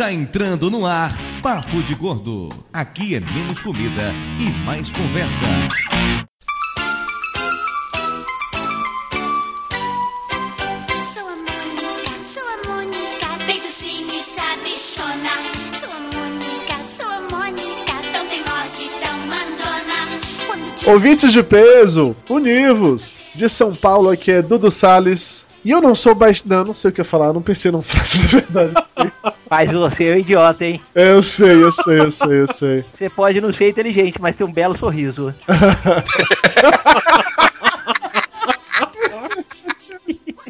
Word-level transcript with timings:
Está 0.00 0.14
entrando 0.14 0.70
no 0.70 0.86
ar 0.86 1.14
Papo 1.42 1.82
de 1.82 1.94
Gordo. 1.94 2.48
Aqui 2.72 3.16
é 3.16 3.20
menos 3.20 3.60
comida 3.60 4.14
e 4.40 4.50
mais 4.64 4.90
conversa. 4.90 5.44
Sou 11.04 11.28
a 11.28 11.36
Mônica, 11.36 12.16
sou 12.18 12.42
a 12.42 12.56
Mônica, 12.66 13.44
deito 13.46 13.66
sim 13.66 14.06
e 14.06 14.22
sabichona. 14.22 15.36
Sou 15.78 15.90
a 15.92 16.00
Mônica, 16.16 16.82
sou 16.82 17.06
a 17.06 17.20
Mônica, 17.20 17.92
tão 18.10 18.26
teimosa 18.26 18.80
e 18.80 18.88
tão 19.04 19.18
mandona. 19.18 19.98
Quando 20.46 20.74
te 20.76 20.88
Ouvintes 20.88 21.30
de 21.30 21.42
peso, 21.42 22.16
univos! 22.30 23.20
De 23.34 23.50
São 23.50 23.74
Paulo, 23.74 24.08
aqui 24.08 24.30
é 24.30 24.40
Dudu 24.40 24.70
Salles. 24.70 25.44
E 25.62 25.70
eu 25.70 25.82
não 25.82 25.94
sou 25.94 26.14
baixo. 26.14 26.44
Não, 26.46 26.64
não 26.64 26.72
sei 26.72 26.88
o 26.88 26.92
que 26.94 27.02
eu 27.02 27.04
ia 27.04 27.10
falar, 27.10 27.34
não 27.34 27.42
pensei 27.42 27.70
numa 27.70 27.82
frase 27.82 28.18
de 28.18 28.26
verdade. 28.28 28.72
Mas 29.50 29.68
você 29.72 30.04
é 30.04 30.14
um 30.14 30.18
idiota, 30.18 30.64
hein? 30.64 30.80
Eu 30.94 31.20
sei, 31.24 31.62
eu 31.64 31.72
sei, 31.72 31.98
eu 31.98 32.10
sei, 32.12 32.40
eu 32.42 32.46
sei. 32.46 32.84
Você 32.96 33.08
pode 33.10 33.40
não 33.40 33.52
ser 33.52 33.70
inteligente, 33.70 34.20
mas 34.20 34.36
ter 34.36 34.44
um 34.44 34.52
belo 34.52 34.78
sorriso. 34.78 35.34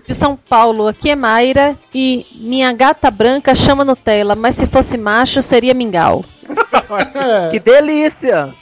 de 0.07 0.15
São 0.15 0.37
Paulo, 0.37 0.89
aqui 0.89 1.09
é 1.11 1.17
Mayra 1.17 1.79
e 1.95 2.27
minha 2.35 2.73
gata 2.73 3.11
branca 3.11 3.55
chama 3.55 3.85
Nutella, 3.85 4.35
mas 4.35 4.57
se 4.57 4.67
fosse 4.67 4.99
macho 4.99 5.41
seria 5.41 5.73
mingau. 5.73 6.25
Que 7.51 7.59
delícia! 7.59 8.53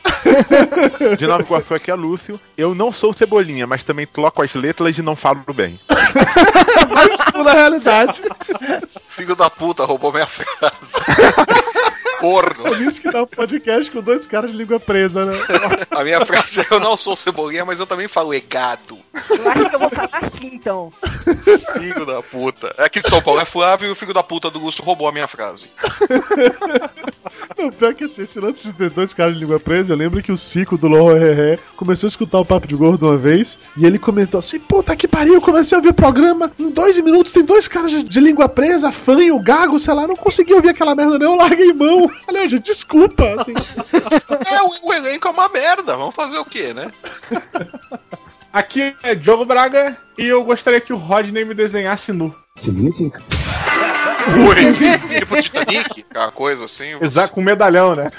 De 1.19 1.27
Nova 1.27 1.43
Iguaçu 1.43 1.75
aqui 1.75 1.91
é 1.91 1.95
Lúcio. 1.95 2.41
Eu 2.57 2.75
não 2.75 2.93
sou 2.93 3.13
cebolinha, 3.13 3.67
mas 3.67 3.85
também 3.85 4.07
troco 4.07 4.43
as 4.43 4.55
letras 4.55 4.97
e 4.99 5.03
não 5.03 5.17
falo 5.17 5.45
bem. 5.55 5.79
Mas 6.91 7.17
pula 7.33 7.53
a 7.53 7.55
realidade. 7.55 8.23
Filho 9.09 9.37
da 9.37 9.51
puta, 9.51 9.85
roubou 9.85 10.13
minha 10.13 10.27
frase. 10.27 10.95
Corno. 12.19 12.67
É 12.67 12.73
isso 12.81 13.01
que 13.01 13.11
dá 13.11 13.23
um 13.23 13.27
podcast 13.27 13.91
com 13.91 14.03
dois 14.03 14.27
caras 14.27 14.51
de 14.51 14.57
língua 14.57 14.81
presa, 14.81 15.25
né? 15.25 15.39
A 15.91 16.03
minha 16.03 16.25
frase 16.27 16.61
é: 16.61 16.67
Eu 16.71 16.81
não 16.81 16.97
sou 16.97 17.15
cebolinha, 17.17 17.65
mas 17.65 17.79
eu 17.79 17.87
também 17.87 18.09
falo 18.09 18.35
egado. 18.35 18.99
Eu 19.31 19.51
acho 19.51 19.71
que 19.71 19.77
eu 19.77 19.79
vou 19.79 19.91
falar 19.91 20.21
assim, 20.23 20.51
então. 20.53 20.93
Filho 21.79 22.05
da 22.05 22.23
puta. 22.23 22.75
É 22.77 22.85
aqui 22.85 23.01
de 23.01 23.09
São 23.09 23.23
Paulo 23.23 23.41
é 23.41 23.45
Flávio 23.45 23.89
e 23.89 23.93
o 23.93 23.95
filho 23.95 24.13
da 24.13 24.23
puta 24.23 24.51
do 24.51 24.59
Lúcio 24.59 24.83
roubou 24.83 25.09
a 25.09 25.13
minha 25.13 25.29
frase. 25.29 25.71
Não, 27.57 27.71
pior 27.71 27.95
que 27.95 28.05
assim, 28.05 28.23
esse 28.23 28.41
lance 28.41 28.67
de 28.67 28.73
ter 28.73 28.91
dois 28.91 29.13
caras 29.13 29.35
de 29.35 29.41
língua 29.41 29.61
presa, 29.61 29.93
eu 29.93 29.97
lembro 29.97 30.08
que 30.23 30.33
o 30.33 30.39
Cico 30.39 30.79
do 30.79 30.89
Ré 31.13 31.59
começou 31.77 32.07
a 32.07 32.09
escutar 32.09 32.41
o 32.41 32.45
Papo 32.45 32.67
de 32.67 32.75
Gordo 32.75 33.07
uma 33.07 33.17
vez 33.17 33.59
e 33.77 33.85
ele 33.85 33.99
comentou 33.99 34.39
assim: 34.39 34.59
Puta 34.59 34.97
que 34.97 35.07
pariu, 35.07 35.41
comecei 35.41 35.77
a 35.77 35.79
ouvir 35.79 35.91
o 35.91 35.95
programa, 35.95 36.51
em 36.59 36.71
dois 36.71 36.99
minutos 36.99 37.33
tem 37.33 37.45
dois 37.45 37.69
caras 37.69 37.91
de, 37.91 38.03
de 38.03 38.21
língua 38.21 38.49
presa, 38.49 38.91
fanho, 38.91 39.39
gago, 39.39 39.79
sei 39.79 39.95
lá, 39.95 40.07
não 40.07 40.17
consegui 40.17 40.55
ouvir 40.55 40.71
aquela 40.71 40.95
merda, 40.95 41.19
não, 41.19 41.33
eu 41.33 41.37
larguei 41.37 41.73
mão. 41.73 42.11
Falei, 42.25 42.49
gente, 42.49 42.65
desculpa, 42.65 43.37
assim. 43.39 43.55
É, 44.51 44.63
o, 44.63 44.89
o 44.89 44.93
elenco 44.93 45.29
é 45.29 45.31
uma 45.31 45.49
merda. 45.49 45.97
Vamos 45.97 46.15
fazer 46.15 46.39
o 46.39 46.45
quê, 46.45 46.73
né? 46.73 46.91
Aqui 48.53 48.95
é 49.03 49.15
Diogo 49.15 49.45
Braga 49.45 49.97
e 50.17 50.27
eu 50.27 50.43
gostaria 50.43 50.81
que 50.81 50.93
o 50.93 50.97
Rodney 50.97 51.45
me 51.45 51.55
desenhasse 51.55 52.13
nu. 52.13 52.35
Ui, 54.29 55.19
tipo 55.21 55.37
Titanic, 55.41 56.05
aquela 56.11 56.31
coisa 56.31 56.65
assim. 56.65 56.97
Exato, 57.01 57.33
com 57.33 57.41
medalhão, 57.41 57.95
né? 57.95 58.11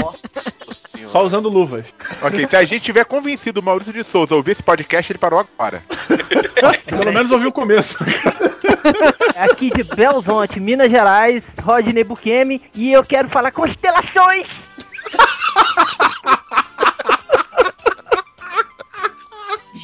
Nossa 0.00 0.72
senhora. 0.72 1.12
Só 1.12 1.24
usando 1.24 1.48
luvas. 1.48 1.84
Ok, 2.22 2.46
se 2.48 2.56
a 2.56 2.64
gente 2.64 2.80
tiver 2.80 3.04
convencido 3.04 3.60
o 3.60 3.62
Maurício 3.62 3.92
de 3.92 4.04
Souza 4.04 4.34
a 4.34 4.36
ouvir 4.36 4.52
esse 4.52 4.62
podcast, 4.62 5.12
ele 5.12 5.18
parou 5.18 5.38
agora. 5.40 5.82
Pelo 6.86 7.12
menos 7.12 7.30
ouvi 7.30 7.46
o 7.46 7.52
começo. 7.52 7.96
É 9.34 9.42
Aqui 9.42 9.70
de 9.70 9.82
Belzonte, 9.82 10.60
Minas 10.60 10.90
Gerais, 10.90 11.54
Rodney 11.60 12.04
Bukemi, 12.04 12.62
e 12.74 12.92
eu 12.92 13.02
quero 13.02 13.28
falar 13.28 13.50
constelações! 13.50 14.46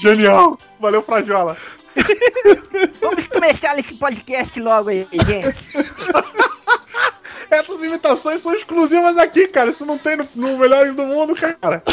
Genial! 0.03 0.59
Valeu, 0.78 1.03
Frajola. 1.03 1.56
Vamos 3.01 3.27
começar 3.29 3.79
esse 3.79 3.95
podcast 3.95 4.61
logo 4.61 4.91
aí, 4.91 5.07
gente. 5.12 5.59
Essas 7.51 7.83
imitações 7.83 8.43
são 8.43 8.55
exclusivas 8.55 9.17
aqui, 9.17 9.49
cara. 9.49 9.71
Isso 9.71 9.87
não 9.87 9.99
tem 9.99 10.17
no, 10.17 10.29
no 10.34 10.59
Melhores 10.59 10.95
do 10.95 11.05
Mundo, 11.05 11.34
cara. 11.34 11.83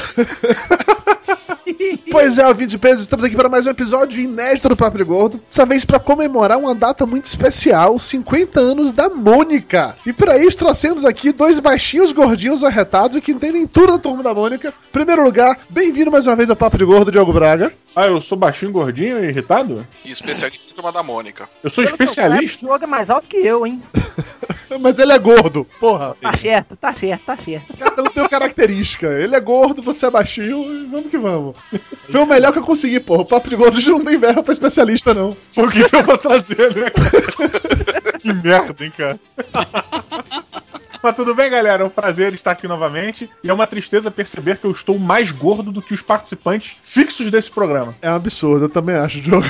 Pois 2.11 2.37
é, 2.37 2.47
ouvinte 2.47 2.71
de 2.71 2.77
peso, 2.77 3.01
estamos 3.01 3.25
aqui 3.25 3.35
para 3.35 3.49
mais 3.49 3.65
um 3.65 3.69
episódio 3.69 4.21
inédito 4.21 4.69
do 4.69 4.75
Papo 4.75 4.97
de 4.97 5.03
Gordo. 5.03 5.41
Dessa 5.47 5.65
vez 5.65 5.83
para 5.85 5.99
comemorar 5.99 6.57
uma 6.57 6.75
data 6.75 7.05
muito 7.05 7.25
especial, 7.25 7.97
50 7.97 8.59
anos 8.59 8.91
da 8.91 9.09
Mônica. 9.09 9.95
E 10.05 10.13
para 10.13 10.37
isso 10.37 10.57
trouxemos 10.57 11.05
aqui 11.05 11.31
dois 11.31 11.59
baixinhos 11.59 12.11
gordinhos 12.11 12.63
arretados 12.63 13.19
que 13.21 13.31
entendem 13.31 13.65
tudo 13.65 13.93
da 13.93 13.99
turma 13.99 14.21
da 14.21 14.33
Mônica. 14.33 14.69
Em 14.69 14.91
primeiro 14.91 15.23
lugar, 15.23 15.59
bem-vindo 15.69 16.11
mais 16.11 16.27
uma 16.27 16.35
vez 16.35 16.49
ao 16.49 16.55
Papo 16.55 16.77
de 16.77 16.85
Gordo, 16.85 17.11
Diogo 17.11 17.33
Braga. 17.33 17.71
Ah, 17.95 18.05
eu 18.05 18.21
sou 18.21 18.37
baixinho, 18.37 18.71
gordinho 18.71 19.23
e 19.23 19.29
irritado? 19.29 19.85
E 20.03 20.11
especialista 20.11 20.71
em 20.71 20.75
turma 20.75 20.91
da 20.91 21.01
Mônica. 21.01 21.49
Eu 21.63 21.69
sou 21.69 21.83
Pelo 21.83 21.95
especialista. 21.95 22.65
O 22.65 22.69
jogo 22.69 22.83
é 22.83 22.87
mais 22.87 23.09
alto 23.09 23.27
que 23.27 23.37
eu, 23.37 23.65
hein? 23.65 23.81
Mas 24.79 24.97
ele 24.99 25.11
é 25.13 25.19
gordo, 25.19 25.42
porra. 25.79 26.15
Tá 26.21 26.37
certo, 26.37 26.75
tá 26.75 26.93
certo, 26.93 27.25
tá 27.25 27.37
certo. 27.37 27.77
Cada 27.77 28.01
um 28.01 28.05
tem 28.05 28.23
uma 28.23 28.29
característica. 28.29 29.07
Ele 29.07 29.35
é 29.35 29.39
gordo, 29.39 29.81
você 29.81 30.05
é 30.05 30.09
baixinho, 30.09 30.63
e 30.63 30.85
vamos 30.85 31.09
que 31.09 31.17
vamos. 31.17 31.55
Foi 32.09 32.21
o 32.21 32.25
melhor 32.25 32.51
que 32.51 32.59
eu 32.59 32.63
consegui, 32.63 32.99
porra. 32.99 33.21
O 33.21 33.25
Papo 33.25 33.49
de 33.49 33.55
Gordo 33.55 33.79
não 33.81 34.03
tem 34.03 34.17
verba 34.17 34.43
pra 34.43 34.53
especialista, 34.53 35.13
não. 35.13 35.35
Por 35.53 35.71
que 35.71 35.81
eu 35.81 36.03
vou 36.03 36.17
trazer, 36.17 36.75
né? 36.75 36.91
que 38.19 38.33
merda, 38.33 38.85
hein, 38.85 38.91
cara? 38.95 39.19
Mas 41.03 41.17
tudo 41.17 41.35
bem, 41.35 41.51
galera? 41.51 41.83
É 41.83 41.85
um 41.85 41.89
prazer 41.89 42.33
estar 42.33 42.51
aqui 42.51 42.65
novamente. 42.65 43.29
E 43.43 43.49
é 43.49 43.53
uma 43.53 43.67
tristeza 43.67 44.09
perceber 44.09 44.57
que 44.57 44.63
eu 44.63 44.71
estou 44.71 44.97
mais 44.97 45.31
gordo 45.31 45.69
do 45.69 45.81
que 45.81 45.93
os 45.93 46.01
participantes 46.01 46.77
fixos 46.81 47.29
desse 47.29 47.51
programa. 47.51 47.93
É 48.01 48.09
um 48.09 48.15
absurdo, 48.15 48.65
eu 48.65 48.69
também 48.69 48.95
acho, 48.95 49.19
Diogo. 49.19 49.45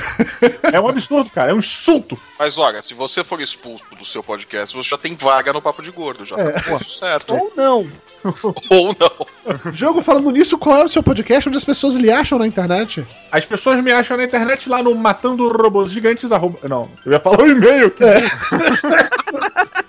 É 0.63 0.81
um 0.81 0.87
absurdo, 0.87 1.29
cara. 1.29 1.51
É 1.51 1.53
um 1.53 1.59
insulto. 1.59 2.17
Mas 2.39 2.57
olha, 2.57 2.81
se 2.81 2.95
você 2.95 3.23
for 3.23 3.39
expulso 3.39 3.85
do 3.95 4.03
seu 4.03 4.23
podcast, 4.23 4.75
você 4.75 4.89
já 4.89 4.97
tem 4.97 5.15
vaga 5.15 5.53
no 5.53 5.61
Papo 5.61 5.83
de 5.83 5.91
Gordo. 5.91 6.25
Já 6.25 6.35
tá 6.35 6.63
com 6.63 6.77
isso 6.77 6.97
certo. 6.97 7.35
Ou 7.35 7.53
não. 7.55 7.87
Ou 8.71 8.95
não. 8.99 9.71
Diogo, 9.71 10.01
falando 10.01 10.31
nisso, 10.31 10.57
qual 10.57 10.77
é 10.77 10.85
o 10.85 10.89
seu 10.89 11.03
podcast 11.03 11.49
onde 11.49 11.59
as 11.59 11.65
pessoas 11.65 11.93
lhe 11.93 12.09
acham 12.09 12.39
na 12.39 12.47
internet? 12.47 13.05
As 13.31 13.45
pessoas 13.45 13.83
me 13.83 13.91
acham 13.91 14.17
na 14.17 14.23
internet 14.23 14.67
lá 14.67 14.81
no 14.81 14.95
Matando 14.95 15.47
Robôs 15.49 15.91
Gigantes. 15.91 16.31
Arroba... 16.31 16.57
Não, 16.67 16.89
eu 17.05 17.11
ia 17.11 17.19
falar 17.19 17.41
o 17.41 17.47
e-mail. 17.47 17.91
Que... 17.91 18.03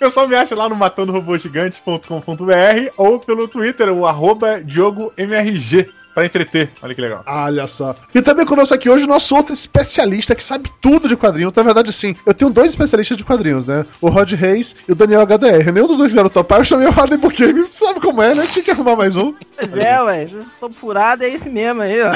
O 0.00 0.06
pessoal 0.06 0.26
me 0.26 0.34
acha 0.34 0.54
lá 0.54 0.66
no 0.66 0.74
matandorobôsgigantes.com.br 0.76 2.92
ou 2.96 3.20
pelo 3.20 3.46
Twitter, 3.46 3.92
o 3.92 4.06
arroba 4.06 4.58
DiogoMRG, 4.64 5.90
pra 6.14 6.24
entreter. 6.24 6.70
Olha 6.82 6.94
que 6.94 7.00
legal. 7.02 7.22
Olha 7.26 7.66
só. 7.66 7.94
E 8.14 8.22
também 8.22 8.46
conosco 8.46 8.74
aqui 8.74 8.88
hoje 8.88 9.04
o 9.04 9.06
nosso 9.06 9.36
outro 9.36 9.52
especialista 9.52 10.34
que 10.34 10.42
sabe 10.42 10.72
tudo 10.80 11.06
de 11.06 11.18
quadrinhos. 11.18 11.52
Na 11.52 11.62
verdade, 11.62 11.92
sim, 11.92 12.16
eu 12.24 12.32
tenho 12.32 12.50
dois 12.50 12.70
especialistas 12.70 13.18
de 13.18 13.24
quadrinhos, 13.24 13.66
né? 13.66 13.84
O 14.00 14.08
Rod 14.08 14.32
Reis 14.32 14.74
e 14.88 14.92
o 14.92 14.94
Daniel 14.94 15.20
HDR. 15.26 15.70
Nenhum 15.70 15.86
dos 15.86 15.98
dois 15.98 16.12
quiseram 16.12 16.30
topar, 16.30 16.60
eu 16.60 16.64
chamei 16.64 16.86
o 16.86 16.92
Rodney 16.92 17.18
Bukemi. 17.18 17.60
Você 17.60 17.84
sabe 17.84 18.00
como 18.00 18.22
é, 18.22 18.34
né? 18.34 18.48
Tinha 18.50 18.64
que 18.64 18.70
arrumar 18.70 18.96
mais 18.96 19.18
um. 19.18 19.34
Pois 19.54 19.76
é, 19.76 20.02
ué. 20.02 20.28
Tô 20.58 20.70
furado, 20.70 21.24
é 21.24 21.28
esse 21.28 21.50
mesmo 21.50 21.82
aí, 21.82 22.00
ó. 22.00 22.12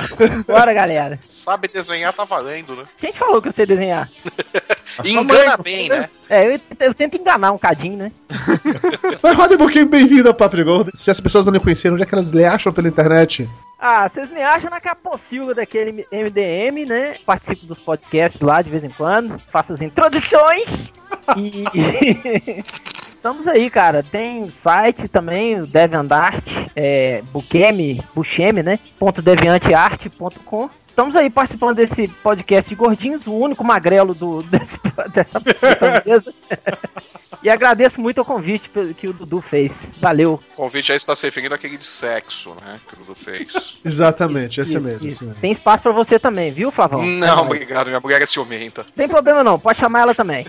Bora, 0.46 0.72
galera. 0.72 1.18
Sabe 1.28 1.68
desenhar, 1.68 2.14
tá 2.14 2.24
valendo, 2.24 2.74
né? 2.76 2.84
Quem 2.96 3.12
que 3.12 3.18
falou 3.18 3.42
que 3.42 3.48
eu 3.48 3.52
sei 3.52 3.66
desenhar? 3.66 4.08
E 5.04 5.12
engana 5.12 5.58
bem, 5.58 5.90
né? 5.90 6.08
É, 6.28 6.46
eu, 6.46 6.60
eu 6.80 6.94
tento 6.94 7.16
enganar 7.16 7.52
um 7.52 7.58
cadinho, 7.58 7.96
né? 7.96 8.12
Mas 9.22 9.36
Rodney 9.36 9.58
Bukemi, 9.58 9.84
bem-vindo 9.84 10.28
ao 10.28 10.34
Papo 10.34 10.62
Gordo. 10.64 10.90
Se 10.94 11.10
as 11.10 11.20
pessoas 11.20 11.46
não 11.46 11.52
me 11.52 11.60
conheceram, 11.60 11.94
onde 11.94 12.02
é 12.02 12.06
que 12.06 12.14
elas 12.14 12.30
lhe 12.30 12.44
acham 12.44 12.72
pela 12.72 12.88
internet? 12.88 13.48
Ah, 13.78 14.08
vocês 14.08 14.30
me 14.30 14.42
acham 14.42 14.70
na 14.70 14.80
capocilga 14.80 15.54
daquele 15.54 16.06
MDM, 16.10 16.88
né? 16.88 17.16
Participo 17.26 17.66
dos 17.66 17.78
podcasts 17.78 18.40
lá 18.40 18.62
de 18.62 18.70
vez 18.70 18.84
em 18.84 18.90
quando, 18.90 19.38
faço 19.38 19.74
as 19.74 19.82
introduções 19.82 20.68
e. 21.36 21.64
Estamos 23.24 23.48
aí, 23.48 23.70
cara. 23.70 24.02
Tem 24.02 24.44
site 24.50 25.08
também, 25.08 25.58
o 25.58 25.66
DeviantArt, 25.66 26.44
é, 26.76 27.22
Bukemi, 27.32 28.02
Buchemi, 28.14 28.62
né? 28.62 28.78
Ponto 28.98 29.22
.deviantearte.com. 29.22 30.68
Estamos 30.94 31.16
aí 31.16 31.28
participando 31.28 31.74
desse 31.74 32.06
podcast 32.06 32.68
de 32.70 32.76
gordinhos, 32.76 33.26
o 33.26 33.32
único 33.32 33.64
magrelo 33.64 34.14
do, 34.14 34.40
desse, 34.46 34.78
dessa, 35.12 35.40
dessa 35.40 36.02
mesa. 36.06 36.34
e 37.42 37.50
agradeço 37.50 38.00
muito 38.00 38.20
o 38.20 38.24
convite 38.24 38.70
que 38.96 39.08
o 39.08 39.12
Dudu 39.12 39.40
fez. 39.40 39.90
Valeu. 40.00 40.38
O 40.52 40.56
convite 40.56 40.92
aí 40.92 40.96
está 40.96 41.16
se 41.16 41.26
referindo 41.26 41.52
àquele 41.52 41.76
de 41.76 41.84
sexo, 41.84 42.54
né? 42.62 42.78
Que 42.86 42.94
o 42.94 42.98
Dudu 42.98 43.14
fez. 43.16 43.80
Exatamente, 43.84 44.60
esse 44.60 44.70
Isso, 44.76 44.80
mesmo. 44.80 44.98
isso. 44.98 45.16
Esse 45.16 45.24
mesmo. 45.24 45.40
Tem 45.40 45.50
espaço 45.50 45.82
pra 45.82 45.90
você 45.90 46.16
também, 46.16 46.52
viu, 46.52 46.70
Flavão? 46.70 47.04
não, 47.04 47.42
obrigado. 47.42 47.88
Minha 47.88 47.98
mulher 47.98 48.22
é 48.22 48.26
ciumenta. 48.26 48.86
Tem 48.94 49.08
problema 49.08 49.42
não, 49.42 49.58
pode 49.58 49.80
chamar 49.80 50.02
ela 50.02 50.14
também. 50.14 50.46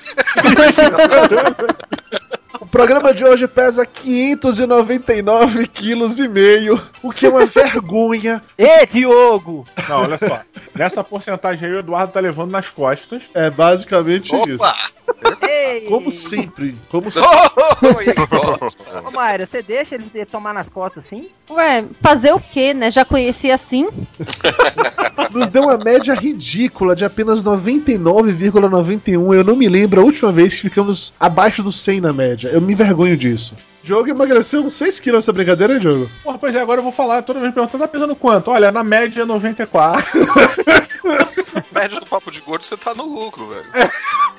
O 2.65 2.67
programa 2.67 3.13
de 3.13 3.23
hoje 3.23 3.47
pesa 3.47 3.85
599 3.85 5.67
quilos 5.67 6.17
e 6.17 6.27
meio, 6.27 6.81
o 7.03 7.11
que 7.11 7.27
é 7.27 7.29
uma 7.29 7.45
vergonha. 7.45 8.41
Ê, 8.57 8.87
Diogo! 8.87 9.63
Não, 9.87 10.01
olha 10.01 10.17
só. 10.17 10.41
Nessa 10.73 11.03
porcentagem 11.03 11.69
aí, 11.69 11.75
o 11.75 11.79
Eduardo 11.79 12.13
tá 12.13 12.19
levando 12.19 12.49
nas 12.49 12.67
costas. 12.67 13.21
É 13.35 13.51
basicamente 13.51 14.35
isso. 14.35 14.55
Opa! 14.55 14.75
Ei, 15.04 15.04
Ei! 15.41 15.81
Como 15.87 16.11
sempre, 16.11 16.75
como 16.89 17.09
gosta. 18.59 19.07
Ô, 19.07 19.11
Mayra, 19.11 19.45
você 19.45 19.61
deixa 19.61 19.95
ele 19.95 20.25
tomar 20.25 20.53
nas 20.53 20.69
costas 20.69 21.05
assim? 21.05 21.29
Ué, 21.49 21.85
fazer 22.01 22.33
o 22.33 22.39
quê, 22.39 22.73
né? 22.73 22.91
Já 22.91 23.05
conheci 23.05 23.51
assim. 23.51 23.87
nos 25.33 25.49
deu 25.49 25.63
uma 25.63 25.77
média 25.77 26.13
ridícula 26.13 26.95
de 26.95 27.05
apenas 27.05 27.43
99,91. 27.43 29.35
Eu 29.35 29.43
não 29.43 29.55
me 29.55 29.67
lembro 29.67 30.01
a 30.01 30.03
última 30.03 30.31
vez 30.31 30.55
que 30.55 30.61
ficamos 30.61 31.13
abaixo 31.19 31.61
do 31.61 31.71
100 31.71 32.01
na 32.01 32.13
média. 32.13 32.49
Eu 32.49 32.61
me 32.61 32.73
envergonho 32.73 33.17
disso. 33.17 33.53
Diogo 33.85 34.09
emagreceu 34.09 34.63
uns 34.63 34.73
6 34.73 34.99
quilos 34.99 35.17
nessa 35.19 35.31
brincadeira, 35.31 35.75
hein, 35.75 35.79
Diogo? 35.79 36.09
Porra, 36.23 36.39
pois 36.39 36.55
é, 36.55 36.59
agora 36.59 36.79
eu 36.79 36.83
vou 36.83 36.91
falar, 36.91 37.21
toda 37.21 37.39
vez 37.39 37.53
perguntando, 37.53 37.83
tá 37.83 37.87
pesando 37.87 38.15
quanto? 38.15 38.49
Olha, 38.49 38.71
na 38.71 38.83
média 38.83 39.23
94. 39.27 40.03
Média 41.71 41.99
do 41.99 42.05
papo 42.05 42.31
de 42.31 42.41
gordo, 42.41 42.65
você 42.65 42.75
tá 42.75 42.95
no 42.95 43.05
lucro, 43.05 43.47
velho. 43.47 43.91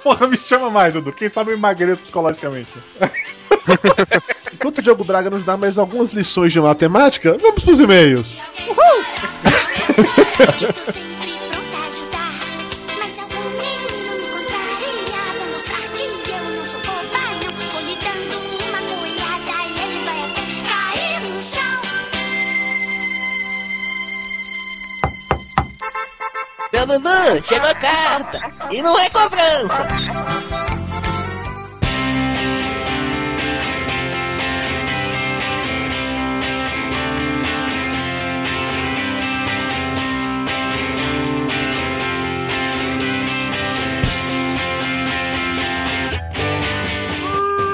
Porra, 0.03 0.27
me 0.27 0.37
chama 0.37 0.69
mais, 0.69 0.95
Dudu. 0.95 1.13
Quem 1.13 1.31
sabe 1.31 1.53
eu 1.53 1.57
emagreço 1.57 2.03
psicologicamente. 2.03 2.71
Enquanto 4.53 4.79
o 4.79 4.83
Diogo 4.83 5.05
Braga 5.05 5.31
nos 5.31 5.45
dá 5.45 5.57
mais 5.57 5.79
algumas 5.79 6.11
lições 6.11 6.53
de 6.53 6.61
matemática, 6.61 7.39
vamos 7.41 7.63
pros 7.63 7.79
e-mails. 7.79 8.41
Estou 8.59 8.77
Dudu, 26.99 27.43
chegou 27.47 27.69
a 27.69 27.75
carta. 27.75 28.41
E 28.71 28.83
não 28.83 28.99
é 28.99 29.11
cobrança. 29.11 29.87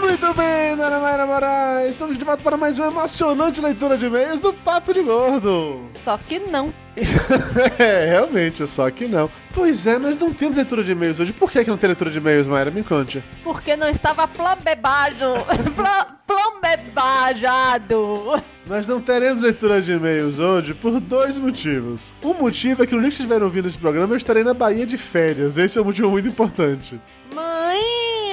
Muito 0.01 0.35
bem, 0.35 0.77
Dona 0.77 0.99
Mayra 0.99 1.27
Moraes. 1.27 1.93
Estamos 1.93 2.19
de 2.19 2.25
volta 2.25 2.43
para 2.43 2.57
mais 2.57 2.77
uma 2.77 2.89
emocionante 2.89 3.61
leitura 3.61 3.97
de 3.97 4.07
e-mails 4.07 4.41
do 4.41 4.53
Papo 4.53 4.93
de 4.93 5.03
Gordo. 5.03 5.85
Só 5.87 6.19
que 6.19 6.41
não. 6.41 6.73
é, 7.79 8.07
realmente, 8.11 8.67
só 8.67 8.91
que 8.91 9.07
não. 9.07 9.31
Pois 9.55 9.87
é, 9.87 9.99
nós 9.99 10.17
não 10.19 10.33
temos 10.33 10.57
leitura 10.57 10.83
de 10.85 10.93
e-mails 10.93 11.19
hoje. 11.21 11.33
Por 11.33 11.51
que, 11.51 11.63
que 11.65 11.71
não 11.71 11.77
tem 11.79 11.89
leitura 11.89 12.11
de 12.11 12.19
e-mails, 12.19 12.47
Mayra? 12.47 12.71
Me 12.71 12.83
conte. 12.83 13.23
Porque 13.45 13.77
não 13.77 13.89
estava 13.89 14.27
plombebado. 14.29 15.17
Plo- 15.75 16.13
Plombebajado. 16.27 18.43
Nós 18.67 18.87
não 18.89 19.01
teremos 19.01 19.43
leitura 19.43 19.81
de 19.83 19.93
e-mails 19.93 20.39
hoje 20.39 20.73
por 20.75 20.99
dois 21.01 21.37
motivos. 21.39 22.15
Um 22.23 22.35
motivo 22.35 22.83
é 22.83 22.87
que 22.87 22.95
no 22.95 23.01
dia 23.01 23.09
que 23.11 23.17
vocês 23.17 23.21
estiverem 23.25 23.45
ouvindo 23.45 23.69
esse 23.69 23.77
programa, 23.79 24.13
eu 24.15 24.17
estarei 24.17 24.43
na 24.45 24.55
Bahia 24.55 24.87
de 24.87 24.97
férias. 24.97 25.59
Esse 25.59 25.79
é 25.79 25.83
um 25.83 25.87
motivo 25.87 26.11
muito 26.11 26.29
importante. 26.29 26.99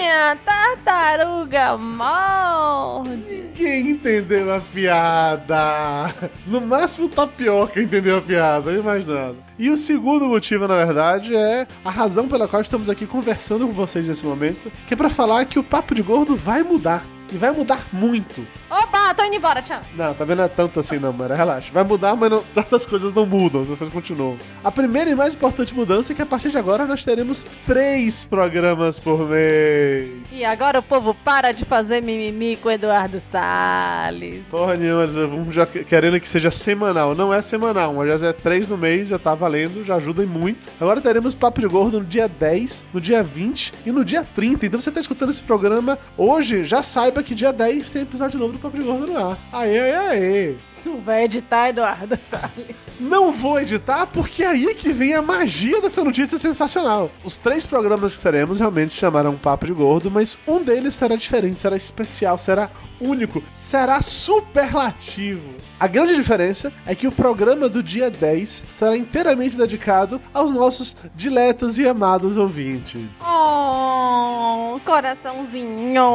Mãinha, 0.09 0.39
tartaruga 0.43 1.77
morde. 1.77 3.43
Ninguém 3.55 3.91
entendeu 3.91 4.51
a 4.55 4.59
piada. 4.59 6.11
No 6.47 6.59
máximo 6.61 7.05
o 7.05 7.09
tapioca 7.09 7.79
entendeu 7.79 8.17
a 8.17 8.21
piada, 8.21 8.71
mais 8.81 9.05
nada. 9.05 9.35
E 9.59 9.69
o 9.69 9.77
segundo 9.77 10.27
motivo, 10.27 10.67
na 10.67 10.83
verdade, 10.83 11.35
é 11.35 11.67
a 11.85 11.91
razão 11.91 12.27
pela 12.27 12.47
qual 12.47 12.63
estamos 12.63 12.89
aqui 12.89 13.05
conversando 13.05 13.67
com 13.67 13.73
vocês 13.73 14.07
nesse 14.07 14.25
momento, 14.25 14.71
que 14.87 14.95
é 14.95 14.97
pra 14.97 15.11
falar 15.11 15.45
que 15.45 15.59
o 15.59 15.63
Papo 15.63 15.93
de 15.93 16.01
Gordo 16.01 16.35
vai 16.35 16.63
mudar. 16.63 17.05
E 17.31 17.37
vai 17.37 17.51
mudar 17.51 17.85
muito. 17.93 18.47
Oba, 18.69 19.13
tô 19.15 19.23
indo 19.23 19.35
embora, 19.35 19.61
tchau. 19.61 19.79
Não, 19.95 20.13
tá 20.13 20.23
vendo? 20.25 20.37
Não 20.37 20.43
é 20.45 20.47
tanto 20.47 20.79
assim 20.79 20.97
não, 20.99 21.11
mano. 21.11 21.33
Relaxa. 21.35 21.71
Vai 21.73 21.83
mudar, 21.83 22.15
mas 22.15 22.29
não- 22.29 22.43
certas 22.53 22.85
coisas 22.85 23.11
não 23.13 23.25
mudam, 23.25 23.61
certas 23.61 23.77
coisas 23.79 23.93
continuam. 23.93 24.37
A 24.63 24.71
primeira 24.71 25.09
e 25.09 25.15
mais 25.15 25.33
importante 25.33 25.73
mudança 25.73 26.13
é 26.13 26.15
que 26.15 26.21
a 26.21 26.25
partir 26.25 26.51
de 26.51 26.57
agora 26.57 26.85
nós 26.85 27.03
teremos 27.03 27.45
três 27.65 28.23
programas 28.23 28.99
por 28.99 29.27
mês. 29.27 30.19
E 30.31 30.45
agora 30.45 30.79
o 30.79 30.83
povo 30.83 31.13
para 31.15 31.51
de 31.51 31.65
fazer 31.65 32.01
mimimi 32.03 32.55
com 32.57 32.69
o 32.69 32.71
Eduardo 32.71 33.19
Salles. 33.19 34.45
Porra 34.49 34.75
nenhuma, 34.77 35.07
vão 35.07 35.51
já 35.51 35.65
querendo 35.65 36.19
que 36.19 36.27
seja 36.27 36.51
semanal. 36.51 37.15
Não 37.15 37.33
é 37.33 37.41
semanal, 37.41 37.93
mas 37.93 38.19
já 38.21 38.27
é 38.27 38.33
três 38.33 38.67
no 38.67 38.77
mês, 38.77 39.07
já 39.07 39.17
tá 39.17 39.33
valendo, 39.33 39.83
já 39.83 39.95
ajuda 39.95 40.23
muito. 40.25 40.59
Agora 40.79 41.01
teremos 41.01 41.33
Papo 41.33 41.59
Gordo 41.69 41.99
no 41.99 42.05
dia 42.05 42.27
10, 42.27 42.85
no 42.93 43.01
dia 43.01 43.21
20 43.23 43.73
e 43.85 43.91
no 43.91 44.05
dia 44.05 44.23
30. 44.23 44.65
Então 44.65 44.79
você 44.79 44.91
tá 44.91 44.99
escutando 44.99 45.31
esse 45.31 45.41
programa 45.43 45.97
hoje, 46.17 46.63
já 46.63 46.81
saiba 46.83 47.21
que 47.23 47.33
dia 47.35 47.51
10 47.51 47.89
tem 47.89 48.03
episódio 48.03 48.39
novo 48.39 48.53
do 48.53 48.58
Papo 48.59 48.77
de 48.77 48.83
Gordo 48.83 49.07
no 49.07 49.17
ar. 49.17 49.37
Aê, 49.51 49.79
aê, 49.79 49.95
aê. 49.95 50.55
Tu 50.83 50.97
vai 50.99 51.25
editar, 51.25 51.69
Eduardo 51.69 52.17
Salles. 52.21 52.75
Não 52.99 53.31
vou 53.31 53.59
editar 53.59 54.05
porque 54.07 54.43
é 54.43 54.47
aí 54.47 54.73
que 54.73 54.91
vem 54.91 55.13
a 55.13 55.21
magia 55.21 55.81
dessa 55.81 56.03
notícia 56.03 56.37
sensacional. 56.37 57.11
Os 57.23 57.37
três 57.37 57.65
programas 57.65 58.15
que 58.15 58.23
teremos 58.23 58.59
realmente 58.59 58.93
se 58.93 58.97
chamarão 58.97 59.35
Papo 59.35 59.65
de 59.65 59.73
Gordo, 59.73 60.09
mas 60.09 60.37
um 60.47 60.61
deles 60.61 60.95
será 60.95 61.15
diferente, 61.15 61.59
será 61.59 61.75
especial, 61.75 62.37
será 62.37 62.69
único, 62.99 63.43
será 63.53 64.01
superlativo. 64.01 65.53
A 65.79 65.87
grande 65.87 66.15
diferença 66.15 66.71
é 66.85 66.95
que 66.95 67.07
o 67.07 67.11
programa 67.11 67.67
do 67.67 67.83
dia 67.83 68.09
10 68.09 68.65
será 68.71 68.95
inteiramente 68.95 69.57
dedicado 69.57 70.21
aos 70.33 70.51
nossos 70.51 70.95
diletos 71.15 71.77
e 71.77 71.87
amados 71.87 72.37
ouvintes. 72.37 73.07
Oh, 73.21 74.79
coraçãozinho. 74.85 76.05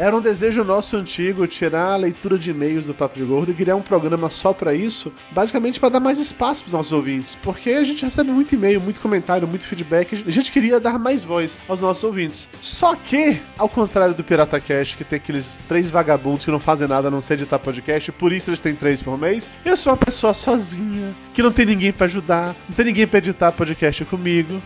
Era 0.00 0.16
um 0.16 0.20
desejo 0.22 0.64
nosso 0.64 0.96
antigo 0.96 1.46
tirar 1.46 1.92
a 1.92 1.96
leitura 1.96 2.38
de 2.38 2.48
e-mails 2.48 2.86
do 2.86 2.94
Papo 2.94 3.18
de 3.18 3.24
Gordo 3.26 3.52
e 3.52 3.54
criar 3.54 3.76
um 3.76 3.82
programa 3.82 4.30
só 4.30 4.50
pra 4.50 4.72
isso, 4.72 5.12
basicamente 5.30 5.78
pra 5.78 5.90
dar 5.90 6.00
mais 6.00 6.18
espaço 6.18 6.62
pros 6.62 6.72
nossos 6.72 6.90
ouvintes, 6.90 7.34
porque 7.34 7.68
a 7.68 7.84
gente 7.84 8.02
recebe 8.02 8.30
muito 8.30 8.54
e-mail, 8.54 8.80
muito 8.80 8.98
comentário, 8.98 9.46
muito 9.46 9.66
feedback, 9.66 10.24
a 10.26 10.30
gente 10.30 10.50
queria 10.50 10.80
dar 10.80 10.98
mais 10.98 11.22
voz 11.22 11.58
aos 11.68 11.82
nossos 11.82 12.02
ouvintes. 12.02 12.48
Só 12.62 12.96
que, 12.96 13.42
ao 13.58 13.68
contrário 13.68 14.14
do 14.14 14.24
Pirata 14.24 14.58
Cast, 14.58 14.96
que 14.96 15.04
tem 15.04 15.18
aqueles 15.18 15.60
três 15.68 15.90
vagabundos 15.90 16.46
que 16.46 16.50
não 16.50 16.58
fazem 16.58 16.88
nada 16.88 17.08
a 17.08 17.10
não 17.10 17.20
ser 17.20 17.34
editar 17.34 17.58
podcast, 17.58 18.10
por 18.12 18.32
isso 18.32 18.48
eles 18.48 18.62
têm 18.62 18.74
três 18.74 19.02
por 19.02 19.18
mês, 19.18 19.50
eu 19.66 19.76
sou 19.76 19.92
uma 19.92 19.98
pessoa 19.98 20.32
sozinha, 20.32 21.12
que 21.34 21.42
não 21.42 21.52
tem 21.52 21.66
ninguém 21.66 21.92
pra 21.92 22.06
ajudar, 22.06 22.56
não 22.66 22.74
tem 22.74 22.86
ninguém 22.86 23.06
pra 23.06 23.18
editar 23.18 23.52
podcast 23.52 24.02
comigo. 24.06 24.62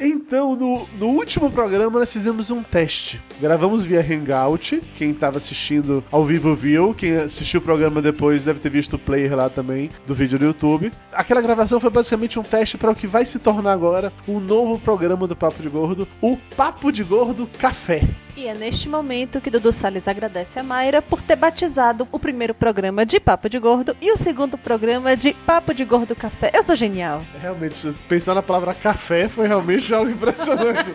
Então, 0.00 0.54
no, 0.54 0.86
no 0.98 1.06
último 1.06 1.50
programa, 1.50 1.98
nós 1.98 2.12
fizemos 2.12 2.50
um 2.50 2.62
teste. 2.62 3.20
Gravamos 3.40 3.84
via 3.84 4.00
Hangout. 4.00 4.80
Quem 4.96 5.10
estava 5.10 5.38
assistindo 5.38 6.04
ao 6.10 6.24
vivo 6.24 6.54
viu. 6.54 6.94
Quem 6.94 7.16
assistiu 7.16 7.60
o 7.60 7.62
programa 7.62 8.00
depois 8.00 8.44
deve 8.44 8.60
ter 8.60 8.70
visto 8.70 8.94
o 8.94 8.98
player 8.98 9.34
lá 9.34 9.50
também 9.50 9.90
do 10.06 10.14
vídeo 10.14 10.38
do 10.38 10.44
YouTube. 10.46 10.92
Aquela 11.12 11.40
gravação 11.40 11.80
foi 11.80 11.90
basicamente 11.90 12.38
um 12.38 12.42
teste 12.42 12.78
para 12.78 12.90
o 12.90 12.94
que 12.94 13.06
vai 13.06 13.24
se 13.24 13.38
tornar 13.38 13.72
agora 13.72 14.12
um 14.26 14.38
novo 14.38 14.78
programa 14.78 15.26
do 15.26 15.34
Papo 15.34 15.62
de 15.62 15.68
Gordo, 15.68 16.06
o 16.20 16.36
Papo 16.56 16.92
de 16.92 17.02
Gordo 17.02 17.48
Café. 17.58 18.02
E 18.38 18.46
é 18.46 18.54
neste 18.54 18.88
momento 18.88 19.40
que 19.40 19.50
Dudu 19.50 19.72
Salles 19.72 20.06
agradece 20.06 20.60
a 20.60 20.62
Mayra 20.62 21.02
por 21.02 21.20
ter 21.20 21.34
batizado 21.34 22.06
o 22.12 22.20
primeiro 22.20 22.54
programa 22.54 23.04
de 23.04 23.18
Papo 23.18 23.48
de 23.48 23.58
Gordo 23.58 23.96
e 24.00 24.12
o 24.12 24.16
segundo 24.16 24.56
programa 24.56 25.16
de 25.16 25.34
Papo 25.44 25.74
de 25.74 25.84
Gordo 25.84 26.14
Café. 26.14 26.52
Eu 26.54 26.62
sou 26.62 26.76
genial. 26.76 27.20
Realmente, 27.42 27.92
pensar 28.08 28.36
na 28.36 28.42
palavra 28.42 28.72
café 28.72 29.28
foi 29.28 29.48
realmente 29.48 29.92
algo 29.92 30.12
impressionante. 30.12 30.88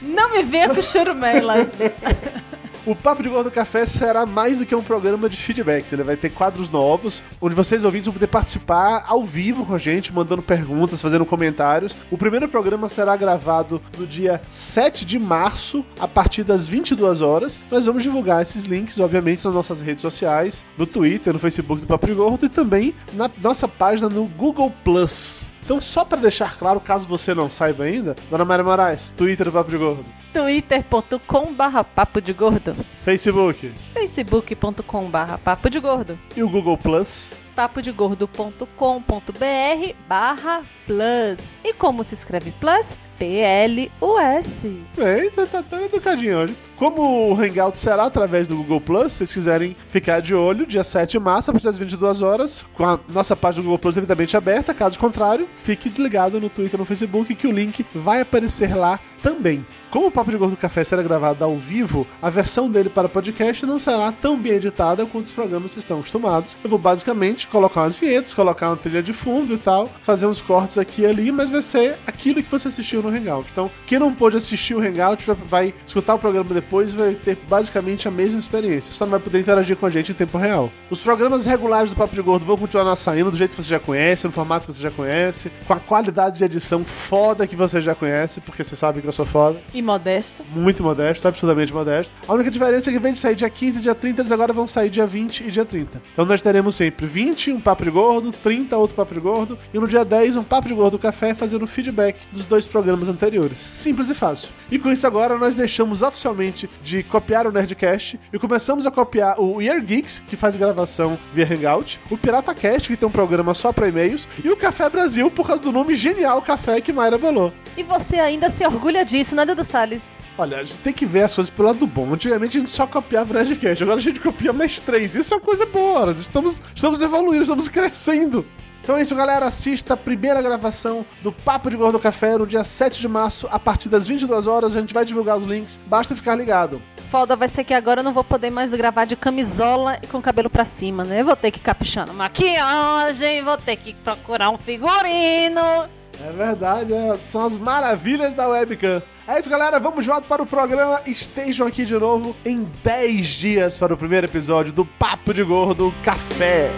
Não 0.00 0.30
me 0.30 0.44
venha 0.44 0.72
com 0.72 0.80
churumelas. 0.80 1.66
O 2.90 2.96
Papo 2.96 3.22
de 3.22 3.28
Gordo 3.28 3.52
Café 3.52 3.86
será 3.86 4.26
mais 4.26 4.58
do 4.58 4.66
que 4.66 4.74
um 4.74 4.82
programa 4.82 5.28
de 5.28 5.36
feedbacks. 5.36 5.92
Ele 5.92 6.02
vai 6.02 6.16
ter 6.16 6.28
quadros 6.28 6.68
novos, 6.68 7.22
onde 7.40 7.54
vocês 7.54 7.84
ouvintes 7.84 8.06
vão 8.06 8.14
poder 8.14 8.26
participar 8.26 9.04
ao 9.06 9.22
vivo 9.22 9.64
com 9.64 9.76
a 9.76 9.78
gente, 9.78 10.12
mandando 10.12 10.42
perguntas, 10.42 11.00
fazendo 11.00 11.24
comentários. 11.24 11.94
O 12.10 12.18
primeiro 12.18 12.48
programa 12.48 12.88
será 12.88 13.16
gravado 13.16 13.80
no 13.96 14.04
dia 14.04 14.42
7 14.48 15.06
de 15.06 15.20
março, 15.20 15.84
a 16.00 16.08
partir 16.08 16.42
das 16.42 16.66
22 16.66 17.20
horas. 17.20 17.60
Nós 17.70 17.86
vamos 17.86 18.02
divulgar 18.02 18.42
esses 18.42 18.64
links, 18.64 18.98
obviamente, 18.98 19.44
nas 19.44 19.54
nossas 19.54 19.80
redes 19.80 20.02
sociais, 20.02 20.64
no 20.76 20.84
Twitter, 20.84 21.32
no 21.32 21.38
Facebook 21.38 21.82
do 21.82 21.86
Papo 21.86 22.08
de 22.08 22.14
Gordo 22.14 22.46
e 22.46 22.48
também 22.48 22.92
na 23.12 23.30
nossa 23.40 23.68
página 23.68 24.08
no 24.08 24.24
Google 24.26 24.72
Plus. 24.82 25.48
Então, 25.64 25.80
só 25.80 26.04
para 26.04 26.18
deixar 26.18 26.58
claro, 26.58 26.80
caso 26.80 27.06
você 27.06 27.36
não 27.36 27.48
saiba 27.48 27.84
ainda, 27.84 28.16
Dona 28.28 28.44
Maria 28.44 28.64
Moraes, 28.64 29.12
Twitter 29.16 29.46
do 29.46 29.52
Papo 29.52 29.70
de 29.70 29.76
Gordo, 29.76 30.04
twitter.com 30.32 31.52
barra 31.54 31.82
papo 31.84 32.20
de 32.20 32.32
gordo, 32.32 32.74
Facebook. 33.04 33.72
Facebook.com 33.92 35.04
barra 35.10 35.38
papo 35.38 35.68
de 35.68 35.80
gordo, 35.80 36.18
e 36.36 36.42
o 36.42 36.48
Google 36.48 36.76
Plus. 36.78 37.32
papodegordo.com.br 37.54 39.94
barra 40.08 40.62
plus. 40.86 41.58
E 41.64 41.74
como 41.74 42.02
se 42.02 42.14
escreve 42.14 42.52
plus? 42.52 42.96
P-L-U-S. 43.20 44.66
Bem, 44.96 45.28
você 45.28 45.46
tá 45.46 45.62
tão 45.62 45.84
educadinho 45.84 46.38
hoje. 46.38 46.56
como 46.76 47.30
o 47.30 47.34
Hangout 47.34 47.78
será 47.78 48.04
através 48.04 48.48
do 48.48 48.56
Google 48.56 48.80
Plus, 48.80 49.12
se 49.12 49.18
vocês 49.18 49.34
quiserem 49.34 49.76
ficar 49.90 50.22
de 50.22 50.34
olho, 50.34 50.64
dia 50.64 50.82
7 50.82 51.12
de 51.12 51.18
março, 51.18 51.50
a 51.50 51.52
partir 51.52 51.66
das 51.66 51.76
22 51.76 52.22
horas, 52.22 52.64
com 52.72 52.86
a 52.86 52.98
nossa 53.10 53.36
página 53.36 53.62
do 53.62 53.66
Google 53.66 53.78
Plus 53.78 53.96
devidamente 53.96 54.38
aberta. 54.38 54.72
Caso 54.72 54.98
contrário, 54.98 55.46
fique 55.62 55.90
ligado 56.00 56.40
no 56.40 56.48
Twitter 56.48 56.80
no 56.80 56.86
Facebook 56.86 57.34
que 57.34 57.46
o 57.46 57.52
link 57.52 57.84
vai 57.94 58.22
aparecer 58.22 58.74
lá 58.74 58.98
também. 59.22 59.66
Como 59.90 60.06
o 60.06 60.10
Papo 60.10 60.30
de 60.30 60.38
Gordo 60.38 60.56
Café 60.56 60.82
será 60.82 61.02
gravado 61.02 61.44
ao 61.44 61.56
vivo, 61.56 62.06
a 62.22 62.30
versão 62.30 62.70
dele 62.70 62.88
para 62.88 63.08
podcast 63.08 63.66
não 63.66 63.78
será 63.78 64.10
tão 64.12 64.38
bem 64.38 64.52
editada 64.52 65.04
quanto 65.04 65.26
os 65.26 65.32
programas 65.32 65.74
que 65.74 65.80
estão 65.80 65.98
acostumados. 65.98 66.56
Eu 66.64 66.70
vou 66.70 66.78
basicamente 66.78 67.39
colocar 67.48 67.82
umas 67.82 67.96
vinhetas, 67.96 68.34
colocar 68.34 68.68
uma 68.68 68.76
trilha 68.76 69.02
de 69.02 69.12
fundo 69.12 69.54
e 69.54 69.58
tal, 69.58 69.88
fazer 70.02 70.26
uns 70.26 70.40
cortes 70.40 70.78
aqui 70.78 71.02
e 71.02 71.06
ali, 71.06 71.30
mas 71.32 71.48
vai 71.50 71.62
ser 71.62 71.96
aquilo 72.06 72.42
que 72.42 72.50
você 72.50 72.68
assistiu 72.68 73.02
no 73.02 73.08
Hangout. 73.08 73.48
Então, 73.52 73.70
quem 73.86 73.98
não 73.98 74.12
pôde 74.14 74.36
assistir 74.36 74.74
o 74.74 74.80
Hangout 74.80 75.24
vai- 75.48 75.74
escutar 75.86 76.14
o 76.14 76.18
programa 76.18 76.52
depois 76.54 76.92
e 76.92 76.96
vai 76.96 77.14
ter 77.14 77.36
basicamente 77.48 78.06
a 78.08 78.10
mesma 78.10 78.38
experiência. 78.38 78.92
Só 78.92 79.04
não 79.04 79.10
vai 79.12 79.20
poder 79.20 79.40
interagir 79.40 79.76
com 79.76 79.86
a 79.86 79.90
gente 79.90 80.12
em 80.12 80.14
tempo 80.14 80.38
real. 80.38 80.70
Os 80.90 81.00
programas 81.00 81.46
regulares 81.46 81.90
do 81.90 81.96
Papo 81.96 82.14
de 82.14 82.22
Gordo 82.22 82.44
vão 82.46 82.56
continuar 82.56 82.94
saindo 82.96 83.30
do 83.30 83.36
jeito 83.36 83.54
que 83.56 83.62
você 83.62 83.68
já 83.68 83.78
conhece, 83.80 84.26
no 84.26 84.32
formato 84.32 84.66
que 84.66 84.72
você 84.72 84.82
já 84.82 84.90
conhece, 84.90 85.50
com 85.66 85.72
a 85.72 85.80
qualidade 85.80 86.38
de 86.38 86.44
edição 86.44 86.84
foda 86.84 87.46
que 87.46 87.56
você 87.56 87.80
já 87.80 87.94
conhece, 87.94 88.40
porque 88.40 88.62
você 88.64 88.76
sabe 88.76 89.00
que 89.00 89.06
eu 89.08 89.12
sou 89.12 89.24
foda 89.26 89.60
E 89.72 89.82
modesto. 89.82 90.42
muito 90.54 90.82
modesto, 90.82 91.26
absurdamente 91.26 91.72
modesto. 91.72 92.12
A 92.28 92.32
única 92.34 92.50
diferença 92.50 92.90
é 92.90 92.92
que, 92.92 92.98
em 92.98 93.02
vez 93.02 93.14
de 93.16 93.20
sair 93.20 93.34
dia 93.34 93.50
15 93.50 93.78
e 93.78 93.82
dia 93.82 93.94
30, 93.94 94.20
eles 94.22 94.32
agora 94.32 94.52
vão 94.52 94.66
sair 94.66 94.90
dia 94.90 95.06
20 95.06 95.40
e 95.46 95.50
dia 95.50 95.64
30. 95.64 96.00
Então 96.12 96.24
nós 96.24 96.40
teremos 96.42 96.74
sempre 96.74 97.06
20, 97.06 97.29
um 97.52 97.60
papo 97.60 97.84
de 97.84 97.90
gordo, 97.90 98.32
30, 98.32 98.76
outro 98.76 98.96
papo 98.96 99.14
de 99.14 99.20
gordo, 99.20 99.58
e 99.72 99.78
no 99.78 99.86
dia 99.86 100.04
10, 100.04 100.36
um 100.36 100.42
papo 100.42 100.68
de 100.68 100.74
gordo 100.74 100.98
café 100.98 101.34
fazendo 101.34 101.66
feedback 101.66 102.16
dos 102.32 102.44
dois 102.44 102.66
programas 102.66 103.08
anteriores. 103.08 103.58
Simples 103.58 104.10
e 104.10 104.14
fácil. 104.14 104.48
E 104.70 104.78
com 104.78 104.90
isso 104.90 105.06
agora 105.06 105.38
nós 105.38 105.54
deixamos 105.54 106.02
oficialmente 106.02 106.68
de 106.82 107.02
copiar 107.02 107.46
o 107.46 107.52
Nerdcast 107.52 108.18
e 108.32 108.38
começamos 108.38 108.86
a 108.86 108.90
copiar 108.90 109.40
o 109.40 109.60
Year 109.60 109.80
Geeks, 109.80 110.22
que 110.26 110.36
faz 110.36 110.56
gravação 110.56 111.18
via 111.32 111.44
Hangout, 111.44 112.00
o 112.10 112.18
Pirata 112.18 112.54
Cast, 112.54 112.88
que 112.88 112.96
tem 112.96 113.08
um 113.08 113.12
programa 113.12 113.54
só 113.54 113.72
para 113.72 113.88
e-mails, 113.88 114.26
e 114.44 114.50
o 114.50 114.56
Café 114.56 114.88
Brasil, 114.88 115.30
por 115.30 115.46
causa 115.46 115.62
do 115.62 115.72
nome 115.72 115.94
genial 115.94 116.42
Café 116.42 116.80
que 116.80 116.92
Mayra 116.92 117.18
bolou. 117.18 117.52
E 117.76 117.82
você 117.82 118.16
ainda 118.16 118.50
se 118.50 118.66
orgulha 118.66 119.04
disso, 119.04 119.34
né, 119.34 119.44
Dudu 119.44 119.64
Salles? 119.64 120.18
Olha, 120.40 120.56
a 120.56 120.62
gente 120.62 120.78
tem 120.78 120.92
que 120.94 121.04
ver 121.04 121.24
as 121.24 121.34
coisas 121.34 121.50
pelo 121.50 121.68
lado 121.68 121.86
bom. 121.86 122.14
Antigamente 122.14 122.56
a 122.56 122.60
gente 122.60 122.70
só 122.70 122.86
copiava 122.86 123.30
o 123.30 123.34
Nerdcast, 123.34 123.82
agora 123.82 123.98
a 123.98 124.02
gente 124.02 124.18
copia 124.20 124.54
mais 124.54 124.80
três. 124.80 125.14
Isso 125.14 125.34
é 125.34 125.36
uma 125.36 125.42
coisa 125.42 125.66
boa, 125.66 126.06
nós 126.06 126.16
estamos, 126.16 126.58
estamos 126.74 127.02
evoluindo, 127.02 127.42
estamos 127.42 127.68
crescendo. 127.68 128.46
Então 128.82 128.96
é 128.96 129.02
isso, 129.02 129.14
galera. 129.14 129.44
Assista 129.44 129.92
a 129.92 129.96
primeira 129.98 130.40
gravação 130.40 131.04
do 131.22 131.30
Papo 131.30 131.68
de 131.68 131.76
Gordo 131.76 131.98
Café 131.98 132.38
no 132.38 132.46
dia 132.46 132.64
7 132.64 133.02
de 133.02 133.06
março, 133.06 133.48
a 133.52 133.58
partir 133.58 133.90
das 133.90 134.06
22 134.06 134.46
horas. 134.46 134.74
A 134.74 134.80
gente 134.80 134.94
vai 134.94 135.04
divulgar 135.04 135.36
os 135.36 135.44
links, 135.44 135.78
basta 135.84 136.16
ficar 136.16 136.36
ligado. 136.36 136.80
Foda 137.10 137.36
vai 137.36 137.46
ser 137.46 137.62
que 137.62 137.74
agora 137.74 138.00
eu 138.00 138.04
não 138.04 138.14
vou 138.14 138.24
poder 138.24 138.48
mais 138.48 138.72
gravar 138.72 139.04
de 139.04 139.16
camisola 139.16 139.98
e 140.02 140.06
com 140.06 140.22
cabelo 140.22 140.48
pra 140.48 140.64
cima, 140.64 141.04
né? 141.04 141.22
Vou 141.22 141.36
ter 141.36 141.50
que 141.50 141.60
caprichar 141.60 142.06
na 142.06 142.14
maquiagem, 142.14 143.42
vou 143.42 143.58
ter 143.58 143.76
que 143.76 143.92
procurar 143.92 144.48
um 144.48 144.56
figurino. 144.56 145.99
É 146.22 146.32
verdade, 146.32 146.92
é, 146.92 147.14
são 147.16 147.46
as 147.46 147.56
maravilhas 147.56 148.34
da 148.34 148.46
webcam. 148.46 149.02
É 149.26 149.38
isso, 149.38 149.48
galera. 149.48 149.78
Vamos 149.78 150.04
de 150.04 150.10
volta 150.10 150.26
para 150.26 150.42
o 150.42 150.46
programa. 150.46 151.00
Estejam 151.06 151.66
aqui 151.66 151.84
de 151.84 151.94
novo 151.94 152.36
em 152.44 152.66
10 152.82 153.26
dias 153.26 153.78
para 153.78 153.94
o 153.94 153.96
primeiro 153.96 154.26
episódio 154.26 154.72
do 154.72 154.84
Papo 154.84 155.32
de 155.32 155.42
Gordo 155.42 155.94
Café. 156.02 156.70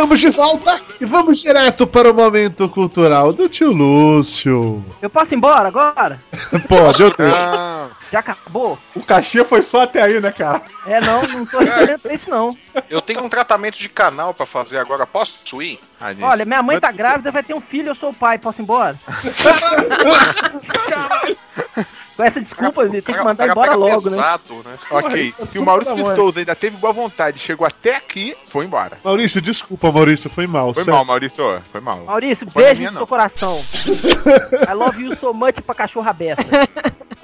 Estamos 0.00 0.18
de 0.18 0.30
volta 0.30 0.80
e 0.98 1.04
vamos 1.04 1.42
direto 1.42 1.86
para 1.86 2.10
o 2.10 2.14
momento 2.14 2.66
cultural 2.70 3.34
do 3.34 3.50
tio 3.50 3.70
Lúcio. 3.70 4.82
Eu 5.02 5.10
posso 5.10 5.34
ir 5.34 5.36
embora 5.36 5.68
agora? 5.68 6.18
Pode, 6.66 7.02
eu 7.02 7.14
Ah, 7.18 7.86
Já 8.10 8.20
acabou? 8.20 8.78
O 8.96 9.02
cachê 9.02 9.44
foi 9.44 9.60
só 9.60 9.82
até 9.82 10.00
aí, 10.00 10.18
né, 10.18 10.32
cara? 10.32 10.62
É, 10.86 11.02
não, 11.02 11.20
não 11.20 11.44
tô 11.44 11.58
recebendo 11.58 11.98
pra 11.98 12.14
isso 12.14 12.30
não. 12.30 12.56
Eu 12.88 13.02
tenho 13.02 13.22
um 13.22 13.28
tratamento 13.28 13.76
de 13.76 13.90
canal 13.90 14.32
pra 14.32 14.46
fazer 14.46 14.78
agora. 14.78 15.06
Posso 15.06 15.60
ir? 15.60 15.78
gente. 16.08 16.22
Olha, 16.22 16.46
minha 16.46 16.62
mãe 16.62 16.80
tá 16.80 16.90
grávida, 16.90 17.30
vai 17.30 17.42
ter 17.42 17.52
um 17.52 17.60
filho, 17.60 17.88
eu 17.90 17.94
sou 17.94 18.08
o 18.08 18.14
pai, 18.14 18.38
posso 18.38 18.62
ir 18.62 18.64
embora? 18.64 18.96
Com 22.16 22.22
essa 22.22 22.40
desculpa, 22.40 22.82
ele 22.82 23.00
tem 23.00 23.14
que 23.14 23.24
mandar 23.24 23.48
embora 23.48 23.74
logo, 23.74 24.10
né? 24.10 24.16
pesado, 24.16 24.54
né? 24.64 24.78
Ok, 24.90 25.34
se 25.50 25.58
o 25.58 25.64
Maurício 25.64 25.94
de 25.94 26.14
Souza 26.14 26.40
ainda 26.40 26.54
teve 26.54 26.76
boa 26.76 26.92
vontade 26.92 27.38
e 27.38 27.40
chegou 27.40 27.66
até 27.66 27.96
aqui, 27.96 28.36
foi 28.46 28.66
embora. 28.66 28.98
Maurício, 29.02 29.40
desculpa, 29.40 29.90
Maurício, 29.90 30.28
foi 30.28 30.46
mal. 30.46 30.74
Foi 30.74 30.84
sério. 30.84 30.94
mal, 30.96 31.04
Maurício. 31.04 31.62
Foi 31.72 31.80
mal. 31.80 32.04
Maurício, 32.04 32.46
é 32.46 32.58
beijo 32.58 32.78
minha, 32.78 32.90
no 32.90 32.98
seu 32.98 33.06
coração. 33.06 33.52
I 34.68 34.74
love 34.74 35.02
you 35.02 35.16
so 35.16 35.32
much 35.32 35.60
pra 35.62 35.74
cachorra 35.74 36.12
beça. 36.12 36.42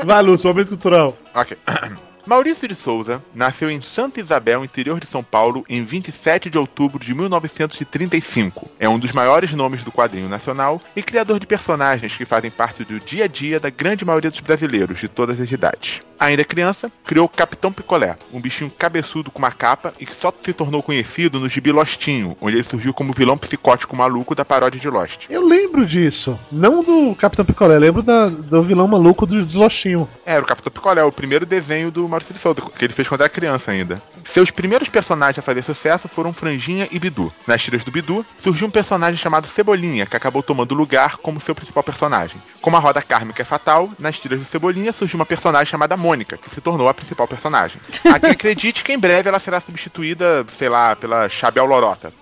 Vai, 0.04 0.22
Lúcio, 0.22 0.48
momento 0.48 0.68
cultural. 0.68 1.16
Ok. 1.34 1.56
Maurício 2.26 2.66
de 2.66 2.74
Souza 2.74 3.22
nasceu 3.32 3.70
em 3.70 3.80
Santa 3.80 4.20
Isabel, 4.20 4.64
interior 4.64 4.98
de 4.98 5.06
São 5.06 5.22
Paulo, 5.22 5.64
em 5.68 5.84
27 5.84 6.50
de 6.50 6.58
outubro 6.58 6.98
de 6.98 7.14
1935. 7.14 8.68
É 8.80 8.88
um 8.88 8.98
dos 8.98 9.12
maiores 9.12 9.52
nomes 9.52 9.84
do 9.84 9.92
quadrinho 9.92 10.28
nacional 10.28 10.80
e 10.96 11.02
criador 11.04 11.38
de 11.38 11.46
personagens 11.46 12.16
que 12.16 12.24
fazem 12.24 12.50
parte 12.50 12.82
do 12.84 12.98
dia 12.98 13.24
a 13.24 13.28
dia 13.28 13.60
da 13.60 13.70
grande 13.70 14.04
maioria 14.04 14.30
dos 14.30 14.40
brasileiros 14.40 14.98
de 14.98 15.06
todas 15.06 15.40
as 15.40 15.50
idades. 15.52 16.02
Ainda 16.18 16.42
criança, 16.44 16.90
criou 17.04 17.26
o 17.26 17.28
Capitão 17.28 17.70
Picolé, 17.70 18.16
um 18.32 18.40
bichinho 18.40 18.70
cabeçudo 18.70 19.30
com 19.30 19.38
uma 19.38 19.52
capa 19.52 19.92
e 20.00 20.06
que 20.06 20.14
só 20.14 20.32
se 20.44 20.52
tornou 20.52 20.82
conhecido 20.82 21.38
no 21.38 21.48
gibi 21.48 21.70
Lostinho, 21.70 22.36
onde 22.40 22.56
ele 22.56 22.62
surgiu 22.64 22.92
como 22.94 23.12
vilão 23.12 23.36
psicótico 23.38 23.94
maluco 23.94 24.34
da 24.34 24.44
paródia 24.44 24.80
de 24.80 24.88
Lost. 24.88 25.26
Eu 25.28 25.46
lembro 25.46 25.86
disso. 25.86 26.36
Não 26.50 26.82
do 26.82 27.14
Capitão 27.14 27.44
Picolé, 27.44 27.78
lembro 27.78 28.02
da- 28.02 28.28
do 28.28 28.62
vilão 28.62 28.88
maluco 28.88 29.26
do, 29.26 29.44
do 29.44 29.58
Lostinho. 29.58 30.08
Era 30.24 30.42
o 30.42 30.46
Capitão 30.46 30.72
Picolé, 30.72 31.04
o 31.04 31.12
primeiro 31.12 31.44
desenho 31.46 31.90
do 31.90 32.08
Maurício 32.16 32.34
de 32.34 32.40
Souza, 32.40 32.62
que 32.76 32.84
ele 32.84 32.94
fez 32.94 33.06
quando 33.06 33.20
era 33.20 33.28
criança 33.28 33.70
ainda. 33.70 34.00
Seus 34.24 34.50
primeiros 34.50 34.88
personagens 34.88 35.38
a 35.38 35.42
fazer 35.42 35.62
sucesso 35.62 36.08
foram 36.08 36.32
Franjinha 36.32 36.88
e 36.90 36.98
Bidu. 36.98 37.32
Nas 37.46 37.62
tiras 37.62 37.84
do 37.84 37.90
Bidu, 37.90 38.24
surgiu 38.42 38.66
um 38.66 38.70
personagem 38.70 39.16
chamado 39.16 39.46
Cebolinha, 39.46 40.06
que 40.06 40.16
acabou 40.16 40.42
tomando 40.42 40.74
lugar 40.74 41.18
como 41.18 41.40
seu 41.40 41.54
principal 41.54 41.82
personagem. 41.82 42.40
Como 42.62 42.76
a 42.76 42.80
roda 42.80 43.02
kármica 43.02 43.42
é 43.42 43.44
fatal, 43.44 43.90
nas 43.98 44.18
tiras 44.18 44.40
do 44.40 44.46
Cebolinha 44.46 44.92
surgiu 44.92 45.18
uma 45.18 45.26
personagem 45.26 45.70
chamada 45.70 45.96
Mônica, 45.96 46.38
que 46.38 46.50
se 46.50 46.60
tornou 46.60 46.88
a 46.88 46.94
principal 46.94 47.28
personagem. 47.28 47.80
Acredite 48.04 48.82
que 48.82 48.92
em 48.92 48.98
breve 48.98 49.28
ela 49.28 49.38
será 49.38 49.60
substituída, 49.60 50.46
sei 50.52 50.68
lá, 50.68 50.96
pela 50.96 51.28
Chabel 51.28 51.66
Lorota. 51.66 52.12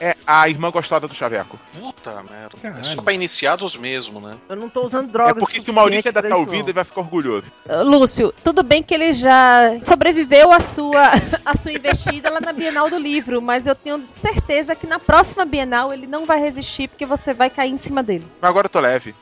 É 0.00 0.16
a 0.26 0.48
irmã 0.48 0.70
gostosa 0.70 1.08
do 1.08 1.14
Chaveco. 1.14 1.58
Puta 1.78 2.22
merda. 2.22 2.80
É 2.80 2.84
só 2.84 3.02
pra 3.02 3.12
iniciados 3.12 3.76
mesmo, 3.76 4.20
né? 4.20 4.36
Eu 4.48 4.56
não 4.56 4.68
tô 4.68 4.86
usando 4.86 5.10
drogas. 5.10 5.36
É 5.36 5.38
porque 5.38 5.60
se 5.60 5.70
o 5.70 5.74
Maurício 5.74 6.08
ainda 6.08 6.22
tá 6.22 6.36
ouvindo, 6.36 6.66
ele 6.66 6.72
vai 6.72 6.84
ficar 6.84 7.00
orgulhoso. 7.00 7.50
Uh, 7.66 7.82
Lúcio, 7.82 8.32
tudo 8.44 8.62
bem 8.62 8.82
que 8.82 8.94
ele 8.94 9.12
já 9.12 9.78
sobreviveu 9.84 10.52
à 10.52 10.60
sua, 10.60 11.08
à 11.44 11.56
sua 11.56 11.72
investida 11.72 12.30
lá 12.30 12.40
na 12.40 12.52
Bienal 12.52 12.88
do 12.88 12.98
Livro, 12.98 13.42
mas 13.42 13.66
eu 13.66 13.74
tenho 13.74 14.04
certeza 14.08 14.74
que 14.74 14.86
na 14.86 14.98
próxima 14.98 15.44
Bienal 15.44 15.92
ele 15.92 16.06
não 16.06 16.24
vai 16.26 16.40
resistir 16.40 16.88
porque 16.88 17.04
você 17.04 17.34
vai 17.34 17.50
cair 17.50 17.72
em 17.72 17.76
cima 17.76 18.02
dele. 18.02 18.26
Mas 18.40 18.50
agora 18.50 18.66
eu 18.66 18.70
tô 18.70 18.80
leve. 18.80 19.14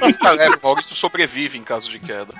Maurício 0.00 0.20
tá 0.20 0.30
leve, 0.30 0.58
Maurício 0.62 0.94
sobrevive 0.94 1.58
em 1.58 1.62
caso 1.62 1.90
de 1.90 1.98
queda. 1.98 2.32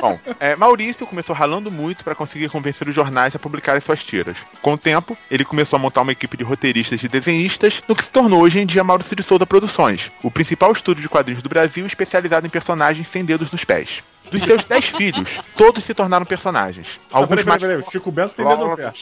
Bom, 0.00 0.18
é, 0.40 0.56
Maurício 0.56 1.06
começou 1.06 1.34
ralando 1.34 1.70
muito 1.70 2.02
para 2.02 2.14
conseguir 2.14 2.48
convencer 2.48 2.88
os 2.88 2.94
jornais 2.94 3.36
a 3.36 3.38
publicarem 3.38 3.80
suas 3.80 4.02
tiras. 4.02 4.36
Com 4.60 4.72
o 4.72 4.78
tempo, 4.78 5.16
ele 5.30 5.44
começou 5.52 5.76
a 5.76 5.80
montar 5.80 6.00
uma 6.00 6.12
equipe 6.12 6.34
de 6.34 6.44
roteiristas 6.44 7.02
e 7.02 7.08
desenhistas, 7.08 7.82
no 7.86 7.94
que 7.94 8.02
se 8.02 8.08
tornou 8.08 8.40
hoje 8.40 8.58
em 8.58 8.64
dia 8.64 8.82
Maurício 8.82 9.14
de 9.14 9.22
Souza 9.22 9.44
Produções, 9.44 10.10
o 10.22 10.30
principal 10.30 10.72
estúdio 10.72 11.02
de 11.02 11.10
quadrinhos 11.10 11.42
do 11.42 11.48
Brasil 11.50 11.86
especializado 11.86 12.46
em 12.46 12.50
personagens 12.50 13.06
sem 13.06 13.22
dedos 13.22 13.52
nos 13.52 13.62
pés. 13.62 14.02
Dos 14.32 14.44
seus 14.44 14.64
dez 14.64 14.86
filhos, 14.86 15.28
todos 15.56 15.84
se 15.84 15.94
tornaram 15.94 16.24
personagens. 16.24 16.86
Alguns 17.10 17.28
peraí, 17.28 17.44
mais. 17.44 17.60
peraí, 17.60 17.76
peraí. 17.78 17.92
Chico 17.92 18.10
Bento 18.10 18.34
tem 18.34 18.44
pé. 18.76 18.92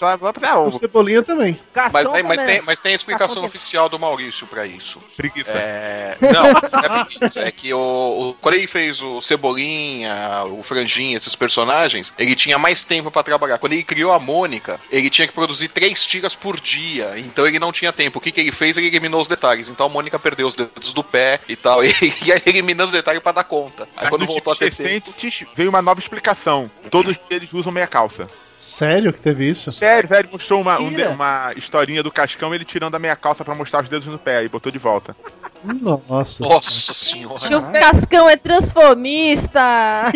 O 0.69 0.73
Cebolinha 0.73 1.23
também. 1.23 1.59
Mas 1.93 2.11
tem, 2.11 2.23
mas, 2.23 2.43
né? 2.43 2.47
tem, 2.47 2.63
mas 2.63 2.81
tem 2.81 2.93
a 2.93 2.97
explicação 2.97 3.45
oficial 3.45 3.89
do 3.89 3.99
Maurício 3.99 4.47
pra 4.47 4.67
isso. 4.67 4.99
Preguiça. 5.17 5.53
É, 5.53 6.17
não, 6.21 6.47
é 6.51 7.05
preguiça. 7.05 7.41
É 7.41 7.51
que 7.51 7.73
o, 7.73 7.79
o, 7.79 8.35
quando 8.41 8.55
ele 8.55 8.67
fez 8.67 9.01
o 9.01 9.21
Cebolinha, 9.21 10.45
o 10.47 10.63
Franjinha, 10.63 11.17
esses 11.17 11.35
personagens, 11.35 12.13
ele 12.19 12.35
tinha 12.35 12.59
mais 12.59 12.85
tempo 12.85 13.11
pra 13.11 13.23
trabalhar. 13.23 13.59
Quando 13.59 13.73
ele 13.73 13.85
criou 13.85 14.13
a 14.13 14.19
Mônica, 14.19 14.81
ele 14.91 15.11
tinha 15.11 15.27
que 15.27 15.35
produzir 15.35 15.69
três 15.69 16.05
tiras 16.05 16.35
por 16.35 16.59
dia. 16.61 17.15
Então 17.19 17.47
ele 17.47 17.59
não 17.59 17.73
tinha 17.73 17.93
tempo. 17.93 18.19
O 18.19 18.21
que, 18.21 18.33
que 18.33 18.41
ele 18.41 18.53
fez? 18.53 18.77
Ele 18.77 18.89
eliminou 18.89 19.21
os 19.21 19.29
detalhes. 19.29 19.69
Então 19.69 19.87
a 19.87 19.89
Mônica 19.89 20.19
perdeu 20.19 20.47
os 20.47 20.55
dedos 20.55 20.93
do 20.93 21.05
pé 21.05 21.41
e 21.49 21.57
tal. 21.57 21.81
E 22.01 22.15
ia 22.25 22.43
eliminando 22.47 22.93
detalhe 22.93 23.21
pra 23.21 23.33
dar 23.33 23.45
conta. 23.45 23.83
Aí 23.83 23.89
Mas 24.03 24.09
quando 24.09 24.25
voltou 24.25 24.53
a 24.53 24.57
ter 24.57 24.75
tempo. 24.75 25.13
60 25.21 25.31
antes 25.31 25.47
veio 25.55 25.71
uma 25.71 25.83
nova 25.83 26.01
explicação. 26.01 26.71
Todos 26.91 27.17
eles 27.29 27.53
usam 27.53 27.71
meia 27.73 27.87
calça. 27.87 28.29
Sério 28.57 29.13
que 29.13 29.21
teve 29.21 29.49
isso? 29.49 29.73
Sério, 29.73 30.09
velho, 30.09 30.29
mostrou 30.31 30.61
uma, 30.61 30.79
um 30.81 30.91
uma 31.13 31.53
historinha 31.57 32.03
do 32.03 32.11
Cascão 32.11 32.55
ele 32.55 32.65
tirando 32.65 32.95
a 32.95 32.99
meia 32.99 33.17
calça 33.17 33.45
pra 33.45 33.55
mostrar 33.55 33.83
os 33.83 33.89
dedos 33.89 34.07
no 34.07 34.19
pé 34.19 34.45
e 34.45 34.49
botou 34.49 34.71
de 34.71 34.79
volta. 34.79 35.17
Nossa. 35.65 36.43
Nossa 36.43 36.95
senhora. 36.95 37.35
O 37.59 37.73
Cascão 37.73 38.29
é 38.29 38.37
transformista. 38.37 40.11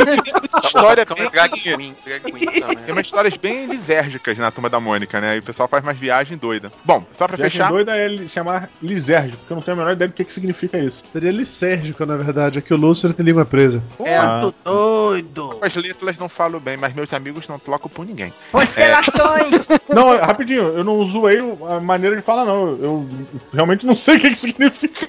História 0.65 1.05
bem. 1.05 1.31
drag 1.31 1.51
queen, 1.61 1.97
drag 2.05 2.21
queen 2.33 2.61
também. 2.61 2.77
Tem 2.79 2.93
umas 2.93 3.07
histórias 3.07 3.37
bem 3.37 3.67
lisérgicas 3.67 4.37
na 4.39 4.51
turma 4.51 4.71
da 4.71 4.81
Mônica, 4.81 5.21
né? 5.21 5.37
E 5.37 5.39
o 5.39 5.43
pessoal 5.43 5.69
faz 5.69 5.85
mais 5.85 5.99
viagem 5.99 6.37
doida. 6.37 6.71
Bom, 6.85 7.05
só 7.13 7.27
pra 7.27 7.37
Viagem 7.37 7.59
fechar. 7.59 7.71
doida 7.71 7.97
é 7.97 8.05
ele 8.05 8.29
chamar 8.29 8.69
Lisérgio, 8.83 9.37
porque 9.39 9.53
eu 9.53 9.57
não 9.57 9.63
tenho 9.63 9.77
a 9.77 9.81
menor 9.81 9.93
ideia 9.93 10.09
do 10.09 10.15
que, 10.15 10.25
que 10.25 10.33
significa 10.33 10.79
isso. 10.79 11.01
Seria 11.05 11.31
lisérgico, 11.31 12.05
na 12.07 12.17
verdade. 12.17 12.59
É 12.59 12.63
que 12.63 12.73
o 12.73 12.77
Lúcio 12.77 13.13
tem 13.13 13.25
língua 13.25 13.45
presa. 13.45 13.83
É, 14.05 14.17
Ah. 14.17 14.51
Doido. 14.65 15.59
as 15.61 15.75
letras 15.75 16.19
não 16.19 16.29
falo 16.29 16.59
bem, 16.59 16.77
mas 16.77 16.95
meus 16.95 17.13
amigos 17.13 17.47
não 17.49 17.59
trocam 17.59 17.89
por 17.91 18.07
ninguém. 18.07 18.33
Constelações. 18.51 19.65
Não, 19.95 20.17
rapidinho, 20.19 20.63
eu 20.77 20.83
não 20.83 21.05
zoei 21.07 21.39
a 21.71 21.79
maneira 21.79 22.17
de 22.17 22.23
falar, 22.23 22.45
não. 22.45 22.67
Eu 22.83 23.09
realmente 23.53 23.87
não 23.87 23.95
sei 23.95 24.17
o 24.17 24.21
que, 24.21 24.31
que 24.31 24.37
significa. 24.37 25.07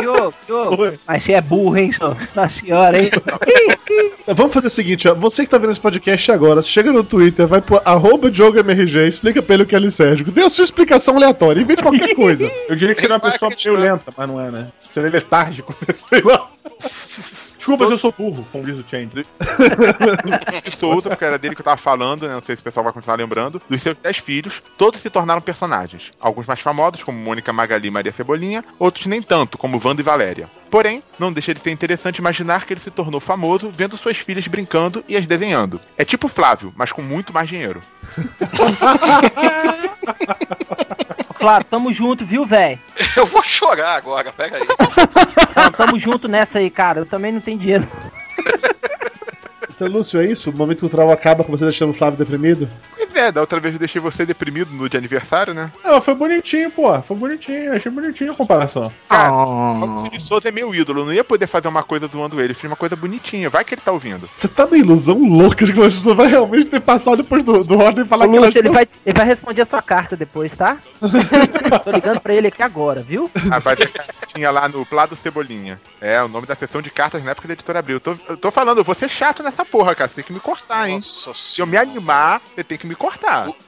Diogo, 0.00 0.34
Diogo. 0.46 0.92
Mas 1.06 1.22
você 1.22 1.32
é 1.32 1.40
burro, 1.40 1.76
hein, 1.76 1.92
senhor? 1.92 2.16
Nossa 2.34 2.60
senhora, 2.60 2.98
hein? 3.02 3.10
Vamos 4.26 4.52
fazer 4.52 4.66
o 4.66 4.70
seguinte, 4.70 5.08
ó. 5.08 5.14
Você 5.14 5.44
que 5.44 5.50
tá 5.50 5.58
vendo 5.58 5.70
esse 5.70 5.80
podcast 5.80 6.32
agora, 6.32 6.62
chega 6.62 6.92
no 6.92 7.04
Twitter, 7.04 7.46
vai 7.46 7.60
pro 7.60 7.80
arroba 7.84 8.30
DiogoMRG, 8.30 9.08
explica 9.08 9.42
pra 9.42 9.54
ele 9.54 9.62
o 9.62 9.66
que 9.66 9.76
é 9.76 9.78
lisérgico. 9.78 10.30
Dê 10.30 10.42
a 10.42 10.48
sua 10.48 10.64
explicação 10.64 11.16
aleatória, 11.16 11.60
invente 11.60 11.82
qualquer 11.82 12.14
coisa. 12.14 12.50
Eu 12.68 12.76
diria 12.76 12.94
que 12.94 13.00
seria 13.00 13.14
uma 13.14 13.20
Vai 13.20 13.32
pessoa 13.32 13.52
meio 13.56 13.76
lenta, 13.76 14.12
mas 14.16 14.28
não 14.28 14.40
é, 14.40 14.50
né? 14.50 14.66
Seria 14.80 15.10
letárgico, 15.10 15.74
sei 16.08 16.22
lá. 16.22 16.48
Desculpa 17.66 17.86
se 17.88 17.92
eu 17.94 17.98
sou 17.98 18.14
burro, 18.16 18.46
como 18.52 18.64
diz 18.64 18.78
o 18.78 18.84
Change. 18.88 19.26
Souza, 20.78 21.08
porque 21.08 21.24
era 21.24 21.36
dele 21.36 21.56
que 21.56 21.60
eu 21.60 21.64
tava 21.64 21.76
falando, 21.76 22.28
né? 22.28 22.34
Não 22.34 22.40
sei 22.40 22.54
se 22.54 22.60
o 22.60 22.64
pessoal 22.64 22.84
vai 22.84 22.92
continuar 22.92 23.16
lembrando. 23.16 23.60
Dos 23.68 23.82
seus 23.82 23.96
dez 24.00 24.18
filhos, 24.18 24.62
todos 24.78 25.00
se 25.00 25.10
tornaram 25.10 25.40
personagens. 25.40 26.12
Alguns 26.20 26.46
mais 26.46 26.60
famosos, 26.60 27.02
como 27.02 27.18
Mônica 27.18 27.52
Magali 27.52 27.88
e 27.88 27.90
Maria 27.90 28.12
Cebolinha, 28.12 28.64
outros 28.78 29.06
nem 29.06 29.20
tanto, 29.20 29.58
como 29.58 29.82
Wanda 29.84 30.00
e 30.00 30.04
Valéria. 30.04 30.48
Porém, 30.70 31.02
não 31.18 31.32
deixa 31.32 31.52
de 31.52 31.58
ser 31.58 31.72
interessante 31.72 32.18
imaginar 32.18 32.64
que 32.64 32.72
ele 32.72 32.78
se 32.78 32.90
tornou 32.90 33.20
famoso 33.20 33.68
vendo 33.68 33.96
suas 33.96 34.16
filhas 34.16 34.46
brincando 34.46 35.04
e 35.08 35.16
as 35.16 35.26
desenhando. 35.26 35.80
É 35.98 36.04
tipo 36.04 36.28
Flávio, 36.28 36.72
mas 36.76 36.92
com 36.92 37.02
muito 37.02 37.32
mais 37.32 37.48
dinheiro. 37.48 37.80
Claro, 41.38 41.64
tamo 41.64 41.92
junto, 41.92 42.24
viu, 42.24 42.46
velho? 42.46 42.78
Eu 43.16 43.26
vou 43.26 43.42
chorar 43.42 43.96
agora, 43.96 44.32
pega 44.32 44.56
aí. 44.56 44.66
Não, 45.54 45.70
Tamo 45.70 45.98
junto 45.98 46.28
nessa 46.28 46.58
aí, 46.58 46.70
cara. 46.70 47.00
Eu 47.00 47.06
também 47.06 47.30
não 47.30 47.40
tenho 47.40 47.55
dinheiro. 47.56 47.86
Então, 49.74 49.88
Lúcio, 49.88 50.18
é 50.18 50.24
isso? 50.24 50.50
O 50.50 50.56
momento 50.56 50.80
cultural 50.80 51.10
acaba 51.10 51.44
com 51.44 51.52
você 51.52 51.64
deixando 51.64 51.90
o 51.90 51.94
Flávio 51.94 52.18
deprimido? 52.18 52.68
É, 53.16 53.32
da 53.32 53.40
outra 53.40 53.58
vez 53.58 53.74
eu 53.74 53.78
deixei 53.80 54.00
você 54.00 54.26
deprimido 54.26 54.70
no 54.72 54.88
de 54.88 54.96
aniversário, 54.96 55.54
né? 55.54 55.72
Não, 55.82 56.00
foi 56.02 56.14
bonitinho, 56.14 56.70
pô. 56.70 57.00
Foi 57.02 57.16
bonitinho. 57.16 57.72
Achei 57.72 57.90
bonitinho 57.90 58.32
a 58.32 58.34
comparação. 58.34 58.92
Cara, 59.08 59.32
Oh. 59.32 59.84
o 59.84 59.98
Cid 59.98 60.20
Souza 60.22 60.48
é 60.48 60.52
meu 60.52 60.74
ídolo, 60.74 61.00
eu 61.00 61.06
não 61.06 61.12
ia 61.12 61.24
poder 61.24 61.46
fazer 61.46 61.68
uma 61.68 61.82
coisa 61.82 62.06
zoando 62.06 62.40
ele, 62.40 62.52
eu 62.52 62.56
fiz 62.56 62.70
uma 62.70 62.76
coisa 62.76 62.94
bonitinha, 62.94 63.48
vai 63.50 63.64
que 63.64 63.74
ele 63.74 63.80
tá 63.82 63.90
ouvindo. 63.92 64.28
Você 64.34 64.46
tá 64.48 64.66
na 64.66 64.76
ilusão 64.76 65.18
louca 65.18 65.64
de 65.64 65.72
que 65.72 65.78
você 65.78 66.14
vai 66.14 66.28
realmente 66.28 66.66
ter 66.66 66.80
passado 66.80 67.16
depois 67.18 67.42
do, 67.42 67.64
do 67.64 67.78
Ordem 67.78 68.04
e 68.04 68.08
falar 68.08 68.26
Ô, 68.26 68.30
que 68.32 68.38
Lúcio, 68.38 68.58
ele 68.58 68.68
vai, 68.70 68.86
ele 69.04 69.16
vai 69.16 69.26
responder 69.26 69.62
a 69.62 69.66
sua 69.66 69.82
carta 69.82 70.16
depois, 70.16 70.54
tá? 70.54 70.78
Tô 71.84 71.90
ligando 71.90 72.20
pra 72.20 72.34
ele 72.34 72.48
aqui 72.48 72.62
agora, 72.62 73.00
viu? 73.00 73.30
Ah, 73.50 73.58
vai 73.58 73.76
ter 73.76 73.88
cartinha 73.90 74.50
lá 74.50 74.68
no 74.68 74.84
Plado 74.84 75.16
Cebolinha. 75.16 75.80
É, 76.00 76.22
o 76.22 76.28
nome 76.28 76.46
da 76.46 76.54
sessão 76.54 76.82
de 76.82 76.90
cartas 76.90 77.24
na 77.24 77.30
época 77.32 77.48
da 77.48 77.54
editora 77.54 77.78
Abril. 77.78 77.96
Eu 77.96 78.00
tô, 78.00 78.16
eu 78.28 78.36
tô 78.36 78.50
falando, 78.50 78.78
eu 78.78 78.84
vou 78.84 78.94
ser 78.94 79.08
chato 79.08 79.42
nessa 79.42 79.64
porra, 79.64 79.94
cara. 79.94 80.08
Você 80.08 80.16
tem 80.16 80.24
que 80.24 80.32
me 80.32 80.40
cortar, 80.40 80.88
hein? 80.88 80.96
Nossa 80.96 81.32
Se 81.34 81.60
eu 81.60 81.66
me 81.66 81.76
animar, 81.76 82.40
você 82.54 82.62
tem 82.62 82.76
que 82.78 82.86
me 82.86 82.94
cortar. 82.94 83.05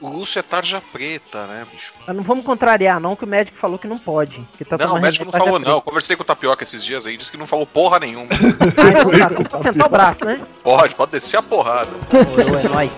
O, 0.01 0.07
o 0.07 0.09
Lúcio 0.09 0.39
é 0.39 0.41
tarja 0.41 0.81
preta, 0.91 1.45
né, 1.47 1.63
bicho? 1.71 1.93
Mas 2.05 2.15
não 2.15 2.23
vamos 2.23 2.45
contrariar, 2.45 2.99
não, 2.99 3.15
que 3.15 3.23
o 3.23 3.27
médico 3.27 3.57
falou 3.57 3.77
que 3.77 3.87
não 3.87 3.97
pode. 3.97 4.39
Que 4.57 4.65
tá 4.65 4.77
Não, 4.77 4.95
o 4.95 5.01
médico 5.01 5.25
não 5.25 5.31
falou, 5.31 5.59
pra 5.59 5.69
não. 5.69 5.77
Eu 5.77 5.81
conversei 5.81 6.15
com 6.15 6.23
o 6.23 6.25
Tapioca 6.25 6.63
esses 6.63 6.83
dias 6.83 7.05
aí, 7.05 7.17
disse 7.17 7.31
que 7.31 7.37
não 7.37 7.47
falou 7.47 7.65
porra 7.65 7.99
nenhuma. 7.99 8.29
Ah, 8.79 8.89
então 8.89 9.11
tá, 9.11 9.25
então 9.31 9.43
pode 9.43 9.63
sentar 9.63 9.87
o 9.87 9.89
braço, 9.89 10.25
né? 10.25 10.41
Pode, 10.63 10.95
pode 10.95 11.11
descer 11.11 11.37
a 11.37 11.41
porrada. 11.41 11.89
Ô, 12.11 12.57
é 12.57 12.69
nóis. 12.69 12.91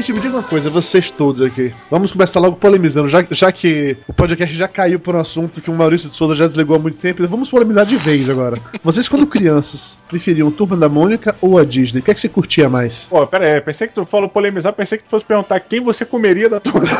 Gente, 0.00 0.14
me 0.14 0.20
diga 0.20 0.38
uma 0.38 0.42
coisa, 0.42 0.70
vocês 0.70 1.10
todos 1.10 1.42
aqui. 1.42 1.74
Vamos 1.90 2.10
começar 2.10 2.40
logo 2.40 2.56
polemizando, 2.56 3.06
já, 3.06 3.22
já 3.30 3.52
que 3.52 3.98
o 4.08 4.14
podcast 4.14 4.54
já 4.56 4.66
caiu 4.66 4.98
por 4.98 5.14
um 5.14 5.20
assunto 5.20 5.60
que 5.60 5.70
o 5.70 5.74
Maurício 5.74 6.08
de 6.08 6.14
Souza 6.14 6.34
já 6.34 6.46
desligou 6.46 6.74
há 6.74 6.78
muito 6.78 6.96
tempo, 6.96 7.28
vamos 7.28 7.50
polemizar 7.50 7.84
de 7.84 7.98
vez 7.98 8.30
agora. 8.30 8.58
Vocês, 8.82 9.10
quando 9.10 9.26
crianças, 9.26 10.00
preferiam 10.08 10.50
Turma 10.50 10.74
da 10.74 10.88
Mônica 10.88 11.36
ou 11.38 11.58
a 11.58 11.66
Disney? 11.66 12.00
O 12.00 12.02
que 12.02 12.12
é 12.12 12.14
que 12.14 12.20
você 12.20 12.30
curtia 12.30 12.66
mais? 12.66 13.08
Pô, 13.10 13.26
pera 13.26 13.56
aí, 13.56 13.60
pensei 13.60 13.88
que 13.88 13.94
tu 13.94 14.06
falou 14.06 14.26
polemizar, 14.26 14.72
pensei 14.72 14.96
que 14.96 15.04
tu 15.04 15.10
fosse 15.10 15.26
perguntar 15.26 15.60
quem 15.60 15.80
você 15.80 16.06
comeria 16.06 16.48
da 16.48 16.60
tua. 16.60 16.80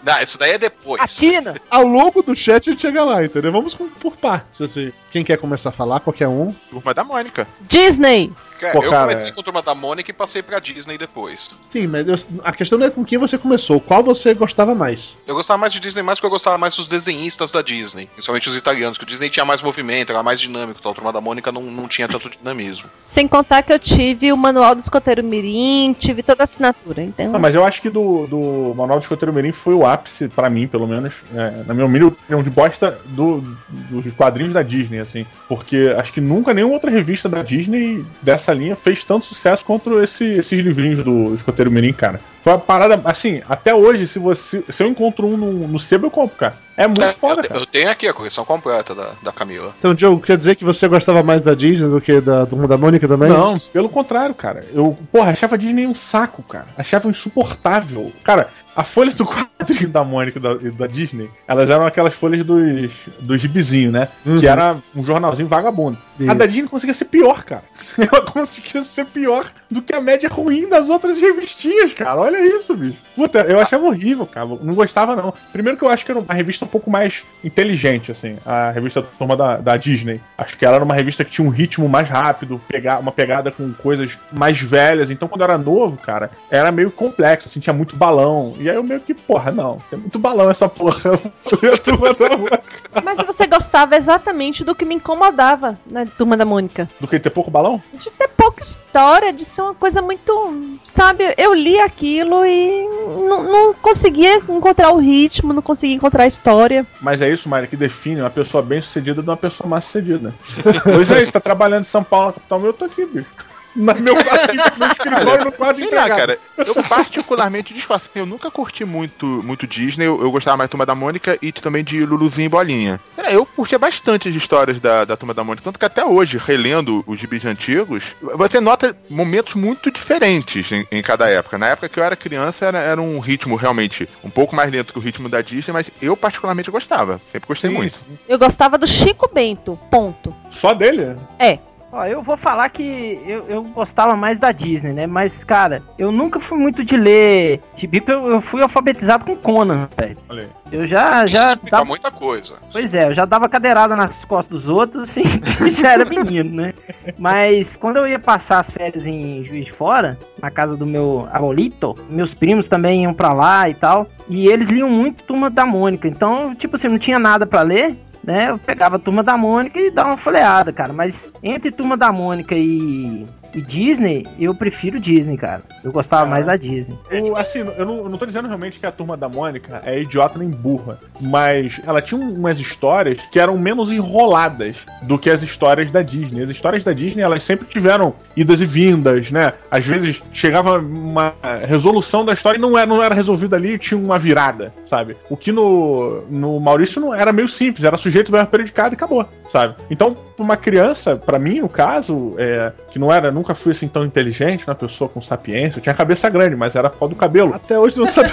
Não, 0.00 0.22
isso 0.22 0.38
daí 0.38 0.52
é 0.52 0.58
depois. 0.58 1.02
A 1.02 1.08
Tina! 1.08 1.56
Ao 1.68 1.84
longo 1.84 2.22
do 2.22 2.36
chat 2.36 2.70
a 2.70 2.72
gente 2.72 2.82
chega 2.82 3.02
lá, 3.02 3.24
entendeu? 3.24 3.50
Vamos 3.50 3.74
por 3.74 4.16
partes, 4.16 4.62
assim. 4.62 4.92
Quem 5.10 5.24
quer 5.24 5.38
começar 5.38 5.70
a 5.70 5.72
falar, 5.72 5.98
qualquer 5.98 6.28
um. 6.28 6.54
Turma 6.70 6.94
da 6.94 7.02
Mônica. 7.02 7.48
Disney. 7.68 8.32
Cara, 8.58 8.72
Pô, 8.72 8.82
eu 8.84 8.90
cara, 8.90 9.02
comecei 9.04 9.28
é. 9.28 9.32
com 9.32 9.40
a 9.40 9.44
turma 9.44 9.62
da 9.62 9.74
Mônica 9.74 10.10
e 10.10 10.14
passei 10.14 10.42
pra 10.42 10.58
Disney 10.58 10.98
depois. 10.98 11.50
Sim, 11.70 11.86
mas 11.86 12.08
eu- 12.08 12.40
a 12.42 12.52
questão 12.52 12.78
não 12.78 12.86
é 12.86 12.90
com 12.90 13.04
quem 13.04 13.18
você 13.18 13.38
começou, 13.38 13.80
qual 13.80 14.02
você 14.02 14.34
gostava 14.34 14.74
mais. 14.74 15.16
Eu 15.26 15.34
gostava 15.34 15.58
mais 15.58 15.72
de 15.72 15.80
Disney 15.80 16.02
mais 16.02 16.18
porque 16.18 16.26
eu 16.26 16.30
gostava 16.30 16.58
mais 16.58 16.74
dos 16.74 16.86
desenhistas 16.88 17.52
da 17.52 17.62
Disney, 17.62 18.06
principalmente 18.12 18.48
os 18.48 18.56
italianos, 18.56 18.98
que 18.98 19.04
o 19.04 19.06
Disney 19.06 19.30
tinha 19.30 19.44
mais 19.44 19.62
movimento, 19.62 20.10
era 20.10 20.22
mais 20.22 20.40
dinâmico, 20.40 20.78
então 20.80 20.92
a 20.92 20.94
turma 20.94 21.12
da 21.12 21.20
Mônica 21.20 21.52
não, 21.52 21.62
não 21.62 21.86
tinha 21.88 22.08
tanto 22.08 22.28
dinamismo. 22.30 22.88
Sem 23.04 23.28
contar 23.28 23.62
que 23.62 23.72
eu 23.72 23.78
tive 23.78 24.32
o 24.32 24.36
manual 24.36 24.74
do 24.74 24.80
escoteiro 24.80 25.22
mirim, 25.22 25.94
tive 25.98 26.22
toda 26.22 26.42
a 26.42 26.44
assinatura, 26.44 27.02
então... 27.02 27.30
Não, 27.32 27.38
mas 27.38 27.54
eu 27.54 27.64
acho 27.64 27.80
que 27.80 27.90
do, 27.90 28.26
do 28.26 28.74
Manual 28.76 28.98
de 28.98 29.04
Escoteiro 29.04 29.32
Mirim 29.32 29.52
foi 29.52 29.74
o 29.74 29.86
ápice, 29.86 30.28
pra 30.28 30.48
mim, 30.50 30.66
pelo 30.66 30.86
menos, 30.86 31.12
é, 31.34 31.62
na 31.66 31.74
minha 31.74 31.86
humilde 31.86 32.06
opinião, 32.06 32.42
de 32.42 32.50
bosta 32.50 32.98
do, 33.06 33.40
dos 33.68 34.12
quadrinhos 34.14 34.54
da 34.54 34.62
Disney, 34.62 34.98
assim. 34.98 35.26
Porque 35.48 35.94
acho 35.98 36.12
que 36.12 36.20
nunca 36.20 36.52
nenhuma 36.54 36.74
outra 36.74 36.90
revista 36.90 37.28
da 37.28 37.42
Disney 37.42 38.04
dessa 38.22 38.47
linha 38.52 38.76
fez 38.76 39.04
tanto 39.04 39.26
sucesso 39.26 39.64
quanto 39.64 40.02
esse- 40.02 40.24
esses 40.24 40.60
livrinhos 40.60 41.04
do 41.04 41.34
Escoteiro 41.34 41.70
Mirim, 41.70 41.92
cara. 41.92 42.20
Foi 42.42 42.52
uma 42.52 42.58
parada, 42.58 43.00
assim, 43.04 43.42
até 43.48 43.74
hoje, 43.74 44.06
se 44.06 44.18
você 44.18 44.62
se 44.70 44.82
eu 44.82 44.86
encontro 44.88 45.26
um 45.26 45.36
no, 45.36 45.52
no 45.68 45.78
sebo, 45.78 46.06
eu 46.06 46.10
compro, 46.10 46.36
cara. 46.38 46.54
É 46.76 46.86
muito 46.86 47.02
É, 47.02 47.12
foda, 47.12 47.42
eu, 47.42 47.48
cara. 47.48 47.60
eu 47.60 47.66
tenho 47.66 47.90
aqui 47.90 48.06
a 48.06 48.12
correção 48.14 48.44
completa 48.44 48.94
da, 48.94 49.10
da 49.22 49.32
Camila. 49.32 49.74
Então, 49.78 49.92
Diogo, 49.94 50.20
quer 50.22 50.38
dizer 50.38 50.54
que 50.54 50.64
você 50.64 50.86
gostava 50.88 51.22
mais 51.22 51.42
da 51.42 51.52
Disney 51.54 51.90
do 51.90 52.00
que 52.00 52.20
da 52.20 52.46
Turma 52.46 52.68
da 52.68 52.78
Mônica 52.78 53.06
também? 53.08 53.28
Não, 53.28 53.54
pelo 53.72 53.88
contrário, 53.88 54.34
cara. 54.34 54.60
Eu, 54.72 54.96
porra, 55.12 55.30
achava 55.32 55.56
a 55.56 55.58
Disney 55.58 55.86
um 55.86 55.94
saco, 55.94 56.42
cara. 56.42 56.66
Achava 56.78 57.08
insuportável. 57.08 58.12
Cara, 58.22 58.48
a 58.78 58.84
folha 58.84 59.10
do 59.10 59.26
quadrinho 59.26 59.88
da 59.88 60.04
Mônica 60.04 60.38
e 60.38 60.40
da, 60.40 60.54
da 60.54 60.86
Disney, 60.86 61.28
elas 61.48 61.68
eram 61.68 61.84
aquelas 61.84 62.14
folhas 62.14 62.46
dos, 62.46 62.92
dos 63.18 63.40
gibizinhos, 63.40 63.92
né? 63.92 64.06
Uhum. 64.24 64.38
Que 64.38 64.46
era 64.46 64.76
um 64.94 65.02
jornalzinho 65.02 65.48
vagabundo. 65.48 65.98
Isso. 66.18 66.30
A 66.30 66.34
da 66.34 66.46
Disney 66.46 66.68
conseguia 66.68 66.94
ser 66.94 67.06
pior, 67.06 67.42
cara. 67.42 67.64
Ela 67.98 68.22
conseguia 68.22 68.82
ser 68.82 69.06
pior 69.06 69.50
do 69.68 69.82
que 69.82 69.92
a 69.92 70.00
média 70.00 70.28
ruim 70.28 70.68
das 70.68 70.88
outras 70.88 71.18
revistinhas, 71.18 71.92
cara. 71.92 72.20
Olha 72.20 72.38
isso, 72.56 72.74
bicho. 72.76 72.98
Puta, 73.16 73.40
eu 73.40 73.58
achava 73.58 73.84
horrível, 73.86 74.26
cara. 74.26 74.46
Não 74.46 74.74
gostava, 74.74 75.16
não. 75.16 75.34
Primeiro 75.52 75.76
que 75.76 75.84
eu 75.84 75.90
acho 75.90 76.04
que 76.04 76.12
era 76.12 76.20
uma 76.20 76.34
revista 76.34 76.64
um 76.64 76.68
pouco 76.68 76.90
mais 76.90 77.24
inteligente, 77.42 78.12
assim. 78.12 78.36
A 78.46 78.70
revista 78.70 79.02
Turma 79.02 79.36
da, 79.36 79.56
da 79.56 79.76
Disney. 79.76 80.20
Acho 80.36 80.56
que 80.56 80.64
ela 80.64 80.76
era 80.76 80.84
uma 80.84 80.94
revista 80.94 81.24
que 81.24 81.30
tinha 81.30 81.46
um 81.46 81.50
ritmo 81.50 81.88
mais 81.88 82.08
rápido, 82.08 82.60
pegar, 82.68 82.98
uma 82.98 83.10
pegada 83.10 83.50
com 83.50 83.72
coisas 83.72 84.16
mais 84.32 84.60
velhas. 84.60 85.10
Então, 85.10 85.26
quando 85.26 85.40
eu 85.40 85.48
era 85.48 85.58
novo, 85.58 85.96
cara, 85.96 86.30
era 86.50 86.70
meio 86.70 86.90
complexo, 86.90 87.48
assim, 87.48 87.60
tinha 87.60 87.74
muito 87.74 87.96
balão. 87.96 88.54
E 88.58 88.67
aí 88.68 88.76
eu 88.76 88.82
meio 88.82 89.00
que, 89.00 89.14
porra, 89.14 89.50
não, 89.50 89.78
tem 89.90 89.98
muito 89.98 90.18
balão 90.18 90.50
essa 90.50 90.68
porra. 90.68 91.12
Mas 93.04 93.18
você 93.18 93.46
gostava 93.46 93.96
exatamente 93.96 94.64
do 94.64 94.74
que 94.74 94.84
me 94.84 94.94
incomodava 94.94 95.78
na 95.86 96.06
Turma 96.06 96.36
da 96.36 96.44
Mônica. 96.44 96.88
Do 97.00 97.06
que 97.08 97.18
ter 97.18 97.30
pouco 97.30 97.50
balão? 97.50 97.82
De 97.94 98.10
ter 98.10 98.28
pouca 98.28 98.62
história, 98.62 99.32
de 99.32 99.44
ser 99.44 99.62
uma 99.62 99.74
coisa 99.74 100.02
muito. 100.02 100.78
Sabe, 100.84 101.34
eu 101.36 101.54
li 101.54 101.78
aquilo 101.78 102.44
e 102.44 102.86
não, 103.28 103.42
não 103.42 103.74
conseguia 103.74 104.36
encontrar 104.36 104.90
o 104.90 104.98
ritmo, 104.98 105.52
não 105.52 105.62
conseguia 105.62 105.96
encontrar 105.96 106.24
a 106.24 106.28
história. 106.28 106.86
Mas 107.00 107.20
é 107.20 107.30
isso, 107.30 107.48
Mário, 107.48 107.68
que 107.68 107.76
define 107.76 108.20
uma 108.20 108.30
pessoa 108.30 108.62
bem 108.62 108.80
sucedida 108.80 109.22
de 109.22 109.28
uma 109.28 109.36
pessoa 109.36 109.68
mal 109.68 109.82
sucedida. 109.82 110.34
pois 110.82 111.10
é, 111.10 111.22
isso, 111.22 111.32
tá 111.32 111.40
trabalhando 111.40 111.82
em 111.82 111.88
São 111.88 112.02
Paulo, 112.02 112.28
na 112.28 112.32
capital, 112.32 112.64
eu 112.64 112.72
tô 112.72 112.84
aqui, 112.84 113.04
bicho. 113.04 113.47
Na 113.74 113.94
meu 113.94 114.16
quartinho, 114.16 114.62
no 114.76 114.86
escritório, 114.86 115.44
no 115.44 115.52
quarto 115.52 115.78
Sei 115.78 115.90
lá, 115.90 116.08
cara. 116.08 116.38
Eu 116.56 116.74
particularmente 116.84 117.74
disfarço. 117.74 118.10
Eu 118.14 118.26
nunca 118.26 118.50
curti 118.50 118.84
muito, 118.84 119.26
muito 119.26 119.66
Disney. 119.66 120.06
Eu, 120.06 120.20
eu 120.20 120.30
gostava 120.30 120.56
mais 120.56 120.68
da 120.68 120.72
Turma 120.72 120.86
da 120.86 120.94
Mônica 120.94 121.38
e 121.40 121.52
também 121.52 121.84
de 121.84 122.04
Luluzinho 122.04 122.46
e 122.46 122.48
Bolinha. 122.48 123.00
Lá, 123.16 123.32
Eu 123.32 123.46
curtia 123.46 123.78
bastante 123.78 124.28
as 124.28 124.34
histórias 124.34 124.80
da, 124.80 125.04
da 125.04 125.16
Turma 125.16 125.34
da 125.34 125.44
Mônica. 125.44 125.64
Tanto 125.64 125.78
que 125.78 125.84
até 125.84 126.04
hoje, 126.04 126.38
relendo 126.38 127.04
os 127.06 127.18
gibis 127.18 127.44
antigos, 127.44 128.04
você 128.20 128.60
nota 128.60 128.96
momentos 129.08 129.54
muito 129.54 129.90
diferentes 129.90 130.70
em, 130.72 130.86
em 130.90 131.02
cada 131.02 131.28
época. 131.28 131.58
Na 131.58 131.68
época 131.68 131.88
que 131.88 132.00
eu 132.00 132.04
era 132.04 132.16
criança, 132.16 132.66
era, 132.66 132.78
era 132.78 133.00
um 133.00 133.18
ritmo 133.20 133.56
realmente 133.56 134.08
um 134.24 134.30
pouco 134.30 134.54
mais 134.54 134.70
lento 134.70 134.92
que 134.92 134.98
o 134.98 135.02
ritmo 135.02 135.28
da 135.28 135.40
Disney, 135.40 135.72
mas 135.72 135.90
eu 136.00 136.16
particularmente 136.16 136.70
gostava. 136.70 137.20
Sempre 137.30 137.48
gostei 137.48 137.70
Sim, 137.70 137.76
muito. 137.76 137.96
Eu 138.28 138.38
gostava 138.38 138.78
do 138.78 138.86
Chico 138.86 139.30
Bento, 139.32 139.78
ponto. 139.90 140.34
Só 140.50 140.74
dele? 140.74 141.16
É. 141.38 141.58
Ó, 141.90 142.04
eu 142.04 142.22
vou 142.22 142.36
falar 142.36 142.68
que 142.68 143.20
eu, 143.26 143.44
eu 143.48 143.62
gostava 143.64 144.14
mais 144.14 144.38
da 144.38 144.52
Disney, 144.52 144.92
né? 144.92 145.06
Mas, 145.06 145.42
cara, 145.42 145.82
eu 145.98 146.12
nunca 146.12 146.38
fui 146.38 146.58
muito 146.58 146.84
de 146.84 146.96
ler 146.96 147.60
gibi, 147.76 148.02
eu, 148.06 148.28
eu 148.28 148.40
fui 148.42 148.62
alfabetizado 148.62 149.24
com 149.24 149.36
Conan, 149.36 149.88
velho. 149.96 150.16
Olha 150.28 150.42
aí. 150.42 150.50
Eu 150.70 150.86
já, 150.86 151.24
Isso 151.24 151.34
já 151.34 151.52
explica 151.52 151.76
dava, 151.76 151.84
muita 151.86 152.10
coisa. 152.10 152.58
Pois 152.70 152.92
é, 152.92 153.06
eu 153.06 153.14
já 153.14 153.24
dava 153.24 153.48
cadeirada 153.48 153.96
nas 153.96 154.22
costas 154.26 154.62
dos 154.62 154.68
outros, 154.68 155.04
assim, 155.04 155.22
já 155.72 155.92
era 155.92 156.04
menino, 156.04 156.62
né? 156.62 156.74
Mas 157.18 157.74
quando 157.76 157.96
eu 157.96 158.06
ia 158.06 158.18
passar 158.18 158.60
as 158.60 158.70
férias 158.70 159.06
em 159.06 159.44
Juiz 159.44 159.64
de 159.64 159.72
Fora, 159.72 160.18
na 160.42 160.50
casa 160.50 160.76
do 160.76 160.84
meu 160.84 161.26
abuelito, 161.32 161.94
meus 162.10 162.34
primos 162.34 162.68
também 162.68 163.04
iam 163.04 163.14
pra 163.14 163.32
lá 163.32 163.68
e 163.68 163.74
tal, 163.74 164.06
e 164.28 164.46
eles 164.48 164.68
liam 164.68 164.90
muito 164.90 165.24
Turma 165.24 165.48
da 165.48 165.64
Mônica, 165.64 166.06
então, 166.06 166.54
tipo 166.54 166.76
assim, 166.76 166.88
não 166.88 166.98
tinha 166.98 167.18
nada 167.18 167.46
pra 167.46 167.62
ler, 167.62 167.96
né? 168.28 168.50
Eu 168.50 168.58
pegava 168.58 168.96
a 168.96 168.98
Turma 168.98 169.22
da 169.22 169.38
Mônica 169.38 169.80
e 169.80 169.90
dava 169.90 170.10
uma 170.10 170.18
folheada, 170.18 170.70
cara, 170.70 170.92
mas 170.92 171.32
entre 171.42 171.72
Turma 171.72 171.96
da 171.96 172.12
Mônica 172.12 172.54
e, 172.54 173.26
e 173.54 173.60
Disney, 173.60 174.26
eu 174.38 174.54
prefiro 174.54 175.00
Disney, 175.00 175.36
cara. 175.36 175.62
Eu 175.82 175.92
gostava 175.92 176.26
mais 176.26 176.46
da 176.46 176.56
Disney. 176.56 176.96
O- 177.22 177.36
assim, 177.36 177.60
eu 177.60 177.86
não, 177.86 177.96
eu 177.98 178.08
não 178.08 178.18
tô 178.18 178.26
dizendo 178.26 178.46
realmente 178.48 178.78
que 178.78 178.86
a 178.86 178.92
turma 178.92 179.16
da 179.16 179.28
Mônica 179.28 179.82
é 179.84 180.00
idiota 180.00 180.38
nem 180.38 180.48
burra, 180.50 180.98
mas 181.20 181.80
ela 181.86 182.00
tinha 182.02 182.20
um- 182.20 182.34
umas 182.34 182.58
histórias 182.58 183.20
que 183.32 183.38
eram 183.40 183.56
menos 183.58 183.90
enroladas 183.92 184.76
do 185.02 185.18
que 185.18 185.30
as 185.30 185.42
histórias 185.42 185.90
da 185.90 186.02
Disney. 186.02 186.42
As 186.42 186.50
histórias 186.50 186.84
da 186.84 186.92
Disney, 186.92 187.22
elas 187.22 187.42
sempre 187.42 187.66
tiveram 187.66 188.14
idas 188.36 188.60
e 188.60 188.66
vindas, 188.66 189.30
né? 189.30 189.52
Às 189.70 189.84
vezes 189.86 190.22
chegava 190.32 190.78
uma 190.78 191.34
resolução 191.66 192.24
da 192.24 192.32
história 192.32 192.58
e 192.58 192.60
não 192.60 192.76
era, 192.76 192.86
não 192.86 193.02
era 193.02 193.14
resolvida 193.14 193.56
ali 193.56 193.74
e 193.74 193.78
tinha 193.78 193.98
uma 193.98 194.18
virada, 194.18 194.72
sabe? 194.84 195.16
O 195.30 195.36
que 195.36 195.52
no, 195.52 196.22
no 196.30 196.60
Maurício 196.60 197.00
não 197.00 197.14
era 197.14 197.32
meio 197.32 197.48
simples, 197.48 197.84
era 197.84 197.96
sujeito, 197.98 198.30
verbo, 198.30 198.50
predicado 198.50 198.94
e 198.94 198.96
acabou, 198.96 199.26
sabe? 199.50 199.74
Então, 199.90 200.08
pra 200.10 200.44
uma 200.44 200.56
criança, 200.56 201.16
pra 201.16 201.38
mim, 201.38 201.60
no 201.60 201.68
caso, 201.68 202.34
é, 202.38 202.72
que 202.90 202.98
não 202.98 203.12
era, 203.12 203.30
nunca 203.30 203.47
fui 203.54 203.72
assim 203.72 203.88
tão 203.88 204.04
inteligente, 204.04 204.64
uma 204.66 204.74
pessoa 204.74 205.08
com 205.08 205.20
sapiência, 205.22 205.78
eu 205.78 205.82
tinha 205.82 205.94
cabeça 205.94 206.28
grande, 206.28 206.54
mas 206.56 206.74
era 206.76 206.88
por 206.90 206.98
causa 206.98 207.14
do 207.14 207.18
cabelo. 207.18 207.54
Até 207.54 207.78
hoje 207.78 207.98
não 207.98 208.06
sabe. 208.06 208.30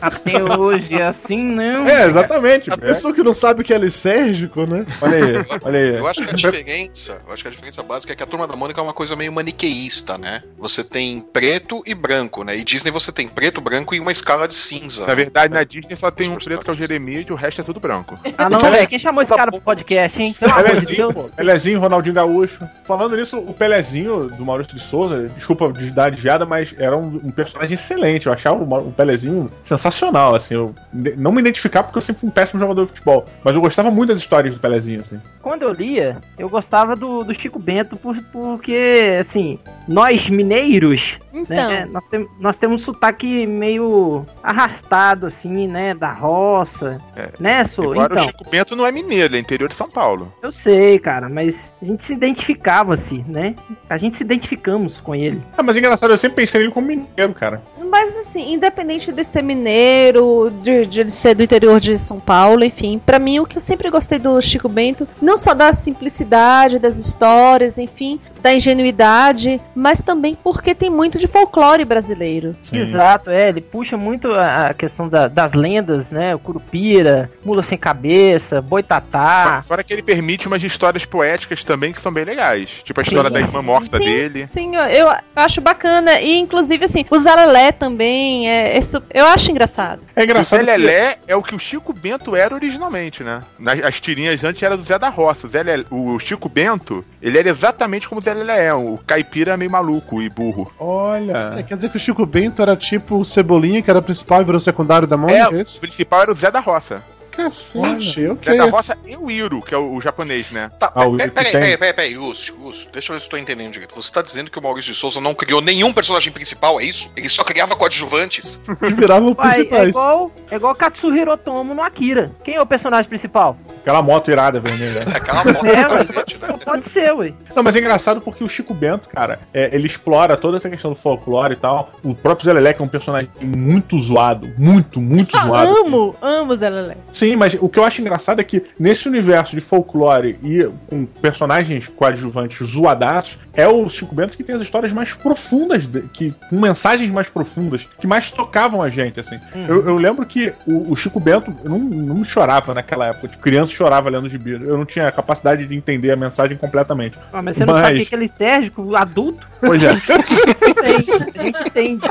Até 0.00 0.42
hoje 0.58 0.94
é 0.96 1.04
assim, 1.06 1.42
não. 1.42 1.86
É, 1.86 2.06
exatamente. 2.06 2.70
A 2.70 2.74
É. 2.74 2.76
pessoa 2.76 3.12
que 3.14 3.22
não 3.22 3.34
sabe 3.34 3.60
o 3.62 3.64
que 3.64 3.72
é 3.74 3.78
lisérgico, 3.78 4.66
né? 4.66 4.84
Olha 5.00 5.16
aí, 5.16 5.34
olha 5.62 5.78
aí. 5.78 5.96
Eu 5.98 6.06
acho 6.06 6.22
que 6.24 6.30
a 6.30 6.32
diferença, 6.34 7.20
eu 7.26 7.32
acho 7.32 7.42
que 7.42 7.48
a 7.48 7.50
diferença 7.50 7.82
básica 7.82 8.12
é 8.12 8.16
que 8.16 8.22
a 8.22 8.26
turma 8.26 8.46
da 8.46 8.56
Mônica 8.56 8.80
é 8.80 8.82
uma 8.82 8.92
coisa 8.92 9.16
meio 9.16 9.32
maniqueísta, 9.32 10.16
né? 10.18 10.42
Você 10.58 10.82
tem 10.84 11.20
preto 11.20 11.82
e 11.86 11.94
branco, 11.94 12.42
né? 12.44 12.56
E 12.56 12.64
Disney 12.64 12.90
você 12.90 13.10
tem 13.12 13.28
preto, 13.28 13.60
branco 13.60 13.94
e 13.94 14.00
uma 14.00 14.12
escala 14.12 14.46
de 14.46 14.54
cinza. 14.54 15.06
Na 15.06 15.14
verdade, 15.14 15.52
na 15.52 15.64
Disney 15.64 15.96
só 15.96 16.10
tem 16.10 16.28
um 16.30 16.36
preto 16.36 16.64
que 16.64 16.70
é 16.70 16.72
o 16.72 16.76
Jeremias 16.76 17.24
e 17.28 17.32
o 17.32 17.36
resto 17.36 17.60
é 17.60 17.64
tudo 17.64 17.80
branco. 17.80 18.18
Ah, 18.38 18.48
não, 18.50 18.60
velho. 18.60 18.86
Quem 18.88 18.98
chamou 18.98 19.22
esse 19.22 19.34
cara 19.34 19.50
pro 19.50 19.60
podcast, 19.60 20.20
hein? 20.22 20.34
Pelo 20.38 20.52
amor 20.52 20.64
de 20.64 20.70
Pelezinho, 20.86 20.96
Deus. 20.96 21.14
pô. 21.14 21.22
Pelezinho, 21.36 21.80
Ronaldinho 21.80 22.14
Gaúcho. 22.14 22.58
Falando 22.84 23.16
nisso, 23.16 23.38
o 23.38 23.52
Pelezinho 23.54 23.85
do 23.92 24.44
Maurício 24.44 24.74
de 24.74 24.80
Souza, 24.80 25.28
desculpa 25.28 25.72
de 25.72 25.90
dar 25.90 26.10
desviada, 26.10 26.44
mas 26.44 26.74
era 26.78 26.96
um, 26.96 27.20
um 27.24 27.30
personagem 27.30 27.74
excelente. 27.74 28.26
Eu 28.26 28.32
achava 28.32 28.62
o, 28.62 28.92
Pelezinho 28.92 29.50
sensacional, 29.64 30.34
assim. 30.34 30.54
Eu 30.54 30.74
não 31.16 31.32
me 31.32 31.40
identificava 31.40 31.84
porque 31.86 31.98
eu 31.98 32.02
sempre 32.02 32.20
fui 32.20 32.28
um 32.28 32.32
péssimo 32.32 32.60
jogador 32.60 32.84
de 32.86 32.92
futebol, 32.92 33.24
mas 33.44 33.54
eu 33.54 33.60
gostava 33.60 33.90
muito 33.90 34.10
das 34.10 34.18
histórias 34.18 34.54
do 34.54 34.60
Pelezinho, 34.60 35.00
assim. 35.00 35.20
Quando 35.42 35.62
eu 35.62 35.72
lia, 35.72 36.16
eu 36.38 36.48
gostava 36.48 36.96
do, 36.96 37.22
do 37.22 37.34
Chico 37.34 37.58
Bento 37.58 37.96
por, 37.96 38.16
porque, 38.32 39.16
assim, 39.20 39.58
nós 39.86 40.28
mineiros, 40.28 41.18
Então, 41.32 41.56
né? 41.56 41.84
Nós, 41.90 42.04
tem- 42.08 42.28
nós 42.40 42.58
temos 42.58 42.82
um 42.82 42.84
sotaque 42.84 43.46
meio 43.46 44.24
arrastado, 44.42 45.26
assim, 45.26 45.66
né? 45.68 45.94
Da 45.94 46.12
roça. 46.12 46.98
É. 47.16 47.30
Né, 47.38 47.64
Sô? 47.64 47.92
Agora 47.92 48.14
Então, 48.14 48.24
o 48.24 48.28
Chico 48.28 48.50
Bento 48.50 48.74
não 48.76 48.86
é 48.86 48.92
mineiro, 48.92 49.26
ele 49.34 49.36
é 49.36 49.40
interior 49.40 49.68
de 49.68 49.74
São 49.74 49.88
Paulo. 49.88 50.32
eu 50.42 50.50
sei, 50.50 50.98
cara, 50.98 51.28
mas 51.28 51.72
a 51.80 51.84
gente 51.84 52.04
se 52.04 52.12
identificava-se, 52.12 53.24
né? 53.28 53.54
A 53.88 53.96
gente 53.98 54.16
se 54.16 54.24
identificamos 54.24 54.98
com 55.00 55.14
ele. 55.14 55.40
Ah, 55.56 55.62
mas 55.62 55.76
é 55.76 55.78
engraçado, 55.78 56.10
eu 56.10 56.18
sempre 56.18 56.36
pensei 56.36 56.60
nele 56.60 56.72
como 56.72 56.86
mineiro, 56.88 57.32
cara. 57.34 57.62
Mas 57.88 58.16
assim, 58.16 58.52
independente 58.52 59.12
de 59.12 59.22
ser 59.24 59.42
mineiro, 59.42 60.50
de, 60.62 60.86
de 60.86 61.00
ele 61.00 61.10
ser 61.10 61.34
do 61.34 61.42
interior 61.42 61.78
de 61.78 61.96
São 61.98 62.18
Paulo, 62.18 62.64
enfim, 62.64 63.00
pra 63.04 63.18
mim 63.18 63.38
o 63.38 63.46
que 63.46 63.56
eu 63.56 63.60
sempre 63.60 63.88
gostei 63.90 64.18
do 64.18 64.40
Chico 64.42 64.68
Bento, 64.68 65.06
não 65.22 65.36
só 65.36 65.54
da 65.54 65.72
simplicidade 65.72 66.78
das 66.78 66.98
histórias, 66.98 67.78
enfim, 67.78 68.20
da 68.42 68.52
ingenuidade, 68.54 69.60
mas 69.74 70.02
também 70.02 70.36
porque 70.42 70.74
tem 70.74 70.90
muito 70.90 71.18
de 71.18 71.26
folclore 71.26 71.84
brasileiro. 71.84 72.54
Exato, 72.72 73.30
é, 73.30 73.48
ele 73.48 73.60
puxa 73.60 73.96
muito 73.96 74.32
a, 74.32 74.66
a 74.68 74.74
questão 74.74 75.08
da- 75.08 75.28
das 75.28 75.52
lendas, 75.52 76.10
né? 76.10 76.34
O 76.34 76.38
Curupira, 76.38 77.30
Mula 77.44 77.62
Sem 77.62 77.78
Cabeça, 77.78 78.60
Boitatá. 78.60 79.62
Fora 79.66 79.82
que 79.82 79.92
ele 79.92 80.02
permite 80.02 80.46
umas 80.46 80.62
histórias 80.62 81.04
poéticas 81.04 81.64
também 81.64 81.92
que 81.92 82.00
são 82.00 82.12
bem 82.12 82.24
legais. 82.24 82.68
Tipo 82.84 83.00
a 83.00 83.02
história 83.02 83.28
Sim. 83.28 83.34
da 83.34 83.40
irmã 83.40 83.62
morta 83.66 83.98
Sim. 83.98 84.04
dele. 84.04 84.46
Sim, 84.48 84.74
eu, 84.76 84.82
eu 84.82 85.16
acho 85.34 85.60
bacana. 85.60 86.20
E 86.20 86.38
inclusive, 86.38 86.84
assim, 86.84 87.04
o 87.10 87.18
Zalelé 87.18 87.72
também, 87.72 88.48
é, 88.48 88.78
é 88.78 88.82
eu 89.14 89.24
acho 89.26 89.50
engraçado. 89.50 90.00
É 90.14 90.20
O 90.20 90.24
engraçado. 90.24 90.58
Zé 90.58 90.64
que- 90.64 90.70
Lelé 90.78 91.18
é 91.26 91.36
o 91.36 91.42
que 91.42 91.54
o 91.54 91.58
Chico 91.58 91.92
Bento 91.92 92.34
era 92.36 92.54
originalmente, 92.54 93.22
né? 93.22 93.42
Nas, 93.58 93.82
as 93.82 94.00
tirinhas 94.00 94.42
antes 94.44 94.62
era 94.62 94.76
do 94.76 94.82
Zé 94.82 94.98
da 94.98 95.08
Roça. 95.08 95.46
O, 95.46 95.50
Zé 95.50 95.62
Lelé- 95.62 95.84
o 95.90 96.18
Chico 96.18 96.48
Bento, 96.48 97.04
ele 97.20 97.38
era 97.38 97.48
exatamente 97.48 98.08
como 98.08 98.20
o 98.20 98.24
Zé 98.24 98.32
Lelé 98.34 98.66
é. 98.66 98.74
O 98.74 98.98
caipira 99.06 99.56
meio 99.56 99.70
maluco 99.70 100.22
e 100.22 100.28
burro. 100.28 100.70
É, 100.78 100.82
Olha. 100.82 101.62
quer 101.66 101.74
dizer 101.74 101.88
que 101.90 101.96
o 101.96 102.00
Chico 102.00 102.24
Bento 102.26 102.62
era 102.62 102.76
tipo 102.76 103.16
o 103.16 103.24
Cebolinha, 103.24 103.82
que 103.82 103.90
era 103.90 104.00
principal 104.02 104.40
e 104.42 104.44
virou 104.44 104.60
secundário 104.60 105.06
da 105.08 105.16
Mônica, 105.16 105.54
é 105.54 105.58
É, 105.58 105.62
isso? 105.62 105.78
o 105.78 105.80
principal 105.80 106.22
era 106.22 106.30
o 106.30 106.34
Zé 106.34 106.50
da 106.50 106.60
Roça. 106.60 107.02
Cacete, 107.36 108.26
ok. 108.28 108.52
Zé 108.52 108.56
da 108.58 108.64
esse- 108.66 108.76
Roça 108.76 108.98
e 109.06 109.16
o 109.16 109.30
Iro, 109.30 109.60
que 109.62 109.74
é 109.74 109.78
o, 109.78 109.94
o 109.94 110.00
japonês, 110.00 110.50
né? 110.50 110.70
Tá, 110.78 110.90
Ah, 110.94 111.06
o 111.06 111.16
peraí, 111.16 111.28
que 111.28 111.34
peraí, 111.34 111.52
peraí, 111.52 111.76
peraí, 111.76 111.92
peraí, 111.92 112.16
Lúcio, 112.16 112.54
Lúcio, 112.58 112.88
deixa 112.92 113.12
eu 113.12 113.16
ver 113.16 113.20
se 113.20 113.26
eu 113.26 113.30
tô 113.30 113.36
entendendo 113.36 113.72
direito. 113.72 113.94
Você 113.94 114.12
tá 114.12 114.22
dizendo 114.22 114.50
que 114.50 114.58
o 114.58 114.62
Maurício 114.62 114.92
de 114.92 114.98
Souza 114.98 115.20
não 115.20 115.34
criou 115.34 115.60
nenhum 115.60 115.92
personagem 115.92 116.32
principal, 116.32 116.80
é 116.80 116.84
isso? 116.84 117.10
Ele 117.16 117.28
só 117.28 117.44
criava 117.44 117.76
coadjuvantes? 117.76 118.58
que 118.78 118.94
viravam 118.94 119.34
Uai, 119.38 119.48
é 119.48 119.52
principais. 119.54 119.88
igual, 119.90 120.30
é 120.50 120.56
igual 120.56 120.74
Katsuhiro 120.74 121.32
Otomo 121.32 121.74
no 121.74 121.82
Akira. 121.82 122.30
Quem 122.44 122.54
é 122.54 122.60
o 122.60 122.66
personagem 122.66 123.08
principal? 123.08 123.56
Aquela 123.82 124.02
moto 124.02 124.30
irada 124.30 124.58
vermelha. 124.58 125.02
Aquela 125.14 125.44
moto 125.44 125.66
É, 125.66 125.84
cacete, 125.84 126.38
né? 126.38 126.48
não 126.48 126.58
pode 126.58 126.86
ser, 126.86 127.12
ué. 127.14 127.32
Não, 127.54 127.62
mas 127.62 127.76
é 127.76 127.78
engraçado 127.78 128.20
porque 128.20 128.42
o 128.42 128.48
Chico 128.48 128.74
Bento, 128.74 129.08
cara, 129.08 129.38
é, 129.54 129.74
ele 129.74 129.86
explora 129.86 130.36
toda 130.36 130.56
essa 130.56 130.68
questão 130.68 130.90
do 130.92 130.96
folclore 130.96 131.54
e 131.54 131.56
tal. 131.56 131.90
O 132.02 132.14
próprio 132.14 132.46
que 132.46 132.82
é 132.82 132.84
um 132.84 132.88
personagem 132.88 133.30
muito 133.40 133.98
zoado. 133.98 134.52
Muito, 134.58 135.00
muito 135.00 135.36
Ah, 135.36 135.46
zoado. 135.46 135.76
amo, 135.76 136.16
amo 136.20 136.56
Zalelé. 136.56 136.96
Sim, 137.12 137.25
mas 137.34 137.56
o 137.58 137.68
que 137.68 137.78
eu 137.78 137.84
acho 137.84 138.00
engraçado 138.00 138.40
é 138.40 138.44
que 138.44 138.62
nesse 138.78 139.08
universo 139.08 139.56
de 139.56 139.60
folclore 139.60 140.38
e 140.42 140.68
com 140.88 141.06
personagens 141.06 141.88
coadjuvantes 141.88 142.68
zoadaços, 142.68 143.38
é 143.54 143.66
o 143.66 143.88
Chico 143.88 144.14
Bento 144.14 144.36
que 144.36 144.44
tem 144.44 144.54
as 144.54 144.62
histórias 144.62 144.92
mais 144.92 145.12
profundas, 145.14 145.86
que, 146.12 146.32
com 146.50 146.60
mensagens 146.60 147.10
mais 147.10 147.28
profundas, 147.28 147.86
que 147.98 148.06
mais 148.06 148.30
tocavam 148.30 148.82
a 148.82 148.90
gente, 148.90 149.18
assim. 149.18 149.40
Eu, 149.66 149.88
eu 149.88 149.96
lembro 149.96 150.26
que 150.26 150.52
o, 150.66 150.92
o 150.92 150.96
Chico 150.96 151.18
Bento 151.18 151.52
não, 151.64 151.78
não 151.78 152.24
chorava 152.24 152.74
naquela 152.74 153.06
época. 153.06 153.28
Tipo, 153.28 153.42
criança 153.42 153.72
chorava 153.72 154.10
lendo 154.10 154.28
gibi. 154.28 154.52
Eu 154.52 154.76
não 154.76 154.84
tinha 154.84 155.06
a 155.06 155.12
capacidade 155.12 155.66
de 155.66 155.74
entender 155.74 156.12
a 156.12 156.16
mensagem 156.16 156.56
completamente. 156.56 157.18
Ah, 157.32 157.40
mas 157.40 157.56
você 157.56 157.64
não 157.64 157.72
Mas- 157.72 157.82
sabe 157.82 157.96
o 157.96 157.98
que 158.00 158.06
que 158.06 158.14
ele 158.14 158.28
Sérgico, 158.28 158.94
adulto, 158.94 159.46
Pois 159.60 159.82
é. 159.82 159.90
A 159.96 161.42
gente 161.42 161.68
entende. 161.68 162.06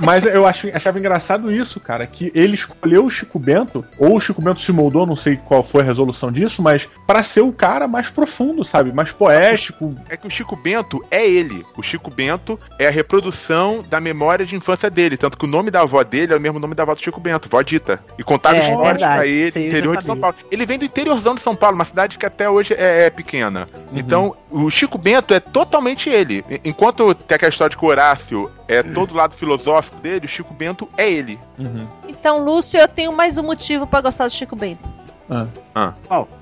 Mas 0.00 0.24
eu 0.24 0.46
acho, 0.46 0.68
achava 0.74 0.98
engraçado 0.98 1.52
isso, 1.52 1.80
cara, 1.80 2.06
que 2.06 2.30
ele 2.34 2.54
escolheu 2.54 3.04
o 3.04 3.10
Chico 3.10 3.38
Bento, 3.38 3.84
ou 3.98 4.16
o 4.16 4.20
Chico 4.20 4.40
Bento 4.40 4.53
Bento 4.54 4.60
se 4.62 4.72
moldou, 4.72 5.04
não 5.04 5.16
sei 5.16 5.36
qual 5.36 5.64
foi 5.64 5.82
a 5.82 5.84
resolução 5.84 6.30
disso, 6.30 6.62
mas 6.62 6.88
pra 7.06 7.22
ser 7.24 7.40
o 7.40 7.52
cara 7.52 7.88
mais 7.88 8.08
profundo, 8.08 8.64
sabe? 8.64 8.92
Mais 8.92 9.10
poético. 9.10 9.94
É 10.08 10.16
que 10.16 10.26
o 10.26 10.30
Chico 10.30 10.54
Bento 10.54 11.04
é 11.10 11.28
ele. 11.28 11.64
O 11.76 11.82
Chico 11.82 12.10
Bento 12.10 12.58
é 12.78 12.86
a 12.86 12.90
reprodução 12.90 13.84
da 13.88 13.98
memória 14.00 14.46
de 14.46 14.54
infância 14.54 14.88
dele. 14.88 15.16
Tanto 15.16 15.36
que 15.36 15.44
o 15.44 15.48
nome 15.48 15.70
da 15.70 15.80
avó 15.80 16.02
dele 16.04 16.32
é 16.32 16.36
o 16.36 16.40
mesmo 16.40 16.58
nome 16.60 16.74
da 16.74 16.84
avó 16.84 16.94
do 16.94 17.02
Chico 17.02 17.20
Bento, 17.20 17.48
vó 17.50 17.60
Dita. 17.62 18.00
E 18.18 18.22
contava 18.22 18.56
É, 18.56 18.60
histórias 18.60 19.00
verdade. 19.00 19.16
pra 19.16 19.26
ele, 19.26 19.52
eu 19.56 19.66
interior 19.66 19.96
de 19.96 20.04
São. 20.04 20.16
Paulo. 20.16 20.36
Ele 20.50 20.64
vem 20.66 20.78
do 20.78 20.84
interiorzão 20.84 21.34
de 21.34 21.40
São 21.40 21.56
Paulo, 21.56 21.74
uma 21.74 21.84
cidade 21.84 22.16
que 22.16 22.26
até 22.26 22.48
hoje 22.48 22.74
é, 22.74 23.06
é 23.06 23.10
pequena. 23.10 23.68
Uhum. 23.90 23.98
Então, 23.98 24.36
o 24.50 24.70
Chico 24.70 24.96
Bento 24.96 25.34
é 25.34 25.40
totalmente 25.40 26.08
ele. 26.08 26.44
Enquanto 26.64 27.12
tem 27.14 27.34
aquela 27.34 27.50
história 27.50 27.70
de 27.70 27.76
que 27.76 27.84
o 27.84 27.88
Horácio 27.88 28.50
é 28.68 28.82
todo 28.82 29.10
o 29.12 29.14
lado 29.16 29.34
filosófico 29.34 29.96
dele, 29.96 30.26
o 30.26 30.28
Chico 30.28 30.54
Bento 30.54 30.88
é 30.96 31.10
ele. 31.10 31.38
Uhum. 31.58 31.86
Então, 32.08 32.42
Lúcio, 32.44 32.78
eu 32.80 32.88
tenho 32.88 33.12
mais 33.12 33.36
um 33.38 33.42
motivo 33.42 33.86
pra 33.86 34.00
gostar 34.00 34.26
do 34.26 34.32
Chico 34.32 34.43
Bento. 34.56 34.88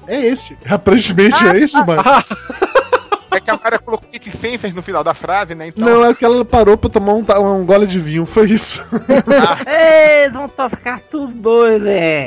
É 0.07 0.27
esse. 0.27 0.57
Aparentemente 0.69 1.37
é 1.47 1.59
esse, 1.59 1.77
mano. 1.85 2.03
É 3.33 3.40
que 3.40 3.51
a 3.51 3.57
Mara 3.57 3.79
colocou 3.79 4.09
reticências 4.12 4.75
no 4.75 4.83
final 4.83 5.03
da 5.03 5.14
frase, 5.14 5.55
né? 5.55 5.68
Então, 5.68 5.85
Não, 5.85 6.05
é 6.05 6.14
que 6.14 6.25
ela 6.25 6.45
parou 6.45 6.77
pra 6.77 6.90
tomar 6.90 7.14
um, 7.14 7.25
um 7.61 7.64
gole 7.64 7.87
de 7.87 7.99
vinho, 7.99 8.27
foi 8.27 8.51
isso. 8.51 8.85
Ei, 9.66 10.29
vão 10.31 10.49
ficar 10.68 11.01
tudo 11.11 11.29
doido, 11.33 11.87
é. 11.88 12.27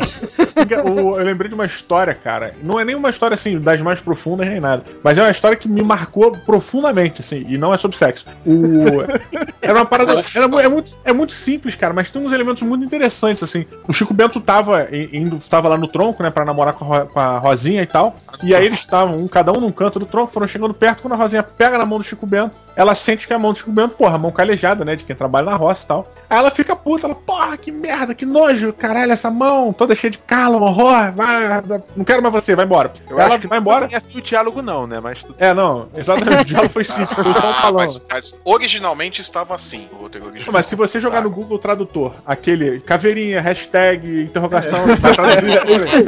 O- 0.84 1.18
eu 1.20 1.26
lembrei 1.26 1.50
de 1.50 1.56
uma 1.56 1.65
história, 1.65 2.13
cara. 2.13 2.54
Não 2.63 2.80
é 2.80 2.86
nem 2.86 2.96
uma 2.96 3.10
história 3.10 3.36
assim 3.36 3.60
das 3.60 3.80
mais 3.82 4.00
profundas 4.00 4.48
nem 4.48 4.60
nada, 4.60 4.84
mas 5.04 5.18
é 5.18 5.22
uma 5.22 5.32
história 5.32 5.58
que 5.58 5.68
me 5.68 5.84
marcou 5.84 6.32
profundamente, 6.46 7.22
assim, 7.22 7.46
e 7.48 7.58
não 7.58 7.74
é 7.74 7.78
sobre 7.78 7.98
sexo. 7.98 8.26
O... 8.46 8.86
Era 9.62 9.74
uma 9.80 9.86
parada. 9.86 10.13
Era, 10.36 10.46
é, 10.65 10.70
muito, 10.70 10.96
é 11.04 11.13
muito 11.13 11.34
simples, 11.34 11.76
cara, 11.76 11.94
mas 11.94 12.10
tem 12.10 12.22
uns 12.24 12.32
elementos 12.34 12.62
muito 12.63 12.84
interessantes, 12.86 13.44
assim. 13.44 13.65
O 13.88 13.94
Chico 13.94 14.13
Bento 14.13 14.39
tava 14.39 14.88
indo, 14.91 15.39
tava 15.50 15.70
lá 15.70 15.78
no 15.78 15.88
tronco, 15.88 16.22
né, 16.24 16.30
pra 16.30 16.46
namorar 16.46 16.74
com 16.74 16.94
a, 16.94 17.06
com 17.06 17.20
a 17.20 17.38
Rosinha 17.39 17.82
e 17.82 17.88
tal. 17.88 18.15
E 18.44 18.54
aí 18.54 18.65
eles 18.65 18.80
estavam, 18.80 19.20
um, 19.20 19.28
cada 19.28 19.52
um 19.52 19.60
num 19.60 19.72
canto 19.72 20.00
do 20.00 20.06
tronco, 20.06 20.32
foram 20.34 20.48
chegando 20.48 20.74
perto, 20.74 20.95
quando 21.02 21.14
a 21.14 21.18
Rosinha 21.18 21.44
pega 21.44 21.78
na 21.78 21.86
mão 21.86 21.98
do 21.98 22.04
Chico 22.04 22.26
Bento, 22.26 22.56
ela 22.76 22.94
sente 22.96 23.28
que 23.28 23.34
é 23.34 23.36
a 23.36 23.40
mão 23.40 23.52
do 23.54 23.58
Chico 23.58 23.72
Bento, 23.72 23.96
porra, 23.96 24.16
a 24.16 24.20
mão 24.20 24.32
calejada, 24.32 24.84
né, 24.86 24.96
de 24.96 25.04
quem 25.04 25.16
trabalha 25.16 25.46
na 25.52 25.56
roça 25.56 25.84
e 25.84 25.88
tal. 25.88 26.08
Aí 26.30 26.38
ela 26.40 26.52
fica 26.52 26.76
puta, 26.76 27.08
ela, 27.08 27.16
porra, 27.16 27.56
que 27.58 27.72
merda, 27.72 28.14
que 28.16 28.26
nojo, 28.26 28.74
caralho, 28.74 29.12
essa 29.12 29.30
mão 29.30 29.72
toda 29.72 29.96
cheia 29.96 30.12
de 30.12 30.18
calo, 30.18 30.62
horror, 30.62 31.12
vai, 31.14 31.62
não 31.96 32.04
quero 32.04 32.22
mais 32.22 32.34
você, 32.34 32.56
vai 32.56 32.66
embora. 32.66 32.92
eu 33.10 33.20
ela 33.20 33.30
acho 33.36 33.40
que 33.42 33.48
vai 33.48 33.60
não 33.60 33.62
embora. 33.64 33.88
tem 33.88 33.98
assim 33.98 34.18
o 34.18 34.22
diálogo, 34.22 34.62
não, 34.62 34.88
né? 34.88 35.00
Mas 35.00 35.22
tudo 35.22 35.36
É, 35.38 35.54
não, 35.54 35.88
exatamente, 35.96 36.42
o 36.42 36.46
diálogo 36.46 36.74
foi 36.74 36.84
simples, 36.84 37.10
foi 37.14 37.24
só 37.24 37.30
um 37.32 37.54
Ah, 37.66 37.72
mas, 37.72 38.06
mas 38.10 38.34
originalmente 38.44 39.22
estava 39.22 39.54
assim, 39.56 39.88
o 39.92 39.96
roteiro 39.96 40.28
original. 40.28 40.52
Mas 40.54 40.66
se 40.66 40.76
você 40.76 41.00
jogar 41.00 41.18
Tá. 41.18 41.24
no 41.24 41.30
Google 41.30 41.58
Tradutor, 41.60 42.14
aquele 42.26 42.80
caveirinha, 42.82 43.40
hashtag, 43.40 44.24
interrogação, 44.24 44.80
vai 45.00 45.14
traduzir. 45.16 46.06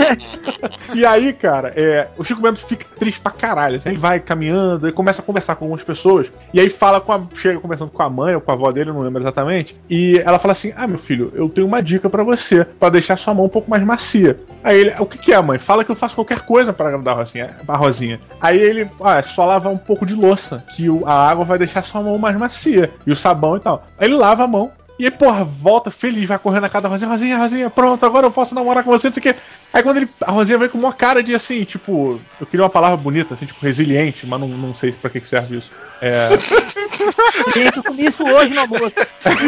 E 0.96 1.06
aí, 1.06 1.34
cara, 1.34 1.74
é, 1.76 2.08
o 2.18 2.24
Chico 2.24 2.42
Bento 2.42 2.60
fica 2.60 2.86
triste 2.98 3.20
pra 3.20 3.32
caralho. 3.32 3.78
assim, 3.78 3.90
Ele 3.90 3.98
vai 3.98 4.20
caminhando, 4.20 4.88
ele 4.88 4.94
começa 4.94 5.22
a 5.22 5.26
conversar 5.26 5.56
com 5.56 5.66
algumas 5.66 5.84
pessoas, 5.84 6.28
e 6.58 6.60
aí 6.60 6.72
fala 6.72 7.00
com 7.00 7.14
a. 7.14 7.22
Chega 7.36 7.60
conversando 7.60 7.92
com 7.92 8.02
a 8.02 8.10
mãe 8.10 8.34
ou 8.34 8.42
com 8.42 8.50
a 8.50 8.56
avó 8.56 8.72
dele, 8.72 8.92
não 8.92 9.02
lembro 9.02 9.22
exatamente. 9.22 9.80
E 9.88 10.20
ela 10.26 10.40
fala 10.40 10.54
assim: 10.54 10.74
Ah, 10.76 10.88
meu 10.88 10.98
filho, 10.98 11.32
eu 11.36 11.48
tenho 11.48 11.68
uma 11.68 11.84
dica 11.84 12.10
pra 12.10 12.24
você, 12.24 12.66
pra 12.66 12.90
deixar 12.90 13.16
sua 13.16 13.32
mão 13.32 13.46
um 13.46 13.50
pouco 13.50 13.70
mais 13.70 13.84
macia. 13.84 14.40
Aí 14.64 14.80
ele, 14.80 14.96
o 14.98 15.06
que, 15.06 15.20
que 15.20 15.32
é, 15.32 15.40
mãe? 15.40 15.60
Fala 15.60 15.86
que 15.86 15.92
eu 15.92 15.96
faço 15.96 16.16
qualquer 16.16 16.40
coisa 16.40 16.74
pra 16.74 16.88
agradar 16.88 17.14
a 17.14 17.18
Rosinha. 17.18 17.56
A 17.68 17.78
Rosinha. 17.78 18.20
Aí 18.42 18.58
ele, 18.58 18.90
ah, 19.04 19.20
é 19.20 19.22
só 19.22 19.46
lavar 19.46 19.72
um 19.72 19.78
pouco 19.78 20.04
de 20.04 20.16
louça, 20.16 20.66
que 20.76 20.88
a 21.06 21.30
água 21.30 21.46
vai 21.46 21.60
deixar 21.60 21.84
sua 21.84 22.02
mão 22.02 22.18
mais 22.18 22.36
macia. 22.36 22.90
E 23.06 23.12
o 23.12 23.16
sabão 23.16 23.56
e 23.56 23.60
tal. 23.60 23.86
Aí 23.96 24.08
ele 24.08 24.16
lava 24.16 24.44
a 24.44 24.48
mão. 24.48 24.72
E 24.98 25.06
aí, 25.06 25.12
porra, 25.12 25.44
volta 25.44 25.92
feliz, 25.92 26.28
vai 26.28 26.40
correndo 26.40 26.64
na 26.64 26.70
casa 26.70 26.84
da 26.84 26.90
Rosinha, 26.90 27.12
Rosinha, 27.12 27.38
Rosinha, 27.38 27.70
pronto, 27.70 28.04
agora 28.04 28.26
eu 28.26 28.32
posso 28.32 28.56
namorar 28.56 28.84
com 28.84 28.90
você, 28.90 29.10
não 29.10 29.14
sei 29.14 29.20
o 29.20 29.24
quê. 29.24 29.36
Aí 29.72 29.84
quando 29.84 29.98
ele. 29.98 30.10
A 30.22 30.32
Rosinha 30.32 30.58
vem 30.58 30.70
com 30.70 30.80
uma 30.80 30.92
cara 30.92 31.22
de 31.22 31.36
assim, 31.36 31.64
tipo. 31.66 32.20
Eu 32.42 32.48
queria 32.48 32.64
uma 32.64 32.70
palavra 32.70 32.98
bonita, 32.98 33.36
assim, 33.36 33.46
tipo, 33.46 33.64
resiliente, 33.64 34.26
mas 34.26 34.40
não, 34.40 34.48
não 34.48 34.74
sei 34.74 34.92
pra 34.92 35.12
que 35.12 35.22
que 35.22 35.28
serve 35.28 35.58
isso. 35.58 35.70
É. 36.02 36.30
Gente, 37.54 37.78
eu 37.78 37.84
comi 37.84 38.06
isso 38.06 38.24
hoje 38.24 38.54
no 38.54 38.62
almoço. 38.62 38.94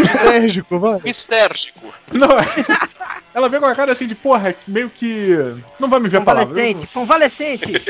Sérgico, 0.06 0.80
vai. 0.80 1.00
Mistérgico. 1.04 1.94
Não, 2.12 2.30
ela 3.34 3.50
vem 3.50 3.60
com 3.60 3.66
a 3.66 3.76
cara 3.76 3.92
assim 3.92 4.08
de, 4.08 4.16
porra, 4.16 4.56
meio 4.68 4.90
que. 4.90 5.36
Não 5.80 5.90
vai 5.90 6.00
me 6.00 6.10
ver 6.10 6.18
a 6.18 6.22
palavra. 6.22 6.48
Convalescente, 6.48 6.88
convalescente. 6.88 7.84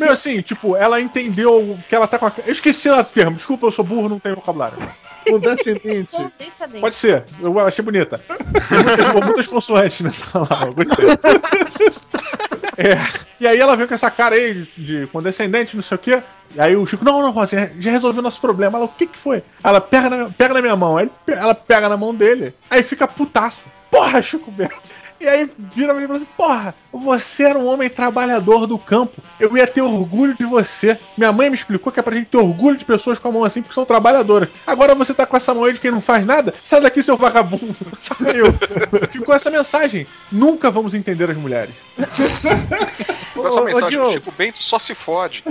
Meio 0.00 0.12
assim, 0.12 0.40
tipo, 0.40 0.76
ela 0.76 1.00
entendeu 1.00 1.78
que 1.88 1.94
ela 1.94 2.06
tá 2.06 2.18
com 2.18 2.26
a. 2.26 2.32
Eu 2.46 2.52
esqueci 2.52 2.88
o 2.88 3.04
termo, 3.04 3.36
desculpa, 3.36 3.66
eu 3.66 3.72
sou 3.72 3.84
burro, 3.84 4.08
não 4.08 4.18
tenho 4.18 4.36
vocabulário. 4.36 4.78
Condescendente. 5.28 6.10
Condescendente. 6.10 6.80
Pode 6.80 6.94
ser, 6.94 7.24
eu 7.40 7.58
achei 7.60 7.84
bonita. 7.84 8.18
Tem 8.18 8.82
muitas, 8.82 9.24
muitas 9.26 9.46
consoantes 9.46 10.00
nessa 10.00 10.24
palavra, 10.26 10.74
eu 10.76 10.86
gostei. 10.86 12.59
É, 12.80 12.96
e 13.38 13.46
aí 13.46 13.60
ela 13.60 13.76
vem 13.76 13.86
com 13.86 13.92
essa 13.92 14.10
cara 14.10 14.34
aí 14.36 14.54
de, 14.54 15.00
de 15.02 15.06
condescendente, 15.08 15.76
não 15.76 15.82
sei 15.82 15.96
o 15.96 15.98
quê. 15.98 16.22
E 16.54 16.60
aí 16.60 16.74
o 16.74 16.86
Chico, 16.86 17.04
não, 17.04 17.20
não, 17.20 17.30
Rosinha, 17.30 17.70
já 17.78 17.90
resolveu 17.90 18.22
nosso 18.22 18.40
problema. 18.40 18.78
Ela, 18.78 18.86
o 18.86 18.88
que 18.88 19.06
que 19.06 19.18
foi? 19.18 19.42
Ela 19.62 19.80
pega 19.82 20.08
na, 20.08 20.30
pega 20.30 20.54
na 20.54 20.62
minha 20.62 20.74
mão, 20.74 20.96
aí 20.96 21.10
ela 21.26 21.54
pega 21.54 21.90
na 21.90 21.96
mão 21.96 22.14
dele, 22.14 22.54
aí 22.70 22.82
fica 22.82 23.06
putaça. 23.06 23.62
Porra, 23.90 24.22
Chico 24.22 24.50
Bento. 24.50 24.80
E 25.20 25.28
aí 25.28 25.50
vira 25.58 25.92
pra 25.92 25.96
mim 25.96 26.04
e 26.04 26.06
fala 26.06 26.18
assim, 26.18 26.28
porra, 26.34 26.74
você 26.90 27.42
era 27.42 27.58
um 27.58 27.66
homem 27.66 27.90
trabalhador 27.90 28.66
do 28.66 28.78
campo. 28.78 29.20
Eu 29.38 29.54
ia 29.54 29.66
ter 29.66 29.82
orgulho 29.82 30.34
de 30.34 30.46
você. 30.46 30.98
Minha 31.16 31.30
mãe 31.30 31.50
me 31.50 31.56
explicou 31.56 31.92
que 31.92 32.00
é 32.00 32.02
pra 32.02 32.16
gente 32.16 32.28
ter 32.28 32.38
orgulho 32.38 32.78
de 32.78 32.86
pessoas 32.86 33.18
com 33.18 33.28
a 33.28 33.32
mão 33.32 33.44
assim, 33.44 33.60
porque 33.60 33.74
são 33.74 33.84
trabalhadoras. 33.84 34.48
Agora 34.66 34.94
você 34.94 35.12
tá 35.12 35.26
com 35.26 35.36
essa 35.36 35.52
mão 35.52 35.64
aí 35.64 35.74
de 35.74 35.80
quem 35.80 35.90
não 35.90 36.00
faz 36.00 36.24
nada? 36.24 36.54
Sai 36.62 36.80
daqui, 36.80 37.02
seu 37.02 37.18
vagabundo. 37.18 37.76
Saiu. 37.98 38.46
Ficou 39.12 39.34
essa 39.34 39.50
mensagem. 39.50 40.06
Nunca 40.32 40.70
vamos 40.70 40.94
entender 40.94 41.30
as 41.30 41.36
mulheres. 41.36 41.74
Com 43.34 43.46
essa 43.46 43.60
Ô, 43.60 43.62
ô, 43.62 43.64
mensagem 43.66 43.98
do. 43.98 44.10
Chico 44.10 44.32
Bento 44.36 44.62
só 44.62 44.78
se 44.78 44.94
fode. 44.94 45.44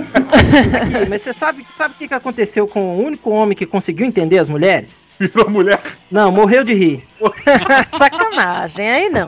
Mas 1.08 1.22
você 1.22 1.32
sabe, 1.32 1.66
sabe 1.76 1.94
o 1.94 1.98
que, 1.98 2.08
que 2.08 2.14
aconteceu 2.14 2.66
com 2.68 2.96
o 2.96 3.04
único 3.04 3.30
homem 3.30 3.56
que 3.56 3.66
conseguiu 3.66 4.06
entender 4.06 4.38
as 4.38 4.48
mulheres? 4.48 4.90
Virou 5.20 5.50
mulher. 5.50 5.78
Não, 6.10 6.32
morreu 6.32 6.64
de 6.64 6.72
rir. 6.72 7.06
Sacanagem, 7.96 8.90
aí 8.90 9.10
não. 9.10 9.26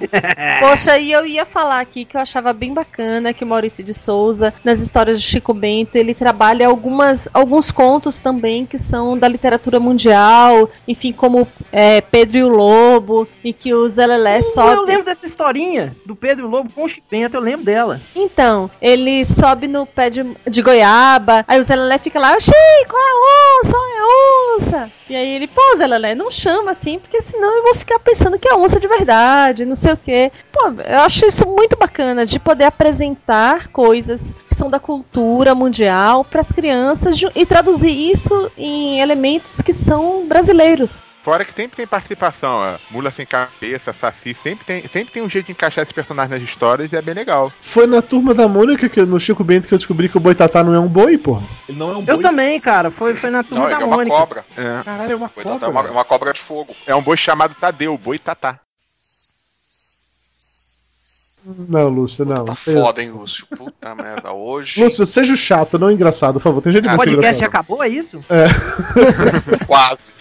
Poxa, 0.60 0.96
e 0.98 1.12
eu 1.12 1.26
ia 1.26 1.44
falar 1.44 1.80
aqui 1.80 2.06
que 2.06 2.16
eu 2.16 2.20
achava 2.20 2.54
bem 2.54 2.72
bacana 2.72 3.34
que 3.34 3.44
o 3.44 3.46
Maurício 3.46 3.84
de 3.84 3.92
Souza, 3.92 4.54
nas 4.64 4.80
histórias 4.80 5.20
de 5.20 5.28
Chico 5.28 5.52
Bento, 5.52 5.96
ele 5.96 6.14
trabalha 6.14 6.66
algumas, 6.66 7.28
alguns 7.34 7.70
contos 7.70 8.20
também 8.20 8.64
que 8.64 8.78
são 8.78 9.18
da 9.18 9.28
literatura 9.28 9.78
mundial, 9.78 10.70
enfim, 10.88 11.12
como 11.12 11.46
é, 11.70 12.00
Pedro 12.00 12.38
e 12.38 12.42
o 12.44 12.48
Lobo, 12.48 13.28
e 13.44 13.52
que 13.52 13.74
o 13.74 13.86
Zé 13.88 14.06
Lelé 14.06 14.38
Eu 14.38 14.42
sobe. 14.44 14.86
lembro 14.90 15.04
dessa 15.04 15.26
historinha 15.26 15.94
do 16.06 16.16
Pedro 16.16 16.48
Lobo 16.48 16.72
com 16.72 16.84
o 16.84 16.88
Chico 16.88 17.06
Bento, 17.10 17.36
eu 17.36 17.40
lembro 17.40 17.66
dela. 17.66 18.00
Então, 18.16 18.70
ele 18.80 19.24
sobe 19.26 19.68
no 19.68 19.84
pé 19.84 20.08
de, 20.08 20.24
de 20.48 20.62
goiaba, 20.62 21.44
aí 21.46 21.60
o 21.60 21.62
Zé 21.62 21.76
Lelé 21.76 21.98
fica 21.98 22.18
lá, 22.18 22.40
Chico, 22.40 22.56
é 22.56 23.10
a 23.10 23.66
onça, 23.66 23.76
é 23.76 23.98
a 24.00 24.56
onça. 24.56 24.92
E 25.10 25.16
aí 25.16 25.36
ele, 25.36 25.46
pô, 25.46 25.76
Zé 25.82 25.86
Lelé, 25.88 26.14
não 26.14 26.30
chama 26.30 26.70
assim, 26.70 27.00
porque 27.00 27.20
senão 27.20 27.56
eu 27.56 27.62
vou 27.64 27.74
ficar 27.74 27.98
pensando 27.98 28.38
que 28.38 28.46
é 28.46 28.54
onça 28.54 28.78
de 28.78 28.86
verdade, 28.86 29.64
não 29.64 29.74
sei 29.74 29.92
o 29.92 29.96
quê. 29.96 30.30
Pô, 30.52 30.68
eu 30.68 31.00
acho 31.00 31.26
isso 31.26 31.44
muito 31.44 31.76
bacana, 31.76 32.24
de 32.24 32.38
poder 32.38 32.64
apresentar 32.64 33.66
coisas 33.68 34.32
que 34.62 34.64
são 34.64 34.70
da 34.70 34.78
cultura 34.78 35.54
mundial 35.54 36.24
para 36.24 36.40
as 36.40 36.52
crianças 36.52 37.20
e 37.34 37.44
traduzir 37.44 37.90
isso 37.90 38.50
em 38.56 39.00
elementos 39.00 39.60
que 39.60 39.72
são 39.72 40.24
brasileiros. 40.26 41.02
Fora 41.22 41.44
que 41.44 41.52
sempre 41.52 41.76
tem 41.76 41.86
participação, 41.86 42.50
ó. 42.50 42.74
Mula 42.90 43.10
sem 43.10 43.24
cabeça, 43.24 43.92
Saci, 43.92 44.34
sempre 44.34 44.64
tem, 44.64 44.82
sempre 44.82 45.12
tem 45.12 45.22
um 45.22 45.28
jeito 45.30 45.46
de 45.46 45.52
encaixar 45.52 45.82
esses 45.82 45.92
personagens 45.92 46.40
nas 46.40 46.48
histórias 46.48 46.92
e 46.92 46.96
é 46.96 47.02
bem 47.02 47.14
legal. 47.14 47.50
Foi 47.60 47.86
na 47.86 48.02
turma 48.02 48.34
da 48.34 48.48
Mônica, 48.48 48.88
que, 48.88 49.02
no 49.02 49.18
Chico 49.20 49.44
Bento, 49.44 49.68
que 49.68 49.74
eu 49.74 49.78
descobri 49.78 50.08
que 50.08 50.16
o 50.16 50.20
Boitatá 50.20 50.64
não 50.64 50.74
é 50.74 50.80
um 50.80 50.88
boi, 50.88 51.16
porra. 51.18 51.42
Ele 51.68 51.78
não 51.78 51.90
é 51.90 51.96
um 51.96 52.00
Eu 52.00 52.14
boi. 52.16 52.22
também, 52.22 52.60
cara, 52.60 52.90
foi, 52.90 53.14
foi 53.14 53.30
na 53.30 53.42
turma 53.44 53.64
Não, 53.64 53.70
da 53.70 53.74
ele 53.76 53.82
é 53.84 53.86
uma 53.86 53.96
Mônica. 53.96 54.16
cobra. 54.16 54.44
É. 54.56 54.82
Caralho, 54.84 55.12
é 55.12 55.16
uma 55.16 55.28
Coitado, 55.28 55.58
cobra. 55.60 55.68
é 55.68 55.70
uma, 55.70 55.88
é 55.88 55.90
uma 55.92 56.04
cobra 56.04 56.32
de 56.32 56.40
fogo. 56.40 56.74
É 56.86 56.94
um 56.94 57.02
boi 57.02 57.16
chamado 57.16 57.54
Tadeu, 57.54 57.96
boi 57.96 58.18
tatá. 58.18 58.58
Não, 61.44 61.88
Lúcio, 61.88 62.24
não. 62.24 62.44
Tá 62.44 62.54
foda, 62.54 63.02
hein, 63.02 63.10
Lúcio? 63.10 63.44
Puta 63.46 63.94
merda. 63.96 64.32
Hoje, 64.32 64.82
Lúcio, 64.82 65.04
seja 65.04 65.34
chato, 65.34 65.78
não 65.78 65.90
engraçado, 65.90 66.34
por 66.34 66.42
favor. 66.42 66.62
Tem 66.62 66.72
jeito 66.72 66.84
de 66.84 66.90
Ah, 66.90 66.94
O 66.94 66.98
você 66.98 67.10
podcast 67.10 67.44
acabou, 67.44 67.82
é 67.82 67.88
isso? 67.88 68.20
quase. 69.66 70.12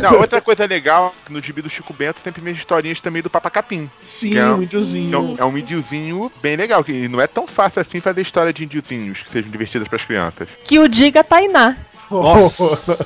Não, 0.00 0.18
outra 0.20 0.40
coisa 0.40 0.64
legal, 0.66 1.14
no 1.28 1.42
gibi 1.42 1.62
do 1.62 1.70
Chico 1.70 1.92
Bento 1.92 2.18
sempre 2.22 2.42
tem 2.42 2.52
historinhas 2.52 3.00
também 3.00 3.22
do 3.22 3.30
Papa 3.30 3.50
Capim. 3.50 3.90
Sim, 4.00 4.30
Que 4.30 4.38
é 4.38 4.46
um- 4.46 4.56
um 4.58 4.62
índiozinho. 4.62 5.08
que 5.08 5.14
é 5.14 5.18
um, 5.18 5.36
é 5.38 5.44
um 5.44 5.58
índiozinho 5.58 6.32
bem 6.42 6.56
legal, 6.56 6.84
que 6.84 7.08
não 7.08 7.20
é 7.20 7.26
tão 7.26 7.46
fácil 7.46 7.80
assim 7.80 8.00
fazer 8.00 8.20
história 8.22 8.52
de 8.52 8.64
índiozinhos 8.64 9.20
que 9.22 9.30
sejam 9.30 9.50
divertidas 9.50 9.88
pras 9.88 10.04
crianças. 10.04 10.48
Que 10.64 10.78
o 10.78 10.88
diga 10.88 11.24
Tainá. 11.24 11.76
Nossa. 12.20 12.98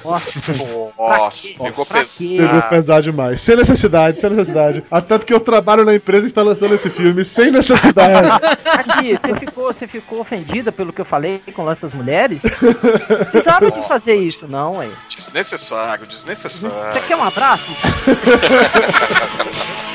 Nossa, 0.98 1.48
pegou 1.62 1.86
Pra 1.86 2.00
pesado. 2.00 2.36
Pegou 2.36 2.62
pesado 2.62 3.02
demais. 3.02 3.40
Sem 3.40 3.56
necessidade, 3.56 4.20
sem 4.20 4.30
necessidade. 4.30 4.84
Até 4.90 5.18
porque 5.18 5.32
eu 5.34 5.40
trabalho 5.40 5.84
na 5.84 5.94
empresa 5.94 6.26
que 6.26 6.32
tá 6.32 6.42
lançando 6.42 6.74
esse 6.74 6.90
filme 6.90 7.24
sem 7.24 7.50
necessidade. 7.50 8.28
Aqui, 8.64 9.14
você 9.16 9.34
ficou, 9.38 9.72
você 9.72 9.86
ficou 9.86 10.20
ofendida 10.20 10.72
pelo 10.72 10.92
que 10.92 11.00
eu 11.00 11.04
falei 11.04 11.40
com 11.54 11.62
o 11.62 11.64
lance 11.64 11.82
das 11.82 11.92
mulheres? 11.92 12.42
Precisava 12.42 13.70
de 13.70 13.86
fazer 13.86 14.16
isso, 14.16 14.46
não, 14.48 14.76
ué. 14.78 14.88
Desnecessário, 15.14 16.04
Você 16.06 16.12
desnecessário. 16.16 17.02
quer 17.06 17.16
um 17.16 17.24
abraço? 17.24 17.66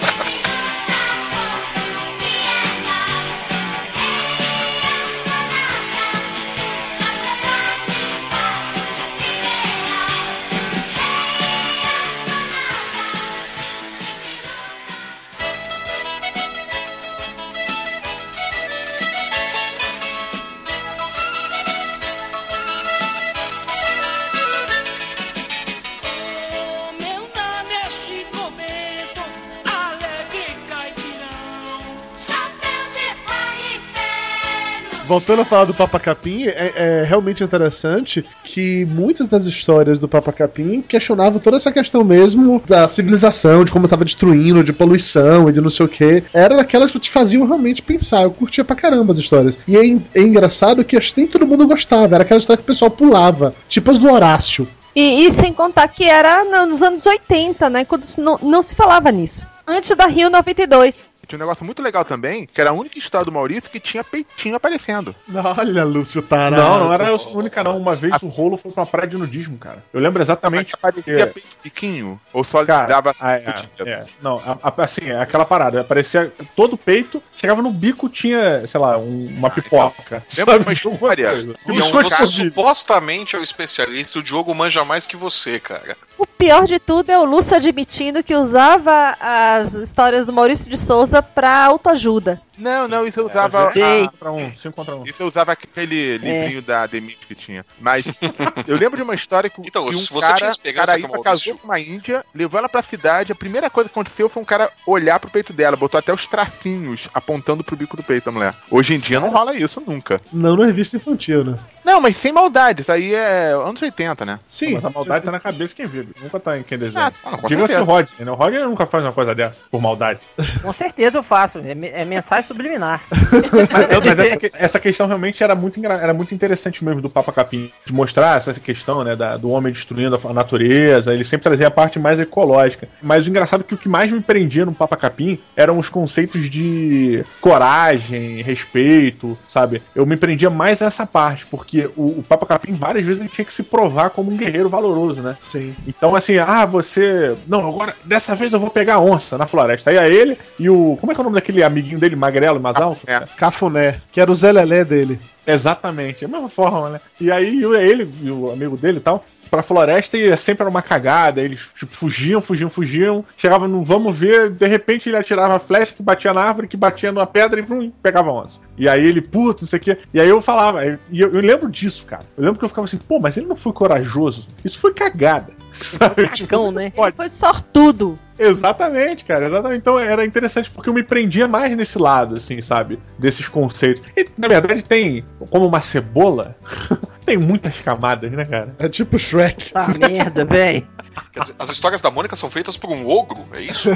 voltando 35.12 35.41
a 35.41 35.45
falar 35.45 35.65
do 35.65 35.74
Papa 35.74 36.00
Capim, 36.00 36.45
é, 36.45 36.71
é 36.74 37.04
realmente 37.06 37.43
interessante 37.43 38.24
que 38.45 38.86
muitas 38.86 39.28
das 39.28 39.43
histórias 39.43 40.00
do 40.00 40.08
Papa 40.08 40.32
Capim 40.32 40.82
questionavam 40.82 41.38
toda 41.38 41.58
essa 41.58 41.69
questão 41.69 42.02
mesmo 42.02 42.63
da 42.65 42.88
civilização, 42.88 43.65
de 43.65 43.74
como 43.74 43.89
tava 43.89 44.06
destruindo, 44.06 44.63
de 44.63 44.71
poluição 44.71 45.50
e 45.50 45.52
de 45.52 45.60
não 45.60 45.69
sei 45.69 45.86
o 45.86 45.89
que. 45.89 46.24
Era 46.34 46.56
daquelas 46.56 46.91
que 46.91 46.97
te 46.97 47.10
faziam 47.12 47.45
realmente 47.45 47.82
pensar. 47.82 48.24
Eu 48.24 48.32
curtia 48.32 48.63
pra 48.63 48.74
caramba 48.74 49.12
as 49.12 49.19
histórias. 49.19 49.60
E 49.67 49.76
é, 49.76 49.82
é 50.17 50.21
engraçado 50.21 50.82
que 50.86 50.97
nem 51.17 51.28
todo 51.28 51.45
mundo 51.45 51.67
gostava. 51.67 52.15
Era 52.15 52.24
aquela 52.24 52.39
história 52.39 52.60
que 52.60 52.63
o 52.63 52.67
pessoal 52.67 52.89
pulava. 52.89 53.54
Tipo 53.67 53.91
as 53.91 53.97
do 53.97 54.10
Horácio. 54.10 54.65
E, 54.95 55.26
e 55.26 55.32
sem 55.32 55.52
contar 55.52 55.89
que 55.89 56.06
era 56.06 56.45
no- 56.45 56.67
nos 56.67 56.82
anos 56.82 57.06
80, 57.06 57.69
né? 57.69 57.84
Quando 57.84 58.06
não, 58.17 58.38
não 58.41 58.62
se 58.62 58.74
falava 58.76 59.12
nisso. 59.12 59.45
Antes 59.67 59.93
da 59.93 60.06
Rio 60.06 60.30
92. 60.30 61.11
Tinha 61.27 61.38
um 61.38 61.39
negócio 61.39 61.63
muito 61.63 61.81
legal 61.81 62.03
também, 62.03 62.45
que 62.45 62.60
era 62.60 62.71
a 62.71 62.73
única 62.73 62.97
história 62.97 63.23
do 63.25 63.31
Maurício 63.31 63.69
que 63.69 63.79
tinha 63.79 64.03
peitinho 64.03 64.55
aparecendo. 64.55 65.15
Olha, 65.57 65.84
Lúcio 65.84 66.21
Tarado. 66.21 66.55
Não, 66.62 66.79
não 66.86 66.93
era 66.93 67.10
a 67.10 67.15
única 67.29 67.63
não. 67.63 67.77
Uma 67.77 67.95
vez 67.95 68.15
o 68.21 68.27
rolo 68.27 68.57
foi 68.57 68.71
pra 68.71 68.86
praia 68.86 69.07
de 69.07 69.17
nudismo, 69.17 69.57
cara. 69.57 69.84
Eu 69.93 69.99
lembro 70.01 70.19
Mas 70.19 70.27
exatamente. 70.27 70.73
aparecia 70.75 71.25
porque- 71.27 71.39
peito 71.41 71.57
pequinho? 71.63 72.19
Ou 72.34 72.43
só 72.43 72.65
Cara, 72.65 72.88
dava 72.88 73.15
ah, 73.19 73.34
é, 73.34 73.39
fudida? 73.39 73.89
é. 73.89 74.05
Não, 74.21 74.38
a- 74.38 74.57
a- 74.62 74.73
assim, 74.84 75.05
é 75.10 75.21
aquela 75.21 75.45
parada. 75.45 75.81
Aparecia 75.81 76.31
todo 76.55 76.73
o 76.73 76.77
peito, 76.77 77.21
chegava 77.38 77.62
no 77.62 77.71
bico, 77.71 78.10
tinha, 78.10 78.67
sei 78.67 78.79
lá, 78.79 78.97
um- 78.97 79.27
uma 79.27 79.49
pipoca. 79.49 80.23
Lembra 80.38 80.57
de 80.60 80.63
uma 80.65 80.73
história? 80.73 81.29
coisa. 81.29 81.55
Então, 81.63 81.75
Biscoito 81.75 82.10
você 82.10 82.25
supostamente 82.25 83.36
é 83.36 83.39
o 83.39 83.43
especialista, 83.43 84.19
o 84.19 84.23
Diogo 84.23 84.53
manja 84.53 84.84
mais 84.84 85.07
que 85.07 85.15
você, 85.15 85.60
cara. 85.60 85.95
O 86.21 86.27
pior 86.27 86.67
de 86.67 86.77
tudo 86.77 87.10
é 87.10 87.17
o 87.17 87.25
Lúcio 87.25 87.57
admitindo 87.57 88.23
que 88.23 88.36
usava 88.36 89.17
as 89.19 89.73
histórias 89.73 90.27
do 90.27 90.31
Maurício 90.31 90.69
de 90.69 90.77
Souza 90.77 91.19
pra 91.19 91.65
autoajuda. 91.65 92.39
Não, 92.62 92.88
não, 92.88 93.06
isso 93.08 93.19
eu 93.19 93.26
usava. 93.28 93.71
Cinco 93.74 93.86
a- 93.86 94.10
contra 94.12 94.32
um, 94.32 94.58
cinco 94.58 94.76
contra 94.76 94.95
um. 94.95 95.04
Isso 95.04 95.21
eu 95.21 95.28
usava 95.28 95.52
aquele 95.52 96.17
livrinho 96.17 96.62
da 96.62 96.86
Demit 96.88 97.17
que 97.28 97.36
tinha. 97.36 97.65
Mas 97.80 98.06
eu 98.67 98.78
lembro 98.78 98.97
de 98.97 99.04
uma 99.04 99.15
história 99.15 99.50
que, 99.50 99.60
Então, 99.65 99.86
que 99.89 99.95
um 99.95 100.00
se 100.00 100.12
você 100.13 100.28
cara, 100.28 100.52
Caraíba 100.74 101.08
com 101.10 101.21
casou 101.21 101.56
com 101.58 101.65
uma 101.67 101.80
índia, 101.80 102.24
levou 102.34 102.58
ela 102.58 102.69
pra 102.69 102.82
cidade. 102.82 103.32
A 103.32 103.36
primeira 103.36 103.69
coisa 103.69 103.89
que 103.89 103.93
aconteceu 103.93 104.30
foi 104.30 104.41
um 104.41 104.45
cara 104.45 104.69
olhar 104.86 105.19
pro 105.19 105.30
peito 105.30 105.52
dela, 105.54 105.76
botou 105.76 105.97
até 105.97 106.13
os 106.13 106.28
tracinhos 106.28 107.10
apontando 107.13 107.63
pro 107.63 107.76
bico 107.76 107.97
do 107.97 108.04
peito 108.04 108.26
da 108.26 108.32
mulher. 108.32 108.54
Hoje 108.69 108.93
em 108.95 109.00
dia 109.00 109.19
não 109.19 109.30
rola 109.30 109.56
isso 109.56 109.82
nunca. 109.86 110.21
Não 110.32 110.56
na 110.56 110.65
revista 110.65 110.97
infantil, 110.97 111.43
né? 111.43 111.56
Não, 111.84 112.00
mas 112.00 112.15
sem 112.17 112.32
maldade. 112.32 112.82
Isso 112.82 112.91
aí 112.91 113.13
é 113.13 113.52
anos 113.54 113.82
80, 113.82 114.24
né? 114.26 114.39
Sim. 114.47 114.76
Mas 114.76 114.86
a 114.86 114.89
maldade 114.89 115.26
tá 115.26 115.32
na 115.32 115.39
cabeça 115.39 115.69
de 115.69 115.76
quem 115.76 115.88
vive. 115.88 116.13
Nunca 116.21 116.39
tá 116.39 116.58
em 116.58 116.63
quem 116.63 116.78
desenha. 116.78 117.12
Ah, 117.24 117.38
Diga-se 117.47 117.76
o 117.76 117.84
Rodney, 117.84 118.26
né? 118.26 118.32
O 118.32 118.36
Rodney 118.36 118.63
nunca 118.63 118.86
faz 118.86 119.04
uma 119.04 119.12
coisa 119.12 119.34
dessa, 119.34 119.58
por 119.69 119.82
maldade. 119.82 120.19
Com 120.62 120.71
certeza 120.74 121.17
eu 121.17 121.24
faço. 121.24 121.58
É, 121.60 122.02
é 122.02 122.06
mensagem 122.06 122.47
subliminar. 122.51 123.01
Mas, 123.11 123.89
não, 123.89 124.01
mas 124.03 124.19
essa, 124.19 124.37
essa 124.65 124.79
questão 124.79 125.07
realmente 125.07 125.43
era 125.43 125.55
muito, 125.55 125.83
era 125.85 126.13
muito 126.13 126.33
interessante 126.33 126.83
mesmo 126.83 127.01
do 127.01 127.09
Papa 127.09 127.31
Capim, 127.31 127.71
de 127.85 127.93
mostrar 127.93 128.37
essa 128.37 128.53
questão, 128.53 129.03
né, 129.03 129.15
da- 129.15 129.37
do 129.37 129.49
homem 129.49 129.71
destruindo 129.73 130.19
a 130.23 130.33
natureza, 130.33 131.13
ele 131.13 131.23
sempre 131.23 131.43
trazia 131.43 131.67
a 131.67 131.71
parte 131.71 131.99
mais 131.99 132.19
ecológica. 132.19 132.87
Mas 133.01 133.25
o 133.25 133.29
engraçado 133.29 133.61
é 133.61 133.63
que 133.63 133.73
o 133.73 133.77
que 133.77 133.89
mais 133.89 134.11
me 134.11 134.21
prendia 134.21 134.65
no 134.65 134.73
Papa 134.73 134.95
Capim 134.97 135.39
eram 135.55 135.77
os 135.79 135.89
conceitos 135.89 136.49
de 136.49 137.23
coragem, 137.39 138.41
respeito, 138.41 139.37
sabe? 139.49 139.81
Eu 139.95 140.05
me 140.05 140.17
prendia 140.17 140.49
mais 140.49 140.79
nessa 140.79 141.05
parte, 141.05 141.45
porque 141.45 141.89
o, 141.95 142.19
o 142.19 142.25
Papa 142.27 142.45
Capim 142.45 142.73
várias 142.73 143.05
vezes 143.05 143.21
ele 143.21 143.29
tinha 143.29 143.45
que 143.45 143.53
se 143.53 143.63
provar 143.63 144.09
como 144.11 144.31
um 144.31 144.37
guerreiro 144.37 144.69
valoroso, 144.69 145.21
né? 145.21 145.35
Sim. 145.39 145.73
Então, 145.87 146.15
assim, 146.15 146.37
ah, 146.37 146.65
você. 146.65 147.35
Não, 147.47 147.67
agora, 147.67 147.95
dessa 148.03 148.35
vez 148.35 148.53
eu 148.53 148.59
vou 148.59 148.69
pegar 148.69 148.95
a 148.95 149.01
onça 149.01 149.37
na 149.37 149.45
floresta. 149.45 149.89
Aí 149.89 149.97
é 149.97 150.07
ele 150.11 150.37
e 150.59 150.69
o. 150.69 150.97
Como 150.99 151.11
é 151.11 151.15
que 151.15 151.21
é 151.21 151.23
o 151.23 151.25
nome 151.25 151.35
daquele 151.35 151.63
amiguinho 151.63 151.99
dele, 151.99 152.15
magrelo 152.41 152.60
mais 152.60 152.75
alto? 152.77 153.01
É. 153.08 153.19
Cafuné, 153.38 154.01
que 154.12 154.19
era 154.19 154.32
o 154.32 154.36
Zé 154.36 154.51
Lelé 154.51 154.84
dele. 154.84 155.19
Exatamente, 155.45 156.23
a 156.23 156.27
mesma 156.27 156.49
forma, 156.49 156.89
né? 156.89 157.01
E 157.19 157.32
aí 157.32 157.62
eu- 157.62 157.73
ele 157.75 158.08
e 158.21 158.30
o 158.32 158.51
amigo 158.51 158.77
dele 158.77 158.97
e 158.97 159.01
tal, 159.01 159.25
pra 159.49 159.63
floresta 159.63 160.15
e 160.17 160.36
sempre 160.38 160.62
era 160.63 160.69
uma 160.69 160.82
cagada. 160.84 161.41
Eles 161.41 161.60
tipo, 161.75 161.93
fugiam, 161.93 162.41
fugiam, 162.41 162.69
fugiam. 162.69 163.25
Chegavam 163.38 163.67
no 163.67 163.84
vamos 163.84 164.15
ver, 164.17 164.51
de 164.51 164.67
repente 164.67 165.10
ele 165.10 165.17
atirava 165.17 165.56
a 165.56 165.60
flecha 165.60 165.93
que 165.95 166.04
batia 166.04 166.32
na 166.32 166.41
árvore, 166.41 166.67
que 166.67 166.77
batia 166.77 167.12
numa 167.12 167.25
pedra 167.25 167.60
e 167.60 167.63
vrum, 167.63 167.91
pegava 168.04 168.32
onça. 168.32 168.60
E 168.77 168.88
aí 168.88 169.04
ele, 169.06 169.19
puto, 169.21 169.63
não 169.63 169.67
sei 169.67 169.77
o 169.77 169.82
quê. 169.82 169.97
E 170.13 170.21
aí 170.21 170.30
eu 170.30 170.41
falava, 170.41 170.86
e 170.86 171.19
eu, 171.19 171.32
eu 171.32 171.41
lembro 171.41 171.69
disso, 171.69 172.06
cara. 172.06 172.23
Eu 172.38 172.43
lembro 172.43 172.60
que 172.60 172.65
eu 172.65 172.69
ficava 172.69 172.86
assim, 172.86 172.97
pô, 172.97 173.19
mas 173.19 173.36
ele 173.36 173.47
não 173.47 173.56
foi 173.58 173.73
corajoso. 173.73 174.45
Isso 174.63 174.80
foi 174.80 174.93
cagada. 174.93 175.51
Sabe? 175.98 176.28
Tipo, 176.30 176.72
né? 176.72 176.91
pode. 176.96 177.15
Foi 177.15 177.30
sortudo. 177.30 178.17
Exatamente, 178.38 179.24
cara, 179.24 179.46
exatamente. 179.46 179.80
Então 179.80 180.00
era 180.00 180.26
interessante 180.26 180.72
porque 180.72 180.89
eu 180.89 180.94
me 180.94 181.04
prendia 181.04 181.48
mais 181.48 181.76
nesse 181.76 182.00
lado, 182.00 182.38
assim, 182.38 182.62
sabe? 182.62 183.00
Desses 183.20 183.48
conceitos. 183.48 184.04
E, 184.17 184.26
na 184.38 184.48
verdade, 184.48 184.84
tem, 184.84 185.24
como 185.50 185.67
uma 185.67 185.82
cebola, 185.82 186.56
tem 187.32 187.38
muitas 187.38 187.80
camadas, 187.80 188.30
né, 188.32 188.44
cara? 188.44 188.76
É 188.78 188.89
tipo 188.89 189.17
Shrek. 189.17 189.72
Tá 189.72 189.88
merda, 189.98 190.44
véi. 190.44 190.86
Quer 191.32 191.39
dizer, 191.41 191.56
as 191.58 191.70
histórias 191.70 192.02
da 192.02 192.12
Mônica 192.12 192.36
são 192.36 192.50
feitas 192.50 192.76
por 192.78 192.89
um 192.89 193.08
ogro, 193.10 193.46
é 193.56 193.62
isso? 193.62 193.89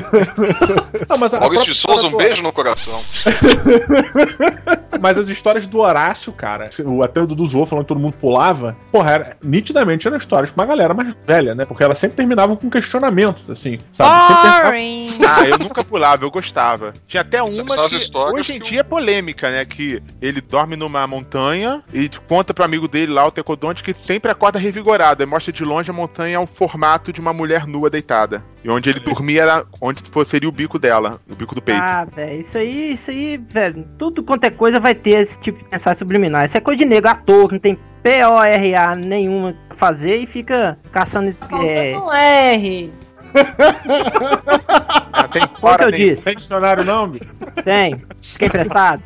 Não, 1.10 1.18
mas 1.18 1.34
a 1.34 1.40
Maurício 1.40 1.66
de 1.68 1.76
Souza, 1.76 2.04
um 2.04 2.06
história 2.12 2.28
beijo 2.28 2.44
no 2.44 2.52
coração. 2.54 2.94
do- 2.98 4.96
Mas 5.02 5.18
as 5.18 5.28
histórias 5.28 5.68
do 5.68 5.80
Horácio, 5.82 6.32
cara, 6.32 6.70
o- 6.86 7.04
até 7.04 7.22
o 7.22 7.28
Dudu 7.28 7.46
zoou 7.46 7.66
falando 7.66 7.84
que 7.84 7.90
todo 7.90 8.00
mundo 8.00 8.14
pulava, 8.20 8.76
porra, 8.92 9.12
era, 9.12 9.38
nitidamente 9.44 10.08
eram 10.08 10.18
histórias 10.18 10.52
pra 10.52 10.64
uma 10.64 10.68
galera 10.68 10.94
mais 10.94 11.14
velha, 11.28 11.54
né? 11.54 11.66
Porque 11.66 11.84
elas 11.84 12.00
sempre 12.00 12.16
terminavam 12.16 12.56
com 12.56 12.70
questionamentos, 12.70 13.50
assim, 13.50 13.78
sabe? 13.92 14.64
Boring. 14.64 15.20
Ah, 15.28 15.48
eu 15.48 15.60
nunca 15.60 15.84
pulava, 15.84 16.24
eu 16.24 16.32
gostava. 16.32 16.94
Tinha 17.08 17.22
até 17.22 17.42
uma 17.44 17.50
que 17.90 17.96
histórias 17.98 18.40
hoje 18.40 18.54
em 18.54 18.60
que 18.60 18.70
dia 18.70 18.80
é 18.80 18.84
polêmica, 18.84 19.52
né? 19.52 19.66
Que 19.66 20.02
ele 20.22 20.40
dorme 20.42 20.76
numa 20.76 21.06
montanha 21.06 21.84
e 21.94 22.10
conta 22.28 22.54
pro 22.54 22.64
amigo 22.64 22.88
dele 22.88 23.12
lá, 23.12 23.25
o 23.28 23.32
Tecodonte, 23.32 23.84
que 23.84 23.94
sempre 23.94 24.32
acorda 24.32 24.60
revigorado. 24.60 25.24
E 25.24 25.26
mostra 25.26 25.52
de 25.54 25.64
longe 25.64 25.90
a 25.90 25.94
montanha 25.94 26.36
é 26.36 26.40
um 26.40 26.48
formato 26.48 27.12
de 27.14 27.20
uma 27.22 27.34
mulher 27.34 27.66
nua 27.68 27.90
deitada. 27.90 28.44
E 28.64 28.70
onde 28.70 28.90
ele 28.90 29.00
dormia 29.00 29.44
era 29.44 29.66
onde 29.82 30.04
fosse- 30.10 30.32
seria 30.32 30.50
o 30.50 30.52
bico 30.52 30.78
dela, 30.80 31.20
o 31.32 31.36
bico 31.36 31.54
do 31.56 31.62
peito. 31.62 31.82
Ah, 31.82 32.06
velho, 32.06 32.42
isso 32.42 32.58
aí, 32.58 32.92
isso 32.94 33.12
aí, 33.12 33.38
velho, 33.38 33.86
tudo 33.98 34.24
quanto 34.24 34.44
é 34.46 34.50
coisa 34.50 34.80
vai 34.80 34.96
ter 34.96 35.12
esse 35.22 35.40
tipo 35.40 35.64
de 35.64 35.70
mensagem 35.72 36.00
subliminar. 36.00 36.46
Isso 36.46 36.58
é 36.58 36.62
coisa 36.62 36.78
de 36.80 36.86
nego, 36.86 37.08
ator, 37.08 37.52
não 37.52 37.60
tem 37.60 37.78
P-O-R-A 38.02 38.96
nenhuma 38.96 39.56
pra 39.68 39.78
fazer 39.78 40.18
e 40.18 40.26
fica 40.28 40.78
caçando. 40.92 41.30
É, 41.30 41.34
Faltando 41.34 42.06
um 42.06 42.14
R. 42.14 42.92
Ah, 45.16 45.28
tem 45.30 45.48
qual 45.48 45.78
que 45.78 45.84
eu 45.86 45.92
disse? 45.92 46.22
Tem 46.22 46.36
dicionário 46.36 46.84
não, 46.84 47.08
bicho? 47.08 47.34
Tem. 47.64 48.04
Fiquei 48.22 48.48
emprestado? 48.48 49.02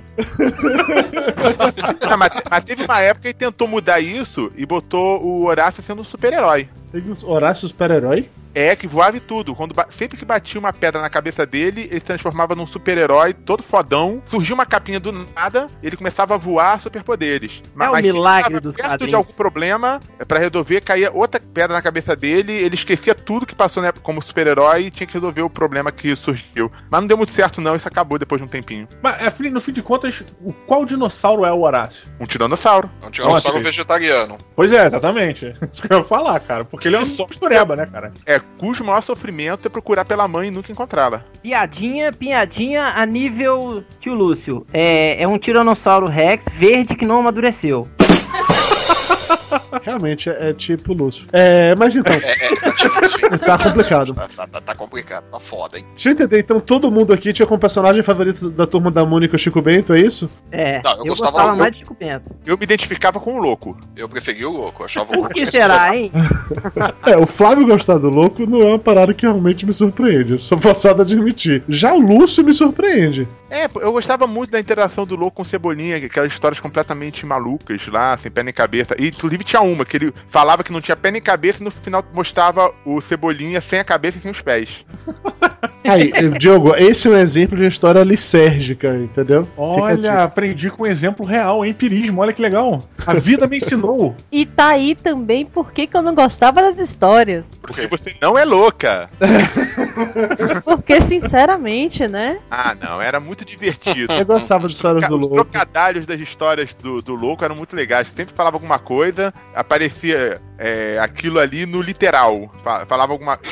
Ah, 2.01 2.17
mas, 2.17 2.31
mas 2.49 2.63
teve 2.63 2.83
uma 2.83 2.99
época 2.99 3.31
que 3.31 3.33
tentou 3.39 3.67
mudar 3.67 3.99
isso 3.99 4.51
e 4.57 4.65
botou 4.65 5.23
o 5.23 5.45
Horácio 5.45 5.83
sendo 5.83 6.01
um 6.01 6.05
super-herói. 6.05 6.67
Teve 6.91 7.11
uns 7.11 7.23
Horácio 7.23 7.67
super-herói. 7.67 8.27
É, 8.53 8.75
que 8.75 8.87
voava 8.87 9.17
e 9.17 9.19
tudo. 9.19 9.53
Quando 9.55 9.73
ba- 9.73 9.87
sempre 9.89 10.17
que 10.17 10.25
batia 10.25 10.59
uma 10.59 10.73
pedra 10.73 11.01
na 11.01 11.09
cabeça 11.09 11.45
dele, 11.45 11.81
ele 11.89 11.99
se 11.99 12.05
transformava 12.05 12.55
num 12.55 12.65
super-herói 12.67 13.33
todo 13.33 13.61
fodão. 13.63 14.21
Surgia 14.29 14.55
uma 14.55 14.65
capinha 14.65 14.99
do 14.99 15.11
nada, 15.11 15.67
ele 15.83 15.95
começava 15.95 16.33
a 16.33 16.37
voar 16.37 16.81
superpoderes. 16.81 17.61
É 17.79 17.89
o 17.89 17.95
sempre 17.95 18.01
que 18.01 18.11
milagre 18.13 18.59
dos 18.59 18.75
perto 18.75 18.89
quadrinhos. 18.89 19.09
de 19.09 19.15
algum 19.15 19.33
problema, 19.33 19.99
é, 20.17 20.25
pra 20.25 20.39
resolver, 20.39 20.81
caía 20.81 21.11
outra 21.11 21.39
pedra 21.39 21.73
na 21.75 21.81
cabeça 21.81 22.15
dele, 22.15 22.51
ele 22.53 22.75
esquecia 22.75 23.13
tudo 23.15 23.45
que 23.45 23.55
passou 23.55 23.81
né, 23.83 23.91
como 24.01 24.21
super-herói 24.21 24.85
e 24.85 24.91
tinha 24.91 25.05
que 25.07 25.13
resolver 25.13 25.41
o 25.41 25.49
problema 25.49 25.91
que 25.91 26.15
surgiu. 26.15 26.71
Mas 26.89 27.01
não 27.01 27.07
deu 27.07 27.17
muito 27.17 27.31
certo 27.31 27.61
não, 27.61 27.75
isso 27.75 27.87
acabou 27.87 28.17
depois 28.17 28.41
de 28.41 28.47
um 28.47 28.49
tempinho. 28.49 28.87
Mas, 29.01 29.21
é, 29.21 29.49
no 29.49 29.61
fim 29.61 29.71
de 29.71 29.81
contas, 29.81 30.23
o- 30.41 30.53
qual 30.53 30.85
dinossauro 30.85 31.45
é 31.45 31.51
o 31.51 31.61
Horácio? 31.61 32.07
Um 32.19 32.25
tiranossauro. 32.25 32.89
É 33.01 33.05
um 33.07 33.11
tiranossauro 33.11 33.57
Nossa. 33.57 33.69
vegetariano. 33.69 34.37
Pois 34.55 34.71
é, 34.71 34.87
exatamente. 34.87 35.53
Isso 35.73 35.87
que 35.87 35.93
eu 35.93 35.99
ia 35.99 36.03
falar, 36.05 36.39
cara. 36.39 36.65
Porque 36.65 36.87
ele 36.87 36.95
é 36.95 36.99
um 36.99 37.05
mistureba, 37.05 37.75
né, 37.75 37.85
cara? 37.85 38.11
É, 38.25 38.38
cujo 38.57 38.83
maior 38.83 39.01
sofrimento 39.01 39.67
é 39.67 39.69
procurar 39.69 40.05
pela 40.05 40.27
mãe 40.27 40.47
e 40.47 40.51
nunca 40.51 40.71
encontrá-la. 40.71 41.23
Piadinha, 41.41 42.11
piadinha 42.11 42.93
a 42.95 43.05
nível 43.05 43.83
tio 43.99 44.13
Lúcio. 44.13 44.65
É, 44.73 45.21
é 45.21 45.27
um 45.27 45.37
Tiranossauro 45.37 46.07
Rex 46.07 46.45
verde 46.53 46.95
que 46.95 47.05
não 47.05 47.19
amadureceu. 47.19 47.87
Realmente 49.83 50.29
é, 50.29 50.49
é 50.49 50.53
tipo 50.53 50.93
Lúcio. 50.93 51.25
É, 51.31 51.75
mas 51.77 51.95
então, 51.95 52.13
É, 52.13 52.17
é, 52.31 52.55
tá 52.55 52.69
difícil. 52.71 53.29
hein? 53.31 53.37
tá 53.39 53.57
complicado. 53.57 54.13
Tá, 54.13 54.27
tá- 54.27 54.47
tá- 54.47 54.61
tá 54.61 54.75
complicado, 54.75 55.23
tá 55.31 55.39
foda, 55.39 55.77
hein? 55.77 55.85
Deixa 55.95 56.09
eu 56.09 56.13
entender, 56.13 56.39
então 56.39 56.59
todo 56.59 56.91
mundo 56.91 57.13
aqui 57.13 57.31
tinha 57.33 57.45
como 57.47 57.59
personagem 57.59 58.01
favorito 58.03 58.49
da 58.49 58.65
turma 58.65 58.89
da 58.91 59.05
Mônica 59.05 59.35
o 59.35 59.39
Chico 59.39 59.61
Bento, 59.61 59.93
é 59.93 59.99
isso? 59.99 60.29
É, 60.51 60.81
Não, 60.83 60.91
eu 60.91 60.97
eu, 60.99 61.05
gostava- 61.07 61.31
gostava 61.31 61.51
eu- 61.53 61.57
mais 61.57 61.71
de 61.73 61.77
Chico 61.79 61.95
Bento. 61.99 62.25
Eu 62.45 62.57
me 62.57 62.63
identificava 62.63 63.19
com 63.19 63.35
o 63.35 63.41
louco. 63.41 63.77
Eu 63.95 64.07
preferi 64.09 64.45
o 64.45 64.51
louco, 64.51 64.81
eu 64.81 64.85
achava 64.85 65.05
o 65.05 65.09
Por 65.09 65.17
louco 65.19 65.33
que 65.33 65.39
sensacional. 65.45 65.77
será, 65.79 65.95
hein? 65.95 66.11
É, 67.05 67.17
o 67.17 67.25
Flávio 67.25 67.65
gostar 67.67 67.97
do 67.97 68.09
louco 68.09 68.45
não 68.45 68.61
é 68.61 68.65
uma 68.65 68.79
parada 68.79 69.13
que 69.13 69.23
realmente 69.25 69.65
me 69.65 69.73
surpreende. 69.73 70.33
Eu 70.33 70.39
sou 70.39 70.57
passado 70.57 70.99
a 70.99 71.03
admitir. 71.03 71.63
Já 71.67 71.93
o 71.93 71.99
Lúcio 71.99 72.43
me 72.43 72.53
surpreende. 72.53 73.27
É, 73.49 73.65
eu 73.81 73.91
gostava 73.91 74.27
muito 74.27 74.51
da 74.51 74.59
interação 74.59 75.05
do 75.05 75.15
louco 75.15 75.37
com 75.37 75.41
o 75.41 75.45
Cebolinha, 75.45 75.97
aquelas 75.97 76.31
histórias 76.31 76.59
completamente 76.59 77.25
malucas 77.25 77.87
lá, 77.87 78.17
sem 78.17 78.29
pé 78.31 78.43
nem 78.43 78.53
cabeça. 78.53 78.95
E 78.99 79.11
inclusive 79.19 79.39
Inclusive 79.39 79.43
tinha 79.43 79.61
uma 79.61 79.85
que 79.85 79.97
ele 79.97 80.13
falava 80.29 80.63
que 80.63 80.71
não 80.71 80.81
tinha 80.81 80.95
pé 80.95 81.11
nem 81.11 81.21
cabeça 81.21 81.61
e 81.61 81.63
no 81.63 81.71
final 81.71 82.03
mostrava 82.13 82.73
o 82.85 82.99
Cebolinha 82.99 83.61
sem 83.61 83.79
a 83.79 83.83
cabeça 83.83 84.17
e 84.17 84.21
sem 84.21 84.31
os 84.31 84.41
pés. 84.41 84.85
Aí, 85.83 86.11
Diogo, 86.37 86.75
esse 86.75 87.07
é 87.07 87.11
um 87.11 87.17
exemplo 87.17 87.55
de 87.55 87.63
uma 87.63 87.69
história 87.69 88.03
lisérgica, 88.03 88.89
entendeu? 88.95 89.47
Olha, 89.57 90.23
aprendi 90.23 90.69
com 90.69 90.83
um 90.83 90.85
exemplo 90.85 91.25
real, 91.25 91.65
empirismo, 91.65 92.21
olha 92.21 92.33
que 92.33 92.41
legal. 92.41 92.81
A 93.05 93.13
vida 93.13 93.47
me 93.47 93.57
ensinou. 93.57 94.15
E 94.31 94.45
tá 94.45 94.69
aí 94.69 94.95
também 94.95 95.45
por 95.45 95.71
que 95.71 95.87
que 95.87 95.97
eu 95.97 96.01
não 96.01 96.13
gostava 96.13 96.61
das 96.61 96.77
histórias. 96.77 97.57
Porque 97.61 97.87
você 97.87 98.15
não 98.21 98.37
é 98.37 98.45
louca. 98.45 99.09
Porque, 100.63 101.01
sinceramente, 101.01 102.07
né? 102.07 102.39
Ah, 102.49 102.75
não, 102.79 103.01
era 103.01 103.19
muito 103.19 103.43
divertido. 103.43 104.13
Eu 104.13 104.25
gostava 104.25 104.67
de 104.67 104.73
histórias 104.73 105.07
do 105.09 105.15
Os 105.15 105.21
louco. 105.21 105.35
trocadalhos 105.35 106.05
das 106.05 106.19
histórias 106.19 106.73
do, 106.75 107.01
do 107.01 107.15
louco 107.15 107.43
eram 107.43 107.55
muito 107.55 107.75
legais. 107.75 108.11
Sempre 108.15 108.35
falava 108.35 108.55
alguma 108.57 108.77
coisa, 108.79 109.08
aparecia 109.55 110.41
é, 110.57 110.97
aquilo 110.99 111.39
ali 111.39 111.65
no 111.65 111.81
literal. 111.81 112.51
Fa- 112.63 112.85
Falava 112.85 113.13
alguma. 113.13 113.39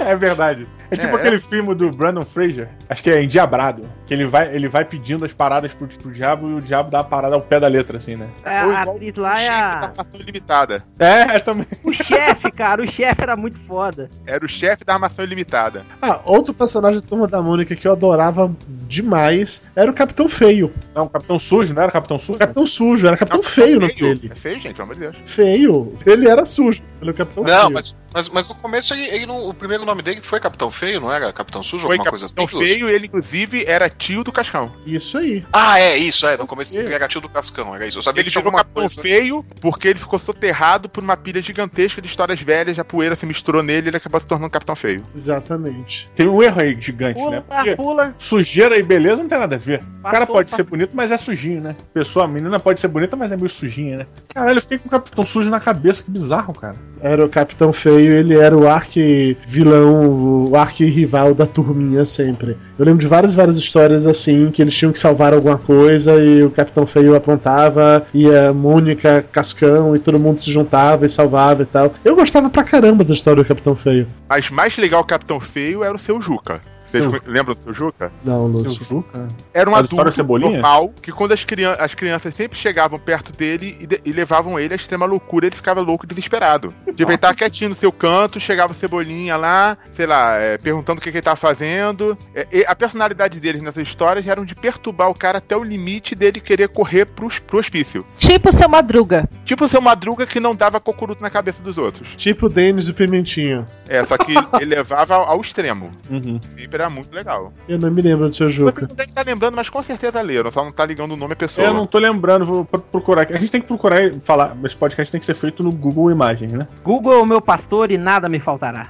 É 0.00 0.16
verdade. 0.16 0.66
É 0.94 1.04
tipo 1.04 1.16
É, 1.16 1.20
aquele 1.20 1.40
filme 1.40 1.74
do 1.74 1.90
Brandon 1.90 2.22
Fraser, 2.22 2.68
acho 2.88 3.02
que 3.02 3.10
é 3.10 3.22
Endiabrado, 3.22 3.88
que 4.06 4.14
ele 4.14 4.26
vai, 4.26 4.54
ele 4.54 4.68
vai 4.68 4.84
pedindo 4.84 5.24
as 5.24 5.32
paradas 5.32 5.72
pro, 5.72 5.86
pro 5.86 6.12
diabo 6.12 6.48
e 6.50 6.54
o 6.54 6.60
diabo 6.60 6.90
dá 6.90 7.00
a 7.00 7.04
parada 7.04 7.34
ao 7.34 7.40
pé 7.40 7.58
da 7.58 7.68
letra, 7.68 7.98
assim, 7.98 8.16
né? 8.16 8.28
É, 8.44 8.64
ou 8.64 8.70
a 8.70 8.82
atriz 8.82 9.16
o 9.16 9.20
lá 9.20 9.32
é 9.32 9.46
chefe 9.46 9.50
da 9.50 9.64
a... 9.86 9.90
armação 9.90 10.20
ilimitada. 10.20 10.84
É, 10.98 11.38
também. 11.38 11.66
O 11.82 11.92
chefe, 11.92 12.50
cara, 12.50 12.82
o 12.82 12.86
chefe 12.86 13.22
era 13.22 13.36
muito 13.36 13.58
foda. 13.60 14.08
Era 14.26 14.44
o 14.44 14.48
chefe 14.48 14.84
da 14.84 14.94
armação 14.94 15.24
ilimitada. 15.24 15.84
Ah, 16.00 16.20
outro 16.24 16.52
personagem 16.54 17.00
da 17.00 17.06
Turma 17.06 17.26
da 17.26 17.40
Mônica 17.42 17.74
que 17.74 17.86
eu 17.86 17.92
adorava 17.92 18.50
demais 18.88 19.60
era 19.74 19.90
o 19.90 19.94
Capitão 19.94 20.28
Feio. 20.28 20.72
Não, 20.94 21.08
Capitão 21.08 21.38
Sujo, 21.38 21.72
não 21.74 21.82
era 21.82 21.92
Capitão 21.92 22.18
Sujo? 22.18 22.38
Capitão 22.38 22.66
Sujo, 22.66 23.06
era 23.06 23.16
Capitão 23.16 23.42
Feio 23.42 23.80
no 23.80 23.88
dele. 23.88 24.30
É 24.32 24.36
feio, 24.36 24.60
gente, 24.60 24.74
pelo 24.74 24.82
amor 24.84 24.94
de 24.94 25.00
Deus. 25.00 25.16
Feio. 25.24 25.96
Ele 26.06 26.28
era 26.28 26.44
sujo. 26.46 26.80
Ele 27.00 27.10
é 27.10 27.12
o 27.12 27.16
Capitão 27.16 27.44
Não, 27.44 27.60
Feio. 27.62 27.72
mas, 27.72 27.96
mas, 28.12 28.28
mas 28.28 28.48
no 28.48 28.54
começo 28.56 28.94
ele, 28.94 29.02
ele 29.04 29.26
não, 29.26 29.48
o 29.48 29.54
primeiro 29.54 29.84
nome 29.84 30.02
dele 30.02 30.20
foi 30.22 30.38
Capitão 30.40 30.70
Feio, 30.70 30.83
não 31.00 31.12
era 31.12 31.32
Capitão 31.32 31.62
Sujo, 31.62 31.86
Foi 31.86 31.96
alguma 31.96 32.10
coisa 32.10 32.26
assim? 32.26 32.34
Capitão 32.36 32.60
feio, 32.60 32.88
ele 32.88 33.06
inclusive 33.06 33.64
era 33.66 33.88
tio 33.88 34.22
do 34.24 34.32
Cascão. 34.32 34.72
Isso 34.86 35.18
aí. 35.18 35.44
Ah, 35.52 35.80
é, 35.80 35.96
isso, 35.96 36.26
é. 36.26 36.36
No 36.36 36.46
começo 36.46 36.76
ele 36.76 36.92
era 36.92 37.08
tio 37.08 37.20
do 37.20 37.28
Cascão, 37.28 37.74
era 37.74 37.86
isso. 37.86 37.98
Eu 37.98 38.02
sabia 38.02 38.20
Ele 38.20 38.28
que 38.28 38.32
tinha 38.32 38.40
alguma 38.40 38.58
Capitão 38.58 38.82
coisa. 38.84 39.00
feio 39.02 39.44
porque 39.60 39.88
ele 39.88 39.98
ficou 39.98 40.18
soterrado 40.18 40.88
por 40.88 41.02
uma 41.02 41.16
pilha 41.16 41.40
gigantesca 41.42 42.00
de 42.02 42.08
histórias 42.08 42.40
velhas, 42.40 42.78
a 42.78 42.84
poeira 42.84 43.16
se 43.16 43.26
misturou 43.26 43.62
nele 43.62 43.86
e 43.86 43.90
ele 43.90 43.96
acabou 43.96 44.20
se 44.20 44.26
tornando 44.26 44.50
Capitão 44.50 44.76
Feio. 44.76 45.02
Exatamente. 45.14 46.08
Tem 46.16 46.28
um 46.28 46.42
erro 46.42 46.60
aí 46.60 46.76
gigante, 46.80 47.18
Pula, 47.20 47.30
né? 47.36 47.42
Porque 47.48 47.76
pula. 47.76 48.14
sujeira 48.18 48.76
e 48.78 48.82
beleza 48.82 49.16
não 49.22 49.28
tem 49.28 49.38
nada 49.38 49.54
a 49.54 49.58
ver. 49.58 49.82
O 50.00 50.02
cara 50.02 50.20
Passou, 50.20 50.34
pode 50.34 50.50
passou. 50.50 50.64
ser 50.64 50.70
bonito, 50.70 50.90
mas 50.94 51.10
é 51.10 51.16
sujinho, 51.16 51.60
né? 51.60 51.76
Pessoa, 51.92 52.24
a 52.24 52.28
menina 52.28 52.58
pode 52.60 52.80
ser 52.80 52.88
bonita, 52.88 53.16
mas 53.16 53.30
é 53.32 53.36
meio 53.36 53.48
sujinha, 53.50 53.98
né? 53.98 54.06
Caralho, 54.34 54.58
eu 54.58 54.62
fiquei 54.62 54.78
com 54.78 54.88
o 54.88 54.90
Capitão 54.90 55.24
Sujo 55.24 55.48
na 55.50 55.60
cabeça, 55.60 56.02
que 56.02 56.10
bizarro, 56.10 56.52
cara. 56.52 56.74
Era 57.00 57.24
o 57.24 57.28
Capitão 57.28 57.72
Feio, 57.72 58.12
ele 58.12 58.36
era 58.36 58.56
o 58.56 58.66
arqui-vilão, 58.68 60.44
o 60.46 60.56
arqui-rival 60.74 61.34
da 61.34 61.46
turminha 61.46 62.04
sempre. 62.04 62.56
Eu 62.76 62.84
lembro 62.84 63.00
de 63.00 63.06
várias, 63.06 63.34
várias 63.34 63.56
histórias 63.56 64.06
assim, 64.06 64.50
que 64.50 64.60
eles 64.60 64.74
tinham 64.74 64.92
que 64.92 64.98
salvar 64.98 65.32
alguma 65.32 65.56
coisa 65.56 66.16
e 66.16 66.42
o 66.42 66.50
Capitão 66.50 66.86
Feio 66.86 67.14
apontava, 67.14 68.04
e 68.12 68.28
a 68.34 68.52
Mônica, 68.52 69.24
Cascão 69.30 69.94
e 69.94 69.98
todo 70.00 70.18
mundo 70.18 70.40
se 70.40 70.50
juntava 70.50 71.06
e 71.06 71.08
salvava 71.08 71.62
e 71.62 71.66
tal. 71.66 71.94
Eu 72.04 72.16
gostava 72.16 72.50
pra 72.50 72.64
caramba 72.64 73.04
da 73.04 73.14
história 73.14 73.42
do 73.42 73.46
Capitão 73.46 73.76
Feio. 73.76 74.06
Mas 74.28 74.50
mais 74.50 74.76
legal 74.76 75.02
o 75.02 75.06
Capitão 75.06 75.40
Feio 75.40 75.84
era 75.84 75.94
o 75.94 75.98
seu 75.98 76.20
Juca. 76.20 76.60
Vocês 76.98 77.10
Seu- 77.10 77.32
lembram 77.32 77.54
do 77.54 77.62
seu 77.62 77.72
Juca? 77.72 78.12
Não, 78.24 78.50
Seu 78.52 78.62
Lúcio. 78.70 78.84
Juca. 78.84 79.28
Era 79.52 79.68
um 79.68 79.74
adulto 79.74 80.12
Cebolinha? 80.12 80.52
normal 80.52 80.92
que 81.02 81.10
quando 81.12 81.32
as, 81.32 81.44
crian 81.44 81.72
as 81.78 81.94
crianças 81.94 82.34
sempre 82.34 82.58
chegavam 82.58 82.98
perto 82.98 83.32
dele 83.32 83.76
e, 83.80 83.86
de- 83.86 84.00
e 84.04 84.12
levavam 84.12 84.58
ele 84.58 84.72
à 84.74 84.76
extrema 84.76 85.04
loucura, 85.06 85.46
ele 85.46 85.56
ficava 85.56 85.80
louco 85.80 86.04
e 86.04 86.08
desesperado. 86.08 86.72
Tipo, 86.94 87.10
ele 87.10 87.18
tava 87.18 87.34
quietinho 87.34 87.70
no 87.70 87.76
seu 87.76 87.90
canto, 87.92 88.38
chegava 88.38 88.72
o 88.72 88.76
Cebolinha 88.76 89.36
lá, 89.36 89.76
sei 89.94 90.06
lá, 90.06 90.36
é, 90.38 90.58
perguntando 90.58 90.98
o 90.98 91.02
que, 91.02 91.10
que 91.10 91.16
ele 91.18 91.22
tava 91.22 91.36
fazendo. 91.36 92.16
É, 92.34 92.46
e 92.52 92.64
a 92.66 92.74
personalidade 92.74 93.40
deles 93.40 93.62
nessas 93.62 93.86
histórias 93.86 94.26
eram 94.26 94.44
de 94.44 94.54
perturbar 94.54 95.08
o 95.10 95.14
cara 95.14 95.38
até 95.38 95.56
o 95.56 95.62
limite 95.64 96.14
dele 96.14 96.40
querer 96.40 96.68
correr 96.68 97.06
pro, 97.06 97.28
pro 97.46 97.58
hospício. 97.58 98.04
Tipo 98.18 98.52
seu 98.52 98.68
Madruga. 98.68 99.28
Tipo 99.44 99.64
o 99.64 99.68
seu 99.68 99.80
Madruga 99.80 100.26
que 100.26 100.38
não 100.40 100.54
dava 100.54 100.78
cocuruto 100.80 101.22
na 101.22 101.30
cabeça 101.30 101.62
dos 101.62 101.78
outros. 101.78 102.08
Tipo 102.16 102.46
o 102.46 102.48
Denis 102.48 102.86
e 102.86 102.90
o 102.90 102.94
Pimentinho. 102.94 103.66
É, 103.88 104.04
só 104.04 104.16
que 104.16 104.32
ele 104.60 104.74
levava 104.74 105.14
ao, 105.16 105.28
ao 105.30 105.40
extremo. 105.40 105.90
Uhum. 106.10 106.38
Sempre 106.56 106.82
era 106.84 106.90
muito 106.90 107.14
legal. 107.14 107.52
Eu 107.68 107.78
não 107.78 107.90
me 107.90 108.02
lembro 108.02 108.28
do 108.28 108.34
seu 108.34 108.48
Você 108.50 108.56
Juca. 108.56 108.86
não 108.86 108.94
deve 108.94 109.10
estar 109.10 109.24
lembrando, 109.26 109.54
mas 109.56 109.68
com 109.68 109.82
certeza 109.82 110.20
leram, 110.20 110.52
só 110.52 110.64
não 110.64 110.72
tá 110.72 110.84
ligando 110.84 111.12
o 111.12 111.16
nome 111.16 111.32
à 111.32 111.36
pessoa. 111.36 111.66
Eu 111.66 111.74
não 111.74 111.86
tô 111.86 111.98
lembrando, 111.98 112.44
vou 112.44 112.64
pro- 112.64 112.80
procurar 112.80 113.22
aqui. 113.22 113.36
A 113.36 113.40
gente 113.40 113.50
tem 113.50 113.60
que 113.60 113.66
procurar 113.66 114.02
e 114.04 114.12
falar, 114.20 114.56
esse 114.64 114.76
podcast 114.76 115.10
tem 115.10 115.20
que 115.20 115.26
ser 115.26 115.34
feito 115.34 115.62
no 115.62 115.70
Google 115.72 116.10
Imagens, 116.10 116.52
né? 116.52 116.68
Google 116.82 117.12
é 117.14 117.18
o 117.18 117.26
meu 117.26 117.40
pastor 117.40 117.90
e 117.90 117.98
nada 117.98 118.28
me 118.28 118.38
faltará. 118.38 118.82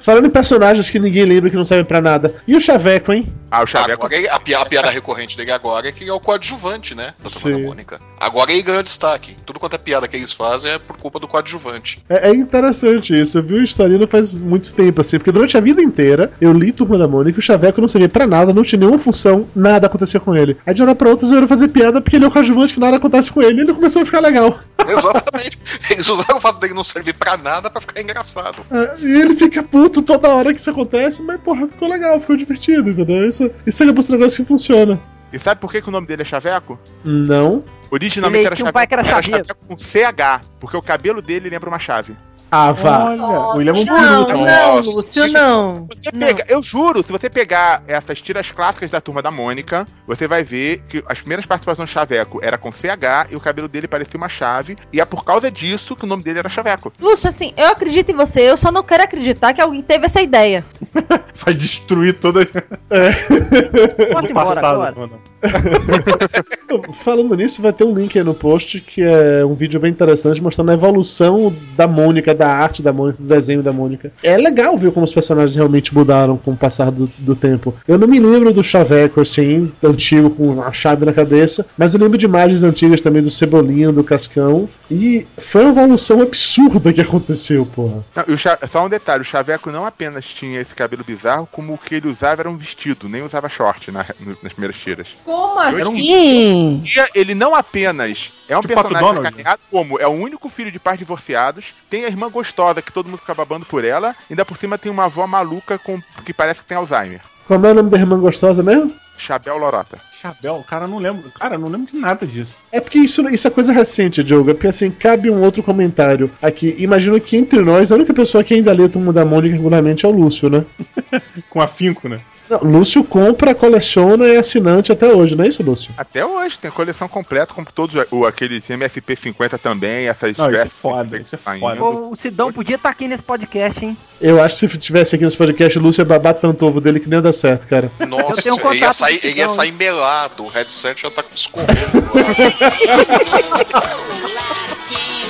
Falando 0.00 0.26
em 0.26 0.30
personagens 0.30 0.90
que 0.90 0.98
ninguém 0.98 1.24
lembra 1.24 1.48
que 1.48 1.54
não 1.56 1.64
servem 1.64 1.84
pra 1.84 2.00
nada. 2.00 2.34
E 2.48 2.56
o 2.56 2.60
Chaveco, 2.60 3.12
hein? 3.12 3.32
Ah, 3.50 3.62
o. 3.66 3.92
Agora, 3.92 4.14
ele- 4.16 4.28
a, 4.28 4.40
pi- 4.40 4.54
a 4.54 4.64
piada 4.64 4.90
recorrente 4.90 5.36
dele 5.36 5.52
agora 5.52 5.86
é 5.88 5.92
que 5.92 6.02
ele 6.02 6.10
é 6.10 6.12
o 6.12 6.18
coadjuvante, 6.18 6.94
né? 6.94 7.12
Da 7.22 7.30
Turma 7.30 7.54
Sim. 7.56 7.62
da 7.62 7.68
Mônica. 7.68 8.00
Agora 8.18 8.50
ele 8.50 8.62
ganhou 8.62 8.82
destaque. 8.82 9.36
Tudo 9.46 9.60
quanto 9.60 9.74
é 9.74 9.78
piada 9.78 10.08
que 10.08 10.16
eles 10.16 10.32
fazem 10.32 10.72
é 10.72 10.78
por 10.78 10.96
culpa 10.96 11.20
do 11.20 11.28
coadjuvante. 11.28 11.98
É, 12.08 12.30
é 12.30 12.34
interessante 12.34 13.18
isso. 13.18 13.38
Eu 13.38 13.42
vi 13.42 13.54
o 13.54 13.62
historinha 13.62 13.98
não 14.00 14.08
faz 14.08 14.36
muito 14.42 14.72
tempo, 14.72 15.00
assim, 15.02 15.18
porque 15.18 15.30
durante 15.30 15.56
a 15.56 15.60
vida 15.60 15.80
inteira 15.82 16.32
eu 16.40 16.52
li 16.52 16.72
Turma 16.72 16.96
da 16.98 17.06
Mônica 17.06 17.38
e 17.38 17.40
o 17.40 17.42
Chaveco 17.42 17.80
não 17.80 17.88
servia 17.88 18.08
pra 18.08 18.26
nada, 18.26 18.52
não 18.52 18.62
tinha 18.64 18.78
nenhuma 18.80 18.98
função, 18.98 19.46
nada 19.54 19.86
acontecia 19.86 20.18
com 20.18 20.34
ele. 20.34 20.56
Aí 20.66 20.72
de 20.74 20.82
uma 20.82 20.88
hora 20.88 20.94
pra 20.96 21.10
outra 21.10 21.26
eles 21.28 21.46
fazer 21.46 21.68
piada 21.68 22.00
porque 22.00 22.16
ele 22.16 22.24
é 22.24 22.28
o 22.28 22.30
coadjuvante 22.30 22.74
que 22.74 22.80
nada 22.80 22.96
acontece 22.96 23.30
com 23.30 23.40
ele 23.42 23.58
e 23.58 23.60
ele 23.62 23.74
começou 23.74 24.02
a 24.02 24.04
ficar 24.06 24.20
legal. 24.20 24.58
Exatamente. 24.88 25.58
Eles 25.90 26.08
usaram 26.08 26.38
o 26.38 26.40
fato 26.40 26.58
dele 26.58 26.74
não 26.74 26.82
servir 26.84 27.14
pra 27.14 27.36
nada 27.36 27.70
pra 27.70 27.80
ficar 27.80 28.00
engraçado. 28.00 28.64
É, 28.70 28.94
e 29.00 29.20
ele 29.20 29.36
fica 29.44 29.62
puto 29.62 30.02
toda 30.02 30.28
hora 30.28 30.52
que 30.52 30.60
isso 30.60 30.70
acontece, 30.70 31.22
mas 31.22 31.40
porra, 31.40 31.66
ficou 31.66 31.88
legal, 31.88 32.20
ficou 32.20 32.36
divertido, 32.36 32.90
entendeu? 32.90 33.28
Isso, 33.28 33.50
isso 33.66 33.82
é 33.82 33.86
um 33.86 33.92
negócio 33.92 34.44
que 34.44 34.48
funciona. 34.48 35.00
E 35.32 35.38
sabe 35.38 35.60
por 35.60 35.72
que, 35.72 35.80
que 35.80 35.88
o 35.88 35.92
nome 35.92 36.06
dele 36.06 36.22
é 36.22 36.24
Chaveco? 36.24 36.78
Não. 37.04 37.64
Originalmente 37.90 38.46
era 38.46 38.54
um 38.54 38.58
Chaveco, 38.58 38.74
pai 38.74 38.86
que 38.86 38.94
era 38.94 39.04
chaveiro. 39.04 39.44
Chaveco 39.46 39.66
com 39.66 39.76
CH, 39.76 40.44
porque 40.60 40.76
o 40.76 40.82
cabelo 40.82 41.22
dele 41.22 41.48
lembra 41.48 41.68
uma 41.68 41.78
chave. 41.78 42.14
Ah, 42.54 42.70
vá. 42.70 43.04
Olha, 43.06 43.22
o 43.22 43.56
William 43.56 43.72
é 43.72 43.76
um 43.76 43.84
Não, 43.86 44.26
não, 44.26 44.40
Nossa. 44.76 44.90
Lúcio, 44.90 45.26
não. 45.32 45.86
Você 45.88 46.10
Não. 46.12 46.20
pega, 46.20 46.44
eu 46.50 46.62
juro, 46.62 47.02
se 47.02 47.10
você 47.10 47.30
pegar 47.30 47.82
essas 47.88 48.20
tiras 48.20 48.50
clássicas 48.52 48.90
da 48.90 49.00
turma 49.00 49.22
da 49.22 49.30
Mônica, 49.30 49.86
você 50.06 50.28
vai 50.28 50.44
ver 50.44 50.82
que 50.86 51.02
as 51.08 51.18
primeiras 51.18 51.46
participações 51.46 51.88
do 51.88 51.90
Chaveco 51.92 52.40
era 52.42 52.58
com 52.58 52.70
CH 52.70 53.30
e 53.30 53.36
o 53.36 53.40
cabelo 53.40 53.68
dele 53.68 53.88
parecia 53.88 54.18
uma 54.18 54.28
chave, 54.28 54.76
e 54.92 55.00
é 55.00 55.04
por 55.06 55.24
causa 55.24 55.50
disso 55.50 55.96
que 55.96 56.04
o 56.04 56.06
nome 56.06 56.22
dele 56.22 56.40
era 56.40 56.48
Chaveco. 56.50 56.92
Lúcio, 57.00 57.26
assim, 57.26 57.54
eu 57.56 57.68
acredito 57.68 58.10
em 58.12 58.16
você, 58.16 58.42
eu 58.42 58.56
só 58.58 58.70
não 58.70 58.82
quero 58.82 59.02
acreditar 59.04 59.54
que 59.54 59.60
alguém 59.62 59.80
teve 59.80 60.04
essa 60.04 60.20
ideia. 60.20 60.62
Vai 61.42 61.54
destruir 61.54 62.18
toda 62.20 62.44
Posso 64.12 64.26
ir 64.26 64.30
embora 64.30 64.60
passado. 64.60 64.82
agora? 64.82 65.10
Falando 67.04 67.34
nisso, 67.36 67.60
vai 67.60 67.72
ter 67.72 67.84
um 67.84 67.94
link 67.94 68.16
aí 68.18 68.24
no 68.24 68.34
post 68.34 68.80
que 68.80 69.02
é 69.02 69.44
um 69.44 69.54
vídeo 69.54 69.78
bem 69.80 69.90
interessante 69.90 70.40
mostrando 70.42 70.70
a 70.70 70.74
evolução 70.74 71.54
da 71.76 71.86
Mônica, 71.86 72.34
da 72.34 72.48
arte 72.48 72.82
da 72.82 72.92
Mônica, 72.92 73.18
do 73.22 73.28
desenho 73.28 73.62
da 73.62 73.72
Mônica. 73.72 74.12
É 74.22 74.36
legal 74.36 74.76
ver 74.78 74.90
como 74.92 75.04
os 75.04 75.12
personagens 75.12 75.54
realmente 75.56 75.94
mudaram 75.94 76.36
com 76.36 76.52
o 76.52 76.56
passar 76.56 76.90
do, 76.90 77.10
do 77.18 77.34
tempo. 77.36 77.74
Eu 77.86 77.98
não 77.98 78.08
me 78.08 78.18
lembro 78.20 78.52
do 78.52 78.62
Chaveco, 78.62 79.20
assim, 79.20 79.70
antigo, 79.82 80.30
com 80.30 80.62
a 80.62 80.72
chave 80.72 81.04
na 81.04 81.12
cabeça, 81.12 81.66
mas 81.76 81.94
eu 81.94 82.00
lembro 82.00 82.16
de 82.18 82.24
imagens 82.24 82.62
antigas 82.62 83.00
também 83.00 83.22
do 83.22 83.30
Cebolinha, 83.30 83.92
do 83.92 84.04
Cascão. 84.04 84.68
E 84.90 85.26
foi 85.38 85.62
uma 85.64 85.70
evolução 85.72 86.20
absurda 86.22 86.92
que 86.92 87.00
aconteceu, 87.00 87.66
porra. 87.66 88.04
Não, 88.16 88.24
só 88.70 88.86
um 88.86 88.88
detalhe, 88.88 89.22
o 89.22 89.24
Chaveco 89.24 89.70
não 89.70 89.84
apenas 89.86 90.24
tinha 90.24 90.60
esse 90.60 90.74
cabelo 90.74 91.04
bizarro, 91.04 91.48
como 91.50 91.74
o 91.74 91.78
que 91.78 91.96
ele 91.96 92.08
usava 92.08 92.42
era 92.42 92.50
um 92.50 92.56
vestido, 92.56 93.08
nem 93.08 93.22
usava 93.22 93.48
short 93.48 93.90
na- 93.90 94.06
nas 94.42 94.52
primeiras 94.52 94.76
tiras. 94.76 95.08
Como 95.32 95.90
um- 95.90 95.92
assim? 95.92 96.82
E 96.84 97.18
ele 97.18 97.34
não 97.34 97.54
apenas 97.54 98.30
é 98.48 98.56
um 98.56 98.60
Tipo 98.60 98.74
personagem 98.74 99.22
carregado 99.22 99.60
como 99.70 99.98
é 100.00 100.06
o 100.06 100.10
único 100.10 100.48
filho 100.48 100.70
de 100.70 100.78
pais 100.78 100.98
divorciados, 100.98 101.74
tem 101.88 102.04
a 102.04 102.08
irmã 102.08 102.30
gostosa 102.30 102.82
que 102.82 102.92
todo 102.92 103.08
mundo 103.08 103.18
fica 103.18 103.34
babando 103.34 103.64
por 103.66 103.84
ela, 103.84 104.14
ainda 104.30 104.44
por 104.44 104.56
cima 104.56 104.78
tem 104.78 104.90
uma 104.92 105.04
avó 105.04 105.26
maluca 105.26 105.78
com 105.78 106.00
que 106.24 106.32
parece 106.32 106.60
que 106.60 106.66
tem 106.66 106.76
Alzheimer. 106.76 107.20
Como 107.48 107.66
é 107.66 107.70
o 107.70 107.74
nome 107.74 107.90
da 107.90 107.98
irmã 107.98 108.18
gostosa 108.18 108.62
mesmo? 108.62 108.94
Chabel 109.18 109.56
Lorota. 109.58 109.98
Chapéu, 110.22 110.64
cara, 110.68 110.86
não 110.86 110.98
lembro. 110.98 111.32
Cara, 111.32 111.58
não 111.58 111.68
lembro 111.68 111.90
de 111.90 111.98
nada 111.98 112.24
disso. 112.24 112.52
É 112.70 112.80
porque 112.80 113.00
isso, 113.00 113.28
isso 113.28 113.48
é 113.48 113.50
coisa 113.50 113.72
recente, 113.72 114.22
Diogo. 114.22 114.50
É 114.50 114.54
porque 114.54 114.68
assim, 114.68 114.88
cabe 114.88 115.28
um 115.28 115.42
outro 115.42 115.64
comentário 115.64 116.30
aqui. 116.40 116.76
Imagino 116.78 117.20
que 117.20 117.36
entre 117.36 117.60
nós, 117.60 117.90
a 117.90 117.96
única 117.96 118.14
pessoa 118.14 118.44
que 118.44 118.54
ainda 118.54 118.72
lê 118.72 118.84
o 118.84 118.88
Turma 118.88 119.12
da 119.12 119.24
Mônica 119.24 119.56
regularmente 119.56 120.06
é 120.06 120.08
o 120.08 120.12
Lúcio, 120.12 120.48
né? 120.48 120.64
Com 121.50 121.60
afinco, 121.60 122.08
né? 122.08 122.20
Não, 122.48 122.58
Lúcio 122.58 123.02
compra, 123.02 123.54
coleciona 123.54 124.26
e 124.26 124.36
é 124.36 124.38
assinante 124.38 124.92
até 124.92 125.06
hoje, 125.06 125.34
não 125.34 125.44
é 125.44 125.48
isso, 125.48 125.62
Lúcio? 125.62 125.90
Até 125.96 126.24
hoje, 126.24 126.58
tem 126.58 126.68
a 126.68 126.72
coleção 126.72 127.08
completa, 127.08 127.54
com 127.54 127.64
todos 127.64 128.04
o, 128.10 128.26
aqueles 128.26 128.64
MSP50 128.68 129.58
também, 129.58 130.06
essas 130.06 130.36
Não, 130.36 130.50
isso 130.50 130.60
é 130.60 130.66
foda, 130.66 131.18
isso 131.18 131.34
é 131.34 131.38
foda. 131.38 131.76
Pô, 131.76 132.10
o 132.10 132.16
Sidão 132.16 132.52
podia 132.52 132.76
estar 132.76 132.90
aqui 132.90 133.08
nesse 133.08 133.22
podcast, 133.22 133.84
hein? 133.84 133.96
Eu 134.20 134.42
acho 134.42 134.58
que 134.58 134.68
se 134.68 134.78
tivesse 134.78 135.14
aqui 135.14 135.24
nesse 135.24 135.36
podcast, 135.36 135.78
o 135.78 135.82
Lúcio 135.82 136.02
ia 136.02 136.04
babar 136.04 136.34
tanto 136.34 136.66
ovo 136.66 136.80
dele 136.80 137.00
que 137.00 137.08
nem 137.08 137.18
ia 137.18 137.22
dar 137.22 137.32
certo, 137.32 137.66
cara. 137.66 137.90
Nossa, 138.06 138.42
tenho 138.42 138.54
um 138.54 138.72
ele 138.72 138.80
ia 138.80 138.92
sair, 138.92 139.20
ele 139.22 139.38
ia 139.38 139.48
sair 139.48 139.72
melado. 139.72 140.11
O 140.38 140.48
headset 140.48 141.02
já 141.02 141.10
tá 141.10 141.24
escorrendo. 141.34 141.72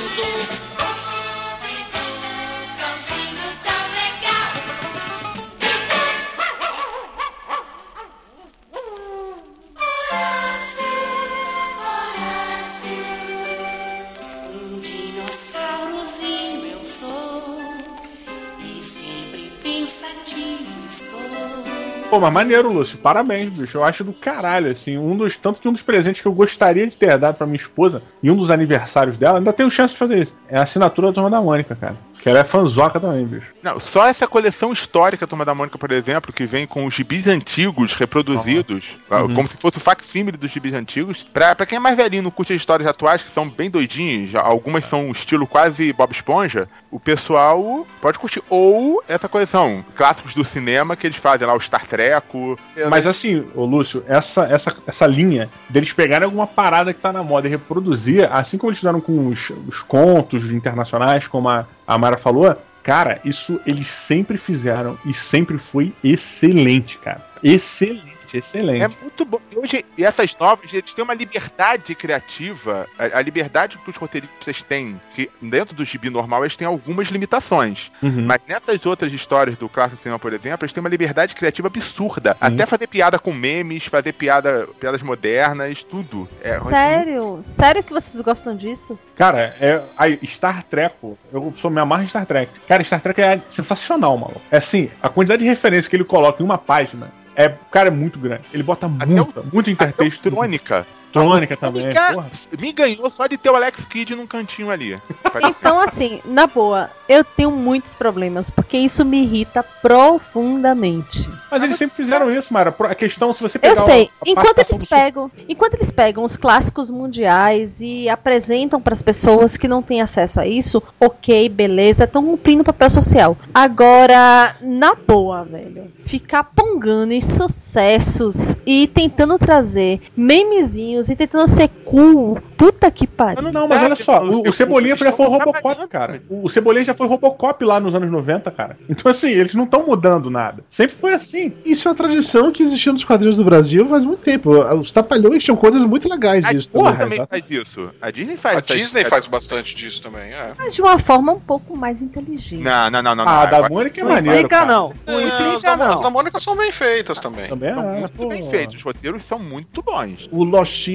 Pô, 22.13 22.19
mas 22.19 22.31
maneiro, 22.31 22.71
Lúcio. 22.71 22.95
Parabéns, 22.99 23.57
bicho. 23.57 23.79
Eu 23.79 23.83
acho 23.83 24.03
do 24.03 24.13
caralho, 24.13 24.69
assim. 24.69 24.99
Um 24.99 25.17
dos. 25.17 25.35
Tanto 25.35 25.59
que 25.59 25.67
um 25.67 25.73
dos 25.73 25.81
presentes 25.81 26.21
que 26.21 26.27
eu 26.27 26.31
gostaria 26.31 26.85
de 26.85 26.95
ter 26.95 27.17
dado 27.17 27.33
pra 27.33 27.47
minha 27.47 27.57
esposa 27.57 28.03
e 28.21 28.29
um 28.29 28.35
dos 28.35 28.51
aniversários 28.51 29.17
dela, 29.17 29.39
ainda 29.39 29.51
tenho 29.51 29.71
chance 29.71 29.93
de 29.93 29.99
fazer 29.99 30.21
isso. 30.21 30.33
É 30.47 30.59
a 30.59 30.61
assinatura 30.61 31.07
da 31.07 31.13
turma 31.13 31.31
da 31.31 31.41
Mônica, 31.41 31.75
cara. 31.75 31.95
Que 32.23 32.29
ela 32.29 32.39
é 32.39 32.43
fanzoca 32.45 33.01
também, 33.01 33.25
bicho. 33.25 33.47
Não, 33.61 33.81
só 33.81 34.07
essa 34.07 34.25
coleção 34.25 34.71
histórica 34.71 35.27
Turma 35.27 35.43
da 35.43 35.53
Mônica, 35.53 35.77
por 35.77 35.91
exemplo, 35.91 36.31
que 36.31 36.45
vem 36.45 36.65
com 36.65 36.85
os 36.85 36.93
gibis 36.93 37.27
antigos 37.27 37.93
reproduzidos, 37.95 38.85
ah, 39.09 39.23
Uhum. 39.23 39.33
como 39.33 39.47
se 39.47 39.57
fosse 39.57 39.75
o 39.77 39.81
facsímile 39.81 40.37
dos 40.37 40.49
gibis 40.49 40.73
antigos. 40.73 41.21
Pra, 41.33 41.53
pra 41.53 41.65
quem 41.65 41.75
é 41.75 41.79
mais 41.79 41.97
velhinho, 41.97 42.23
não 42.23 42.31
curte 42.31 42.53
as 42.53 42.57
histórias 42.61 42.87
atuais, 42.87 43.21
que 43.21 43.33
são 43.33 43.49
bem 43.49 43.69
doidinhas, 43.69 44.33
algumas 44.35 44.85
são 44.85 45.11
estilo 45.11 45.45
quase 45.45 45.91
Bob 45.91 46.13
Esponja, 46.13 46.67
o 46.89 46.97
pessoal 46.99 47.85
pode 48.01 48.17
curtir. 48.17 48.41
Ou 48.49 49.03
essa 49.07 49.27
coleção, 49.27 49.83
clássicos 49.93 50.33
do 50.33 50.45
cinema 50.45 50.95
que 50.95 51.05
eles 51.07 51.17
fazem 51.17 51.45
lá, 51.45 51.53
o 51.53 51.59
Star 51.59 51.85
Treco. 51.85 52.57
Mas 52.89 53.05
assim, 53.05 53.45
ô 53.53 53.65
Lúcio, 53.65 54.01
essa, 54.07 54.43
essa, 54.45 54.73
essa 54.87 55.05
linha 55.05 55.49
deles 55.69 55.91
pegarem 55.91 56.25
alguma 56.25 56.47
parada 56.47 56.93
que 56.93 57.01
tá 57.01 57.11
na 57.11 57.21
moda 57.23 57.47
e 57.47 57.51
reproduzir, 57.51 58.29
assim 58.31 58.57
como 58.57 58.69
eles 58.71 58.79
fizeram 58.79 59.01
com 59.01 59.27
os, 59.27 59.49
os 59.67 59.79
contos 59.81 60.49
internacionais, 60.51 61.27
como 61.27 61.49
a, 61.49 61.65
a 61.87 61.97
Mara 61.97 62.17
falou, 62.17 62.55
cara, 62.81 63.19
isso 63.23 63.59
eles 63.65 63.87
sempre 63.87 64.37
fizeram 64.37 64.97
e 65.05 65.13
sempre 65.13 65.57
foi 65.57 65.93
excelente, 66.03 66.97
cara. 66.97 67.25
Excelente, 67.43 68.12
excelente. 68.37 68.83
É 68.83 68.87
muito 68.87 69.25
bom. 69.25 69.39
E 69.51 69.57
hoje, 69.57 69.85
e 69.97 70.03
essas 70.03 70.35
novas, 70.37 70.73
eles 70.73 70.93
têm 70.93 71.03
uma 71.03 71.13
liberdade 71.13 71.95
criativa. 71.95 72.87
A, 72.97 73.19
a 73.19 73.21
liberdade 73.21 73.77
que 73.77 73.89
os 73.89 73.95
roteiristas 73.95 74.61
têm, 74.61 74.99
que 75.13 75.29
dentro 75.41 75.75
do 75.75 75.85
gibi 75.85 76.09
normal, 76.09 76.43
eles 76.43 76.57
têm 76.57 76.67
algumas 76.67 77.07
limitações. 77.07 77.91
Uhum. 78.01 78.25
Mas 78.25 78.39
nessas 78.47 78.85
outras 78.85 79.11
histórias 79.11 79.57
do 79.57 79.69
clássico 79.69 80.01
cinema, 80.01 80.19
por 80.19 80.33
exemplo, 80.33 80.65
eles 80.65 80.73
têm 80.73 80.81
uma 80.81 80.89
liberdade 80.89 81.35
criativa 81.35 81.67
absurda. 81.67 82.35
Até 82.39 82.65
fazer 82.65 82.87
piada 82.87 83.19
com 83.19 83.33
memes, 83.33 83.85
fazer 83.85 84.13
piada, 84.13 84.67
piadas 84.79 85.01
modernas, 85.01 85.83
tudo. 85.83 86.27
É, 86.43 86.59
Sério? 86.59 87.39
Sério 87.43 87.83
que 87.83 87.93
vocês 87.93 88.21
gostam 88.21 88.55
disso? 88.55 88.97
Cara, 89.15 89.55
é, 89.59 89.83
aí, 89.97 90.19
Star 90.25 90.63
Trek, 90.63 90.95
eu 91.31 91.53
sou 91.57 91.69
me 91.69 91.79
amarro 91.79 92.03
em 92.03 92.07
Star 92.07 92.25
Trek. 92.25 92.51
Cara, 92.67 92.83
Star 92.83 93.01
Trek 93.01 93.21
é 93.21 93.41
sensacional, 93.49 94.17
maluco. 94.17 94.41
É 94.51 94.57
assim, 94.57 94.89
a 95.01 95.09
quantidade 95.09 95.43
de 95.43 95.49
referência 95.49 95.89
que 95.89 95.95
ele 95.95 96.03
coloca 96.03 96.41
em 96.41 96.45
uma 96.45 96.57
página 96.57 97.11
é, 97.35 97.49
cara, 97.71 97.89
é 97.89 97.91
muito 97.91 98.19
grande. 98.19 98.43
Ele 98.53 98.63
bota 98.63 98.87
muita, 98.87 99.43
muito 99.51 99.69
intertexto. 99.69 100.29
Trônica. 100.29 100.85
Trônica 101.13 101.55
também. 101.55 101.87
Me, 101.87 101.93
ga- 101.93 102.25
me 102.59 102.71
ganhou 102.73 103.09
só 103.11 103.27
de 103.27 103.37
ter 103.37 103.49
o 103.49 103.55
Alex 103.55 103.85
Kidd 103.85 104.15
num 104.15 104.27
cantinho 104.27 104.69
ali. 104.69 104.99
Então, 105.45 105.79
assim, 105.79 106.21
na 106.25 106.45
boa, 106.45 106.91
eu 107.09 107.23
tenho 107.23 107.49
muitos 107.49 107.95
problemas, 107.95 108.51
porque 108.51 108.77
isso 108.77 109.03
me 109.03 109.23
irrita 109.23 109.63
profundamente. 109.63 111.29
Mas 111.49 111.63
eles 111.63 111.77
sempre 111.77 111.95
fizeram 111.95 112.31
isso, 112.31 112.53
Mara. 112.53 112.75
A 112.79 112.95
questão, 112.95 113.33
se 113.33 113.41
você 113.41 113.57
Eu 113.57 113.61
pegar 113.61 113.75
sei, 113.77 114.09
a 114.21 114.29
enquanto 114.29 114.59
eles 114.59 114.83
pegam, 114.83 115.31
enquanto 115.49 115.73
eles 115.73 115.91
pegam 115.91 116.23
os 116.23 116.37
clássicos 116.37 116.91
mundiais 116.91 117.81
e 117.81 118.07
apresentam 118.09 118.79
para 118.79 118.93
as 118.93 119.01
pessoas 119.01 119.57
que 119.57 119.67
não 119.67 119.81
têm 119.81 120.01
acesso 120.01 120.39
a 120.39 120.45
isso, 120.47 120.83
ok, 120.99 121.49
beleza, 121.49 122.03
estão 122.03 122.23
cumprindo 122.23 122.61
o 122.61 122.65
papel 122.65 122.89
social. 122.91 123.35
Agora, 123.53 124.55
na 124.61 124.93
boa, 124.95 125.43
velho, 125.43 125.91
ficar 126.05 126.43
pongando 126.43 127.11
em 127.13 127.21
sucessos 127.21 128.55
e 128.65 128.87
tentando 128.87 129.37
trazer 129.39 129.99
memezinhos 130.15 131.02
e 131.09 131.15
tentando 131.15 131.47
ser 131.47 131.69
cool, 131.85 132.39
puta 132.57 132.89
que 132.91 133.05
pariu. 133.07 133.41
Não, 133.41 133.51
não, 133.51 133.67
mas 133.67 133.83
olha 133.83 133.95
só, 133.95 134.23
o, 134.23 134.47
o 134.49 134.53
Cebolinha 134.53 134.95
já 134.95 135.11
foi 135.11 135.25
Robocop, 135.27 135.87
cara. 135.87 136.21
O 136.29 136.49
Cebolinha 136.49 136.85
já 136.85 136.93
foi 136.93 137.07
Robocop 137.07 137.63
lá 137.63 137.79
nos 137.79 137.93
anos 137.95 138.11
90, 138.11 138.51
cara. 138.51 138.77
Então, 138.89 139.11
assim, 139.11 139.29
eles 139.29 139.53
não 139.53 139.63
estão 139.65 139.85
mudando 139.85 140.29
nada. 140.29 140.63
Sempre 140.69 140.95
foi 140.95 141.13
assim. 141.13 141.53
Isso 141.65 141.87
é 141.87 141.91
uma 141.91 141.97
tradição 141.97 142.51
que 142.51 142.63
existiu 142.63 142.93
nos 142.93 143.03
quadrinhos 143.03 143.37
do 143.37 143.43
Brasil 143.45 143.85
faz 143.87 144.05
muito 144.05 144.21
tempo. 144.21 144.51
Os 144.75 144.91
Trapalhões 144.91 145.43
tinham 145.43 145.57
coisas 145.57 145.83
muito 145.85 146.07
legais 146.09 146.43
A 146.45 146.51
disso. 146.53 146.71
Disney 146.71 146.83
também. 146.83 146.97
também 146.97 147.27
faz 147.27 147.49
isso. 147.51 147.89
A 148.01 148.11
Disney 148.11 148.37
faz 148.37 148.57
A 148.57 148.61
Disney 148.61 149.05
faz 149.05 149.25
bastante 149.27 149.75
disso 149.75 150.01
também, 150.01 150.31
é. 150.31 150.53
Mas 150.57 150.75
de 150.75 150.81
uma 150.81 150.97
forma 150.99 151.31
um 151.33 151.39
pouco 151.39 151.75
mais 151.77 152.01
inteligente. 152.01 152.61
Não, 152.63 152.89
não, 152.89 153.01
não, 153.03 153.15
não. 153.15 153.27
Ah, 153.27 153.43
não. 153.51 153.61
da 153.61 153.69
Mônica 153.69 153.99
é 153.99 154.03
Não 154.03 154.11
maneiro. 154.11 154.37
implica, 154.39 154.65
não. 154.65 154.93
Não 155.05 155.19
É, 155.19 155.23
as, 155.23 155.33
implica, 155.33 155.75
da, 155.77 155.87
as 155.87 155.99
da 155.99 156.03
não. 156.03 156.11
Mônica 156.11 156.39
são 156.39 156.55
bem 156.55 156.71
feitas 156.71 157.19
também. 157.19 157.47
Também 157.49 157.69
é, 157.69 157.73
São 157.75 157.83
muito 157.83 158.27
bem 158.27 158.49
feitos. 158.49 158.75
Os 158.75 158.81
roteiros 158.81 159.23
são 159.25 159.39
muito 159.39 159.81
bons. 159.81 160.29
O 160.31 160.43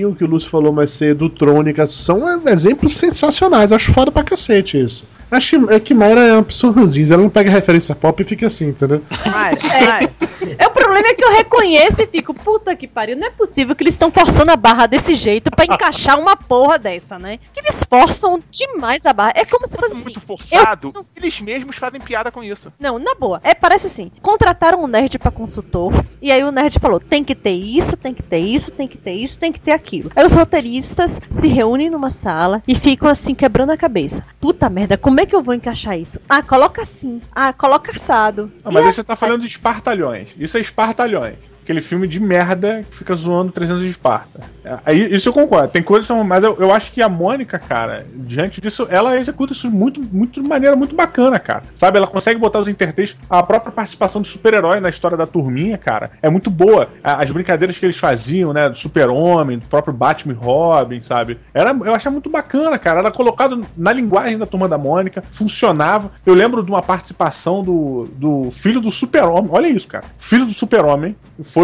Lostinho 0.07 0.15
que 0.15 0.25
o 0.25 0.27
Lúcio 0.27 0.51
falou 0.51 0.73
mais 0.73 0.91
cedo, 0.91 1.29
Trônica, 1.29 1.87
são 1.87 2.23
exemplos 2.49 2.97
sensacionais. 2.97 3.73
Acho 3.73 3.93
foda 3.93 4.11
pra 4.11 4.23
cacete 4.23 4.81
isso. 4.83 5.05
Acho 5.31 5.59
que- 5.67 5.75
é 5.75 5.81
que 5.81 5.93
Mayra 5.95 6.21
é 6.23 6.33
uma 6.33 6.43
pessoa 6.43 6.73
ranzinza, 6.73 7.15
ela 7.15 7.23
não 7.23 7.29
pega 7.31 7.51
referência 7.51 7.95
pop 7.95 8.21
e 8.23 8.25
fica 8.25 8.47
assim, 8.47 8.69
entendeu? 8.69 9.03
Mayra, 9.27 9.59
Mayra, 9.63 10.11
É 10.59 10.67
o 10.67 10.71
problema 10.71 11.09
é 11.09 11.15
que 11.15 11.23
eu 11.25 11.31
reconheço 11.33 12.01
e 12.03 12.07
fico, 12.07 12.33
puta 12.33 12.75
que 12.75 12.87
pariu, 12.89 13.17
não 13.17 13.27
é 13.27 13.31
possível 13.31 13.75
que 13.77 13.83
eles 13.83 13.93
estão 13.95 14.11
forçando 14.11 14.51
a 14.51 14.57
barra 14.57 14.87
desse 14.87 15.15
jeito 15.15 15.51
pra 15.51 15.65
encaixar 15.67 16.19
uma 16.19 16.35
porra 16.37 16.79
dessa, 16.79 17.19
né? 17.19 17.39
Que 17.53 17.61
eles 17.61 17.85
forçam 17.89 18.43
demais 18.51 19.05
a 19.05 19.13
barra. 19.13 19.33
É 19.35 19.45
como 19.45 19.67
se 19.69 19.77
fosse 19.77 19.93
assim. 19.95 20.05
Muito 20.05 20.21
forçado. 20.23 20.93
eu- 20.95 21.07
Eles 21.17 21.41
mesmos 21.41 21.77
fazem 21.77 22.01
piada 22.01 22.31
com 22.31 22.43
isso. 22.43 22.73
Não, 22.81 22.99
na 22.99 23.15
boa. 23.15 23.41
É, 23.45 23.53
parece 23.55 23.89
assim, 23.89 24.11
contrataram 24.23 24.83
um 24.83 24.87
nerd 24.87 25.19
pra 25.19 25.31
consultor, 25.31 25.93
e 26.23 26.33
aí 26.33 26.43
o 26.43 26.51
nerd 26.53 26.79
falou, 26.79 26.99
tem 27.01 27.23
que 27.23 27.35
ter 27.35 27.51
isso, 27.51 27.97
tem 27.97 28.15
que 28.15 28.23
ter 28.23 28.39
isso, 28.39 28.71
tem 28.71 28.89
que 28.89 28.97
ter 28.97 29.13
isso, 29.13 29.39
tem 29.39 29.53
que 29.53 29.61
ter 29.61 29.73
aquilo. 29.73 29.88
Aí 30.15 30.25
os 30.27 30.33
roteiristas 30.33 31.21
se 31.31 31.49
reúnem 31.49 31.91
numa 31.91 32.11
sala 32.11 32.63
e 32.67 32.75
ficam 32.75 33.09
assim, 33.09 33.35
quebrando 33.35 33.71
a 33.71 33.77
cabeça. 33.77 34.23
Puta 34.41 34.69
merda, 34.69 34.97
como 34.97 35.21
é 35.21 35.27
que 35.27 35.35
eu 35.35 35.43
vou 35.43 35.55
encaixar 35.55 35.99
isso? 35.99 36.21
Ah, 36.29 36.43
coloca 36.43 36.83
assim. 36.83 37.21
Ah, 37.35 37.53
coloca 37.53 37.93
assado. 37.95 38.51
E 38.59 38.73
mas 38.73 38.77
a- 38.85 38.89
aí 38.89 38.93
você 38.93 39.05
tá 39.05 39.17
falando 39.17 39.41
de 39.41 39.47
Espartalhões. 39.47 40.29
Isso 40.39 40.57
é 40.57 40.61
Espartalhões. 40.61 41.35
Aquele 41.69 41.83
filme 41.83 42.09
de 42.09 42.19
merda 42.19 42.83
que 42.83 42.97
fica 42.97 43.15
zoando 43.15 43.53
300 43.53 43.83
de 43.83 43.91
Esparta. 43.91 44.41
É, 44.65 44.79
Aí, 44.87 45.15
isso 45.15 45.29
eu 45.29 45.35
concordo. 45.35 45.69
Tem 45.69 45.83
coisas. 45.83 46.09
Mas 46.25 46.43
eu, 46.43 46.57
eu 46.59 46.73
acho 46.73 46.91
que 46.91 47.03
a 47.03 47.11
Mônica, 47.11 47.59
cara, 47.59 48.07
diante 48.15 48.59
disso, 48.59 48.87
ela 48.89 49.19
executa 49.19 49.53
isso 49.53 49.71
muito, 49.71 50.01
muito 50.01 50.43
de 50.43 50.49
maneira 50.49 50.75
muito 50.75 50.97
bacana, 50.97 51.39
cara. 51.39 51.65
Sabe? 51.77 51.99
Ela 51.99 52.07
consegue 52.07 52.41
botar 52.41 52.59
os 52.59 52.69
intertextos. 52.69 53.21
A 53.29 53.43
própria 53.43 53.71
participação 53.71 54.23
do 54.23 54.27
super-herói 54.27 54.81
na 54.81 54.89
história 54.89 55.15
da 55.15 55.27
turminha, 55.27 55.77
cara, 55.77 56.11
é 56.23 56.31
muito 56.31 56.51
boa. 56.51 56.89
As 57.05 57.31
brincadeiras 57.31 57.77
que 57.77 57.85
eles 57.85 57.99
faziam, 57.99 58.55
né? 58.55 58.71
Do 58.71 58.79
super-homem, 58.79 59.59
do 59.59 59.67
próprio 59.67 59.93
Batman 59.93 60.33
e 60.33 60.37
Robin, 60.37 61.03
sabe? 61.03 61.39
Era, 61.53 61.73
eu 61.73 61.95
achava 61.95 62.15
muito 62.15 62.31
bacana, 62.31 62.79
cara. 62.79 63.01
Era 63.01 63.11
colocado 63.11 63.63
na 63.77 63.93
linguagem 63.93 64.39
da 64.39 64.47
turma 64.47 64.71
da 64.71 64.79
Mônica, 64.79 65.21
funcionava. 65.21 66.13
Eu 66.25 66.33
lembro 66.33 66.63
de 66.63 66.71
uma 66.71 66.81
participação 66.81 67.63
do, 67.63 68.09
do 68.15 68.51
filho 68.53 68.81
do 68.81 68.91
super-homem. 68.91 69.51
Olha 69.53 69.69
isso, 69.69 69.87
cara. 69.87 70.05
Filho 70.19 70.47
do 70.47 70.55
super-homem 70.55 71.15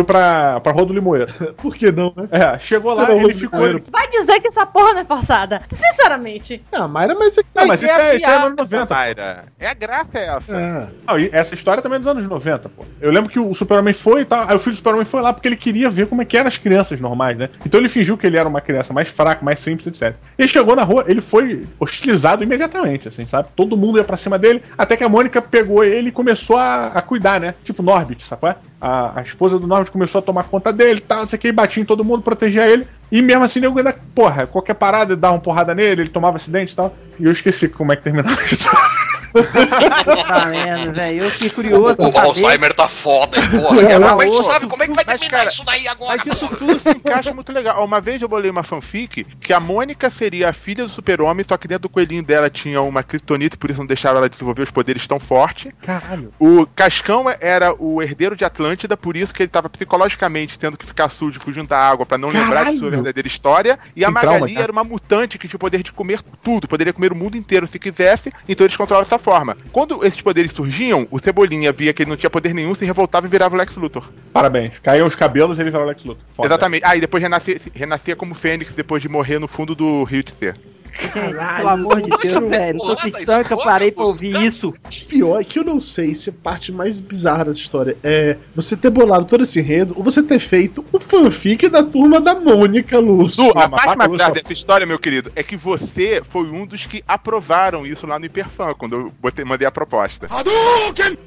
pra, 0.02 0.60
pra 0.60 0.72
Rua 0.72 0.86
do 0.86 0.92
Limoeiro. 0.92 1.32
Por 1.58 1.76
que 1.76 1.92
não, 1.92 2.12
né? 2.16 2.28
É, 2.30 2.58
chegou 2.58 2.94
lá, 2.94 3.06
Não, 3.06 3.20
ele 3.20 3.34
ficou. 3.34 3.60
Vai 3.90 4.08
dizer 4.08 4.40
que 4.40 4.48
essa 4.48 4.66
porra 4.66 4.94
não 4.94 5.00
é 5.00 5.04
forçada. 5.04 5.60
Sinceramente. 5.70 6.62
Ah, 6.72 6.88
Mayra, 6.88 7.14
mas 7.14 7.38
é 7.38 7.42
que. 7.42 7.48
Não, 7.54 7.66
mas 7.66 7.82
isso 7.82 7.92
é, 7.92 8.16
isso 8.16 8.26
é 8.26 8.36
anos 8.36 8.56
piada, 8.56 8.62
90. 8.62 8.94
Mayra. 8.94 9.44
É 9.58 9.68
a 9.68 9.74
graça 9.74 10.18
é 10.18 10.36
essa. 10.36 10.56
É. 10.56 10.88
Não, 11.06 11.18
e 11.18 11.30
essa 11.32 11.54
história 11.54 11.82
também 11.82 11.96
é 11.96 11.98
dos 12.00 12.08
anos 12.08 12.26
90, 12.26 12.68
pô. 12.70 12.84
Eu 13.00 13.12
lembro 13.12 13.30
que 13.30 13.38
o 13.38 13.54
Super-Homem 13.54 13.94
foi 13.94 14.22
e 14.22 14.24
tal. 14.24 14.48
Aí 14.48 14.56
o 14.56 14.58
filho 14.58 14.72
do 14.72 14.78
Super-Homem 14.78 15.04
foi 15.04 15.20
lá 15.20 15.32
porque 15.32 15.48
ele 15.48 15.56
queria 15.56 15.90
ver 15.90 16.06
como 16.06 16.22
é 16.22 16.24
que 16.24 16.36
eram 16.36 16.48
as 16.48 16.58
crianças 16.58 16.98
normais, 17.00 17.36
né? 17.36 17.50
Então 17.64 17.78
ele 17.78 17.88
fingiu 17.88 18.16
que 18.16 18.26
ele 18.26 18.38
era 18.38 18.48
uma 18.48 18.60
criança 18.60 18.92
mais 18.92 19.08
fraca, 19.08 19.44
mais 19.44 19.60
simples, 19.60 19.86
etc. 19.86 20.16
Ele 20.38 20.48
chegou 20.48 20.74
na 20.74 20.82
rua, 20.82 21.04
ele 21.06 21.20
foi 21.20 21.66
hostilizado 21.78 22.42
imediatamente, 22.42 23.08
assim, 23.08 23.24
sabe? 23.26 23.48
Todo 23.54 23.76
mundo 23.76 23.98
ia 23.98 24.04
pra 24.04 24.16
cima 24.16 24.38
dele, 24.38 24.62
até 24.76 24.96
que 24.96 25.04
a 25.04 25.08
Mônica 25.08 25.42
pegou 25.42 25.84
ele 25.84 26.08
e 26.08 26.12
começou 26.12 26.56
a, 26.56 26.86
a 26.86 27.02
cuidar, 27.02 27.40
né? 27.40 27.54
Tipo 27.64 27.82
Norbit, 27.82 28.24
sabe? 28.24 28.56
A, 28.86 29.20
a 29.20 29.22
esposa 29.22 29.58
do 29.58 29.66
Norbit 29.66 29.90
começou 29.90 30.18
a 30.18 30.22
tomar 30.22 30.44
conta 30.44 30.70
dele 30.70 31.00
tal, 31.00 31.20
não 31.20 31.26
sei 31.26 31.38
o 31.38 31.40
que, 31.40 31.50
batia 31.50 31.82
em 31.82 31.86
todo 31.86 32.04
mundo, 32.04 32.22
protegia 32.22 32.68
ele. 32.68 32.86
E 33.10 33.22
mesmo 33.22 33.42
assim, 33.42 33.58
nego 33.58 33.78
ainda, 33.78 33.96
porra, 34.14 34.46
qualquer 34.46 34.74
parada, 34.74 35.16
dava 35.16 35.32
uma 35.32 35.40
porrada 35.40 35.74
nele, 35.74 36.02
ele 36.02 36.10
tomava 36.10 36.36
acidente 36.36 36.74
e 36.74 36.76
tal. 36.76 36.94
E 37.18 37.24
eu 37.24 37.32
esqueci 37.32 37.66
como 37.66 37.92
é 37.92 37.96
que 37.96 38.02
terminava 38.02 38.38
a 38.38 38.44
história. 38.44 39.13
Tá 39.42 40.44
vendo, 40.50 40.92
velho? 40.94 41.24
Eu 41.24 41.30
fiquei 41.30 41.50
curioso 41.50 41.96
O. 41.98 42.18
Alzheimer 42.18 42.72
tá 42.74 42.88
foda, 42.88 43.38
hein, 43.38 43.50
porra. 43.50 43.98
Não, 43.98 44.16
vai, 44.16 44.26
tu 44.26 44.32
outro- 44.32 44.52
sabe 44.52 44.66
como 44.66 44.82
é 44.82 44.86
que 44.86 44.94
vai 44.94 45.04
terminar 45.04 45.30
cara, 45.30 45.48
isso 45.50 45.64
daí 45.64 45.88
agora? 45.88 46.22
Mas 46.24 46.34
isso 46.36 46.48
tudo 46.56 46.78
se 46.78 46.88
encaixa 46.90 47.32
muito 47.32 47.52
legal. 47.52 47.84
Uma 47.84 48.00
vez 48.00 48.20
eu 48.22 48.28
bolei 48.28 48.50
uma 48.50 48.62
fanfic 48.62 49.24
que 49.40 49.52
a 49.52 49.60
Mônica 49.60 50.08
seria 50.10 50.50
a 50.50 50.52
filha 50.52 50.84
do 50.84 50.90
super-homem, 50.90 51.44
só 51.48 51.56
que 51.56 51.68
dentro 51.68 51.82
do 51.82 51.88
coelhinho 51.88 52.22
dela 52.22 52.48
tinha 52.48 52.80
uma 52.80 53.02
kryptonita, 53.02 53.56
por 53.56 53.70
isso 53.70 53.80
não 53.80 53.86
deixava 53.86 54.18
ela 54.18 54.28
desenvolver 54.28 54.62
os 54.62 54.70
poderes 54.70 55.06
tão 55.06 55.18
forte. 55.20 55.74
Caralho. 55.82 56.32
O 56.38 56.66
Cascão 56.66 57.24
era 57.40 57.74
o 57.78 58.02
herdeiro 58.02 58.36
de 58.36 58.44
Atlântida, 58.44 58.96
por 58.96 59.16
isso 59.16 59.32
que 59.34 59.42
ele 59.42 59.50
tava 59.50 59.68
psicologicamente 59.68 60.58
tendo 60.58 60.76
que 60.76 60.86
ficar 60.86 61.10
sujo, 61.10 61.40
fugindo 61.40 61.68
da 61.68 61.78
água 61.78 62.06
pra 62.06 62.18
não 62.18 62.28
lembrar 62.28 62.64
de 62.64 62.70
sua 62.72 62.78
Caralho! 62.80 62.90
verdadeira 62.90 63.26
história. 63.26 63.78
E 63.96 64.04
a 64.04 64.08
Que 64.08 64.12
trauma, 64.20 64.32
Magali 64.40 64.52
cara. 64.54 64.64
era 64.64 64.72
uma 64.72 64.84
mutante 64.84 65.38
que 65.38 65.48
tinha 65.48 65.56
o 65.56 65.60
poder 65.60 65.82
de 65.82 65.92
comer 65.92 66.20
tudo, 66.42 66.68
poderia 66.68 66.92
comer 66.92 67.12
o 67.12 67.16
mundo 67.16 67.36
inteiro 67.36 67.66
se 67.66 67.78
quisesse, 67.78 68.32
então 68.48 68.64
eles 68.66 68.76
controlam 68.76 69.04
dessa 69.04 69.18
forma. 69.24 69.56
Quando 69.72 70.04
esses 70.04 70.20
poderes 70.20 70.52
surgiam, 70.52 71.08
o 71.10 71.18
Cebolinha 71.18 71.72
via 71.72 71.92
que 71.94 72.02
ele 72.02 72.10
não 72.10 72.16
tinha 72.16 72.28
poder 72.28 72.54
nenhum, 72.54 72.74
se 72.74 72.84
revoltava 72.84 73.26
e 73.26 73.30
virava 73.30 73.54
o 73.54 73.58
Lex 73.58 73.74
Luthor. 73.76 74.08
Parabéns. 74.32 74.74
Caíam 74.82 75.06
os 75.06 75.14
cabelos 75.14 75.58
e 75.58 75.62
ele 75.62 75.70
virou 75.70 75.86
Lex 75.86 76.04
Luthor. 76.04 76.22
Foda. 76.36 76.48
Exatamente. 76.48 76.84
Ah, 76.84 76.94
e 76.94 77.00
depois 77.00 77.22
renascia, 77.22 77.58
renascia 77.74 78.14
como 78.14 78.34
Fênix 78.34 78.74
depois 78.74 79.00
de 79.00 79.08
morrer 79.08 79.38
no 79.38 79.48
fundo 79.48 79.74
do 79.74 80.04
Rio 80.04 80.22
de 80.22 80.32
Ser. 80.32 80.56
Gente, 81.00 81.12
pelo 81.56 81.68
amor 81.68 82.00
de 82.00 82.10
Deus, 82.10 82.48
velho. 82.48 82.78
Tô 82.78 82.84
Porra, 82.86 83.10
cristão 83.10 83.44
que 83.44 83.52
eu 83.52 83.58
parei 83.58 83.90
pra 83.90 84.04
ouvir 84.04 84.36
isso. 84.44 84.72
Pior 85.08 85.40
é 85.40 85.44
que 85.44 85.58
eu 85.58 85.64
não 85.64 85.80
sei 85.80 86.14
se 86.14 86.30
a 86.30 86.32
parte 86.32 86.70
mais 86.72 87.00
bizarra 87.00 87.46
dessa 87.46 87.58
história 87.60 87.96
é 88.02 88.36
você 88.54 88.76
ter 88.76 88.90
bolado 88.90 89.24
todo 89.24 89.44
esse 89.44 89.58
enredo 89.58 89.92
ou 89.96 90.02
você 90.04 90.22
ter 90.22 90.38
feito 90.38 90.84
o 90.92 91.00
fanfic 91.00 91.68
da 91.68 91.82
turma 91.82 92.20
da 92.20 92.34
Mônica, 92.34 92.98
Lúcio. 92.98 93.50
A 93.58 93.68
mas 93.68 93.84
parte 93.84 93.98
mais 93.98 94.10
bizarra 94.10 94.32
dessa 94.32 94.52
história, 94.52 94.86
meu 94.86 94.98
querido, 94.98 95.32
é 95.34 95.42
que 95.42 95.56
você 95.56 96.22
foi 96.30 96.46
um 96.50 96.64
dos 96.66 96.86
que 96.86 97.02
aprovaram 97.06 97.86
isso 97.86 98.06
lá 98.06 98.18
no 98.18 98.26
Hiperfã, 98.26 98.72
quando 98.74 98.94
eu 98.96 99.12
botei- 99.20 99.44
mandei 99.44 99.66
a 99.66 99.70
proposta. 99.70 100.28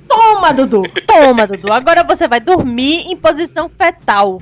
Toma, 0.08 0.54
Dudu. 0.54 0.84
Toma, 1.06 1.46
Dudu. 1.48 1.72
Agora 1.72 2.04
você 2.04 2.28
vai 2.28 2.40
dormir 2.40 3.02
em 3.12 3.16
posição 3.16 3.70
fetal. 3.70 4.42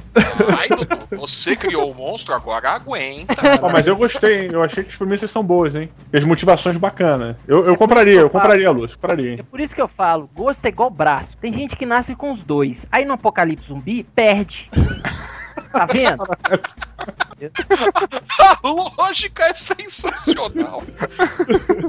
Ai, 0.58 0.68
Dudu, 0.70 1.08
você 1.20 1.56
criou 1.56 1.92
o 1.92 1.96
monstro, 1.96 2.34
agora 2.34 2.70
aguenta. 2.70 3.36
Ó, 3.62 3.70
mas 3.70 3.88
eu 3.88 3.96
gostei, 3.96 4.44
hein? 4.46 4.50
Eu 4.54 4.64
achei 4.64 4.84
que 4.84 4.92
as 4.92 4.96
premissas 5.16 5.32
são 5.32 5.44
boas, 5.44 5.76
hein? 5.76 5.90
E 6.14 6.18
as 6.18 6.26
motivações 6.26 6.76
bacanas. 6.78 7.36
Eu, 7.48 7.66
eu 7.66 7.76
compraria, 7.78 8.20
eu 8.20 8.30
compraria 8.30 8.68
a 8.68 8.72
luz, 8.72 8.94
compraria, 8.96 9.40
É 9.40 9.44
por 9.44 9.60
isso 9.60 9.74
que 9.74 9.82
eu 9.82 9.88
falo, 9.88 10.30
gosto 10.34 10.66
é 10.66 10.70
igual 10.70 10.90
braço. 10.90 11.30
Tem 11.40 11.52
gente 11.54 11.76
que 11.76 11.86
nasce 11.86 12.16
com 12.16 12.32
os 12.32 12.44
dois. 12.44 12.86
Aí 12.92 13.06
no 13.06 13.14
apocalipse 13.14 13.68
zumbi, 13.68 14.04
perde. 14.04 14.70
Tá 15.72 15.86
vendo? 15.92 16.24
A 18.40 18.60
lógica 18.64 19.44
é 19.46 19.54
sensacional. 19.54 20.84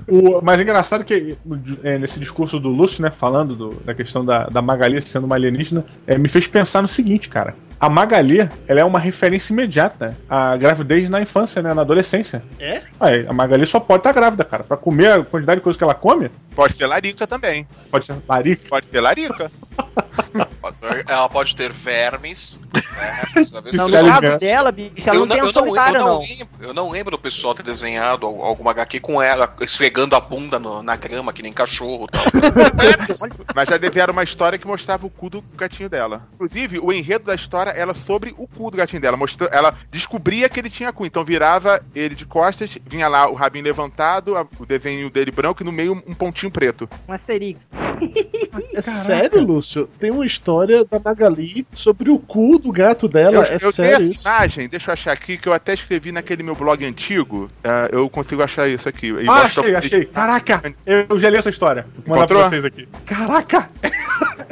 O, 0.08 0.40
mas 0.42 0.58
é 0.58 0.62
engraçado 0.62 1.04
que 1.04 1.36
é, 1.82 1.98
nesse 1.98 2.18
discurso 2.18 2.58
do 2.60 2.68
Lúcio, 2.68 3.02
né, 3.02 3.10
falando 3.18 3.54
do- 3.54 3.74
da 3.84 3.94
questão 3.94 4.24
da, 4.24 4.44
da 4.44 4.60
Magali 4.60 5.00
sendo 5.02 5.24
uma 5.24 5.36
alienígena, 5.36 5.84
é, 6.06 6.18
me 6.18 6.28
fez 6.28 6.46
pensar 6.46 6.82
no 6.82 6.88
seguinte, 6.88 7.28
cara. 7.28 7.54
A 7.78 7.90
Magali, 7.90 8.48
ela 8.66 8.80
é 8.80 8.84
uma 8.84 8.98
referência 8.98 9.52
imediata 9.52 10.16
à 10.30 10.56
gravidez 10.56 11.10
na 11.10 11.20
infância, 11.20 11.60
né, 11.60 11.74
na 11.74 11.82
adolescência. 11.82 12.42
É? 12.58 12.80
Ué, 13.00 13.26
a 13.28 13.32
Magali 13.34 13.66
só 13.66 13.78
pode 13.78 14.00
estar 14.00 14.12
grávida, 14.12 14.44
cara. 14.44 14.64
Pra 14.64 14.76
comer 14.78 15.10
a 15.12 15.22
quantidade 15.22 15.58
de 15.60 15.64
coisa 15.64 15.76
que 15.78 15.84
ela 15.84 15.94
come, 15.94 16.30
Pode 16.54 16.72
ser 16.74 16.86
larica 16.86 17.26
também. 17.26 17.66
pode 17.90 18.06
ser 18.06 18.14
larica. 18.26 18.68
Pode 18.70 18.86
ser 18.86 19.00
larica. 19.00 19.50
Ela 21.08 21.28
pode 21.28 21.54
ter 21.56 21.72
vermes. 21.72 22.58
Né? 22.72 22.82
Precisa 23.32 23.60
ver 23.60 23.70
se- 23.70 23.76
Não, 23.78 23.88
no 23.88 23.92
caso 24.20 24.38
dela, 24.38 24.72
bicho, 24.72 24.92
ela 25.08 25.16
eu, 25.16 25.20
não 25.20 25.26
não, 25.26 25.36
tem 25.36 25.38
eu, 25.38 25.50
um 25.50 25.52
não, 25.52 25.60
eu, 25.60 25.66
solitário, 25.66 26.00
não 26.00 26.06
não. 26.06 26.20
lembro, 26.20 26.48
eu 26.60 26.74
não 26.74 26.90
lembro 26.90 27.10
do 27.12 27.18
pessoal 27.18 27.54
ter 27.54 27.62
desenhado 27.62 28.26
al- 28.26 28.42
alguma 28.42 28.70
HQ 28.72 29.00
com 29.00 29.20
ela 29.20 29.54
esfregando 29.60 30.14
a 30.16 30.20
bunda 30.20 30.58
no- 30.58 30.82
na 30.82 30.96
grama, 30.96 31.32
que 31.32 31.42
nem 31.42 31.52
cachorro 31.52 32.06
tal. 32.06 32.22
Mas 33.54 33.68
já 33.68 33.76
desenharam 33.76 34.12
uma 34.12 34.22
história 34.24 34.58
que 34.58 34.66
mostrava 34.66 35.06
o 35.06 35.10
cu 35.10 35.30
do 35.30 35.42
gatinho 35.54 35.88
dela. 35.88 36.26
Inclusive, 36.34 36.78
o 36.78 36.92
enredo 36.92 37.24
da 37.26 37.34
história 37.34 37.70
era 37.70 37.94
sobre 37.94 38.34
o 38.36 38.46
cu 38.46 38.70
do 38.70 38.76
gatinho 38.76 39.00
dela. 39.02 39.16
Mostrou, 39.16 39.48
ela 39.52 39.74
descobria 39.90 40.48
que 40.48 40.58
ele 40.60 40.70
tinha 40.70 40.92
cu, 40.92 41.06
então 41.06 41.24
virava 41.24 41.80
ele 41.94 42.14
de 42.14 42.24
costas, 42.26 42.76
vinha 42.86 43.08
lá 43.08 43.28
o 43.28 43.34
rabinho 43.34 43.64
levantado, 43.64 44.36
a- 44.36 44.46
o 44.58 44.66
desenho 44.66 45.10
dele 45.10 45.30
branco 45.30 45.62
e 45.62 45.64
no 45.64 45.72
meio 45.72 45.92
um 46.06 46.14
pontinho 46.14 46.50
preto. 46.50 46.88
Um 47.08 47.12
Asterix. 47.12 47.60
É 48.74 48.82
sério, 48.82 49.40
Lúcio? 49.40 49.88
Tem 49.98 50.10
uma 50.10 50.26
história 50.26 50.75
da 50.84 50.98
Magali 50.98 51.66
sobre 51.72 52.10
o 52.10 52.18
cu 52.18 52.58
do 52.58 52.72
gato 52.72 53.08
dela. 53.08 53.36
eu 53.36 53.42
é 53.42 53.54
eu 53.54 53.58
tenho 53.58 53.72
sério 53.72 53.94
essa 53.94 54.02
isso? 54.02 54.28
imagem, 54.28 54.68
deixa 54.68 54.90
eu 54.90 54.92
achar 54.92 55.12
aqui, 55.12 55.38
que 55.38 55.48
eu 55.48 55.52
até 55.52 55.74
escrevi 55.74 56.12
naquele 56.12 56.42
meu 56.42 56.54
blog 56.54 56.84
antigo. 56.84 57.50
Ah, 57.64 57.88
eu 57.90 58.08
consigo 58.08 58.42
achar 58.42 58.68
isso 58.68 58.88
aqui. 58.88 59.08
E 59.08 59.28
Ah, 59.28 59.42
achei, 59.42 59.74
achei. 59.74 60.04
Caraca, 60.06 60.62
eu, 60.84 61.18
já 61.18 61.30
li 61.30 61.36
essa 61.36 61.50
história. 61.50 61.86
Vou 62.06 62.16
mandar 62.16 62.26
pra 62.26 62.48
vocês 62.48 62.64
aqui. 62.64 62.88
Caraca! 63.04 63.68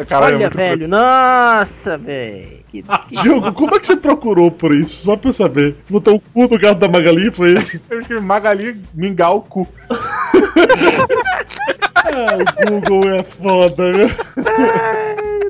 Caralho, 0.08 0.34
é 0.34 0.36
Olha, 0.36 0.38
muito 0.38 0.56
velho, 0.56 0.88
nossa, 0.88 1.96
velho. 1.96 2.58
Que, 2.68 2.82
que... 2.82 3.22
Diogo, 3.22 3.52
como 3.52 3.76
é 3.76 3.78
que 3.78 3.86
você 3.86 3.96
procurou 3.96 4.50
por 4.50 4.74
isso? 4.74 5.04
Só 5.04 5.16
pra 5.16 5.28
eu 5.28 5.32
saber. 5.32 5.76
Você 5.84 5.92
botou 5.92 6.16
o 6.16 6.20
cu 6.20 6.48
do 6.48 6.58
gato 6.58 6.78
da 6.80 6.88
Magali, 6.88 7.30
foi 7.30 7.54
isso? 7.54 7.80
Eu 7.88 8.00
escrevi 8.00 8.24
Magali 8.24 8.76
Mingau 8.94 9.42
Cu. 9.42 9.68
Ah, 12.06 12.36
o 12.36 12.80
Google 12.80 13.14
é 13.14 13.22
foda, 13.22 13.92
né? 13.92 14.16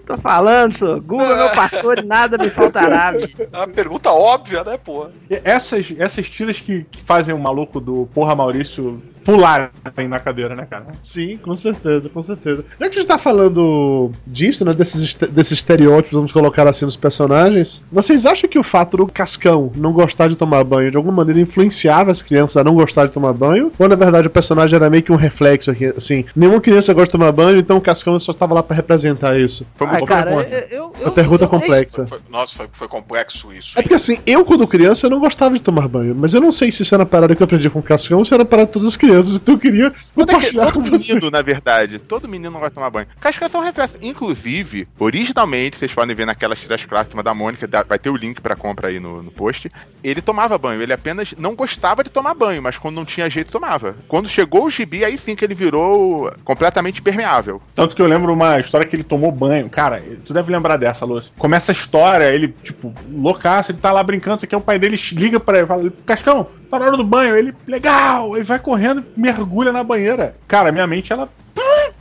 Tô 0.06 0.18
falando, 0.18 0.76
sou. 0.76 1.00
Google 1.00 1.32
é 1.32 1.36
meu 1.36 1.50
pastor 1.56 1.98
e 1.98 2.02
nada 2.02 2.36
me 2.36 2.50
faltará, 2.50 3.12
bicho. 3.12 3.34
É 3.52 3.56
uma 3.56 3.68
pergunta 3.68 4.10
óbvia, 4.10 4.62
né, 4.62 4.76
pô? 4.76 5.08
Essas, 5.30 5.92
essas 5.98 6.28
tiras 6.28 6.60
que, 6.60 6.84
que 6.84 7.02
fazem 7.02 7.34
o 7.34 7.38
maluco 7.38 7.80
do 7.80 8.08
Porra 8.12 8.34
Maurício 8.34 9.02
pular 9.24 9.70
na 10.08 10.18
cadeira, 10.20 10.54
né, 10.54 10.66
cara? 10.68 10.86
Sim, 11.00 11.36
com 11.38 11.54
certeza, 11.56 12.08
com 12.08 12.20
certeza. 12.22 12.64
Já 12.78 12.88
que 12.88 12.98
a 12.98 13.00
gente 13.00 13.08
tá 13.08 13.18
falando 13.18 14.10
disso, 14.26 14.64
né? 14.64 14.72
Desses, 14.74 15.14
desses 15.14 15.52
estereótipos, 15.52 16.12
vamos 16.16 16.32
colocar 16.32 16.66
assim, 16.68 16.84
nos 16.84 16.96
personagens, 16.96 17.82
vocês 17.90 18.26
acham 18.26 18.48
que 18.48 18.58
o 18.58 18.62
fato 18.62 18.96
do 18.96 19.06
Cascão 19.06 19.72
não 19.76 19.92
gostar 19.92 20.28
de 20.28 20.36
tomar 20.36 20.62
banho 20.64 20.90
de 20.90 20.96
alguma 20.96 21.16
maneira 21.16 21.40
influenciava 21.40 22.10
as 22.10 22.22
crianças 22.22 22.56
a 22.56 22.64
não 22.64 22.74
gostar 22.74 23.06
de 23.06 23.12
tomar 23.12 23.32
banho? 23.32 23.72
Ou 23.78 23.88
na 23.88 23.96
verdade 23.96 24.26
o 24.26 24.30
personagem 24.30 24.76
era 24.76 24.90
meio 24.90 25.02
que 25.02 25.12
um 25.12 25.16
reflexo 25.16 25.70
aqui, 25.70 25.86
assim, 25.86 26.24
nenhuma 26.34 26.60
criança 26.60 26.92
gosta 26.92 27.06
de 27.06 27.12
tomar 27.12 27.32
banho, 27.32 27.58
então 27.58 27.76
o 27.76 27.80
Cascão 27.80 28.18
só 28.18 28.32
estava 28.32 28.54
lá 28.54 28.62
pra 28.62 28.76
representar 28.76 29.38
isso? 29.38 29.66
Foi 29.76 29.86
Ai, 29.86 29.92
muito 29.94 30.06
cara, 30.06 30.30
pergunta. 30.30 30.66
eu, 30.70 30.78
eu, 30.78 30.92
Uma 31.02 31.10
pergunta 31.12 31.44
eu- 31.44 31.48
complexa. 31.48 32.06
Foi- 32.06 32.18
nossa, 32.30 32.54
foi, 32.54 32.66
foi 32.72 32.88
complexo 32.88 33.52
isso. 33.52 33.78
É 33.78 33.82
porque 33.82 33.94
assim, 33.94 34.18
eu 34.26 34.44
quando 34.44 34.66
criança 34.66 35.06
eu 35.06 35.10
não 35.10 35.20
gostava 35.20 35.54
de 35.56 35.62
tomar 35.62 35.88
banho, 35.88 36.14
mas 36.14 36.34
eu 36.34 36.40
não 36.40 36.52
sei 36.52 36.70
se 36.70 36.82
isso 36.82 36.94
era 36.94 37.02
uma 37.02 37.08
parada 37.08 37.34
que 37.34 37.42
eu 37.42 37.44
aprendi 37.44 37.68
com 37.70 37.78
o 37.78 37.82
Cascão 37.82 38.18
ou 38.18 38.24
se 38.24 38.34
era 38.34 38.44
de 38.44 38.66
todas 38.66 38.86
as 38.88 38.96
crianças, 38.96 39.13
então 39.20 39.54
eu 39.54 39.58
queria 39.58 39.90
Todo, 39.90 39.96
é 39.96 40.00
que- 40.04 40.16
compartilhar 40.52 40.64
todo 40.72 40.74
com 40.74 40.82
você. 40.90 41.14
menino, 41.14 41.30
na 41.30 41.42
verdade, 41.42 41.98
todo 41.98 42.28
menino 42.28 42.50
não 42.50 42.60
vai 42.60 42.70
tomar 42.70 42.90
banho. 42.90 43.06
Cascas 43.20 43.50
são. 43.50 43.62
Inclusive, 44.02 44.86
originalmente, 44.98 45.76
vocês 45.76 45.92
podem 45.92 46.14
ver 46.14 46.26
naquelas 46.26 46.60
tiras 46.60 46.84
clássicas 46.84 47.24
da 47.24 47.34
Mônica, 47.34 47.68
vai 47.88 47.98
ter 47.98 48.10
o 48.10 48.16
link 48.16 48.40
pra 48.40 48.54
compra 48.56 48.88
aí 48.88 49.00
no, 49.00 49.22
no 49.22 49.30
post. 49.30 49.70
Ele 50.02 50.20
tomava 50.20 50.56
banho, 50.58 50.82
ele 50.82 50.92
apenas 50.92 51.34
não 51.38 51.54
gostava 51.54 52.04
de 52.04 52.10
tomar 52.10 52.34
banho, 52.34 52.62
mas 52.62 52.78
quando 52.78 52.94
não 52.96 53.04
tinha 53.04 53.28
jeito, 53.30 53.50
tomava. 53.50 53.94
Quando 54.06 54.28
chegou 54.28 54.64
o 54.66 54.70
gibi, 54.70 55.04
aí 55.04 55.16
sim 55.16 55.34
que 55.34 55.44
ele 55.44 55.54
virou 55.54 56.32
completamente 56.44 57.00
permeável. 57.00 57.60
Tanto 57.74 57.96
que 57.96 58.02
eu 58.02 58.06
lembro 58.06 58.32
uma 58.32 58.60
história 58.60 58.86
que 58.86 58.94
ele 58.94 59.04
tomou 59.04 59.32
banho. 59.32 59.68
Cara, 59.70 60.02
tu 60.24 60.32
deve 60.34 60.52
lembrar 60.52 60.76
dessa, 60.76 61.04
Lúcio. 61.04 61.30
Começa 61.38 61.72
a 61.72 61.74
história, 61.74 62.32
ele, 62.34 62.54
tipo, 62.62 62.92
loucaço, 63.10 63.70
ele 63.72 63.78
tá 63.78 63.90
lá 63.90 64.02
brincando, 64.02 64.36
isso 64.36 64.44
aqui 64.44 64.54
é 64.54 64.58
o 64.58 64.60
pai 64.60 64.78
dele, 64.78 65.00
liga 65.12 65.40
pra 65.40 65.58
ele, 65.58 65.66
fala, 65.66 65.92
Cascão, 66.04 66.46
tá 66.70 66.78
na 66.78 66.86
hora 66.86 66.96
do 66.96 67.04
banho. 67.04 67.36
Ele, 67.36 67.54
legal, 67.66 68.36
ele 68.36 68.44
vai 68.44 68.58
correndo, 68.58 69.03
mergulha 69.16 69.72
na 69.72 69.82
banheira. 69.82 70.36
Cara, 70.46 70.72
minha 70.72 70.86
mente, 70.86 71.12
ela 71.12 71.28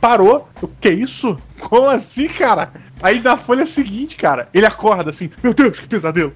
parou. 0.00 0.48
O 0.60 0.68
que 0.68 0.88
é 0.88 0.92
isso? 0.92 1.36
Como 1.60 1.88
assim, 1.88 2.28
cara? 2.28 2.72
Aí 3.04 3.20
na 3.20 3.36
folha 3.36 3.66
seguinte, 3.66 4.16
cara, 4.16 4.48
ele 4.54 4.64
acorda 4.64 5.10
assim, 5.10 5.30
meu 5.42 5.52
Deus, 5.52 5.78
que 5.78 5.86
pesadelo. 5.86 6.32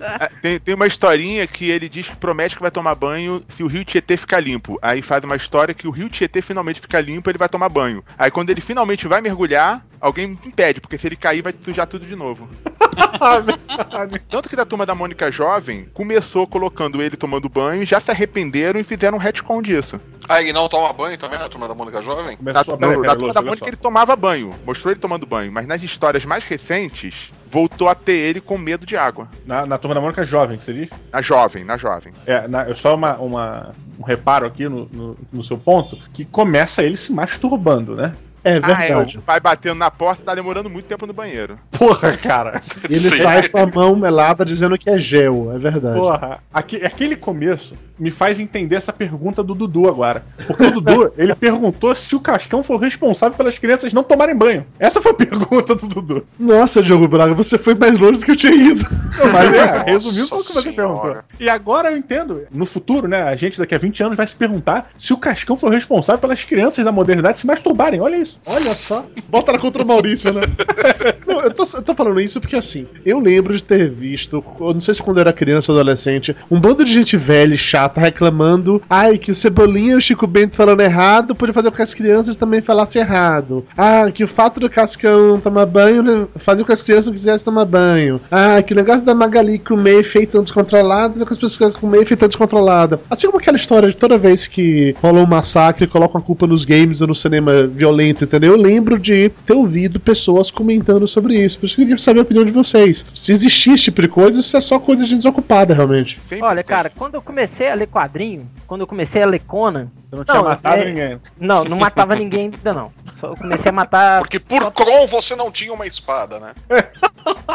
Ah, 0.00 0.30
Tem, 0.40 0.58
tem 0.58 0.74
uma 0.74 0.86
historinha 0.86 1.46
que 1.46 1.68
ele 1.70 1.86
diz 1.86 2.08
que 2.08 2.16
promete 2.16 2.56
que 2.56 2.62
vai 2.62 2.70
tomar 2.70 2.94
banho 2.94 3.44
se 3.46 3.62
o 3.62 3.66
rio 3.66 3.84
Tietê 3.84 4.16
ficar 4.16 4.40
limpo. 4.40 4.78
Aí 4.80 5.02
faz 5.02 5.22
uma 5.22 5.36
história 5.36 5.74
que 5.74 5.86
o 5.86 5.90
rio 5.90 6.08
Tietê 6.08 6.40
finalmente 6.40 6.80
fica 6.80 6.98
limpo, 6.98 7.28
ele 7.30 7.36
vai 7.38 7.48
tomar 7.48 7.68
banho. 7.68 8.02
Aí 8.18 8.30
quando 8.30 8.48
ele 8.48 8.62
finalmente 8.62 9.06
vai 9.06 9.20
mergulhar, 9.20 9.84
alguém 10.00 10.38
impede, 10.46 10.80
porque 10.80 10.96
se 10.96 11.06
ele 11.06 11.16
cair 11.16 11.42
vai 11.42 11.54
sujar 11.62 11.86
tudo 11.86 12.06
de 12.06 12.16
novo. 12.16 12.48
Tanto 14.30 14.48
que 14.48 14.56
da 14.56 14.64
turma 14.64 14.86
da 14.86 14.94
Mônica 14.94 15.30
Jovem 15.30 15.86
começou 15.92 16.46
colocando 16.46 17.02
ele 17.02 17.16
tomando 17.16 17.48
banho 17.48 17.82
e 17.82 17.86
já 17.86 18.00
se 18.00 18.10
arrependeram 18.10 18.80
e 18.80 18.84
fizeram 18.84 19.18
um 19.18 19.20
retcon 19.20 19.60
disso. 19.60 20.00
Ah, 20.28 20.40
ele 20.42 20.52
não 20.52 20.68
toma 20.68 20.92
banho 20.92 21.16
também 21.18 21.38
na 21.38 21.48
turma 21.48 21.68
da 21.68 21.74
Mônica 21.74 22.02
Jovem? 22.02 22.36
Na, 22.40 22.52
Começou, 22.64 22.78
na- 22.78 22.88
peraí, 22.88 23.02
na 23.06 23.16
turma 23.16 23.34
da 23.34 23.42
Mônica 23.42 23.64
só. 23.64 23.68
ele 23.68 23.76
tomava 23.76 24.16
banho, 24.16 24.54
mostrou 24.64 24.85
ele 24.90 25.00
tomando 25.00 25.26
banho, 25.26 25.52
mas 25.52 25.66
nas 25.66 25.82
histórias 25.82 26.24
mais 26.24 26.44
recentes 26.44 27.30
voltou 27.50 27.88
a 27.88 27.94
ter 27.94 28.12
ele 28.12 28.40
com 28.40 28.58
medo 28.58 28.84
de 28.84 28.96
água. 28.96 29.28
Na, 29.46 29.64
na 29.64 29.78
turma 29.78 29.94
da 29.94 30.00
Mônica 30.00 30.24
jovem, 30.24 30.58
que 30.58 30.64
você 30.64 30.72
diz? 30.72 30.90
Na 31.12 31.22
jovem, 31.22 31.64
na 31.64 31.76
jovem. 31.76 32.12
É, 32.26 32.46
na, 32.48 32.64
eu 32.68 32.76
só 32.76 32.94
uma, 32.94 33.16
uma- 33.16 33.74
um 33.98 34.02
reparo 34.02 34.46
aqui 34.46 34.68
no, 34.68 34.86
no, 34.92 35.16
no 35.32 35.44
seu 35.44 35.56
ponto, 35.56 35.96
que 36.12 36.24
começa 36.24 36.82
ele 36.82 36.96
se 36.96 37.12
masturbando, 37.12 37.94
né? 37.96 38.12
É 38.48 38.60
Ah, 38.62 38.84
é, 38.84 38.86
verdade. 38.88 39.18
o 39.18 39.22
pai 39.22 39.40
batendo 39.40 39.74
na 39.76 39.90
porta 39.90 40.22
tá 40.22 40.34
demorando 40.34 40.70
muito 40.70 40.86
tempo 40.86 41.04
no 41.06 41.12
banheiro. 41.12 41.58
Porra, 41.72 42.16
cara. 42.16 42.62
E 42.88 42.94
ele 42.94 43.00
Sim. 43.10 43.18
sai 43.18 43.48
com 43.48 43.58
a 43.58 43.66
mão 43.66 43.96
melada 43.96 44.44
dizendo 44.44 44.78
que 44.78 44.88
é 44.88 44.98
gel, 44.98 45.52
é 45.54 45.58
verdade. 45.58 45.98
Porra, 45.98 46.38
aque- 46.54 46.84
aquele 46.84 47.16
começo 47.16 47.74
me 47.98 48.10
faz 48.10 48.38
entender 48.38 48.76
essa 48.76 48.92
pergunta 48.92 49.42
do 49.42 49.54
Dudu 49.54 49.88
agora. 49.88 50.22
Porque 50.46 50.62
o 50.64 50.70
Dudu, 50.70 51.12
ele 51.18 51.34
perguntou 51.34 51.94
se 51.94 52.14
o 52.14 52.20
Cascão 52.20 52.62
foi 52.62 52.76
o 52.76 52.78
responsável 52.78 53.36
pelas 53.36 53.58
crianças 53.58 53.92
não 53.92 54.04
tomarem 54.04 54.36
banho. 54.36 54.64
Essa 54.78 55.00
foi 55.00 55.10
a 55.12 55.14
pergunta 55.14 55.74
do 55.74 55.88
Dudu. 55.88 56.26
Nossa, 56.38 56.82
Diogo 56.82 57.08
Braga, 57.08 57.34
você 57.34 57.58
foi 57.58 57.74
mais 57.74 57.98
longe 57.98 58.20
do 58.20 58.24
que 58.24 58.30
eu 58.30 58.36
tinha 58.36 58.52
ido. 58.54 58.84
Não, 59.18 59.32
mas 59.32 59.52
é, 59.52 59.82
foi 59.84 59.96
o 59.96 60.00
que 60.00 60.52
você 60.52 60.72
perguntou. 60.72 61.16
E 61.40 61.48
agora 61.48 61.90
eu 61.90 61.96
entendo. 61.96 62.42
No 62.52 62.66
futuro, 62.66 63.08
né, 63.08 63.22
a 63.22 63.34
gente 63.34 63.58
daqui 63.58 63.74
a 63.74 63.78
20 63.78 64.02
anos 64.04 64.16
vai 64.16 64.26
se 64.26 64.36
perguntar 64.36 64.90
se 64.98 65.12
o 65.12 65.16
Cascão 65.16 65.56
foi 65.56 65.70
o 65.70 65.72
responsável 65.72 66.20
pelas 66.20 66.44
crianças 66.44 66.84
da 66.84 66.92
modernidade 66.92 67.40
se 67.40 67.46
masturbarem. 67.46 68.00
Olha 68.00 68.16
isso. 68.16 68.35
Olha 68.44 68.74
só. 68.74 69.04
Bota 69.28 69.52
na 69.52 69.58
contra 69.58 69.82
o 69.82 69.86
Maurício, 69.86 70.32
né? 70.32 70.42
Não, 71.26 71.40
eu, 71.40 71.50
tô, 71.52 71.64
eu 71.64 71.82
tô 71.82 71.94
falando 71.94 72.20
isso 72.20 72.40
porque 72.40 72.56
assim, 72.56 72.86
eu 73.04 73.18
lembro 73.18 73.56
de 73.56 73.62
ter 73.62 73.90
visto, 73.90 74.44
eu 74.60 74.72
não 74.72 74.80
sei 74.80 74.94
se 74.94 75.02
quando 75.02 75.16
eu 75.18 75.22
era 75.22 75.32
criança 75.32 75.72
ou 75.72 75.78
adolescente, 75.78 76.36
um 76.50 76.60
bando 76.60 76.84
de 76.84 76.92
gente 76.92 77.16
velha 77.16 77.54
e 77.54 77.58
chata 77.58 78.00
reclamando, 78.00 78.80
ai, 78.88 79.18
que 79.18 79.32
o 79.32 79.34
Cebolinha 79.34 79.94
e 79.94 79.96
o 79.96 80.00
Chico 80.00 80.26
Bento 80.26 80.54
falando 80.54 80.80
errado 80.80 81.34
pode 81.34 81.52
fazer 81.52 81.70
com 81.70 81.76
que 81.76 81.82
as 81.82 81.94
crianças 81.94 82.36
também 82.36 82.60
falassem 82.60 83.02
errado. 83.02 83.66
Ah, 83.76 84.10
que 84.12 84.22
o 84.22 84.28
fato 84.28 84.60
do 84.60 84.70
Cascão 84.70 85.40
tomar 85.40 85.66
banho 85.66 86.02
né, 86.02 86.26
fazia 86.36 86.64
com 86.64 86.68
que 86.68 86.72
as 86.72 86.82
crianças 86.82 87.06
não 87.06 87.12
quisessem 87.12 87.44
tomar 87.44 87.64
banho. 87.64 88.20
Ah, 88.30 88.62
que 88.62 88.72
o 88.72 88.76
negócio 88.76 89.04
da 89.04 89.14
Magali 89.14 89.58
com 89.58 89.74
o 89.74 89.76
Mayfair 89.76 90.28
tão 90.28 90.42
descontrolada, 90.42 91.24
com 91.24 91.32
as 91.32 91.38
pessoas 91.38 91.74
com 91.74 91.86
o 91.86 91.90
Mayfair 91.90 92.18
tão 92.18 92.28
descontrolada. 92.28 93.00
Assim 93.10 93.26
como 93.26 93.38
aquela 93.38 93.56
história 93.56 93.88
de 93.88 93.96
toda 93.96 94.16
vez 94.16 94.46
que 94.46 94.94
rola 95.02 95.20
um 95.20 95.26
massacre, 95.26 95.86
colocam 95.86 96.20
a 96.20 96.24
culpa 96.24 96.46
nos 96.46 96.64
games 96.64 97.00
ou 97.00 97.08
no 97.08 97.14
cinema 97.14 97.66
violento, 97.66 98.24
entendeu? 98.26 98.52
Eu 98.52 98.58
lembro 98.60 98.98
de 98.98 99.28
ter 99.28 99.52
ouvido 99.54 99.98
pessoas 99.98 100.50
comentando 100.50 101.06
sobre 101.08 101.34
isso. 101.42 101.58
Por 101.58 101.66
isso 101.66 101.76
que 101.76 101.82
eu 101.82 101.86
queria 101.86 101.98
saber 101.98 102.20
a 102.20 102.22
opinião 102.22 102.44
de 102.44 102.50
vocês. 102.50 103.04
Se 103.14 103.32
existir 103.32 103.72
esse 103.72 103.84
tipo 103.84 104.02
de 104.02 104.08
coisa, 104.08 104.40
isso 104.40 104.56
é 104.56 104.60
só 104.60 104.78
coisa 104.78 105.04
de 105.06 105.16
desocupada, 105.16 105.74
realmente. 105.74 106.18
Olha, 106.42 106.62
cara, 106.62 106.90
quando 106.94 107.14
eu 107.14 107.22
comecei 107.22 107.70
a 107.70 107.74
ler 107.74 107.86
quadrinho, 107.88 108.48
quando 108.66 108.82
eu 108.82 108.86
comecei 108.86 109.22
a 109.22 109.26
ler 109.26 109.40
Conan. 109.40 109.88
Você 110.10 110.16
não 110.16 110.24
tinha 110.24 110.36
Não, 110.36 110.44
matado 110.44 110.82
é- 110.82 110.84
ninguém. 110.84 111.20
Não, 111.40 111.64
não 111.64 111.76
matava 111.78 112.14
ninguém 112.14 112.42
ainda 112.54 112.72
não. 112.72 112.92
Só 113.20 113.28
eu 113.28 113.36
comecei 113.36 113.70
a 113.70 113.72
matar. 113.72 114.20
Porque 114.20 114.38
por 114.38 114.70
Kron 114.72 115.06
você 115.06 115.34
não 115.34 115.50
tinha 115.50 115.72
uma 115.72 115.86
espada, 115.86 116.38
né? 116.38 116.52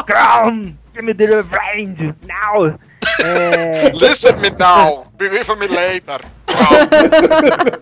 Crown! 0.06 0.74
Give 0.94 1.02
me 1.02 1.14
the 1.14 1.26
revenge! 1.26 2.14
Now! 2.26 2.78
É, 3.20 3.90
Listen 3.94 4.36
me 4.40 4.48
now, 4.50 5.04
believe 5.28 5.54
me 5.56 5.66
later. 5.74 6.20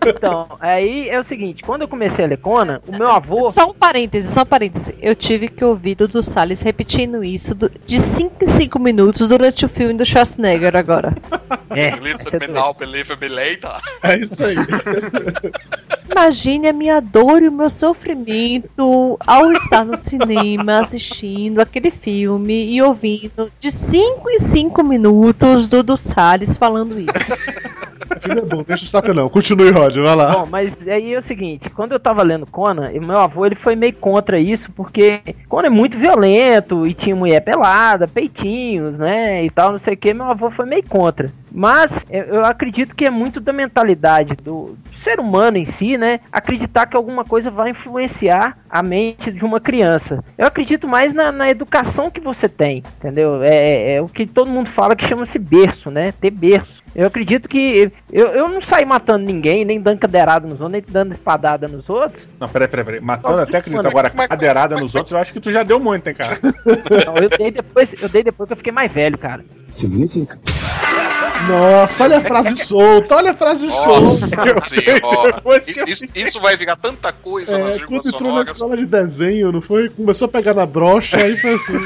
então, 0.07 0.47
aí 0.59 1.09
é 1.09 1.19
o 1.19 1.23
seguinte, 1.23 1.63
quando 1.63 1.81
eu 1.81 1.87
comecei 1.87 2.23
a 2.23 2.27
ler 2.27 2.37
Conan, 2.37 2.79
o 2.87 2.91
meu 2.97 3.07
avô. 3.09 3.51
Só 3.51 3.69
um 3.69 3.73
parêntese, 3.73 4.31
só 4.31 4.41
um 4.41 4.45
parêntese. 4.45 4.95
Eu 5.01 5.15
tive 5.15 5.47
que 5.47 5.63
ouvir 5.63 5.95
Dudu 5.95 6.23
Salles 6.23 6.61
repetindo 6.61 7.23
isso 7.23 7.53
do- 7.53 7.71
de 7.85 7.99
5 7.99 8.43
em 8.43 8.47
5 8.47 8.79
minutos 8.79 9.27
durante 9.27 9.65
o 9.65 9.69
filme 9.69 9.93
do 9.93 10.05
Schwarzenegger 10.05 10.75
agora. 10.75 11.13
É, 11.73 11.91
later. 13.29 13.79
É 14.03 14.17
isso 14.17 14.43
aí. 14.43 14.55
Imagine 16.11 16.67
a 16.67 16.73
minha 16.73 16.99
dor 16.99 17.41
e 17.41 17.47
o 17.47 17.51
meu 17.51 17.69
sofrimento 17.69 19.17
ao 19.25 19.51
estar 19.53 19.85
no 19.85 19.95
cinema 19.95 20.79
assistindo 20.79 21.61
aquele 21.61 21.89
filme 21.89 22.73
e 22.73 22.81
ouvindo 22.81 23.49
de 23.57 23.71
5 23.71 24.29
em 24.29 24.39
5 24.39 24.83
minutos 24.83 25.69
Dudu 25.69 25.95
Salles 25.95 26.57
falando 26.57 26.99
isso. 26.99 27.11
O 28.15 28.19
filme 28.19 28.41
é 28.41 28.45
bom, 28.45 28.63
deixa 28.63 28.83
o 28.83 28.87
saco 28.87 29.13
não. 29.13 29.29
Continue, 29.29 29.71
Roger, 29.71 30.03
vai 30.03 30.15
lá. 30.15 30.31
Bom, 30.31 30.47
mas 30.49 30.87
aí 30.87 31.13
é 31.13 31.19
o 31.19 31.23
seguinte, 31.23 31.69
quando 31.69 31.93
eu 31.93 31.99
tava 31.99 32.23
lendo 32.23 32.45
Conan, 32.45 32.91
meu 32.91 33.17
avô 33.17 33.45
ele 33.45 33.55
foi 33.55 33.75
meio 33.75 33.93
contra 33.93 34.37
isso, 34.39 34.71
porque 34.71 35.21
Conan 35.47 35.67
é 35.67 35.69
muito 35.69 35.97
violento 35.97 36.85
e 36.85 36.93
tinha 36.93 37.15
mulher 37.15 37.41
pelada, 37.41 38.07
peitinhos, 38.07 38.99
né, 38.99 39.43
e 39.45 39.49
tal, 39.49 39.71
não 39.71 39.79
sei 39.79 39.93
o 39.93 39.97
que, 39.97 40.13
meu 40.13 40.25
avô 40.25 40.51
foi 40.51 40.65
meio 40.65 40.83
contra. 40.83 41.31
Mas 41.51 42.05
eu, 42.09 42.23
eu 42.23 42.45
acredito 42.45 42.95
que 42.95 43.05
é 43.05 43.09
muito 43.09 43.39
da 43.39 43.51
mentalidade 43.51 44.35
do 44.35 44.77
ser 44.97 45.19
humano 45.19 45.57
em 45.57 45.65
si, 45.65 45.97
né, 45.97 46.19
acreditar 46.31 46.85
que 46.85 46.95
alguma 46.95 47.25
coisa 47.25 47.49
vai 47.51 47.71
influenciar 47.71 48.57
a 48.69 48.81
mente 48.81 49.31
de 49.31 49.43
uma 49.43 49.59
criança. 49.59 50.23
Eu 50.37 50.47
acredito 50.47 50.87
mais 50.87 51.11
na, 51.13 51.31
na 51.31 51.49
educação 51.49 52.09
que 52.09 52.21
você 52.21 52.47
tem, 52.47 52.83
entendeu? 52.99 53.41
É, 53.43 53.49
é- 53.55 53.93
é 53.95 54.01
o 54.01 54.07
que 54.07 54.25
todo 54.25 54.49
mundo 54.49 54.69
fala 54.69 54.95
que 54.95 55.05
chama-se 55.05 55.37
berço, 55.39 55.89
né, 55.91 56.13
ter 56.13 56.29
berço. 56.31 56.81
Eu 56.93 57.07
acredito 57.07 57.47
que 57.47 57.91
eu, 58.11 58.27
eu 58.27 58.47
não 58.49 58.61
saí 58.61 58.85
matando 58.85 59.25
ninguém, 59.25 59.63
nem 59.65 59.79
dando 59.81 59.99
cadeirada 59.99 60.45
nos 60.45 60.59
outros, 60.59 60.71
nem 60.71 60.83
dando 60.87 61.11
espadada 61.13 61.67
nos 61.67 61.89
outros. 61.89 62.27
Não, 62.39 62.49
peraí, 62.49 62.67
peraí, 62.67 62.85
peraí. 62.85 63.01
Matando 63.01 63.37
Nossa, 63.37 63.43
até 63.49 63.57
acredito. 63.59 63.77
mano, 63.77 63.89
Agora, 63.89 64.09
cadeirada 64.09 64.75
nos 64.75 64.93
outros, 64.93 65.11
eu 65.13 65.17
acho 65.17 65.31
que 65.33 65.39
tu 65.39 65.51
já 65.51 65.63
deu 65.63 65.79
muito, 65.79 66.07
hein, 66.07 66.15
cara. 66.15 66.37
Não, 67.05 67.15
eu 67.17 67.29
dei 67.29 67.49
depois, 67.51 67.95
eu 68.01 68.09
dei 68.09 68.23
depois 68.23 68.47
que 68.47 68.53
eu 68.53 68.57
fiquei 68.57 68.73
mais 68.73 68.91
velho, 68.91 69.17
cara. 69.17 69.43
Nossa, 71.47 72.03
olha 72.03 72.17
a 72.17 72.21
frase 72.21 72.55
solta, 72.57 73.15
olha 73.15 73.31
a 73.31 73.33
frase 73.33 73.67
Nossa 73.67 74.27
solta. 74.27 74.53
senhora. 74.61 75.63
Isso, 75.87 76.05
isso 76.15 76.39
vai 76.39 76.55
virar 76.57 76.75
tanta 76.75 77.11
coisa 77.11 77.57
nas 77.57 77.75
É, 77.75 77.77
vírgulas 77.77 78.01
quando 78.03 78.07
entrou 78.15 78.21
na 78.21 78.29
sonoras. 78.45 78.47
escola 78.49 78.77
de 78.77 78.85
desenho, 78.85 79.51
não 79.51 79.61
foi? 79.61 79.89
Começou 79.89 80.25
a 80.25 80.29
pegar 80.29 80.53
na 80.53 80.65
brocha, 80.65 81.17
aí 81.17 81.35
foi 81.37 81.53
assim. 81.55 81.79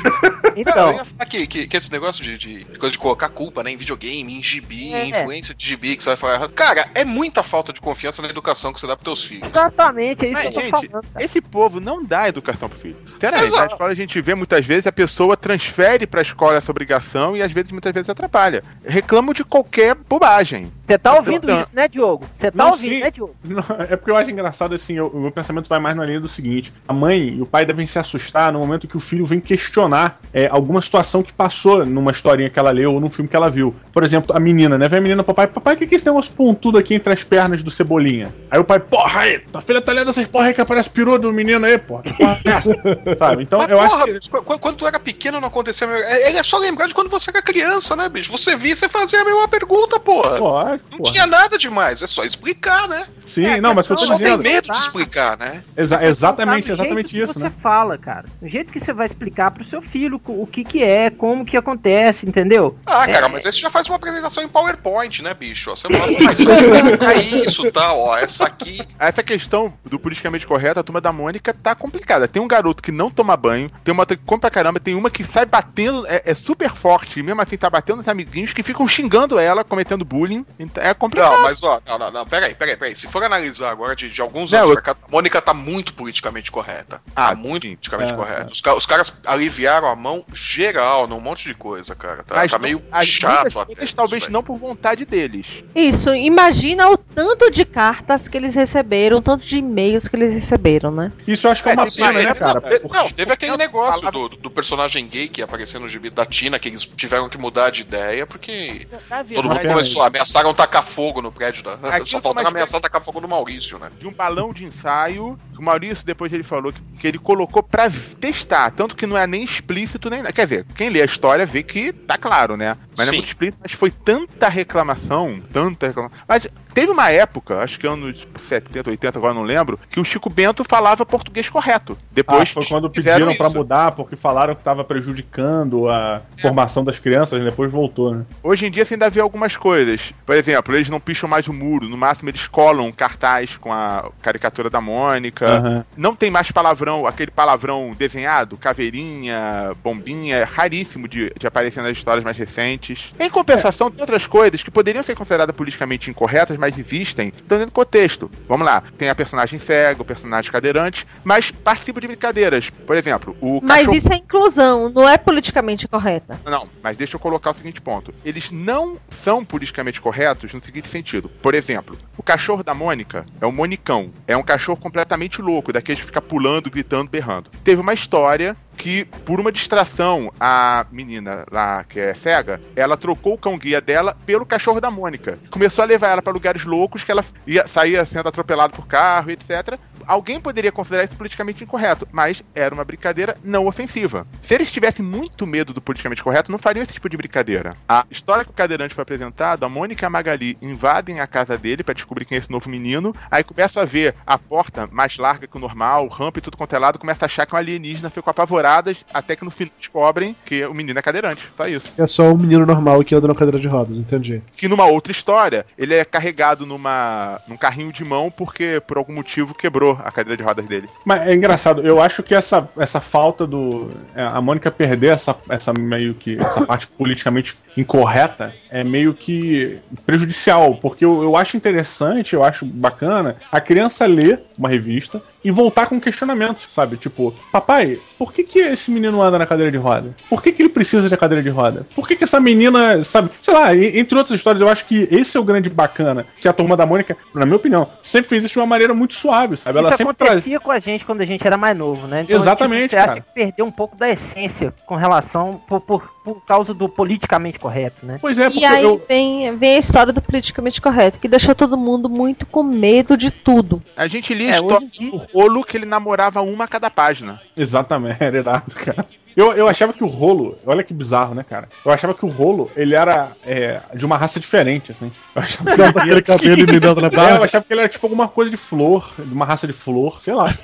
Não, 0.55 0.61
eu 0.63 0.71
Então, 0.71 0.93
ia 0.93 1.05
falar 1.05 1.25
que, 1.25 1.47
que, 1.47 1.67
que 1.67 1.77
esse 1.77 1.91
negócio 1.91 2.23
de, 2.23 2.37
de- 2.37 2.63
de 2.63 2.77
coisa 2.79 2.91
de 2.91 2.97
colocar 2.97 3.29
culpa 3.29 3.63
né, 3.63 3.71
em 3.71 3.77
videogame, 3.77 4.33
em 4.37 4.41
gibi, 4.41 4.93
É. 4.93 5.03
em 5.05 5.09
influência 5.09 5.53
de 5.53 5.65
gibi 5.65 5.95
que 5.95 6.03
você 6.03 6.09
vai 6.11 6.17
falar 6.17 6.33
errado. 6.35 6.53
Cara, 6.53 6.87
é 6.95 7.03
muita 7.03 7.43
falta 7.43 7.73
de 7.73 7.81
confiança 7.81 8.21
na 8.21 8.29
educação 8.29 8.71
que 8.73 8.79
você 8.79 8.87
dá 8.87 8.95
pros 8.95 9.03
teus 9.05 9.23
filhos. 9.23 9.47
exatamente, 9.47 10.25
é 10.25 10.29
isso 10.29 10.33
Mas, 10.33 10.41
que 10.41 10.47
eu 10.47 10.53
tô 10.53 10.61
gente, 10.61 10.71
falando. 10.89 10.91
cara. 11.13 11.25
esse 11.25 11.41
povo 11.41 11.79
não 11.79 12.03
dá 12.03 12.29
educação 12.29 12.69
pro 12.69 12.79
filho. 12.79 12.95
Exato. 13.21 13.57
na 13.57 13.65
escola 13.67 13.89
a 13.91 13.95
gente 13.95 14.21
vê 14.21 14.35
muitas 14.35 14.65
vezes 14.65 14.85
a 14.87 14.91
pessoa 14.91 15.35
transfere 15.35 16.05
pra 16.05 16.21
escola 16.21 16.57
essa 16.57 16.71
obrigação 16.71 17.35
e 17.35 17.41
às 17.41 17.51
vezes, 17.51 17.71
muitas 17.71 17.91
vezes, 17.93 18.09
atrapalha. 18.09 18.63
Reclamam 18.85 19.33
de 19.33 19.43
qualquer 19.43 19.95
bobagem. 19.95 20.71
Você 20.81 20.97
tá 20.97 21.13
ouvindo 21.15 21.43
Então- 21.45 21.61
isso, 21.61 21.69
né, 21.73 21.87
Diogo? 21.87 22.25
Você 22.33 22.51
tá 22.51 22.63
Não, 22.63 22.71
ouvindo, 22.71 22.93
sim. 22.93 22.99
né, 22.99 23.11
Diogo? 23.11 23.35
Não, 23.43 23.63
é 23.79 23.95
porque 23.95 24.11
eu 24.11 24.17
acho 24.17 24.29
engraçado 24.29 24.75
assim, 24.75 24.93
eu- 24.93 25.07
o 25.07 25.19
meu 25.19 25.31
pensamento 25.31 25.67
vai 25.67 25.79
mais 25.79 25.95
na 25.95 26.05
linha 26.05 26.19
do 26.19 26.27
seguinte: 26.27 26.71
a 26.87 26.93
mãe 26.93 27.29
e 27.35 27.41
o 27.41 27.45
pai 27.45 27.65
devem 27.65 27.87
se 27.87 27.97
assustar 27.97 28.51
no 28.51 28.59
momento 28.59 28.87
que 28.87 28.97
o 28.97 28.99
filho 28.99 29.25
vem 29.25 29.39
questionar 29.39 30.19
é, 30.33 30.44
alguma 30.51 30.81
situação 30.81 31.21
que 31.23 31.31
passou 31.33 31.85
numa 31.85 32.11
historinha 32.11 32.49
que 32.49 32.57
ela 32.59 32.71
leu 32.71 32.93
ou 32.93 32.99
num 32.99 33.09
filme 33.09 33.27
que 33.29 33.35
ela 33.35 33.49
viu. 33.49 33.75
Por 33.93 34.03
exemplo, 34.03 34.35
a 34.35 34.39
menina, 34.39 34.77
né? 34.77 34.87
Vem 34.87 34.99
a 34.99 35.01
menina 35.01 35.23
pro 35.23 35.33
papai, 35.33 35.47
papai, 35.53 35.75
o 35.75 35.77
que 35.77 35.87
que 35.87 35.95
é 35.95 35.97
esse 35.97 36.05
negócio 36.05 36.31
pontudo 36.31 36.77
aqui 36.77 36.93
entre 36.93 37.13
as 37.13 37.23
pernas 37.23 37.63
do 37.63 37.71
Cebolinha? 37.71 38.33
Aí 38.51 38.59
o 38.59 38.63
pai, 38.63 38.79
porra 38.79 39.21
aí, 39.21 39.39
tua 39.39 39.61
filha 39.61 39.81
tá 39.81 39.91
lendo 39.91 40.09
essas 40.09 40.27
porra 40.27 40.47
aí 40.47 40.53
que 40.53 40.61
aparece 40.61 40.89
perua 40.89 41.17
do 41.19 41.31
menino 41.33 41.65
aí, 41.65 41.77
porra. 41.77 42.03
Que 42.03 42.13
porra 42.13 42.39
é 42.45 42.49
essa? 42.49 42.75
Sabe? 43.17 43.43
Então 43.43 43.59
Mas, 43.59 43.69
eu 43.69 43.77
porra, 43.77 44.03
acho 44.17 44.29
que. 44.29 44.59
quando 44.59 44.75
tu 44.77 44.87
era 44.87 44.99
pequeno 44.99 45.39
não 45.39 45.47
acontecia. 45.47 45.87
É 45.87 46.35
é 46.35 46.43
só 46.43 46.57
lembrar 46.57 46.87
de 46.87 46.93
quando 46.93 47.09
você 47.09 47.29
era 47.29 47.41
criança, 47.41 47.95
né, 47.95 48.09
bicho? 48.09 48.31
Você 48.31 48.55
via 48.55 48.73
e 48.73 48.75
você 48.75 48.89
fazia 48.89 49.21
a 49.21 49.25
mesma 49.25 49.47
pergunta, 49.47 49.99
porra. 49.99 50.37
Porra, 50.37 50.79
Não 50.91 50.97
porra. 50.97 51.11
tinha 51.11 51.25
nada 51.25 51.57
demais, 51.57 52.01
é 52.01 52.07
só 52.07 52.23
explicar, 52.23 52.87
né? 52.89 53.05
Sim, 53.25 53.45
É, 53.45 53.61
não, 53.61 53.73
mas 53.73 53.89
eu 53.89 53.95
tô 53.95 54.01
Só 54.05 54.17
tem 54.17 54.37
medo 54.37 54.71
de 54.71 54.77
explicar, 54.77 55.37
né? 55.37 55.63
Exa- 55.75 56.03
exatamente, 56.05 56.71
exatamente 56.71 57.11
jeito 57.11 57.25
que 57.25 57.31
isso, 57.31 57.39
você 57.39 57.45
né? 57.45 57.53
fala, 57.61 57.97
cara. 57.97 58.25
O 58.41 58.47
jeito 58.47 58.71
que 58.71 58.79
você 58.79 58.93
vai 58.93 59.05
explicar 59.05 59.51
pro 59.51 59.63
seu 59.65 59.81
filho 59.81 60.19
co- 60.19 60.33
o 60.41 60.47
que 60.47 60.63
que 60.63 60.83
é, 60.83 61.09
como 61.09 61.45
que 61.45 61.57
acontece, 61.57 62.25
entendeu? 62.27 62.77
Ah, 62.85 63.05
cara, 63.07 63.27
É. 63.27 63.29
mas 63.29 63.45
aí 63.45 63.51
você 63.51 63.59
já 63.59 63.69
faz 63.69 63.87
uma 63.87 63.95
apresentação 63.95 64.43
em 64.43 64.47
PowerPoint, 64.47 65.21
né, 65.21 65.33
bicho? 65.33 65.71
Você 65.75 65.87
mostra, 65.87 66.17
mas 66.23 66.39
isso 66.39 67.45
isso, 67.45 67.71
tá? 67.71 67.93
Ó, 67.93 68.15
essa 68.17 68.45
aqui. 68.45 68.81
Essa 68.99 69.23
questão 69.23 69.73
do 69.83 69.99
politicamente 69.99 70.45
correto, 70.47 70.79
a 70.79 70.83
turma 70.83 71.01
da 71.01 71.11
Mônica 71.11 71.53
tá 71.53 71.75
complicada. 71.75 72.27
Tem 72.27 72.41
um 72.41 72.47
garoto 72.47 72.81
que 72.83 72.91
não 72.91 73.09
toma 73.09 73.35
banho, 73.37 73.69
tem 73.83 73.93
uma 73.93 74.05
que 74.05 74.15
come 74.17 74.41
pra 74.41 74.49
caramba, 74.49 74.79
tem 74.79 74.95
uma 74.95 75.09
que 75.09 75.23
sai 75.23 75.45
batendo, 75.45 76.05
é, 76.07 76.21
é 76.25 76.33
super 76.35 76.69
forte, 76.69 77.19
e 77.19 77.23
mesmo 77.23 77.41
assim 77.41 77.57
tá 77.57 77.69
batendo 77.69 77.97
nos 77.97 78.07
amiguinhos 78.07 78.53
que 78.53 78.63
ficam 78.63 78.87
xingando 78.87 79.39
ela, 79.39 79.63
cometendo 79.63 80.03
bullying. 80.05 80.45
Então, 80.59 80.83
é 80.83 80.93
complicado. 80.93 81.33
Não, 81.33 81.43
mas 81.43 81.61
ó, 81.63 81.81
não, 81.85 81.97
não, 81.97 82.11
não, 82.11 82.25
peraí, 82.25 82.53
peraí, 82.55 82.75
peraí. 82.75 82.95
Se 82.95 83.07
for 83.07 83.23
analisar 83.23 83.69
agora 83.69 83.95
de, 83.95 84.09
de 84.09 84.21
alguns 84.21 84.51
Não, 84.51 84.59
anos 84.59 84.69
eu- 84.71 84.75
pra 84.81 84.93
cá, 84.93 84.97
a 85.07 85.11
Mônica 85.11 85.41
tá 85.41 85.53
muito 85.53 85.93
politicamente 85.93 86.51
correta. 86.51 87.01
Ah, 87.15 87.29
tá 87.29 87.35
muito 87.35 87.63
sim. 87.63 87.75
politicamente 87.75 88.13
É, 88.13 88.15
correta. 88.15 88.51
Os, 88.51 88.61
ca- 88.61 88.75
os 88.75 88.85
caras 88.85 89.21
aliviaram 89.25 89.87
a 89.87 89.95
mão 89.95 90.24
geral 90.33 91.07
num 91.07 91.19
monte 91.19 91.47
de 91.47 91.53
coisa, 91.53 91.95
cara. 91.95 92.23
Tá, 92.23 92.47
tá 92.47 92.57
não- 92.57 92.63
meio 92.63 92.81
as 92.91 93.07
chato 93.07 93.59
até. 93.59 93.85
talvez 93.87 94.23
isso, 94.23 94.31
não 94.31 94.43
por 94.43 94.57
vontade 94.57 95.05
deles. 95.05 95.45
Isso, 95.73 96.13
imagina 96.13 96.89
o 96.89 96.97
tanto 96.97 97.49
de 97.51 97.63
cartas 97.65 98.27
que 98.27 98.37
eles 98.37 98.55
receberam, 98.55 99.17
o 99.17 99.21
tanto 99.21 99.45
de 99.45 99.57
e-mails 99.57 100.07
que 100.07 100.15
eles 100.15 100.33
receberam, 100.33 100.91
né? 100.91 101.11
Isso 101.27 101.47
eu 101.47 101.51
acho 101.51 101.63
que 101.63 101.69
é 101.69 101.73
uma 101.73 101.85
velho. 101.85 101.95
pena, 101.95 102.13
né, 102.13 102.25
não, 102.27 102.35
cara? 102.35 102.61
é- 102.65 102.79
Porque- 102.79 102.97
Não, 102.97 103.09
teve 103.09 103.31
aquele 103.31 103.57
negócio 103.57 104.01
falava- 104.01 104.29
do, 104.29 104.29
do 104.37 104.49
personagem 104.51 105.07
gay 105.07 105.27
que 105.27 105.41
apareceu 105.41 105.79
no 105.79 105.87
gibi 105.87 106.09
da 106.09 106.25
Tina, 106.25 106.57
que 106.59 106.67
eles 106.69 106.83
tiveram 106.83 107.29
que 107.29 107.37
mudar 107.37 107.69
de 107.69 107.81
ideia, 107.81 108.25
porque 108.25 108.87
todo 108.89 109.43
mundo 109.43 109.53
verdade, 109.55 109.67
começou, 109.67 110.03
ameaçaram 110.03 110.53
tacar 110.53 110.83
fogo 110.83 111.21
no 111.21 111.31
prédio 111.31 111.63
da. 111.63 111.73
Aquilo 111.89 112.21
Só 112.25 112.31
uma 112.31 112.41
ameaçar 112.47 112.79
tacar 112.81 113.01
fogo 113.01 113.19
no 113.21 113.27
Maurício, 113.27 113.77
né? 113.79 113.89
de 113.99 114.07
um 114.07 114.13
balão 114.13 114.53
de 114.53 114.63
ensaio. 114.63 115.37
O 115.57 115.63
Maurício, 115.63 116.05
depois 116.05 116.31
ele 116.33 116.43
falou 116.43 116.73
que, 116.73 116.81
que 116.99 117.07
ele 117.07 117.17
colocou 117.17 117.63
pra 117.63 117.89
testar. 118.19 118.71
Tanto 118.71 118.95
que 118.95 119.05
não 119.05 119.17
é 119.17 119.25
nem 119.25 119.43
explícito, 119.43 120.09
nem. 120.21 120.31
Quer 120.31 120.45
dizer, 120.45 120.65
quem 120.75 120.89
lê 120.89 121.01
a 121.01 121.05
história 121.05 121.45
vê 121.45 121.63
que 121.63 121.91
tá 121.91 122.17
claro, 122.17 122.55
né? 122.57 122.77
Mas 122.97 123.05
não 123.05 123.05
é 123.05 123.09
Sim. 123.09 123.17
muito 123.17 123.27
explícito, 123.27 123.57
mas 123.61 123.71
foi 123.71 123.91
tanta 123.91 124.49
reclamação, 124.49 125.41
tanta 125.51 125.87
reclamação. 125.87 126.17
Mas 126.27 126.47
teve 126.75 126.91
uma 126.91 127.09
época, 127.09 127.63
acho 127.63 127.79
que 127.79 127.87
anos 127.87 128.27
70, 128.37 128.89
80, 128.91 129.17
agora 129.17 129.33
não 129.33 129.43
lembro, 129.43 129.79
que 129.89 129.99
o 129.99 130.03
Chico 130.05 130.29
Bento 130.29 130.63
falava 130.63 131.05
português 131.05 131.49
correto. 131.49 131.97
Ah, 131.99 132.05
Depois 132.11 132.49
foi 132.49 132.65
quando 132.65 132.89
pediram 132.89 133.33
pra 133.33 133.47
isso. 133.47 133.57
mudar 133.57 133.93
porque 133.93 134.15
falaram 134.15 134.53
que 134.53 134.61
tava 134.63 134.83
prejudicando 134.83 135.89
a 135.89 136.21
formação 136.37 136.83
das 136.83 136.99
crianças, 136.99 137.43
depois 137.43 137.71
voltou, 137.71 138.13
né? 138.13 138.25
Hoje 138.43 138.65
em 138.65 138.71
dia 138.71 138.83
você 138.83 138.95
ainda 138.95 139.09
vê 139.09 139.21
algumas 139.21 139.55
coisas. 139.55 140.13
Por 140.25 140.35
exemplo, 140.35 140.75
eles 140.75 140.89
não 140.89 140.99
picham 140.99 141.29
mais 141.29 141.47
o 141.47 141.53
muro. 141.53 141.87
No 141.87 141.97
máximo, 141.97 142.29
eles 142.29 142.47
colam 142.47 142.87
um 142.87 142.91
cartaz 142.91 143.57
com 143.57 143.71
a 143.71 144.11
caricatura 144.21 144.69
da 144.69 144.81
Mônica. 144.81 145.47
Aham. 145.47 145.85
Não 145.95 146.15
tem 146.15 146.29
mais 146.29 146.51
palavrão, 146.51 147.07
aquele 147.07 147.31
palavrão 147.31 147.95
desenhado, 147.97 148.57
caveirinha, 148.57 149.73
bombinha, 149.83 150.37
é 150.37 150.43
raríssimo 150.43 151.07
de, 151.07 151.31
de 151.37 151.47
aparecer 151.47 151.81
nas 151.81 151.93
histórias 151.93 152.23
mais 152.23 152.37
recentes. 152.37 153.13
Em 153.19 153.29
compensação, 153.29 153.89
tem 153.89 154.01
outras 154.01 154.27
coisas 154.27 154.61
que 154.61 154.71
poderiam 154.71 155.03
ser 155.03 155.15
consideradas 155.15 155.55
politicamente 155.55 156.09
incorretas, 156.09 156.57
mas 156.65 156.79
existem, 156.79 157.27
estão 157.27 157.59
dentro 157.59 157.71
do 157.71 157.75
contexto. 157.75 158.31
Vamos 158.47 158.65
lá, 158.65 158.81
tem 158.97 159.09
a 159.09 159.15
personagem 159.15 159.59
cega, 159.59 160.01
o 160.01 160.05
personagem 160.05 160.51
cadeirante, 160.51 161.05
mas 161.23 161.51
participam 161.51 162.01
de 162.01 162.07
brincadeiras. 162.07 162.69
Por 162.69 162.97
exemplo, 162.97 163.37
o 163.39 163.61
Mas 163.61 163.79
cachorro... 163.79 163.97
isso 163.97 164.13
é 164.13 164.15
inclusão, 164.15 164.89
não 164.89 165.07
é 165.07 165.17
politicamente 165.17 165.87
correta. 165.87 166.39
Não, 166.43 166.67
mas 166.81 166.97
deixa 166.97 167.15
eu 167.15 167.19
colocar 167.19 167.51
o 167.51 167.53
seguinte 167.53 167.79
ponto. 167.79 168.13
Eles 168.23 168.49
não 168.49 168.97
são 169.09 169.45
politicamente 169.45 170.01
corretos 170.01 170.53
no 170.53 170.61
seguinte 170.61 170.89
sentido. 170.89 171.29
Por 171.29 171.53
exemplo, 171.53 171.97
o 172.17 172.23
cachorro 172.23 172.63
da 172.63 172.73
Mônica 172.73 173.23
é 173.39 173.45
o 173.45 173.51
Monicão. 173.51 174.11
É 174.27 174.35
um 174.35 174.43
cachorro 174.43 174.79
completamente 174.79 175.41
louco, 175.41 175.71
daqueles 175.71 176.01
que 176.01 176.07
fica 176.07 176.21
pulando, 176.21 176.71
gritando, 176.71 177.09
berrando. 177.09 177.51
Teve 177.63 177.81
uma 177.81 177.93
história 177.93 178.57
que, 178.77 179.05
por 179.05 179.39
uma 179.39 179.51
distração, 179.51 180.31
a 180.39 180.85
menina 180.91 181.45
lá, 181.51 181.83
que 181.83 181.99
é 181.99 182.13
cega, 182.13 182.61
ela 182.75 182.97
trocou 182.97 183.33
o 183.33 183.37
cão-guia 183.37 183.81
dela 183.81 184.15
pelo 184.25 184.45
cachorro 184.45 184.81
da 184.81 184.91
Mônica. 184.91 185.39
Começou 185.49 185.83
a 185.83 185.87
levar 185.87 186.09
ela 186.09 186.21
pra 186.21 186.33
lugares 186.33 186.63
loucos 186.63 187.03
que 187.03 187.11
ela 187.11 187.25
ia, 187.47 187.67
saía 187.67 188.05
sendo 188.05 188.29
atropelada 188.29 188.73
por 188.73 188.87
carro, 188.87 189.31
etc. 189.31 189.77
Alguém 190.07 190.39
poderia 190.39 190.71
considerar 190.71 191.05
isso 191.05 191.15
politicamente 191.15 191.63
incorreto, 191.63 192.07
mas 192.11 192.43
era 192.53 192.75
uma 192.75 192.85
brincadeira 192.85 193.37
não 193.43 193.65
ofensiva. 193.65 194.27
Se 194.41 194.53
eles 194.53 194.71
tivessem 194.71 195.03
muito 195.03 195.47
medo 195.47 195.73
do 195.73 195.81
politicamente 195.81 196.23
correto, 196.23 196.51
não 196.51 196.59
fariam 196.59 196.83
esse 196.83 196.93
tipo 196.93 197.09
de 197.09 197.17
brincadeira. 197.17 197.75
A 197.87 198.05
história 198.11 198.45
que 198.45 198.51
o 198.51 198.53
cadeirante 198.53 198.93
foi 198.93 199.01
apresentado, 199.01 199.65
a 199.65 199.69
Mônica 199.69 200.05
e 200.05 200.07
a 200.07 200.09
Magali 200.09 200.57
invadem 200.61 201.19
a 201.19 201.27
casa 201.27 201.57
dele 201.57 201.83
pra 201.83 201.93
descobrir 201.93 202.25
quem 202.25 202.35
é 202.35 202.39
esse 202.39 202.51
novo 202.51 202.69
menino, 202.69 203.15
aí 203.31 203.43
começam 203.43 203.81
a 203.81 203.85
ver 203.85 204.15
a 204.27 204.37
porta 204.37 204.87
mais 204.91 205.17
larga 205.17 205.47
que 205.47 205.57
o 205.57 205.59
normal, 205.59 206.07
rampa 206.07 206.39
e 206.39 206.41
tudo 206.41 206.57
quanto 206.57 206.75
é 206.75 206.79
lado, 206.79 206.99
começa 206.99 207.25
a 207.25 207.27
achar 207.27 207.45
que 207.45 207.55
é 207.55 207.57
um 207.57 207.59
alienígena, 207.59 208.09
ficam 208.09 208.29
apavoradas, 208.65 209.05
até 209.13 209.35
que 209.35 209.45
no 209.45 209.51
fim 209.51 209.69
descobrem 209.77 210.35
que 210.43 210.65
o 210.65 210.73
menino 210.73 210.97
é 210.97 211.01
cadeirante. 211.01 211.47
Só 211.55 211.67
isso. 211.67 211.93
É 211.97 212.07
só 212.07 212.31
um 212.31 212.37
menino 212.37 212.65
normal 212.65 213.03
que 213.03 213.13
anda 213.13 213.27
na 213.27 213.35
cadeira 213.35 213.59
de 213.59 213.67
rodas, 213.67 213.97
entendi. 213.97 214.41
Que 214.57 214.67
numa 214.67 214.85
outra 214.85 215.11
história, 215.11 215.65
ele 215.77 215.93
é 215.93 216.03
carregado 216.03 216.65
numa, 216.65 217.39
num 217.47 217.55
carrinho 217.57 217.93
de 217.93 218.03
mão 218.03 218.31
porque 218.31 218.81
por 218.87 218.97
algum 218.97 219.13
motivo 219.13 219.53
quebrou 219.53 219.99
a 220.03 220.11
cadeira 220.11 220.37
de 220.37 220.43
rodas 220.43 220.65
dele. 220.65 220.89
Mas 221.05 221.21
é 221.27 221.33
engraçado, 221.33 221.85
eu 221.85 222.01
acho 222.01 222.23
que 222.23 222.33
essa, 222.33 222.67
essa 222.77 222.99
falta 222.99 223.45
do. 223.45 223.89
é, 224.15 224.23
A 224.23 224.41
Mônica 224.41 224.71
perder 224.71 225.13
essa, 225.13 225.35
essa 225.49 225.71
meio 225.73 226.15
que. 226.15 226.37
essa 226.37 226.65
parte 226.65 226.87
politicamente 226.87 227.53
incorreta 227.77 228.53
é 228.69 228.83
meio 228.83 229.13
que 229.13 229.79
prejudicial. 230.05 230.75
Porque 230.75 231.05
eu, 231.05 231.23
eu 231.23 231.37
acho 231.37 231.55
interessante, 231.55 232.33
eu 232.33 232.43
acho 232.43 232.65
bacana 232.65 233.35
a 233.51 233.61
criança 233.61 234.05
ler 234.05 234.41
uma 234.57 234.69
revista 234.69 235.21
e 235.45 235.51
voltar 235.51 235.85
com 235.85 236.01
questionamentos, 236.01 236.67
sabe? 236.73 236.97
Tipo, 236.97 237.33
papai, 237.51 237.99
por 238.17 238.33
que, 238.33 238.43
que 238.43 238.59
esse 238.59 238.89
menino 238.89 239.21
anda 239.21 239.37
na 239.37 239.45
cadeira 239.45 239.71
de 239.71 239.77
roda? 239.77 240.15
Por 240.27 240.41
que, 240.41 240.51
que 240.51 240.61
ele 240.63 240.69
precisa 240.69 241.07
de 241.07 241.15
cadeira 241.15 241.43
de 241.43 241.49
roda? 241.49 241.85
Por 241.95 242.07
que, 242.07 242.15
que 242.15 242.23
essa 242.23 242.39
menina, 242.39 243.03
sabe? 243.03 243.29
Sei 243.41 243.53
lá, 243.53 243.75
entre 243.75 244.17
outras 244.17 244.37
histórias, 244.39 244.59
eu 244.61 244.67
acho 244.67 244.85
que 244.85 245.07
esse 245.11 245.37
é 245.37 245.39
o 245.39 245.43
grande 245.43 245.69
bacana. 245.69 246.25
Que 246.41 246.47
a 246.47 246.53
turma 246.53 246.75
da 246.75 246.85
Mônica, 246.85 247.15
na 247.33 247.45
minha 247.45 247.57
opinião, 247.57 247.87
sempre 248.01 248.29
fez 248.29 248.43
isso 248.43 248.53
de 248.53 248.59
uma 248.59 248.65
maneira 248.65 248.93
muito 248.93 249.13
suave, 249.13 249.55
sabe? 249.55 249.77
Ela 249.77 249.89
Isso 249.89 249.97
sempre 249.97 250.15
traz. 250.15 250.31
acontecia 250.31 250.59
com 250.59 250.71
a 250.71 250.79
gente 250.79 251.05
quando 251.05 251.21
a 251.21 251.25
gente 251.25 251.45
era 251.45 251.57
mais 251.57 251.77
novo, 251.77 252.07
né? 252.07 252.21
Então, 252.23 252.35
Exatamente, 252.37 252.89
tipo, 252.89 252.91
você 252.91 252.97
acha 252.97 253.07
cara. 253.07 253.21
que 253.21 253.33
perdeu 253.33 253.65
um 253.65 253.71
pouco 253.71 253.95
da 253.95 254.09
essência 254.09 254.73
com 254.87 254.95
relação 254.95 255.61
por, 255.67 255.79
por, 255.81 256.09
por 256.23 256.43
causa 256.45 256.73
do 256.73 256.89
politicamente 256.89 257.59
correto, 257.59 258.03
né? 258.05 258.17
Pois 258.19 258.39
é, 258.39 258.45
porque 258.49 258.59
E 258.61 258.65
aí 258.65 258.83
eu. 258.83 258.99
vem, 259.07 259.55
vem 259.55 259.75
a 259.75 259.77
história 259.77 260.11
do 260.11 260.21
politicamente 260.21 260.81
correto, 260.81 261.19
que 261.19 261.27
deixou 261.27 261.53
todo 261.53 261.77
mundo 261.77 262.09
muito 262.09 262.45
com 262.47 262.63
medo 262.63 263.15
de 263.15 263.29
tudo. 263.29 263.81
A 263.95 264.07
gente 264.07 264.33
lia 264.33 264.51
É, 264.51 264.55
histórias 264.55 264.91
dia- 264.91 265.27
rolo 265.35 265.63
que 265.63 265.75
ele 265.77 265.85
namorava 265.85 266.41
uma 266.41 266.63
a 266.63 266.67
cada 266.67 266.89
página. 266.89 267.41
Exatamente, 267.57 268.17
era 268.23 268.37
irado, 268.37 268.71
cara. 268.75 269.05
Eu, 269.35 269.51
eu 269.51 269.67
achava 269.67 269.91
que 269.91 270.01
o 270.01 270.07
rolo, 270.07 270.57
olha 270.65 270.81
que 270.81 270.93
bizarro, 270.93 271.35
né, 271.35 271.43
cara? 271.43 271.67
Eu 271.85 271.91
achava 271.91 272.13
que 272.13 272.25
o 272.25 272.29
rolo, 272.29 272.71
ele 272.73 272.95
era 272.95 273.31
é, 273.45 273.81
de 273.93 274.05
uma 274.05 274.15
raça 274.15 274.39
diferente, 274.39 274.93
assim. 274.93 275.11
Eu 275.35 275.41
achava 275.41 275.75
que 275.75 275.81
aquele 275.99 276.21
cabelo 276.21 276.61
e 276.61 276.65
É, 277.35 277.37
eu 277.37 277.43
achava 277.43 277.65
que 277.65 277.73
ele 277.73 277.81
era 277.81 277.89
tipo 277.89 278.05
alguma 278.05 278.29
coisa 278.29 278.49
de 278.49 278.55
flor, 278.55 279.11
de 279.17 279.33
uma 279.33 279.45
raça 279.45 279.67
de 279.67 279.73
flor, 279.73 280.21
sei 280.21 280.33
lá. 280.33 280.45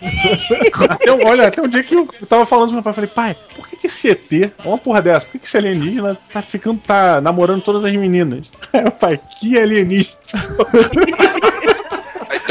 Até, 0.89 1.11
um- 1.11 1.27
olha, 1.27 1.47
até 1.47 1.61
um 1.61 1.67
dia 1.67 1.83
que 1.83 1.93
eu 1.95 2.07
tava 2.29 2.45
falando 2.45 2.69
com 2.69 2.75
meu 2.75 2.83
pai, 2.83 2.91
eu 2.91 2.95
falei, 2.95 3.09
pai, 3.09 3.35
por 3.55 3.67
que, 3.67 3.75
que 3.75 3.87
esse 3.87 4.09
ET, 4.09 4.53
uma 4.63 4.77
porra 4.77 5.01
dessa, 5.01 5.25
por 5.25 5.33
que, 5.33 5.39
que 5.39 5.47
esse 5.47 5.57
alienígena 5.57 6.17
tá 6.31 6.41
ficando, 6.41 6.79
tá 6.81 7.19
namorando 7.19 7.61
todas 7.61 7.83
as 7.83 7.91
meninas? 7.93 8.49
Aí 8.71 8.85
o 8.85 8.91
pai, 8.91 9.19
que 9.37 9.59
alienígena? 9.59 10.15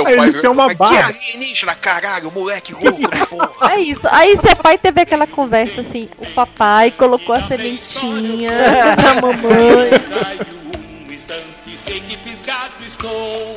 Teu 0.04 0.06
Aí 0.06 0.16
pai 0.16 0.28
isso 0.30 0.46
é 0.46 0.50
uma 0.50 0.66
"Mas 0.66 0.76
barra." 0.76 1.12
Que 1.12 1.18
alienígena, 1.18 1.74
caralho, 1.74 2.30
moleque 2.30 2.72
louco 2.72 3.08
da 3.08 3.26
porra. 3.26 3.72
É 3.72 3.80
isso. 3.80 4.08
Aí 4.10 4.36
seu 4.36 4.56
pai 4.56 4.78
teve 4.78 5.00
aquela 5.00 5.26
conversa 5.26 5.80
assim, 5.80 6.08
o 6.18 6.26
papai 6.26 6.90
colocou 6.90 7.34
a 7.34 7.46
sementinha 7.46 8.52
pra 8.96 9.14
mamãe. 9.20 9.90
Um 11.72 11.76
sei 11.76 12.00
que 12.00 12.16
piscado 12.18 12.74
estou. 12.86 13.56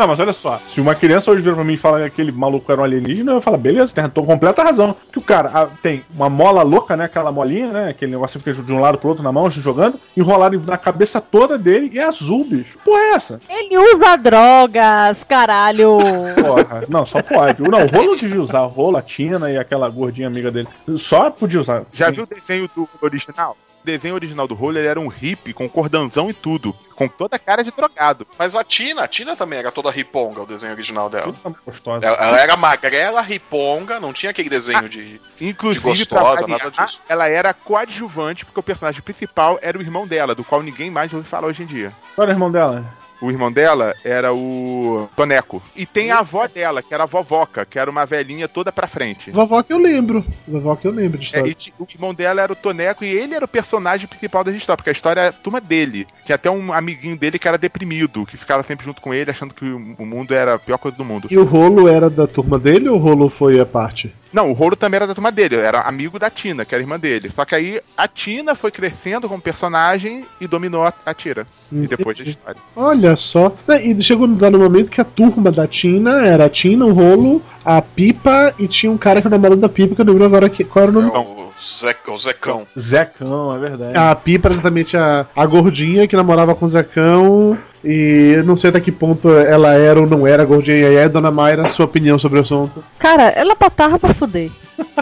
Não, 0.00 0.06
mas 0.06 0.18
olha 0.18 0.32
só, 0.32 0.58
se 0.72 0.80
uma 0.80 0.94
criança 0.94 1.30
hoje 1.30 1.42
vira 1.42 1.54
pra 1.54 1.62
mim 1.62 1.74
e 1.74 1.76
fala 1.76 1.98
que 1.98 2.06
aquele 2.06 2.32
maluco 2.32 2.72
era 2.72 2.80
um 2.80 2.84
alienígena, 2.84 3.32
eu 3.32 3.42
falo, 3.42 3.58
beleza, 3.58 3.92
tem 3.92 4.08
tô 4.08 4.22
com 4.22 4.28
completa 4.28 4.64
razão. 4.64 4.96
Que 5.12 5.18
o 5.18 5.22
cara 5.22 5.50
ah, 5.52 5.68
tem 5.82 6.02
uma 6.14 6.30
mola 6.30 6.62
louca, 6.62 6.96
né? 6.96 7.04
Aquela 7.04 7.30
molinha, 7.30 7.70
né? 7.70 7.90
Aquele 7.90 8.12
negócio 8.12 8.40
que 8.40 8.50
fica 8.50 8.62
de 8.62 8.72
um 8.72 8.80
lado 8.80 8.96
pro 8.96 9.10
outro 9.10 9.22
na 9.22 9.30
mão, 9.30 9.50
jogando, 9.50 10.00
enrolado 10.16 10.58
na 10.60 10.78
cabeça 10.78 11.20
toda 11.20 11.58
dele 11.58 11.90
e 11.92 11.98
é 11.98 12.04
azul, 12.04 12.46
bicho. 12.46 12.78
Porra, 12.82 12.98
é 12.98 13.08
essa? 13.10 13.40
Ele 13.46 13.76
usa 13.76 14.16
drogas, 14.16 15.22
caralho. 15.24 15.98
Porra, 15.98 16.84
não, 16.88 17.04
só 17.04 17.20
pode. 17.20 17.60
Não, 17.60 17.84
o 17.84 17.86
rolo 17.86 18.16
devia 18.16 18.40
usar, 18.40 18.62
o 18.62 18.68
rolo, 18.68 18.96
a 18.96 19.02
Tina 19.02 19.50
e 19.50 19.58
aquela 19.58 19.90
gordinha 19.90 20.28
amiga 20.28 20.50
dele. 20.50 20.68
Só 20.96 21.28
podia 21.28 21.60
usar. 21.60 21.82
Já 21.92 22.10
viu 22.10 22.24
o 22.24 22.26
desenho 22.26 22.70
do 22.74 22.88
original? 23.02 23.54
O 23.82 23.86
desenho 23.86 24.14
original 24.14 24.46
do 24.46 24.54
rolo 24.54 24.78
ele 24.78 24.86
era 24.86 25.00
um 25.00 25.08
hippie 25.08 25.54
com 25.54 25.68
cordãozão 25.68 26.28
e 26.28 26.34
tudo, 26.34 26.74
com 26.94 27.08
toda 27.08 27.36
a 27.36 27.38
cara 27.38 27.64
de 27.64 27.70
drogado. 27.70 28.26
Mas 28.38 28.54
a 28.54 28.62
Tina, 28.62 29.02
a 29.02 29.08
Tina 29.08 29.34
também 29.34 29.58
era 29.58 29.72
toda 29.72 29.90
riponga, 29.90 30.42
o 30.42 30.46
desenho 30.46 30.72
original 30.74 31.08
dela. 31.08 31.32
Gostosa. 31.64 32.04
Ela, 32.06 32.16
ela 32.16 32.38
era 32.40 32.56
magrela, 32.56 33.22
riponga, 33.22 33.98
não 33.98 34.12
tinha 34.12 34.30
aquele 34.30 34.50
desenho 34.50 34.88
de. 34.88 35.20
Inclusive, 35.40 35.94
De 35.94 36.06
pra 36.06 36.20
gostosa, 36.20 36.42
variar, 36.46 36.58
nada 36.58 36.86
disso. 36.86 37.00
ela 37.08 37.28
era 37.28 37.54
coadjuvante, 37.54 38.44
porque 38.44 38.60
o 38.60 38.62
personagem 38.62 39.00
principal 39.00 39.58
era 39.62 39.78
o 39.78 39.80
irmão 39.82 40.06
dela, 40.06 40.34
do 40.34 40.44
qual 40.44 40.62
ninguém 40.62 40.90
mais 40.90 41.12
ouve 41.12 41.26
falar 41.26 41.46
hoje 41.46 41.62
em 41.62 41.66
dia. 41.66 41.92
Qual 42.14 42.24
era 42.24 42.32
o 42.32 42.36
irmão 42.36 42.50
dela? 42.50 42.84
O 43.20 43.30
irmão 43.30 43.52
dela 43.52 43.94
era 44.04 44.32
o 44.32 45.08
Toneco. 45.14 45.62
E 45.76 45.84
tem 45.84 46.10
a 46.10 46.20
avó 46.20 46.46
dela, 46.48 46.82
que 46.82 46.94
era 46.94 47.02
a 47.04 47.06
vovoca, 47.06 47.64
que 47.66 47.78
era 47.78 47.90
uma 47.90 48.06
velhinha 48.06 48.48
toda 48.48 48.72
pra 48.72 48.88
frente. 48.88 49.30
Vovó 49.30 49.62
que 49.62 49.72
eu 49.72 49.78
lembro. 49.78 50.24
Vovó 50.48 50.74
que 50.76 50.86
eu 50.86 50.90
lembro 50.90 51.18
de 51.18 51.24
É, 51.24 51.28
história. 51.28 51.54
ti- 51.54 51.74
o 51.78 51.86
irmão 51.92 52.14
dela 52.14 52.40
era 52.42 52.52
o 52.52 52.56
Toneco 52.56 53.04
e 53.04 53.08
ele 53.08 53.34
era 53.34 53.44
o 53.44 53.48
personagem 53.48 54.06
principal 54.06 54.42
da 54.42 54.50
história, 54.52 54.76
porque 54.76 54.90
a 54.90 54.92
história 54.92 55.20
é 55.20 55.28
a 55.28 55.32
turma 55.32 55.60
dele. 55.60 56.06
Tinha 56.24 56.36
até 56.36 56.50
um 56.50 56.72
amiguinho 56.72 57.16
dele 57.16 57.38
que 57.38 57.46
era 57.48 57.58
deprimido, 57.58 58.24
que 58.26 58.36
ficava 58.36 58.62
sempre 58.62 58.86
junto 58.86 59.02
com 59.02 59.12
ele, 59.12 59.30
achando 59.30 59.52
que 59.54 59.64
o 59.64 60.06
mundo 60.06 60.34
era 60.34 60.54
a 60.54 60.58
pior 60.58 60.78
coisa 60.78 60.96
do 60.96 61.04
mundo. 61.04 61.28
E 61.30 61.36
o 61.38 61.44
rolo 61.44 61.88
era 61.88 62.08
da 62.08 62.26
turma 62.26 62.58
dele 62.58 62.88
ou 62.88 62.96
o 62.96 62.98
rolo 62.98 63.28
foi 63.28 63.60
a 63.60 63.66
parte? 63.66 64.12
Não, 64.32 64.50
o 64.50 64.52
Rolo 64.52 64.76
também 64.76 64.96
era 64.96 65.06
da 65.06 65.14
turma 65.14 65.32
dele, 65.32 65.56
era 65.56 65.80
amigo 65.82 66.18
da 66.18 66.30
Tina, 66.30 66.64
que 66.64 66.74
era 66.74 66.82
irmã 66.82 66.98
dele. 66.98 67.30
Só 67.34 67.44
que 67.44 67.54
aí 67.54 67.80
a 67.96 68.06
Tina 68.06 68.54
foi 68.54 68.70
crescendo 68.70 69.28
como 69.28 69.40
personagem 69.40 70.24
e 70.40 70.46
dominou 70.46 70.84
a, 70.84 70.92
a 71.04 71.12
Tira. 71.12 71.46
E 71.72 71.86
depois 71.86 72.18
a 72.20 72.22
história. 72.22 72.60
Olha 72.76 73.16
só. 73.16 73.52
E 73.82 74.00
chegou 74.00 74.26
no 74.26 74.36
dado 74.36 74.58
momento 74.58 74.90
que 74.90 75.00
a 75.00 75.04
turma 75.04 75.50
da 75.50 75.66
Tina 75.66 76.24
era 76.26 76.46
a 76.46 76.50
Tina, 76.50 76.84
o 76.86 76.92
rolo, 76.92 77.42
a 77.64 77.82
Pipa 77.82 78.54
e 78.58 78.68
tinha 78.68 78.90
um 78.90 78.98
cara 78.98 79.20
que 79.20 79.26
era 79.26 79.34
o 79.34 79.38
namorado 79.38 79.60
da 79.60 79.68
Pipa, 79.68 79.94
que 79.94 80.00
eu 80.00 80.04
não 80.04 80.12
lembro 80.12 80.26
agora 80.26 80.48
que, 80.48 80.64
qual 80.64 80.84
era 80.84 80.90
o 80.90 80.94
nome. 80.94 81.10
O, 81.10 81.50
Zé, 81.62 81.94
o 82.08 82.16
Zecão. 82.16 82.66
Zecão, 82.78 83.54
é 83.54 83.58
verdade. 83.58 83.96
A 83.96 84.14
Pipa 84.14 84.48
era 84.48 84.54
exatamente 84.54 84.96
a, 84.96 85.26
a 85.36 85.46
gordinha 85.46 86.06
que 86.06 86.16
namorava 86.16 86.54
com 86.54 86.64
o 86.64 86.68
Zecão. 86.68 87.58
E 87.84 88.34
eu 88.36 88.44
não 88.44 88.56
sei 88.56 88.70
até 88.70 88.80
que 88.80 88.92
ponto 88.92 89.30
ela 89.30 89.72
era 89.74 89.98
ou 90.00 90.06
não 90.06 90.26
era 90.26 90.44
gordinha. 90.44 90.76
E 90.76 90.84
aí, 90.86 90.96
é, 90.96 91.08
dona 91.08 91.30
Mayra, 91.30 91.68
sua 91.68 91.86
opinião 91.86 92.18
sobre 92.18 92.38
o 92.38 92.42
assunto. 92.42 92.84
Cara, 92.98 93.24
ela 93.30 93.54
botava 93.54 93.98
pra 93.98 94.12
fuder. 94.14 94.50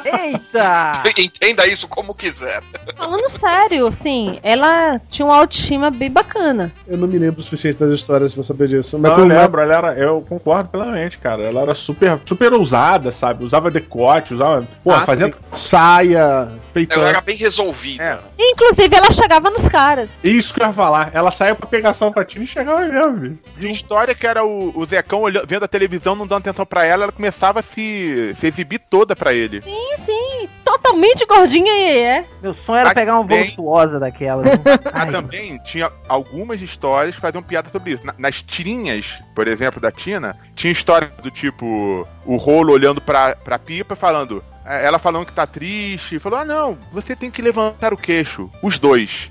Eita! 0.05 1.03
Entenda 1.19 1.67
isso 1.67 1.89
como 1.89 2.15
quiser. 2.15 2.63
Falando 2.97 3.29
sério, 3.29 3.87
assim, 3.87 4.39
ela 4.43 5.01
tinha 5.11 5.27
uma 5.27 5.37
autoestima 5.37 5.91
bem 5.91 6.11
bacana. 6.11 6.73
Eu 6.87 6.97
não 6.97 7.07
me 7.09 7.19
lembro 7.19 7.41
o 7.41 7.43
suficiente 7.45 7.79
das 7.79 7.91
histórias 7.93 8.35
pra 8.35 8.43
saber 8.45 8.69
disso. 8.69 8.99
Mas 8.99 9.11
Não, 9.13 9.19
eu 9.19 9.29
como- 9.29 9.41
lembro, 9.41 9.61
ela 9.61 9.75
era, 9.75 9.95
eu 9.99 10.25
concordo 10.29 10.69
plenamente, 10.71 11.19
cara. 11.19 11.43
Ela 11.45 11.63
era 11.63 11.75
super, 11.75 12.19
super 12.25 12.53
ousada, 12.53 13.13
sabe? 13.13 13.45
Usava 13.45 13.71
decote, 13.71 14.35
usava. 14.35 14.67
Pô, 14.83 14.91
Ah, 14.93 15.05
fazia. 15.05 15.29
sim. 15.29 15.35
saia, 15.53 16.49
peitão. 16.73 16.99
Ela 16.99 17.09
era 17.11 17.21
bem 17.21 17.37
resolvida. 17.37 18.21
Inclusive, 18.39 18.97
ela 18.97 19.11
chegava 19.11 19.51
nos 19.51 19.69
caras. 19.69 20.19
Isso 20.23 20.53
que 20.55 20.63
eu 20.63 20.67
ia 20.67 20.73
falar. 20.73 21.11
Ela 21.13 21.31
saía 21.31 21.55
pra 21.55 21.67
pegação 21.67 22.13
com 22.13 22.21
a 22.21 22.25
Tina 22.25 22.45
e 22.45 22.49
chegava 22.49 22.68
mesmo, 22.77 23.13
bicho. 23.19 23.39
De 23.57 23.71
história 23.71 24.15
que 24.15 24.27
era 24.27 24.45
o, 24.45 24.73
o 24.79 24.85
Zecão 24.87 25.21
olhando, 25.23 25.47
vendo 25.47 25.65
a 25.65 25.69
televisão, 25.69 26.15
não 26.15 26.27
dando 26.27 26.41
atenção 26.41 26.67
pra 26.67 26.85
ela, 26.85 27.05
ela 27.05 27.13
começava 27.13 27.61
a 27.61 27.63
se, 27.63 28.35
se 28.39 28.47
exibir 28.47 28.79
toda 28.91 29.15
pra 29.17 29.33
ele. 29.33 29.63
Sim, 29.63 29.97
sim. 29.97 30.49
Totalmente 30.65 31.25
gordinha 31.27 31.73
e 31.73 31.99
é. 31.99 32.25
Meu 32.43 32.53
sonho 32.55 32.81
era 32.81 32.91
Aqui 32.91 33.01
pegar 33.01 33.19
uma 33.19 33.27
tem- 33.27 33.39
voluptuosa 33.39 33.99
daquela. 33.99 34.43
viu? 34.43 34.53
Mas 34.93 35.11
também 35.11 35.59
tinha 35.65 35.91
algumas 36.09 36.61
histórias 36.61 37.15
que 37.15 37.21
faziam 37.21 37.43
piada 37.43 37.71
sobre 37.71 37.93
isso. 37.93 38.07
Na- 38.07 38.15
nas 38.19 38.43
tirinhas, 38.43 39.19
por 39.35 39.49
exemplo, 39.49 39.81
da 39.81 39.91
Tina, 39.91 40.37
tinha 40.55 40.73
história 40.73 41.11
do 41.23 41.31
tipo 41.31 42.07
o 42.27 42.37
rolo 42.37 42.73
olhando 42.73 43.01
pra, 43.01 43.35
pra 43.37 43.59
pipa 43.59 43.97
falando. 43.97 44.43
é, 44.65 44.85
Ela 44.87 44.99
falando 44.99 45.27
que 45.27 45.33
tá 45.33 45.47
triste, 45.47 46.19
falou: 46.19 46.39
Ah, 46.39 46.45
não, 46.45 46.79
você 46.93 47.17
tem 47.17 47.31
que 47.31 47.43
levantar 47.43 47.93
o 47.93 47.97
queixo. 47.97 48.51
Os 48.63 48.79
dois. 48.79 49.31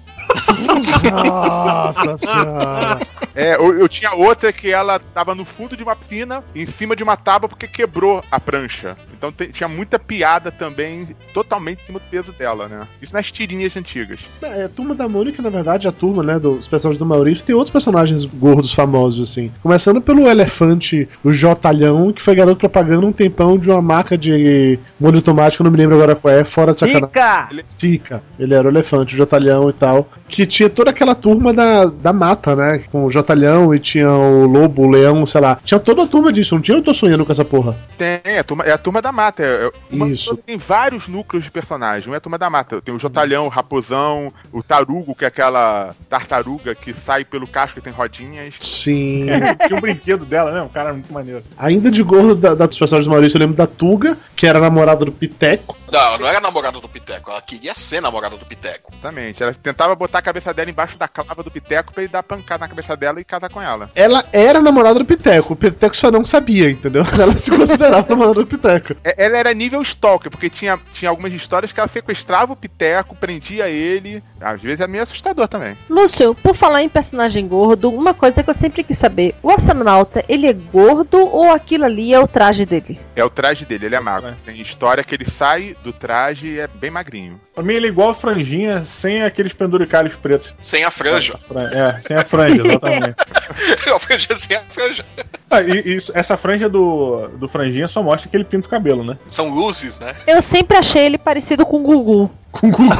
Nossa 1.11 2.17
senhora. 2.17 2.99
É, 3.35 3.55
eu, 3.55 3.79
eu 3.79 3.87
tinha 3.87 4.13
outra 4.13 4.51
que 4.51 4.71
ela 4.71 4.99
tava 4.99 5.35
no 5.35 5.45
fundo 5.45 5.77
de 5.77 5.83
uma 5.83 5.95
piscina, 5.95 6.43
em 6.55 6.65
cima 6.65 6.95
de 6.95 7.03
uma 7.03 7.15
tábua, 7.15 7.47
porque 7.47 7.67
quebrou 7.67 8.23
a 8.31 8.39
prancha. 8.39 8.97
Então 9.15 9.31
te- 9.31 9.47
tinha 9.47 9.67
muita 9.69 9.99
piada 9.99 10.51
também, 10.51 11.07
totalmente 11.33 11.81
em 11.83 11.85
cima 11.85 11.99
do 11.99 12.05
peso 12.09 12.31
dela, 12.31 12.67
né? 12.67 12.87
Isso 13.01 13.13
nas 13.13 13.31
tirinhas 13.31 13.75
antigas. 13.77 14.19
É, 14.41 14.63
a 14.63 14.69
turma 14.69 14.95
da 14.95 15.07
Mônica, 15.07 15.41
na 15.41 15.49
verdade, 15.49 15.87
a 15.87 15.91
turma, 15.91 16.23
né, 16.23 16.39
dos 16.39 16.67
personagens 16.67 16.97
do 16.99 17.05
Maurício, 17.05 17.45
tem 17.45 17.55
outros 17.55 17.71
personagens 17.71 18.25
gordos 18.25 18.73
famosos, 18.73 19.29
assim. 19.31 19.51
Começando 19.61 20.01
pelo 20.01 20.27
elefante, 20.27 21.07
o 21.23 21.31
Jotalhão, 21.31 22.11
que 22.11 22.21
foi 22.21 22.35
garoto 22.35 22.57
propaganda 22.57 23.05
um 23.05 23.11
tempão 23.11 23.57
de 23.57 23.69
uma 23.69 23.81
marca 23.81 24.17
de 24.17 24.79
molho 24.99 25.21
tomate, 25.21 25.57
que 25.57 25.61
eu 25.61 25.65
não 25.65 25.71
me 25.71 25.77
lembro 25.77 25.95
agora 25.95 26.15
qual 26.15 26.33
é, 26.33 26.43
fora 26.43 26.73
de 26.73 26.79
sacanagem. 26.79 27.07
Fica! 27.09 27.49
Sica, 27.67 28.23
ele 28.39 28.53
era 28.53 28.67
o 28.67 28.71
elefante, 28.71 29.13
o 29.13 29.17
Jotalhão 29.17 29.69
e 29.69 29.73
tal. 29.73 30.09
Que 30.27 30.45
tinha 30.45 30.69
toda 30.69 30.89
aquela 30.91 31.15
turma 31.15 31.53
da, 31.53 31.85
da 31.85 32.11
mata, 32.13 32.55
né? 32.55 32.83
Com 32.91 33.05
o 33.05 33.11
Jotalhão 33.11 33.73
e 33.73 33.79
tinha 33.79 34.09
o 34.11 34.45
lobo, 34.45 34.83
o 34.83 34.89
leão, 34.89 35.25
sei 35.25 35.41
lá. 35.41 35.59
Tinha 35.63 35.79
toda 35.79 36.03
a 36.03 36.07
turma 36.07 36.31
disso, 36.31 36.55
não 36.55 36.61
tinha? 36.61 36.77
Eu 36.77 36.83
tô 36.83 36.93
sonhando 36.93 37.25
com 37.25 37.31
essa 37.31 37.45
porra. 37.45 37.75
Tem, 37.97 38.19
é 38.23 38.39
a 38.39 38.43
turma, 38.43 38.63
é 38.63 38.71
a 38.71 38.77
turma 38.77 39.01
da 39.01 39.11
mata. 39.11 39.43
É, 39.43 39.65
é 39.65 39.71
uma 39.91 40.07
Isso. 40.09 40.35
tem 40.37 40.57
vários 40.57 41.07
núcleos 41.07 41.43
de 41.45 41.51
personagem. 41.51 42.07
Não 42.07 42.13
é 42.13 42.17
a 42.17 42.21
turma 42.21 42.37
da 42.37 42.49
mata. 42.49 42.81
Tem 42.81 42.93
o 42.93 42.99
Jotalhão, 42.99 43.45
o 43.45 43.49
Raposão, 43.49 44.31
o 44.51 44.61
Tarugo, 44.63 45.15
que 45.15 45.25
é 45.25 45.27
aquela 45.27 45.95
tartaruga 46.09 46.73
que 46.75 46.93
sai 46.93 47.23
pelo 47.25 47.47
casco 47.47 47.79
e 47.79 47.81
tem 47.81 47.93
rodinhas. 47.93 48.55
Sim. 48.59 49.27
Tinha 49.67 49.77
um 49.77 49.81
brinquedo 49.81 50.25
dela, 50.25 50.51
né? 50.51 50.61
Um 50.61 50.69
cara 50.69 50.93
muito 50.93 51.11
maneiro. 51.13 51.43
Ainda 51.57 51.89
de 51.91 52.03
gordo 52.03 52.35
da, 52.35 52.53
da- 52.55 52.65
dos 52.65 52.77
personagens 52.77 53.07
do 53.07 53.11
Maurício, 53.11 53.37
eu 53.37 53.41
lembro 53.41 53.55
da 53.55 53.67
Tuga, 53.67 54.17
que 54.35 54.45
era 54.47 54.59
namorada 54.59 55.05
do 55.05 55.11
Piteco. 55.11 55.77
Não, 55.91 56.17
não 56.19 56.27
era 56.27 56.39
namorada 56.41 56.79
do 56.79 56.89
Piteco, 56.89 57.31
ela 57.31 57.41
queria 57.41 57.73
ser 57.73 58.01
namorada 58.01 58.35
do 58.35 58.45
Piteco. 58.45 58.91
Exatamente. 58.93 59.41
Ela 59.41 59.53
tentava 59.53 59.95
botar 59.95 60.06
a 60.15 60.21
cabeça 60.21 60.53
dela 60.53 60.69
embaixo 60.69 60.97
da 60.97 61.07
clava 61.07 61.43
do 61.43 61.51
Piteco 61.51 61.93
pra 61.93 62.03
ele 62.03 62.11
dar 62.11 62.23
pancada 62.23 62.61
na 62.61 62.67
cabeça 62.67 62.95
dela 62.95 63.19
e 63.19 63.23
casar 63.23 63.49
com 63.49 63.61
ela. 63.61 63.89
Ela 63.95 64.23
era 64.31 64.61
namorada 64.61 64.99
do 64.99 65.05
Piteco, 65.05 65.53
o 65.53 65.55
Piteco 65.55 65.95
só 65.95 66.09
não 66.11 66.23
sabia, 66.23 66.69
entendeu? 66.69 67.03
Ela 67.19 67.37
se 67.37 67.49
considerava 67.51 68.07
namorada 68.09 68.35
do 68.41 68.47
Piteco. 68.47 68.95
É- 69.03 69.25
Ela 69.25 69.37
era 69.37 69.53
nível 69.53 69.81
stalker, 69.81 70.29
porque 70.31 70.49
tinha, 70.49 70.79
tinha 70.93 71.09
algumas 71.09 71.33
histórias 71.33 71.71
que 71.71 71.79
ela 71.79 71.87
sequestrava 71.89 72.53
o 72.53 72.55
Piteco, 72.55 73.15
prendia 73.15 73.69
ele. 73.69 74.23
Às 74.39 74.61
vezes 74.61 74.79
é 74.79 74.87
meio 74.87 75.03
assustador 75.03 75.47
também. 75.47 75.75
Lúcio, 75.89 76.35
por 76.35 76.55
falar 76.55 76.83
em 76.83 76.89
personagem 76.89 77.47
gordo, 77.47 77.89
uma 77.89 78.13
coisa 78.13 78.43
que 78.43 78.49
eu 78.49 78.53
sempre 78.53 78.83
quis 78.83 78.97
saber: 78.97 79.35
o 79.41 79.49
astronauta, 79.51 80.23
ele 80.29 80.47
é 80.47 80.53
gordo 80.53 81.17
ou 81.19 81.51
aquilo 81.51 81.85
ali 81.85 82.13
é 82.13 82.19
o 82.19 82.27
traje 82.27 82.65
dele? 82.65 82.99
É 83.15 83.23
o 83.23 83.29
traje 83.29 83.65
dele, 83.65 83.87
ele 83.87 83.95
é 83.95 83.99
magro. 83.99 84.29
É. 84.29 84.33
Tem 84.45 84.61
história 84.61 85.03
que 85.03 85.15
ele 85.15 85.25
sai 85.29 85.75
do 85.83 85.91
traje 85.91 86.47
e 86.47 86.59
é 86.59 86.67
bem 86.67 86.91
magrinho. 86.91 87.39
Pra 87.53 87.63
mim 87.63 87.73
ele 87.73 87.87
é 87.87 87.89
igual 87.89 88.11
a 88.11 88.15
franjinha, 88.15 88.85
sem 88.85 89.23
aqueles 89.23 89.53
penduricalhos 89.97 90.15
pretos. 90.15 90.53
Sem 90.61 90.83
a 90.83 90.91
franja. 90.91 91.39
É, 91.71 92.01
sem 92.07 92.17
a 92.17 92.23
franja, 92.23 92.61
exatamente. 92.65 93.15
a 93.93 93.99
franja 93.99 94.37
sem 94.37 94.57
a 94.57 94.61
franja. 94.61 95.05
Ah, 95.49 95.61
e 95.61 95.95
isso, 95.95 96.11
essa 96.13 96.37
franja 96.37 96.69
do, 96.69 97.27
do 97.29 97.47
franjinha 97.47 97.87
só 97.87 98.03
mostra 98.03 98.29
que 98.29 98.35
ele 98.35 98.43
pinta 98.43 98.67
o 98.67 98.69
cabelo, 98.69 99.03
né? 99.03 99.17
São 99.27 99.49
luzes, 99.49 99.99
né? 99.99 100.15
Eu 100.25 100.41
sempre 100.41 100.77
achei 100.77 101.05
ele 101.05 101.17
parecido 101.17 101.65
com 101.65 101.77
o 101.77 101.83
Gugu. 101.83 102.31
Com 102.51 102.69
Gugu. 102.69 102.91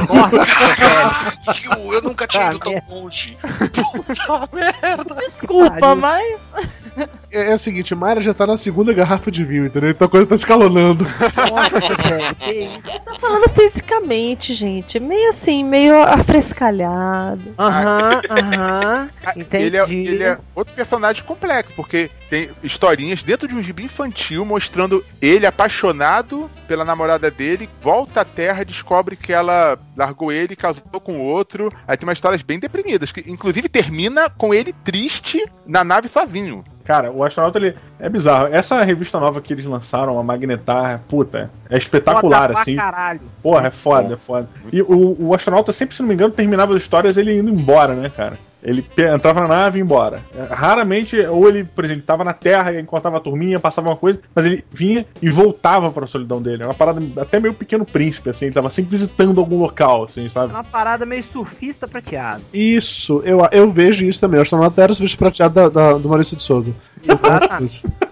Eu, 1.64 1.92
eu 1.92 2.02
nunca 2.02 2.26
tinha 2.26 2.48
ido 2.48 2.58
tão 2.58 2.72
merda. 2.72 2.94
longe. 2.94 3.36
Puta 3.40 4.48
merda. 4.52 5.14
Desculpa, 5.14 5.94
mas. 5.94 6.40
É, 7.30 7.50
é 7.50 7.54
o 7.54 7.58
seguinte, 7.58 7.94
Mayra 7.94 8.20
já 8.20 8.32
tá 8.32 8.46
na 8.46 8.56
segunda 8.56 8.92
garrafa 8.92 9.30
de 9.30 9.44
vinho, 9.44 9.66
entendeu? 9.66 9.90
Então 9.90 10.06
a 10.06 10.10
coisa 10.10 10.26
tá 10.26 10.34
escalonando. 10.34 11.04
Nossa? 11.04 11.80
Tá 13.04 13.14
falando 13.20 13.48
fisicamente, 13.50 14.54
gente. 14.54 14.98
Meio 14.98 15.28
assim, 15.28 15.62
meio 15.62 16.00
afrescalhado. 16.02 17.54
Aham, 17.58 18.22
aham. 18.30 19.10
Ah, 19.24 19.32
Entendi. 19.36 19.64
Ele 19.64 19.76
é, 19.76 19.90
ele 19.90 20.24
é 20.24 20.38
outro 20.54 20.74
personagem 20.74 21.22
complexo, 21.22 21.74
porque 21.74 22.10
tem 22.30 22.50
historinhas 22.62 23.22
dentro 23.22 23.48
de 23.48 23.54
um 23.54 23.62
gibi 23.62 23.84
infantil 23.84 24.44
mostrando 24.44 25.04
ele 25.20 25.46
apaixonado 25.46 26.50
pela 26.66 26.84
namorada 26.84 27.30
dele, 27.30 27.68
volta 27.80 28.20
à 28.20 28.24
Terra, 28.24 28.64
descobre 28.64 29.16
que 29.16 29.32
ela 29.32 29.78
largou 29.96 30.30
ele, 30.30 30.56
casou 30.56 30.82
com 31.00 31.20
outro. 31.20 31.72
Aí 31.86 31.96
tem 31.96 32.06
umas 32.06 32.18
histórias 32.18 32.42
bem 32.42 32.58
deprimidas, 32.58 33.12
que 33.12 33.24
inclusive 33.26 33.68
termina 33.68 34.28
com 34.30 34.52
ele 34.52 34.72
triste 34.84 35.44
na 35.66 35.82
nave 35.82 36.08
sozinho. 36.08 36.64
Cara, 36.88 37.12
o 37.12 37.22
astronauta 37.22 37.58
ele 37.58 37.76
é 38.00 38.08
bizarro. 38.08 38.48
Essa 38.50 38.80
revista 38.80 39.20
nova 39.20 39.42
que 39.42 39.52
eles 39.52 39.66
lançaram, 39.66 40.18
a 40.18 40.22
Magnetar, 40.22 40.98
puta, 41.06 41.50
é 41.68 41.76
espetacular, 41.76 42.48
Foda 42.48 42.60
assim. 42.62 42.76
caralho. 42.76 43.20
Porra, 43.42 43.66
é 43.66 43.70
foda, 43.70 44.14
é 44.14 44.16
foda. 44.16 44.48
E 44.72 44.80
o, 44.80 45.14
o 45.20 45.34
astronauta 45.34 45.70
sempre, 45.70 45.94
se 45.94 46.00
não 46.00 46.08
me 46.08 46.14
engano, 46.14 46.32
terminava 46.32 46.74
as 46.74 46.80
histórias 46.80 47.18
ele 47.18 47.38
indo 47.38 47.50
embora, 47.50 47.92
né, 47.92 48.08
cara? 48.08 48.38
Ele 48.62 48.84
entrava 49.14 49.40
na 49.42 49.48
nave 49.48 49.78
e 49.78 49.80
ia 49.80 49.84
embora. 49.84 50.20
É, 50.34 50.52
Raramente, 50.52 51.18
ou 51.20 51.48
ele, 51.48 51.64
por 51.64 51.84
exemplo, 51.84 52.02
tava 52.02 52.24
na 52.24 52.32
Terra 52.32 52.72
e 52.72 52.80
encontrava 52.80 53.16
a 53.18 53.20
turminha, 53.20 53.58
passava 53.60 53.88
uma 53.88 53.96
coisa, 53.96 54.18
mas 54.34 54.44
ele 54.44 54.64
vinha 54.72 55.06
e 55.22 55.30
voltava 55.30 55.90
pra 55.92 56.06
solidão 56.06 56.42
dele. 56.42 56.62
É 56.62 56.66
uma 56.66 56.74
parada 56.74 57.00
até 57.20 57.38
meio 57.38 57.54
pequeno 57.54 57.84
príncipe, 57.84 58.30
assim, 58.30 58.46
ele 58.46 58.54
tava 58.54 58.70
sempre 58.70 58.90
visitando 58.90 59.38
algum 59.40 59.58
local, 59.58 60.04
assim, 60.10 60.26
É 60.26 60.28
sabe? 60.28 60.52
uma 60.52 60.64
parada 60.64 61.06
meio 61.06 61.22
surfista 61.22 61.86
prateado. 61.86 62.42
Isso, 62.52 63.22
eu, 63.24 63.38
eu 63.52 63.70
vejo 63.70 64.04
isso 64.04 64.20
também. 64.20 64.38
O 64.40 64.42
astronauta 64.42 64.82
era 64.82 64.92
o 64.92 64.94
serviço 64.94 65.16
prateado 65.18 65.54
da, 65.54 65.68
da- 65.68 65.92
do 65.98 66.08
Maurício 66.08 66.36
de 66.36 66.42
Souza. 66.42 66.72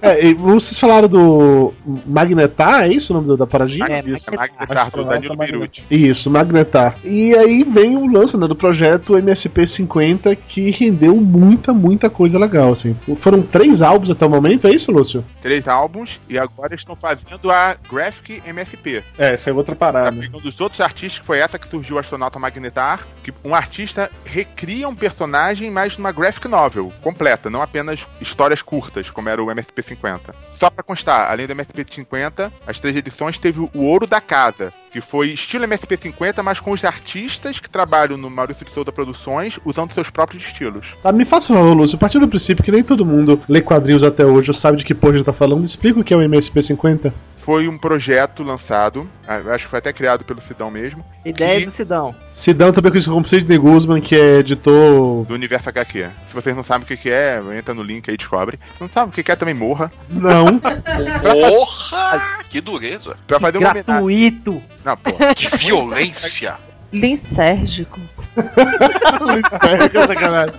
É, 0.03 0.26
e 0.26 0.34
vocês 0.34 0.78
falaram 0.78 1.09
do 1.09 1.72
Magnetar, 2.07 2.84
é 2.84 2.89
isso 2.89 3.12
o 3.12 3.16
nome 3.16 3.28
da- 3.28 3.37
da 3.37 3.47
paradinha? 3.47 3.84
É, 3.87 4.03
Magnetar, 4.03 4.66
do 4.66 4.72
Astronauta 4.78 5.14
Danilo. 5.20 5.37
Beruti. 5.37 5.84
Isso, 5.91 6.30
Magnetar. 6.30 6.97
E 7.05 7.34
aí 7.34 7.64
vem 7.64 7.97
o 7.97 8.07
lance 8.07 8.37
né, 8.37 8.47
do 8.47 8.55
projeto 8.55 9.14
MSP50 9.16 10.37
que 10.49 10.70
rendeu 10.70 11.16
muita, 11.16 11.72
muita 11.72 12.09
coisa 12.11 12.39
legal. 12.39 12.72
Assim. 12.72 12.97
Foram 13.20 13.43
três 13.43 13.82
álbuns 13.82 14.11
até 14.11 14.24
o 14.26 14.30
momento, 14.30 14.66
é 14.66 14.70
isso, 14.70 14.91
Lúcio? 14.93 15.24
Três 15.41 15.66
álbuns 15.68 16.20
e 16.28 16.39
agora 16.39 16.74
estão 16.74 16.95
fazendo 16.97 17.51
a 17.51 17.76
Graphic 17.91 18.43
MSP. 18.47 19.03
É, 19.18 19.34
essa 19.34 19.51
é 19.51 19.53
outra 19.53 19.74
Tá 19.74 19.87
parada. 19.87 20.12
pegando 20.12 20.41
dos 20.41 20.61
outros 20.61 20.80
artistas, 20.80 21.18
que 21.20 21.26
foi 21.26 21.39
essa 21.39 21.59
que 21.59 21.68
surgiu 21.68 21.97
o 21.97 21.99
Astronauta 21.99 22.39
Magnetar, 22.39 23.07
que 23.22 23.32
um 23.45 23.55
artista 23.55 24.11
recria 24.24 24.89
um 24.89 24.95
personagem, 24.95 25.70
mas 25.70 25.97
numa 25.99 26.12
graphic 26.12 26.49
novel 26.49 26.93
completa, 27.03 27.51
não 27.51 27.62
apenas 27.62 28.07
histórias 28.20 28.62
curtas, 28.62 28.76
como 29.12 29.29
era 29.29 29.43
o 29.43 29.47
MSP50. 29.47 30.35
Só 30.59 30.70
pra 30.70 30.83
constar, 30.83 31.31
além 31.31 31.47
do 31.47 31.55
MSP50, 31.55 32.51
as 32.66 32.81
três 32.81 32.97
edições 32.97 33.39
teve 33.39 33.61
o 33.61 33.70
Ouro 33.74 34.07
da 34.07 34.20
Casa, 34.20 34.72
que 34.91 35.01
foi 35.01 35.29
estilo 35.29 35.66
MSP50, 35.66 36.43
mas 36.43 36.61
com 36.61 36.72
os 36.72 36.85
artistas 36.85 37.61
que 37.61 37.68
trabalham 37.68 38.16
no 38.16 38.31
Maurício 38.31 38.64
de 38.64 38.72
Souza 38.72 38.91
Produções, 38.91 39.59
usando 39.64 39.93
seus 39.93 40.09
próprios 40.09 40.45
estilos. 40.45 40.87
Tá, 41.03 41.12
me 41.12 41.24
faça 41.24 41.53
um 41.53 41.57
favor, 41.57 41.74
Lúcio. 41.74 41.99
Partindo 41.99 42.22
do 42.22 42.29
princípio 42.29 42.64
que 42.64 42.72
nem 42.72 42.83
todo 42.83 43.05
mundo 43.05 43.41
lê 43.49 43.61
quadrinhos 43.61 44.03
até 44.03 44.24
hoje 44.24 44.51
ou 44.51 44.55
sabe 44.55 44.79
de 44.79 44.85
que 44.85 44.95
porra 44.95 45.14
gente 45.14 45.24
tá 45.24 45.33
falando, 45.33 45.64
explica 45.64 46.01
o 46.01 46.05
que 46.05 46.14
é 46.14 46.16
o 46.16 46.20
MSP50. 46.20 47.12
Foi 47.47 47.68
um 47.68 47.78
projeto 47.78 48.42
lançado, 48.42 49.09
acho 49.55 49.64
que 49.66 49.70
foi 49.70 49.78
até 49.78 49.92
criado 49.92 50.24
pelo 50.24 50.40
Sidão 50.40 50.68
mesmo, 50.68 51.05
Ideia 51.24 51.61
Que- 51.61 51.66
do 51.66 51.72
Sidão. 51.72 52.12
Sidão 52.32 52.72
também 52.72 52.90
conhecido 52.90 53.14
como 53.14 53.28
Sidney 53.28 53.57
Guzman, 53.57 54.01
que 54.03 54.16
é 54.16 54.38
editor. 54.40 55.24
do 55.24 55.32
Universo 55.34 55.68
HQ. 55.68 56.09
Se 56.28 56.34
vocês 56.34 56.57
não 56.57 56.64
sabem 56.64 56.82
o 56.84 56.86
que 56.88 56.97
que 56.97 57.09
é, 57.11 57.40
entra 57.57 57.72
no 57.72 57.84
link 57.84 58.09
aí 58.11 58.14
e 58.14 58.18
descobre. 58.18 58.59
Não 58.80 58.88
sabe 58.88 59.11
o 59.11 59.12
que 59.12 59.22
que 59.22 59.30
é, 59.30 59.36
também 59.36 59.55
morra. 59.55 59.92
Não. 60.09 60.59
Porra! 61.22 62.40
Que 62.51 62.61
dureza! 62.61 63.16
Pra 63.28 63.38
fazer 63.40 63.59
homenagem. 63.59 63.84
Gratuito. 63.84 64.62
Não, 64.84 64.97
pô. 64.97 65.12
Que 65.34 65.57
violência! 65.57 66.57
Lincérgico. 66.93 68.01
Sério, 69.61 69.91
que 69.91 70.07
sacanagem. 70.07 70.55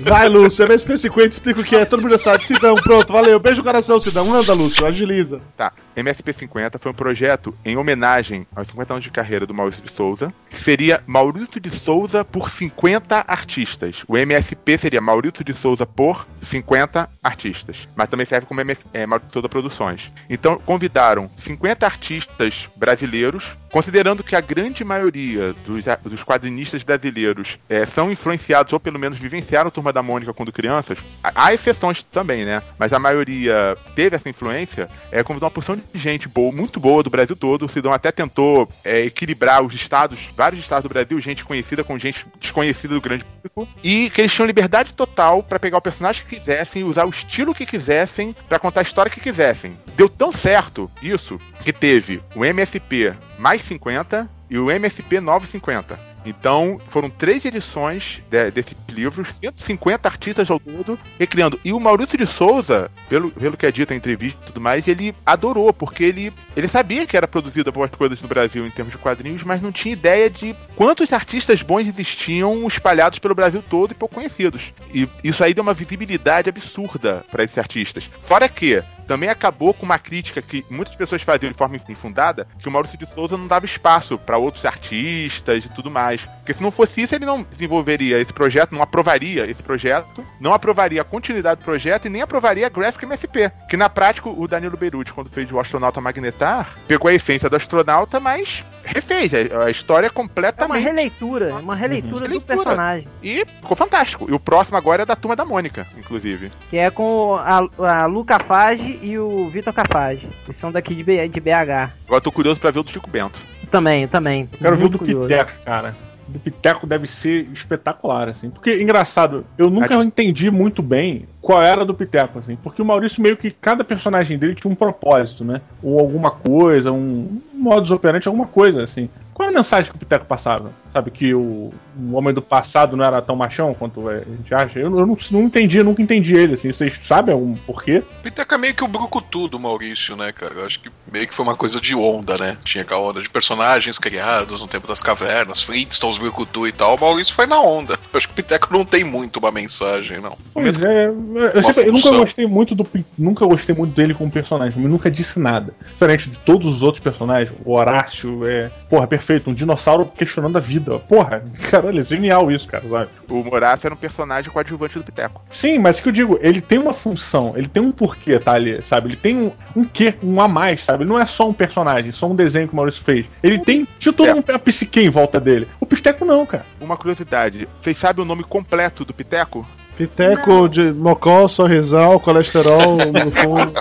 Vai, 0.00 0.28
Lúcio, 0.28 0.66
MSP50, 0.66 1.28
explica 1.28 1.60
o 1.60 1.64
que 1.64 1.76
é, 1.76 1.84
todo 1.84 2.02
mundo 2.02 2.12
já 2.12 2.18
sabe. 2.18 2.44
Sidão, 2.46 2.74
pronto, 2.74 3.12
valeu. 3.12 3.38
Beijo 3.38 3.58
no 3.58 3.64
coração, 3.64 3.98
Sidão. 3.98 4.32
Anda, 4.32 4.52
Lúcio, 4.52 4.86
agiliza. 4.86 5.40
Tá. 5.56 5.72
MSP50 5.96 6.78
foi 6.78 6.90
um 6.90 6.94
projeto 6.94 7.54
em 7.64 7.76
homenagem 7.76 8.46
aos 8.54 8.68
50 8.68 8.94
anos 8.94 9.04
de 9.04 9.10
carreira 9.10 9.46
do 9.46 9.52
Maurício 9.54 9.82
de 9.82 9.92
Souza. 9.92 10.32
que 10.48 10.60
Seria 10.60 11.02
Maurício 11.06 11.60
de 11.60 11.70
Souza 11.70 12.24
por 12.24 12.48
50 12.48 13.24
artistas. 13.26 14.02
O 14.08 14.16
MSP 14.16 14.78
seria 14.78 15.00
Maurício 15.00 15.44
de 15.44 15.52
Souza 15.52 15.84
por 15.84 16.26
50 16.42 17.08
artistas. 17.22 17.88
Mas 17.94 18.08
também 18.08 18.26
serve 18.26 18.46
como 18.46 18.60
MS, 18.60 18.80
é, 18.92 19.06
Souza 19.32 19.48
Produções. 19.48 20.10
Então 20.28 20.58
convidaram 20.58 21.30
50 21.38 21.86
artistas 21.86 22.68
brasileiros, 22.74 23.44
considerando 23.70 24.24
que 24.24 24.34
a 24.34 24.40
grande 24.40 24.84
maioria 24.84 25.54
dos, 25.64 25.84
dos 26.04 26.22
quadrinistas 26.24 26.82
brasileiros 26.82 27.58
é, 27.68 27.86
são 27.86 28.10
influenciados 28.10 28.72
ou 28.72 28.80
pelo 28.80 28.98
menos 28.98 29.18
vivenciaram 29.18 29.70
Turma 29.70 29.92
da 29.92 30.02
Mônica 30.02 30.34
quando 30.34 30.52
crianças. 30.52 30.98
Há- 31.22 31.52
exceções 31.52 32.02
também, 32.02 32.44
né? 32.44 32.62
Mas 32.78 32.92
a 32.92 32.98
maioria 32.98 33.76
teve 33.94 34.16
essa 34.16 34.28
influência. 34.28 34.88
É, 35.10 35.22
convidou 35.22 35.46
uma 35.46 35.50
porção 35.50 35.76
de 35.76 35.82
gente 35.94 36.26
boa, 36.26 36.50
muito 36.50 36.80
boa 36.80 37.02
do 37.02 37.10
Brasil 37.10 37.36
todo. 37.36 37.66
O 37.66 37.68
Sidão 37.68 37.92
até 37.92 38.10
tentou 38.10 38.68
é, 38.84 39.02
equilibrar 39.02 39.62
os 39.62 39.74
estados, 39.74 40.18
vários 40.34 40.60
estados 40.60 40.82
do 40.84 40.88
Brasil, 40.92 41.20
gente 41.20 41.44
conhecida 41.44 41.84
com 41.84 41.98
gente 41.98 42.26
desconhecida 42.40 42.94
do 42.94 43.00
grande 43.00 43.24
público. 43.24 43.68
E 43.84 44.10
que 44.10 44.20
eles 44.20 44.32
tinham 44.32 44.46
liberdade 44.46 44.92
total 44.94 45.42
pra 45.42 45.58
pegar 45.60 45.78
o 45.78 45.82
personagem 45.82 46.24
que 46.26 46.36
quisessem, 46.36 46.82
usar 46.84 47.04
o 47.04 47.11
estilo 47.12 47.54
que 47.54 47.64
quisessem, 47.66 48.34
pra 48.48 48.58
contar 48.58 48.80
a 48.80 48.82
história 48.82 49.10
que 49.10 49.20
quisessem. 49.20 49.78
Deu 49.96 50.08
tão 50.08 50.32
certo 50.32 50.90
isso 51.00 51.38
que 51.60 51.72
teve 51.72 52.22
o 52.34 52.44
MSP 52.44 53.14
mais 53.38 53.62
50 53.62 54.28
e 54.50 54.58
o 54.58 54.70
MSP 54.70 55.20
950. 55.20 56.11
Então, 56.24 56.80
foram 56.88 57.10
três 57.10 57.44
edições 57.44 58.20
de, 58.30 58.50
desses 58.50 58.76
livros, 58.88 59.28
150 59.40 60.08
artistas 60.08 60.50
ao 60.50 60.58
todo, 60.58 60.98
recriando. 61.18 61.58
E 61.64 61.72
o 61.72 61.80
Maurício 61.80 62.16
de 62.16 62.26
Souza, 62.26 62.90
pelo, 63.08 63.30
pelo 63.30 63.56
que 63.56 63.66
é 63.66 63.72
dito 63.72 63.92
em 63.92 63.96
entrevista 63.96 64.38
e 64.42 64.46
tudo 64.46 64.60
mais, 64.60 64.86
ele 64.86 65.14
adorou, 65.24 65.72
porque 65.72 66.04
ele, 66.04 66.32
ele 66.56 66.68
sabia 66.68 67.06
que 67.06 67.16
era 67.16 67.26
produzida 67.26 67.72
boas 67.72 67.90
coisas 67.90 68.20
no 68.20 68.28
Brasil 68.28 68.66
em 68.66 68.70
termos 68.70 68.92
de 68.92 68.98
quadrinhos, 68.98 69.42
mas 69.42 69.62
não 69.62 69.72
tinha 69.72 69.92
ideia 69.92 70.28
de 70.30 70.54
quantos 70.76 71.12
artistas 71.12 71.62
bons 71.62 71.86
existiam 71.86 72.66
espalhados 72.66 73.18
pelo 73.18 73.34
Brasil 73.34 73.62
todo 73.68 73.92
e 73.92 73.94
pouco 73.94 74.14
conhecidos. 74.14 74.72
E 74.92 75.08
isso 75.24 75.42
aí 75.42 75.54
deu 75.54 75.62
uma 75.62 75.74
visibilidade 75.74 76.48
absurda 76.48 77.24
para 77.30 77.44
esses 77.44 77.58
artistas. 77.58 78.04
Fora 78.22 78.48
que 78.48 78.82
também 79.06 79.28
acabou 79.28 79.74
com 79.74 79.84
uma 79.84 79.98
crítica 79.98 80.40
que 80.40 80.64
muitas 80.70 80.94
pessoas 80.94 81.22
faziam 81.22 81.50
de 81.50 81.58
forma 81.58 81.76
infundada, 81.88 82.46
que 82.58 82.68
o 82.68 82.72
Maurício 82.72 82.98
de 82.98 83.06
Souza 83.06 83.36
não 83.36 83.46
dava 83.46 83.66
espaço 83.66 84.18
para 84.18 84.38
outros 84.38 84.64
artistas 84.64 85.64
e 85.64 85.68
tudo 85.68 85.90
mais. 85.90 86.11
Porque 86.20 86.54
se 86.54 86.62
não 86.62 86.70
fosse 86.70 87.02
isso, 87.02 87.14
ele 87.14 87.24
não 87.26 87.42
desenvolveria 87.42 88.20
esse 88.20 88.32
projeto, 88.32 88.72
não 88.72 88.82
aprovaria 88.82 89.46
esse 89.50 89.62
projeto, 89.62 90.24
não 90.40 90.52
aprovaria 90.52 91.00
a 91.00 91.04
continuidade 91.04 91.60
do 91.60 91.64
projeto 91.64 92.06
e 92.06 92.10
nem 92.10 92.22
aprovaria 92.22 92.66
a 92.66 92.70
Graphic 92.70 93.04
MSP. 93.04 93.50
Que 93.68 93.76
na 93.76 93.88
prática, 93.88 94.28
o 94.28 94.46
Danilo 94.48 94.76
Beruti, 94.76 95.12
quando 95.12 95.30
fez 95.30 95.50
o 95.50 95.58
Astronauta 95.58 96.00
Magnetar, 96.00 96.76
pegou 96.86 97.08
a 97.08 97.14
essência 97.14 97.48
do 97.48 97.56
astronauta, 97.56 98.20
mas 98.20 98.64
refez 98.84 99.32
a, 99.34 99.70
história 99.70 100.06
É 100.06 100.08
uma 100.08 100.14
completamente. 100.14 100.82
releitura, 100.82 101.54
uma 101.54 101.74
releitura 101.74 102.14
do 102.14 102.22
Releitura. 102.24 102.56
personagem. 102.56 103.08
E 103.22 103.44
ficou 103.44 103.76
fantástico. 103.76 104.26
E 104.28 104.34
o 104.34 104.40
próximo 104.40 104.76
agora 104.76 105.02
é 105.02 105.06
da 105.06 105.16
turma 105.16 105.36
da 105.36 105.44
Mônica, 105.44 105.86
inclusive. 105.96 106.50
Que 106.68 106.78
é 106.78 106.90
com 106.90 107.36
a, 107.36 107.60
a 107.78 108.06
Lu 108.06 108.24
Cafage 108.24 108.98
e 109.02 109.18
o 109.18 109.48
Vitor 109.48 109.72
Cafage. 109.72 110.28
Que 110.44 110.52
são 110.52 110.72
daqui 110.72 110.94
de, 110.94 111.02
BH. 111.02 111.92
Agora 112.06 112.16
eu 112.16 112.20
tô 112.20 112.32
curioso 112.32 112.60
pra 112.60 112.70
ver 112.70 112.80
o 112.80 112.82
do 112.82 112.90
Chico 112.90 113.08
Bento. 113.08 113.40
Eu 113.72 113.78
também, 113.78 114.02
eu 114.02 114.08
também. 114.08 114.46
Quero 114.46 114.76
ver 114.76 114.76
o 114.76 114.80
Muito 114.80 114.92
do 114.92 114.98
curioso. 114.98 115.28
Piteco, 115.28 115.52
cara. 115.64 115.94
O 116.28 116.32
do 116.32 116.38
Piteco 116.38 116.86
deve 116.86 117.08
ser 117.08 117.48
espetacular, 117.52 118.28
assim. 118.28 118.50
Porque, 118.50 118.82
engraçado, 118.82 119.46
eu 119.56 119.70
nunca 119.70 119.94
entendi 119.94 120.50
muito 120.50 120.82
bem 120.82 121.26
qual 121.40 121.62
era 121.62 121.84
do 121.84 121.94
Piteco, 121.94 122.38
assim. 122.38 122.54
Porque 122.56 122.82
o 122.82 122.84
Maurício, 122.84 123.22
meio 123.22 123.36
que 123.36 123.50
cada 123.50 123.82
personagem 123.82 124.38
dele 124.38 124.54
tinha 124.54 124.70
um 124.70 124.74
propósito, 124.74 125.42
né? 125.42 125.62
Ou 125.82 125.98
alguma 125.98 126.30
coisa, 126.30 126.92
um 126.92 127.40
modus 127.54 127.90
operandi, 127.90 128.28
alguma 128.28 128.46
coisa, 128.46 128.84
assim. 128.84 129.08
Qual 129.42 129.48
era 129.50 129.58
a 129.58 129.60
mensagem 129.60 129.90
que 129.90 129.96
o 129.96 129.98
Piteco 129.98 130.24
passava? 130.24 130.70
Sabe, 130.92 131.10
que 131.10 131.34
o, 131.34 131.72
o 131.98 132.12
homem 132.12 132.32
do 132.34 132.42
passado 132.42 132.96
não 132.96 133.04
era 133.04 133.20
tão 133.22 133.34
machão 133.34 133.72
quanto 133.74 134.08
é, 134.10 134.18
a 134.18 134.24
gente 134.24 134.54
acha? 134.54 134.78
Eu, 134.78 134.98
eu 134.98 135.06
não, 135.06 135.16
não 135.30 135.42
entendi, 135.42 135.78
eu 135.78 135.84
nunca 135.84 136.02
entendi 136.02 136.34
ele, 136.34 136.54
assim. 136.54 136.70
Vocês 136.72 137.00
sabem 137.08 137.32
algum 137.34 137.54
porquê? 137.54 138.02
Piteca 138.22 138.54
é 138.54 138.58
meio 138.58 138.74
que 138.74 138.84
o 138.84 138.88
brucutu 138.88 139.48
do 139.48 139.58
Maurício, 139.58 140.14
né, 140.16 140.30
cara? 140.32 140.54
Eu 140.54 140.66
acho 140.66 140.78
que 140.80 140.90
meio 141.10 141.26
que 141.26 141.34
foi 141.34 141.44
uma 141.44 141.56
coisa 141.56 141.80
de 141.80 141.94
onda, 141.94 142.36
né? 142.38 142.56
Tinha 142.62 142.82
aquela 142.84 143.00
onda 143.00 143.22
de 143.22 143.28
personagens 143.30 143.98
criados 143.98 144.60
no 144.60 144.68
tempo 144.68 144.86
das 144.86 145.00
cavernas, 145.00 145.62
Flintstones, 145.62 146.18
brucutu 146.18 146.68
e 146.68 146.72
tal. 146.72 146.94
O 146.94 147.00
Maurício 147.00 147.34
foi 147.34 147.46
na 147.46 147.58
onda. 147.60 147.94
Eu 148.12 148.18
acho 148.18 148.28
que 148.28 148.32
o 148.34 148.36
Piteco 148.36 148.72
não 148.72 148.84
tem 148.84 149.02
muito 149.02 149.38
uma 149.38 149.50
mensagem, 149.50 150.20
não. 150.20 150.36
Pois 150.52 150.78
é, 150.84 151.06
eu, 151.08 151.62
sempre- 151.62 151.88
eu 151.88 151.92
nunca 151.92 152.10
gostei 152.10 152.46
muito 152.46 152.74
do 152.74 152.86
nunca 153.18 153.46
gostei 153.46 153.74
muito 153.74 153.94
dele 153.96 154.12
como 154.14 154.30
personagem, 154.30 154.78
mas 154.80 154.90
nunca 154.90 155.10
disse 155.10 155.38
nada. 155.40 155.72
Diferente 155.86 156.28
de 156.28 156.38
todos 156.40 156.66
os 156.70 156.82
outros 156.82 157.02
personagens, 157.02 157.50
o 157.64 157.72
Horácio 157.72 158.46
é, 158.46 158.70
porra, 158.92 159.06
perfeito, 159.06 159.48
um 159.48 159.54
dinossauro 159.54 160.04
questionando 160.04 160.58
a 160.58 160.60
vida. 160.60 160.98
Porra, 160.98 161.42
caralho, 161.70 161.98
é 161.98 162.02
genial 162.02 162.52
isso, 162.52 162.68
cara, 162.68 162.84
sabe? 162.86 163.08
O 163.26 163.42
Moraça 163.42 163.86
era 163.86 163.94
um 163.94 163.96
personagem 163.96 164.52
coadjuvante 164.52 164.98
do 164.98 165.04
Piteco. 165.04 165.42
Sim, 165.50 165.78
mas 165.78 165.98
o 165.98 166.02
que 166.02 166.10
eu 166.10 166.12
digo, 166.12 166.38
ele 166.42 166.60
tem 166.60 166.78
uma 166.78 166.92
função, 166.92 167.54
ele 167.56 167.68
tem 167.68 167.82
um 167.82 167.90
porquê, 167.90 168.38
tá 168.38 168.52
ali, 168.52 168.82
sabe? 168.82 169.08
Ele 169.08 169.16
tem 169.16 169.34
um, 169.34 169.50
um 169.74 169.82
quê, 169.82 170.14
um 170.22 170.38
a 170.42 170.46
mais, 170.46 170.84
sabe? 170.84 171.04
Ele 171.04 171.10
não 171.10 171.18
é 171.18 171.24
só 171.24 171.48
um 171.48 171.54
personagem, 171.54 172.12
só 172.12 172.30
um 172.30 172.36
desenho 172.36 172.68
que 172.68 172.74
o 172.74 172.76
Maurício 172.76 173.02
fez. 173.02 173.24
Ele 173.42 173.58
tem, 173.60 173.88
tinha 173.98 174.12
toda 174.12 174.34
uma 174.34 174.58
psique 174.58 175.00
em 175.00 175.08
volta 175.08 175.40
dele. 175.40 175.66
O 175.80 175.86
Piteco 175.86 176.26
não, 176.26 176.44
cara. 176.44 176.66
Uma 176.78 176.98
curiosidade, 176.98 177.66
vocês 177.80 177.96
sabem 177.96 178.22
o 178.22 178.28
nome 178.28 178.44
completo 178.44 179.06
do 179.06 179.14
Piteco? 179.14 179.66
Piteco 179.96 180.68
de 180.68 180.92
mocó, 180.92 181.46
sorrisal, 181.48 182.18
colesterol 182.18 182.96
no 182.96 183.30
fundo. 183.32 183.72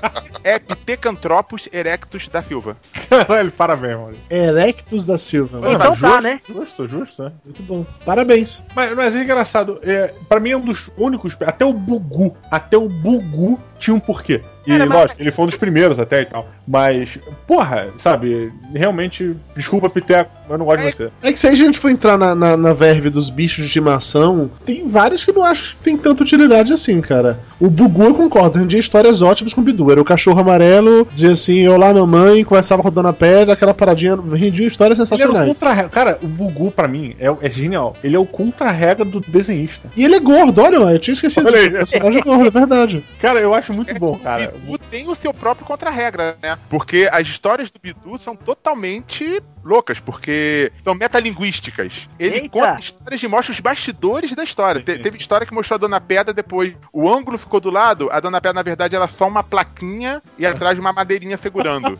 É 0.43 0.59
Pitecanthropus 0.59 1.69
erectus 1.71 2.27
da 2.27 2.41
Silva. 2.41 2.77
Caralho, 3.09 3.51
parabéns, 3.51 3.97
mano. 3.97 4.13
Erectus 4.29 5.05
da 5.05 5.17
Silva. 5.17 5.59
Então 5.71 5.95
tá, 5.95 6.21
né? 6.21 6.39
Justo, 6.47 6.87
justo, 6.87 7.23
né? 7.23 7.31
Muito 7.45 7.63
bom. 7.63 7.85
Parabéns. 8.05 8.61
Mas, 8.75 8.95
mas 8.95 9.15
é 9.15 9.21
engraçado, 9.21 9.79
é, 9.83 10.13
pra 10.27 10.39
mim 10.39 10.51
é 10.51 10.57
um 10.57 10.61
dos 10.61 10.89
únicos. 10.97 11.35
Até 11.41 11.65
o 11.65 11.73
Bugu, 11.73 12.35
até 12.49 12.77
o 12.77 12.89
Bugu 12.89 13.59
tinha 13.79 13.95
um 13.95 13.99
porquê. 13.99 14.41
E 14.65 14.77
mas- 14.77 14.87
lógico, 14.89 15.21
ele 15.21 15.31
foi 15.31 15.45
um 15.45 15.47
dos 15.47 15.57
primeiros 15.57 15.99
até 15.99 16.21
e 16.21 16.25
tal. 16.25 16.47
Mas, 16.67 17.17
porra, 17.47 17.87
sabe, 17.99 18.51
realmente, 18.73 19.35
desculpa, 19.55 19.89
Piteco, 19.89 20.29
eu 20.49 20.57
não 20.57 20.65
gosto 20.65 20.85
de 20.85 20.91
você. 20.91 21.09
É 21.21 21.31
que 21.33 21.39
se 21.39 21.47
a 21.47 21.55
gente 21.55 21.79
for 21.79 21.89
entrar 21.89 22.17
na, 22.17 22.35
na, 22.35 22.55
na 22.55 22.73
verve 22.73 23.09
dos 23.09 23.29
bichos 23.29 23.63
de 23.63 23.65
estimação, 23.65 24.49
tem 24.65 24.87
vários 24.87 25.23
que 25.23 25.31
eu 25.31 25.35
não 25.35 25.43
acho 25.43 25.71
que 25.71 25.83
tem 25.83 25.97
tanta 25.97 26.23
utilidade 26.23 26.71
assim, 26.73 27.01
cara. 27.01 27.39
O 27.59 27.69
Bugu 27.69 28.03
eu 28.03 28.13
concordo, 28.13 28.59
rendia 28.59 28.79
histórias 28.79 29.21
ótimas 29.21 29.53
com 29.53 29.61
o 29.61 29.63
Bidu. 29.63 29.91
Era 29.91 30.01
o 30.01 30.05
cachorro 30.05 30.39
amarelo, 30.39 31.07
dizia 31.11 31.31
assim, 31.31 31.67
olá 31.67 31.93
mamãe, 31.93 32.43
conversava 32.43 32.81
com 32.81 32.87
a 32.87 32.91
dona 32.91 33.13
Pedra, 33.13 33.53
aquela 33.53 33.73
paradinha, 33.73 34.15
rendia 34.33 34.67
histórias 34.67 34.97
Ele 34.99 35.21
era 35.21 35.31
o 35.31 35.33
sensacionais. 35.33 35.59
contra 35.59 35.89
Cara, 35.89 36.19
o 36.21 36.27
Bugu, 36.27 36.71
pra 36.71 36.87
mim, 36.87 37.15
é, 37.19 37.27
é 37.41 37.51
genial. 37.51 37.95
Ele 38.03 38.15
é 38.15 38.19
o 38.19 38.25
contra-regra 38.25 39.03
do 39.03 39.19
desenhista. 39.19 39.89
E 39.95 40.03
ele 40.05 40.15
é 40.15 40.19
gordo, 40.19 40.61
olha, 40.61 40.77
eu 40.77 40.99
tinha 40.99 41.13
esquecido. 41.13 41.47
Olha 41.47 41.57
aí. 41.59 41.67
O 41.67 41.71
personagem 41.71 42.19
é 42.19 42.23
gordo, 42.23 42.47
é 42.47 42.49
verdade. 42.49 43.03
Cara, 43.19 43.39
eu 43.39 43.53
acho 43.53 43.73
muito 43.73 43.93
bom, 43.99 44.15
cara. 44.23 44.50
Bidu 44.59 44.77
tem 44.77 45.07
o 45.09 45.15
seu 45.15 45.33
próprio 45.33 45.65
contra-regra, 45.65 46.37
né? 46.41 46.57
Porque 46.69 47.09
as 47.11 47.27
histórias 47.27 47.69
do 47.69 47.79
Bidu 47.79 48.17
são 48.19 48.35
totalmente 48.35 49.41
loucas, 49.63 49.99
porque 49.99 50.71
são 50.83 50.95
metalinguísticas. 50.95 52.07
Ele 52.19 52.35
Eita. 52.35 52.49
conta 52.49 52.79
histórias 52.79 53.21
e 53.23 53.27
mostra 53.27 53.51
os 53.53 53.59
bastidores 53.59 54.33
da 54.33 54.43
história. 54.43 54.81
Te- 54.81 54.97
teve 54.99 55.17
história 55.17 55.45
que 55.45 55.53
mostrou 55.53 55.75
a 55.75 55.79
Dona 55.79 56.01
Pedra 56.01 56.33
depois. 56.33 56.73
O 56.91 57.07
ângulo 57.07 57.37
ficou 57.37 57.59
do 57.59 57.69
lado, 57.69 58.09
a 58.11 58.19
Dona 58.19 58.41
Pedra, 58.41 58.53
na 58.55 58.63
verdade, 58.63 58.95
era 58.95 59.07
só 59.07 59.27
uma 59.27 59.43
plaquinha 59.43 60.21
e 60.37 60.45
atrás 60.45 60.75
de 60.75 60.81
uma 60.81 60.91
madeirinha 60.91 61.37
segurando. 61.37 61.97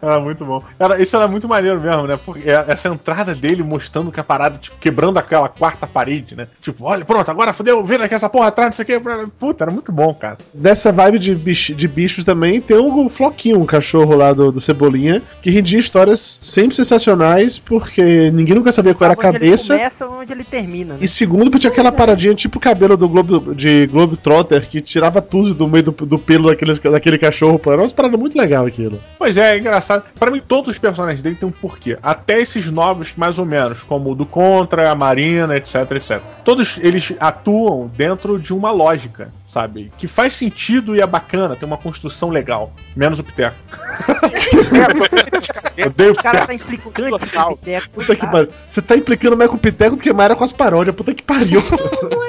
Era 0.00 0.18
muito 0.20 0.44
bom. 0.44 0.62
Era, 0.78 1.00
isso 1.02 1.14
era 1.14 1.28
muito 1.28 1.46
maneiro 1.46 1.80
mesmo, 1.80 2.06
né? 2.06 2.18
Porque 2.24 2.48
é- 2.48 2.64
essa 2.68 2.88
entrada 2.88 3.34
dele 3.34 3.62
mostrando 3.62 4.10
que 4.10 4.20
a 4.20 4.24
parada, 4.24 4.56
tipo, 4.58 4.76
quebrando 4.78 5.18
aquela 5.18 5.48
quarta 5.48 5.86
parede, 5.86 6.34
né? 6.34 6.48
Tipo, 6.62 6.84
olha, 6.84 7.04
pronto, 7.04 7.30
agora 7.30 7.52
fodeu, 7.52 7.84
vira 7.84 8.06
aqui 8.06 8.14
essa 8.14 8.28
porra 8.30 8.48
atrás, 8.48 8.70
não 8.70 8.84
sei 8.84 8.96
o 8.96 9.00
que. 9.00 9.30
Puta, 9.38 9.64
era 9.64 9.70
muito 9.70 9.92
bom, 9.92 10.14
cara. 10.14 10.38
Dessa 10.54 10.90
vibe 10.90 11.18
de, 11.18 11.34
bich- 11.34 11.67
de 11.74 11.88
bichos 11.88 12.24
também, 12.24 12.60
tem 12.60 12.76
o 12.76 13.08
Floquinho, 13.08 13.60
um 13.60 13.66
cachorro 13.66 14.14
lá 14.14 14.32
do, 14.32 14.52
do 14.52 14.60
Cebolinha, 14.60 15.22
que 15.42 15.50
rendia 15.50 15.78
histórias 15.78 16.38
sempre 16.42 16.74
sensacionais, 16.74 17.58
porque 17.58 18.30
ninguém 18.30 18.54
nunca 18.54 18.72
sabia 18.72 18.94
qual 18.94 19.10
era 19.10 19.14
a 19.14 19.18
Onde 19.18 19.28
ele 19.28 19.38
cabeça. 19.38 19.74
começa 19.76 20.08
onde 20.08 20.32
ele 20.32 20.44
termina. 20.44 20.94
Né? 20.94 21.00
E 21.02 21.08
segundo, 21.08 21.44
porque 21.44 21.58
tinha 21.60 21.70
aquela 21.70 21.92
paradinha 21.92 22.34
tipo 22.34 22.58
o 22.58 22.60
cabelo 22.60 22.96
do 22.96 23.08
Globo, 23.08 23.54
de 23.54 23.86
Globetrotter, 23.86 24.68
que 24.68 24.80
tirava 24.80 25.20
tudo 25.20 25.54
do 25.54 25.68
meio 25.68 25.84
do, 25.84 25.92
do 25.92 26.18
pelo 26.18 26.48
daqueles, 26.48 26.78
daquele 26.78 27.18
cachorro. 27.18 27.58
pô. 27.58 27.72
Era 27.72 27.82
uma 27.82 27.88
parada 27.88 28.16
muito 28.16 28.36
legal 28.36 28.66
aquilo. 28.66 29.00
Pois 29.18 29.36
é, 29.36 29.54
é 29.54 29.58
engraçado. 29.58 30.04
Pra 30.18 30.30
mim, 30.30 30.42
todos 30.46 30.68
os 30.68 30.78
personagens 30.78 31.22
dele 31.22 31.36
têm 31.36 31.48
um 31.48 31.52
porquê. 31.52 31.98
Até 32.02 32.40
esses 32.40 32.66
novos, 32.70 33.12
mais 33.16 33.38
ou 33.38 33.44
menos, 33.44 33.78
como 33.80 34.12
o 34.12 34.14
do 34.14 34.26
Contra, 34.26 34.90
a 34.90 34.94
Marina, 34.94 35.54
etc, 35.54 35.90
etc. 35.92 36.20
Todos 36.44 36.78
eles 36.80 37.12
atuam 37.18 37.90
dentro 37.96 38.38
de 38.38 38.52
uma 38.52 38.70
lógica, 38.70 39.30
sabe? 39.58 39.90
Que 39.98 40.06
faz 40.06 40.34
sentido 40.34 40.94
e 40.94 41.00
é 41.00 41.06
bacana, 41.06 41.56
tem 41.56 41.66
uma 41.66 41.76
construção 41.76 42.30
legal. 42.30 42.72
Menos 42.96 43.18
o 43.18 43.24
Piteco. 43.24 43.56
Eu 45.76 45.86
odeio 45.86 46.10
o 46.10 46.12
O 46.12 46.16
cara 46.16 46.46
Piteco. 46.46 46.46
tá 46.46 46.54
implicando 46.54 47.18
Total. 47.18 47.56
Piteco. 47.56 47.88
Puta 47.90 48.16
que 48.16 48.26
pariu. 48.26 48.48
Você 48.66 48.82
tá 48.82 48.96
implicando 48.96 49.36
mais 49.36 49.50
com 49.50 49.56
o 49.56 49.60
Piteco 49.60 49.96
do 49.96 50.02
que 50.02 50.12
mais 50.12 50.24
era 50.26 50.36
com 50.36 50.44
as 50.44 50.52
paródias. 50.52 50.94
Puta 50.94 51.14
que 51.14 51.22
pariu. 51.22 51.60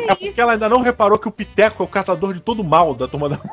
É 0.07 0.15
porque 0.15 0.39
ela 0.41 0.53
ainda 0.53 0.69
não 0.69 0.81
reparou 0.81 1.17
que 1.17 1.27
o 1.27 1.31
Piteco 1.31 1.83
é 1.83 1.85
o 1.85 1.89
caçador 1.89 2.33
de 2.33 2.39
todo 2.39 2.63
mal 2.63 2.93
da 2.95 3.07
turma 3.07 3.29
da. 3.29 3.39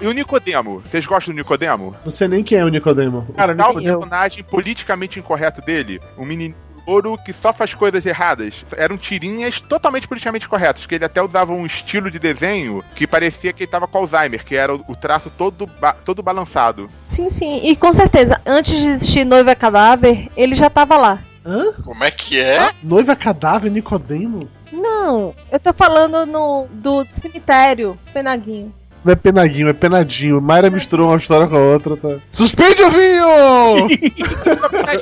E 0.00 0.06
o 0.06 0.12
Nicodemo? 0.12 0.80
Vocês 0.80 1.04
gostam 1.04 1.34
do 1.34 1.38
Nicodemo? 1.38 1.92
Não 2.04 2.12
sei 2.12 2.28
nem 2.28 2.44
quem 2.44 2.58
é 2.58 2.64
o 2.64 2.68
Nicodemo. 2.68 3.26
Cara, 3.34 3.52
Tal 3.56 3.70
Nicodemo- 3.70 3.98
personagem 3.98 4.44
politicamente 4.44 5.18
incorreto 5.18 5.60
dele, 5.60 6.00
um 6.16 6.24
menino 6.24 6.54
ouro 6.88 7.18
que 7.24 7.32
só 7.32 7.52
faz 7.52 7.74
coisas 7.74 8.04
erradas. 8.06 8.54
Eram 8.76 8.96
tirinhas 8.96 9.60
totalmente 9.60 10.08
politicamente 10.08 10.48
corretas, 10.48 10.86
que 10.86 10.94
ele 10.94 11.04
até 11.04 11.22
usava 11.22 11.52
um 11.52 11.66
estilo 11.66 12.10
de 12.10 12.18
desenho 12.18 12.82
que 12.94 13.06
parecia 13.06 13.52
que 13.52 13.64
ele 13.64 13.70
tava 13.70 13.86
com 13.86 13.98
Alzheimer, 13.98 14.44
que 14.44 14.56
era 14.56 14.74
o, 14.74 14.96
traço 14.96 15.30
todo, 15.36 15.66
ba- 15.66 15.92
todo 16.04 16.22
balançado. 16.22 16.88
Sim, 17.06 17.28
sim. 17.28 17.60
E 17.64 17.76
com 17.76 17.92
certeza, 17.92 18.40
antes 18.46 18.76
de 18.80 18.88
existir 18.88 19.24
Noiva 19.24 19.54
Cadáver, 19.54 20.28
ele 20.36 20.54
já 20.54 20.70
tava 20.70 20.96
lá. 20.96 21.18
Hã? 21.44 21.72
Como 21.84 22.04
é 22.04 22.10
que 22.10 22.38
é? 22.40 22.70
Noiva 22.82 23.14
cadáver 23.16 23.70
Nicodemo? 23.70 24.48
Não, 24.70 25.34
eu 25.50 25.58
tô 25.58 25.72
falando 25.72 26.26
no 26.26 26.66
do 26.70 27.06
cemitério, 27.10 27.98
Penaguinho. 28.12 28.74
Não 29.04 29.12
é 29.12 29.16
penaguinho, 29.16 29.68
é 29.68 29.72
penadinho. 29.72 30.40
Mayra 30.40 30.70
misturou 30.70 31.08
uma 31.08 31.16
história 31.16 31.46
com 31.46 31.56
a 31.56 31.60
outra, 31.60 31.96
tá? 31.96 32.16
Suspende 32.32 32.82
o 32.82 32.90
vinho! 32.90 33.88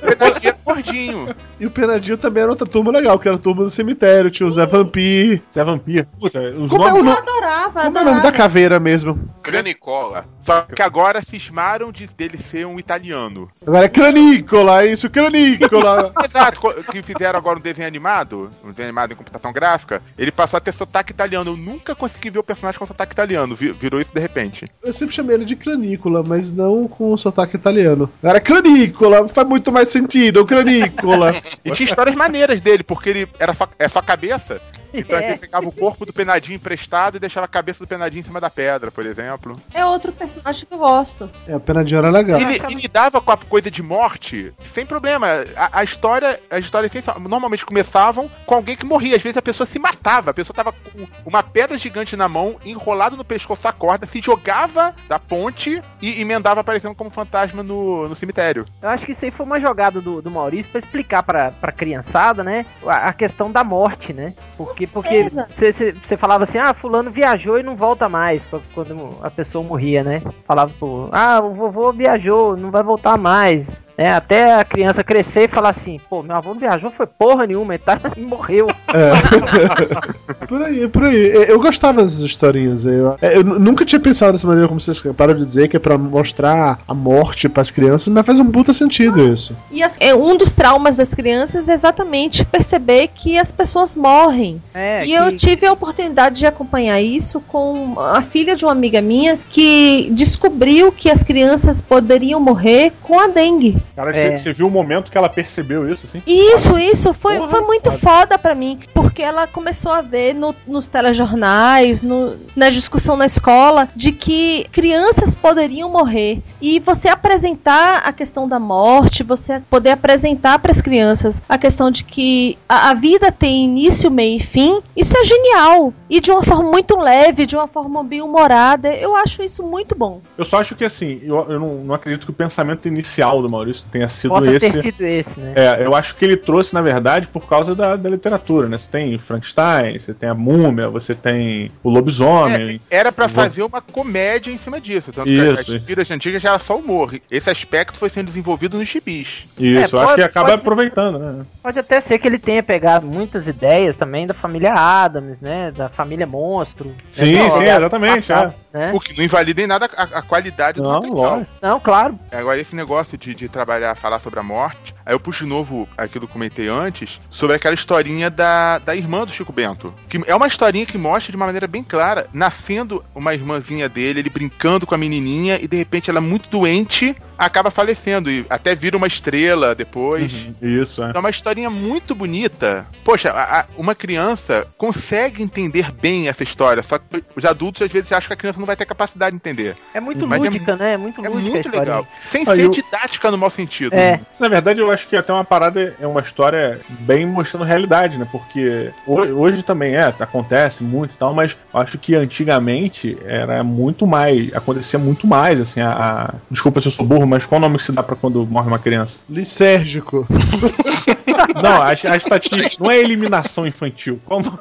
Verdade, 0.03 0.41
era 0.49 0.57
gordinho. 0.65 1.35
e 1.59 1.67
o 1.67 1.71
penadinho 1.71 2.19
também 2.19 2.43
era 2.43 2.51
outra 2.53 2.67
turma 2.67 2.91
legal, 2.91 3.19
que 3.19 3.29
era 3.29 3.37
a 3.37 3.41
turma 3.41 3.65
do 3.65 3.71
cemitério. 3.71 4.31
Tinha 4.31 4.47
o 4.47 4.51
Zé 4.51 4.67
Vampir. 4.67 5.43
Você 5.51 5.61
é 5.61 5.65
vampiro. 5.65 6.07
Puta, 6.21 6.41
os 6.41 6.71
Como 6.71 6.87
é 6.87 6.93
o 6.93 6.97
nomes. 6.99 7.05
nome? 7.05 7.17
Eu 7.17 7.23
adorava, 7.37 7.81
Como 7.83 7.99
é 7.99 8.01
o 8.01 8.05
nome 8.05 8.05
da 8.05 8.11
adorava. 8.29 8.33
caveira 8.33 8.79
mesmo? 8.81 9.19
Cranicola. 9.43 10.25
Só 10.45 10.63
que 10.63 10.83
agora 10.83 11.23
cismaram 11.23 11.91
de 11.91 12.07
dele 12.07 12.39
ser 12.39 12.67
um 12.67 12.79
italiano. 12.79 13.51
Agora 13.67 13.85
é 13.85 13.89
Cranicola, 13.89 14.85
é 14.85 14.93
isso, 14.93 15.11
Cranicola. 15.11 16.13
Exato, 16.25 16.61
que 16.91 17.03
fizeram 17.03 17.39
agora 17.39 17.59
um 17.59 17.63
desenho 17.63 17.89
animado, 17.89 18.51
um 18.65 18.69
desenho 18.71 18.89
animado 18.89 19.13
em 19.13 19.17
computação 19.17 19.53
gráfica, 19.53 20.01
ele 20.17 20.31
passou 20.31 20.57
a 20.59 20.61
ter 20.61 20.73
sotaque 20.73 21.13
italiano. 21.13 21.51
Eu 21.53 21.57
nunca 21.57 21.95
consegui 21.97 22.31
ver 22.31 22.39
o 22.39 22.45
personagem 22.45 22.79
com 22.79 22.87
sotaque 22.87 23.13
italiano, 23.13 23.57
vi- 23.57 23.73
virou 23.87 24.01
isso 24.01 24.13
de 24.13 24.21
repente. 24.21 24.71
Eu 24.83 24.93
sempre 24.93 25.15
chamei 25.15 25.37
ele 25.37 25.45
de 25.45 25.55
Cranícola, 25.55 26.23
mas 26.23 26.51
não 26.51 26.89
com 26.89 27.13
o 27.13 27.17
sotaque 27.17 27.57
italiano. 27.57 28.11
Agora 28.23 28.41
Cranícola, 28.41 29.29
faz 29.29 29.49
muito 29.49 29.71
mais 29.71 29.89
sentido, 29.89 30.45
Cranícola. 30.45 31.35
E 31.65 31.71
tinha 31.73 31.89
histórias 31.89 32.15
maneiras 32.15 32.61
dele, 32.61 32.85
porque 32.85 33.09
ele 33.11 33.29
era 33.39 33.53
só, 33.53 33.69
é 33.79 33.89
só 33.89 34.01
cabeça. 34.01 34.61
Então 34.97 35.19
É. 35.19 35.31
ele 35.31 35.39
pegava 35.39 35.67
o 35.69 35.73
corpo 35.73 36.05
do 36.07 36.13
penadinho 36.13 36.57
emprestado 36.57 37.17
e 37.17 37.21
deixava 37.21 37.45
a 37.45 37.49
cabeça 37.49 37.81
do 37.85 37.87
penadinho 37.87 38.21
em 38.21 38.25
cima 38.25 38.41
da 38.41 38.49
pedra, 38.51 38.91
por 38.91 39.05
exemplo. 39.05 39.61
É 39.75 39.85
outro 39.85 40.13
personagem 40.13 40.67
que 40.67 40.73
eu 40.75 40.79
gosto. 40.79 41.31
É, 41.47 41.55
a 41.55 41.61
Penadinha 41.61 41.99
era 41.99 42.11
legal. 42.11 42.41
Ele, 42.41 42.55
ele 42.55 42.75
lidava 42.75 43.21
com 43.21 43.31
a 43.31 43.37
coisa 43.37 43.71
de 43.71 43.83
morte 43.83 44.53
sem 44.73 44.87
problema. 44.87 45.27
A, 45.57 45.81
a 45.81 45.85
história, 45.85 46.41
as 46.51 46.65
histórias 46.65 46.91
essencial- 46.93 47.19
normalmente 47.21 47.65
começavam 47.67 48.31
com 48.45 48.55
alguém 48.55 48.77
que 48.77 48.87
morria. 48.87 49.17
Às 49.17 49.23
vezes 49.23 49.37
a 49.37 49.43
pessoa 49.43 49.67
se 49.67 49.79
matava. 49.79 50.31
A 50.31 50.35
pessoa 50.35 50.55
tava 50.55 50.73
com 50.73 51.07
uma 51.25 51.43
pedra 51.43 51.77
gigante 51.77 52.17
na 52.17 52.29
mão, 52.29 52.57
enrolado 52.65 53.17
no 53.17 53.25
pescoço 53.25 53.67
a 53.69 53.73
corda, 53.73 54.07
se 54.07 54.21
jogava 54.21 54.95
da 55.09 55.19
ponte 55.19 55.83
e 56.01 56.21
emendava 56.21 56.61
aparecendo 56.61 56.95
como 56.95 57.11
fantasma 57.11 57.63
no, 57.63 58.09
no 58.09 58.17
cemitério. 58.17 58.65
Eu 58.81 58.89
acho 58.89 59.05
que 59.07 59.13
isso 59.13 59.25
aí 59.25 59.31
foi 59.31 59.45
uma 59.47 59.61
jogada 59.61 60.01
do, 60.01 60.23
do 60.23 60.31
Maurício 60.31 60.71
pra 60.71 60.79
explicar 60.79 61.23
pra, 61.23 61.51
pra 61.51 61.73
criançada, 61.73 62.43
né? 62.45 62.65
A, 62.87 63.09
a 63.09 63.13
questão 63.13 63.51
da 63.51 63.63
morte, 63.65 64.13
né? 64.13 64.35
Porque 64.57 64.86
porque 64.93 65.31
certeza. 65.31 65.95
você 66.03 66.17
falava 66.17 66.45
assim, 66.45 66.59
ah, 66.59 66.75
fulano 66.75 67.11
viajou 67.11 67.59
e 67.59 67.63
não 67.63 67.77
volta 67.77 68.09
mais, 68.09 68.45
quando 68.75 69.19
a 69.23 69.31
pessoa 69.31 69.65
morria, 69.65 70.03
né? 70.03 70.23
Falava, 70.47 70.73
pô, 70.79 71.09
ah, 71.13 71.41
o 71.41 71.53
vovô 71.53 71.93
viajou, 71.93 72.57
não 72.57 72.71
vai 72.71 72.83
voltar 72.83 73.17
mais. 73.19 73.86
Né? 73.97 74.13
até 74.13 74.55
a 74.55 74.65
criança 74.65 75.03
crescer 75.05 75.45
e 75.45 75.49
falar 75.49 75.71
assim, 75.71 75.99
pô, 76.09 76.23
meu 76.23 76.37
avô 76.37 76.53
não 76.53 76.61
viajou, 76.61 76.91
foi 76.91 77.07
porra 77.07 77.47
nenhuma, 77.47 77.75
ele 77.75 77.83
tá, 77.85 77.99
e 78.17 78.21
morreu. 78.21 78.69
É. 78.89 80.45
por 80.47 80.63
aí, 80.63 80.89
por 80.89 81.05
aí. 81.05 81.17
Eu 81.35 81.57
eu 81.57 81.61
gostava 81.61 82.03
dessas 82.03 82.21
historinhas. 82.21 82.85
Eu, 82.85 83.17
eu 83.23 83.41
n- 83.43 83.59
nunca 83.59 83.85
tinha 83.85 83.99
pensado 84.01 84.33
dessa 84.33 84.47
maneira 84.47 84.69
como 84.69 84.79
vocês 84.81 85.01
param 85.17 85.35
de 85.35 85.45
dizer, 85.45 85.69
que 85.69 85.77
é 85.77 85.81
pra 85.81 85.97
mostrar 85.97 86.79
a 86.87 86.93
morte 86.95 87.49
pras 87.49 87.71
crianças, 87.71 88.09
mas 88.09 88.27
faz 88.27 88.39
um 88.39 88.51
puta 88.51 88.73
sentido 88.73 89.33
isso. 89.33 89.57
E 89.71 89.83
as- 89.83 89.97
é, 90.01 90.15
um 90.15 90.37
dos 90.37 90.53
traumas 90.53 90.97
das 90.97 91.15
crianças 91.15 91.69
é 91.69 91.73
exatamente 91.73 92.45
perceber 92.45 93.09
que 93.15 93.39
as 93.39 93.51
pessoas 93.51 93.97
morrem. 93.97 94.61
É, 94.75 95.03
e 95.05 95.07
que- 95.07 95.13
eu 95.15 95.37
tive 95.37 95.67
a 95.67 95.73
oportunidade 95.73 96.37
de 96.37 96.47
acompanhar 96.47 97.01
isso 97.01 97.41
com 97.41 97.95
a 97.99 98.21
filha 98.23 98.55
de 98.55 98.65
uma 98.65 98.73
amiga 98.73 99.01
minha 99.01 99.39
que 99.51 100.09
descobriu 100.13 100.93
que 100.93 101.11
as 101.11 101.23
crianças 101.23 101.81
poderiam 101.81 102.39
morrer 102.41 102.93
com 103.03 103.19
a 103.19 103.29
dengue. 103.29 103.77
Cara, 103.95 104.13
você 104.13 104.21
É. 104.21 104.37
você 104.37 104.53
viu 104.53 104.67
o 104.67 104.71
momento 104.71 105.11
que 105.11 105.17
ela 105.19 105.29
percebeu 105.29 105.89
isso, 105.89 106.07
assim? 106.07 106.23
Isso, 106.27 106.79
isso 106.79 107.13
foi, 107.15 107.37
Porra, 107.39 107.49
foi 107.49 107.61
muito 107.63 107.91
foda. 107.93 107.99
foda 107.99 108.39
pra 108.39 108.55
mim, 108.55 108.79
porque 108.95 109.23
ela 109.23 109.47
começou 109.47 109.93
a 109.93 110.01
ver 110.01 110.35
no- 110.35 110.55
nos 110.67 110.89
telejornais, 110.89 112.03
no- 112.03 112.37
na 112.55 112.71
discussão 112.71 113.17
na 113.17 113.27
escola, 113.27 113.89
de 113.95 114.13
que 114.13 114.67
crianças 114.73 115.35
poderiam 115.35 115.91
morrer. 115.91 116.41
E 116.61 116.79
você 116.81 117.09
apresentar 117.09 117.99
a 118.05 118.13
questão 118.13 118.49
da 118.49 118.59
morte, 118.59 119.23
você 119.23 119.61
poder 119.71 119.91
apresentar 119.91 120.59
para 120.59 120.71
as 120.73 120.81
crianças 120.81 121.43
a 121.49 121.59
questão 121.59 121.91
de 121.91 122.05
que 122.05 122.57
a, 122.69 122.91
a 122.91 122.95
vida 122.95 123.31
tem 123.31 123.65
início, 123.65 124.11
meio 124.11 124.39
e 124.39 124.43
fim, 124.43 124.81
isso 124.97 125.17
é 125.17 125.25
genial. 125.25 125.93
E 126.09 126.21
de 126.21 126.31
uma 126.31 126.43
forma 126.43 126.71
muito 126.71 126.97
leve, 126.99 127.47
de 127.47 127.57
uma 127.57 127.67
forma 127.67 128.03
bem 128.03 128.23
humorada, 128.23 128.93
eu 128.95 129.15
acho 129.17 129.43
isso 129.43 129.63
muito 129.63 129.95
bom. 129.97 130.21
Eu 130.39 130.45
só 130.45 130.59
acho 130.59 130.75
que 130.75 130.85
assim, 130.85 131.21
eu, 131.23 131.37
eu 131.51 131.59
não, 131.61 131.75
não 131.85 131.95
acredito 131.95 132.25
que 132.25 132.31
o 132.31 132.35
pensamento 132.35 132.87
inicial 132.89 133.43
do 133.43 133.49
Maurício 133.49 133.76
tenha 133.83 134.09
sido 134.09 134.31
Possa 134.31 134.51
esse. 134.51 134.61
ter 134.61 134.73
sido 134.83 135.03
esse, 135.05 135.41
né? 135.41 135.55
É, 135.57 135.85
eu 135.85 135.95
acho 135.95 136.15
que 136.17 136.25
ele 136.25 136.37
trouxe, 136.37 136.73
na 136.75 136.81
verdade, 136.81 137.27
por 137.27 137.47
causa 137.49 137.75
da, 137.75 137.97
da 137.97 138.09
literatura, 138.11 138.69
né? 138.69 138.79
Você 138.79 138.89
tem 138.91 139.19
Frankenstein, 139.19 139.99
você 139.99 140.15
tem 140.15 140.29
a 140.29 140.35
múmia, 140.35 140.89
você 140.89 141.15
tem 141.15 141.71
o 141.83 141.91
lobisomem. 141.91 142.81
Era 142.91 143.13
pra 143.13 143.25
Eu 143.25 143.29
vou- 143.29 143.43
fazer 143.45 143.63
uma 143.63 143.81
comédia 143.81 144.51
em 144.51 144.59
cima 144.59 144.81
disso. 144.81 145.13
Tanto 145.13 145.29
Isso, 145.29 145.65
que 145.65 145.77
as 145.77 145.83
tiras 145.85 146.11
antigas 146.11 146.43
já 146.43 146.51
era 146.51 146.59
só 146.59 146.77
humor. 146.79 147.13
Esse 147.31 147.51
aspecto 147.51 147.99
foi 147.99 148.09
sendo 148.09 148.27
desenvolvido 148.27 148.79
nos 148.79 148.89
gibis. 148.89 149.47
Isso, 149.59 149.79
É, 149.79 149.79
eu 149.79 149.83
acho 149.83 149.91
pode- 149.91 150.15
que 150.17 150.23
acaba 150.23 150.49
pode 150.51 150.61
aproveitando, 150.61 151.19
né? 151.19 151.47
Pode 151.63 151.79
até 151.79 152.01
ser 152.01 152.19
que 152.19 152.27
ele 152.29 152.39
tenha 152.39 152.63
pegado 152.63 153.07
muitas 153.07 153.47
ideias 153.49 153.97
também 153.97 154.27
da 154.27 154.35
família 154.35 154.73
Adams, 154.75 155.41
né? 155.41 155.71
Da 155.71 155.89
família 155.89 156.27
Monstro. 156.27 156.95
Sim, 157.13 157.33
né, 157.35 157.51
sim, 157.51 157.59
do- 157.59 157.63
exatamente, 157.63 158.27
passado, 158.27 158.55
né? 158.73 158.91
O 158.95 159.01
que 159.01 159.17
não 159.17 159.25
invalida 159.25 159.63
em 159.63 159.67
nada 159.67 159.89
a, 159.97 160.03
a 160.19 160.23
qualidade 160.23 160.79
do 160.81 160.85
Não, 160.85 160.95
material. 160.95 161.17
lógico. 161.17 161.51
Não, 161.63 161.81
claro. 161.81 162.19
Agora, 162.33 162.61
esse 162.61 162.75
negócio 162.77 163.17
de, 163.19 163.35
de 163.35 163.49
trabalhar, 163.67 163.97
falar 163.97 164.21
sobre 164.21 164.39
a 164.39 164.45
morte, 164.45 164.95
aí 165.07 165.15
eu 165.15 165.21
puxo 165.21 165.45
de 165.45 165.51
novo 165.51 165.89
aquilo 165.97 166.27
que 166.27 166.31
eu 166.31 166.33
comentei 166.33 166.69
antes, 166.69 167.21
sobre 167.31 167.55
aquela 167.57 167.75
historinha 167.75 168.29
da, 168.29 168.79
da 168.79 168.95
irmã 168.97 169.25
do 169.25 169.33
Chico 169.33 169.53
Bento. 169.53 169.95
Que 170.09 170.21
é 170.27 170.35
uma 170.35 170.47
historinha 170.49 170.85
que 170.85 170.99
mostra 170.99 171.31
de 171.31 171.37
uma 171.37 171.47
maneira 171.47 171.67
bem 171.69 171.85
clara, 171.85 172.27
nascendo 172.33 173.05
uma 173.15 173.33
irmãzinha 173.33 173.89
dele, 173.89 174.19
ele 174.21 174.29
brincando 174.31 174.87
com 174.87 174.95
a 174.95 174.99
menininha, 174.99 175.59
e 175.63 175.69
de 175.69 175.77
repente 175.77 176.11
ela 176.11 176.21
muito 176.21 176.51
doente, 176.51 177.15
acaba 177.39 177.71
falecendo, 177.71 178.31
e 178.31 178.45
até 178.51 178.75
vira 178.75 178.97
uma 178.97 179.07
estrela 179.07 179.75
depois. 179.75 180.33
Isso, 180.61 181.03
é. 181.05 181.13
É 181.15 181.19
uma 181.19 181.31
historinha 181.31 181.71
muito 181.71 182.15
bonita. 182.15 182.87
Poxa, 183.05 183.31
a- 183.31 183.61
a- 183.61 183.67
uma 183.77 183.95
criança 183.95 184.67
consegue 184.77 185.43
entender 185.43 185.93
bem 185.93 186.29
essa 186.29 186.43
história, 186.43 186.83
só 186.83 186.99
que 186.99 187.23
os 187.37 187.45
adultos 187.45 187.83
às 187.83 187.91
vezes 187.93 188.11
acham 188.11 188.27
que 188.29 188.33
a 188.33 188.37
criança 188.37 188.59
não 188.59 188.67
vai 188.67 188.75
ter 188.77 188.87
capacidade 188.87 189.33
de 189.33 189.37
entender. 189.37 189.77
É 189.95 190.01
muito 190.01 190.27
Mas 190.27 190.43
é 190.43 190.49
lúdica, 190.49 190.77
né? 190.77 190.95
É 190.95 190.97
muito 190.97 191.25
É 191.25 191.29
lúdica 191.29 191.49
a 191.51 191.53
muito 191.53 191.79
legal. 191.79 192.07
Sem 192.31 192.41
Aí 192.49 192.57
ser 192.59 192.65
eu- 192.65 192.71
didática 192.71 193.31
no 193.31 193.39
mau 193.39 193.51
sentido. 193.51 193.95
É. 193.95 194.21
Na 194.41 194.49
verdade, 194.49 194.81
eu 194.81 194.91
acho 194.97 195.07
que 195.07 195.15
até 195.17 195.33
uma 195.33 195.45
parada 195.45 195.95
é 196.01 196.07
uma 196.07 196.21
história 196.21 196.81
bem 197.01 197.25
mostrando 197.27 197.65
realidade, 197.65 198.17
né? 198.19 198.27
Porque 198.31 198.91
ho- 199.07 199.21
hoje 199.41 199.63
também 199.63 199.95
é, 199.95 200.07
acontece 200.19 200.83
muito 200.83 201.13
e 201.15 201.17
tal, 201.19 201.35
mas 201.35 201.55
eu 201.73 201.81
acho 201.81 201.99
que 201.99 202.15
antigamente 202.17 203.17
era 203.25 203.63
muito 203.63 204.07
mais, 204.07 204.55
acontecia 204.55 204.99
muito 204.99 205.27
mais, 205.27 205.61
assim, 205.61 205.81
a, 205.81 205.91
a- 205.93 206.35
Desculpa 206.51 206.81
se 206.81 206.89
eu 206.89 206.93
sou 206.93 207.05
burro, 207.07 207.27
mas 207.27 207.45
qual 207.45 207.59
o 207.59 207.63
nome 207.63 207.77
que 207.79 207.85
se 207.85 207.93
dá 207.93 208.03
pra 208.03 208.17
quando 208.17 208.45
morre 208.47 208.69
uma 208.69 208.79
criança? 208.79 209.13
Lisérgico. 209.29 210.27
Não, 211.63 211.83
a, 211.83 211.89
a 211.89 212.17
estatística 212.17 212.83
não 212.83 212.91
é 212.91 212.99
eliminação 212.99 213.67
infantil. 213.67 214.21
Qual 214.25 214.41
o 214.41 214.43
nome? 214.43 214.59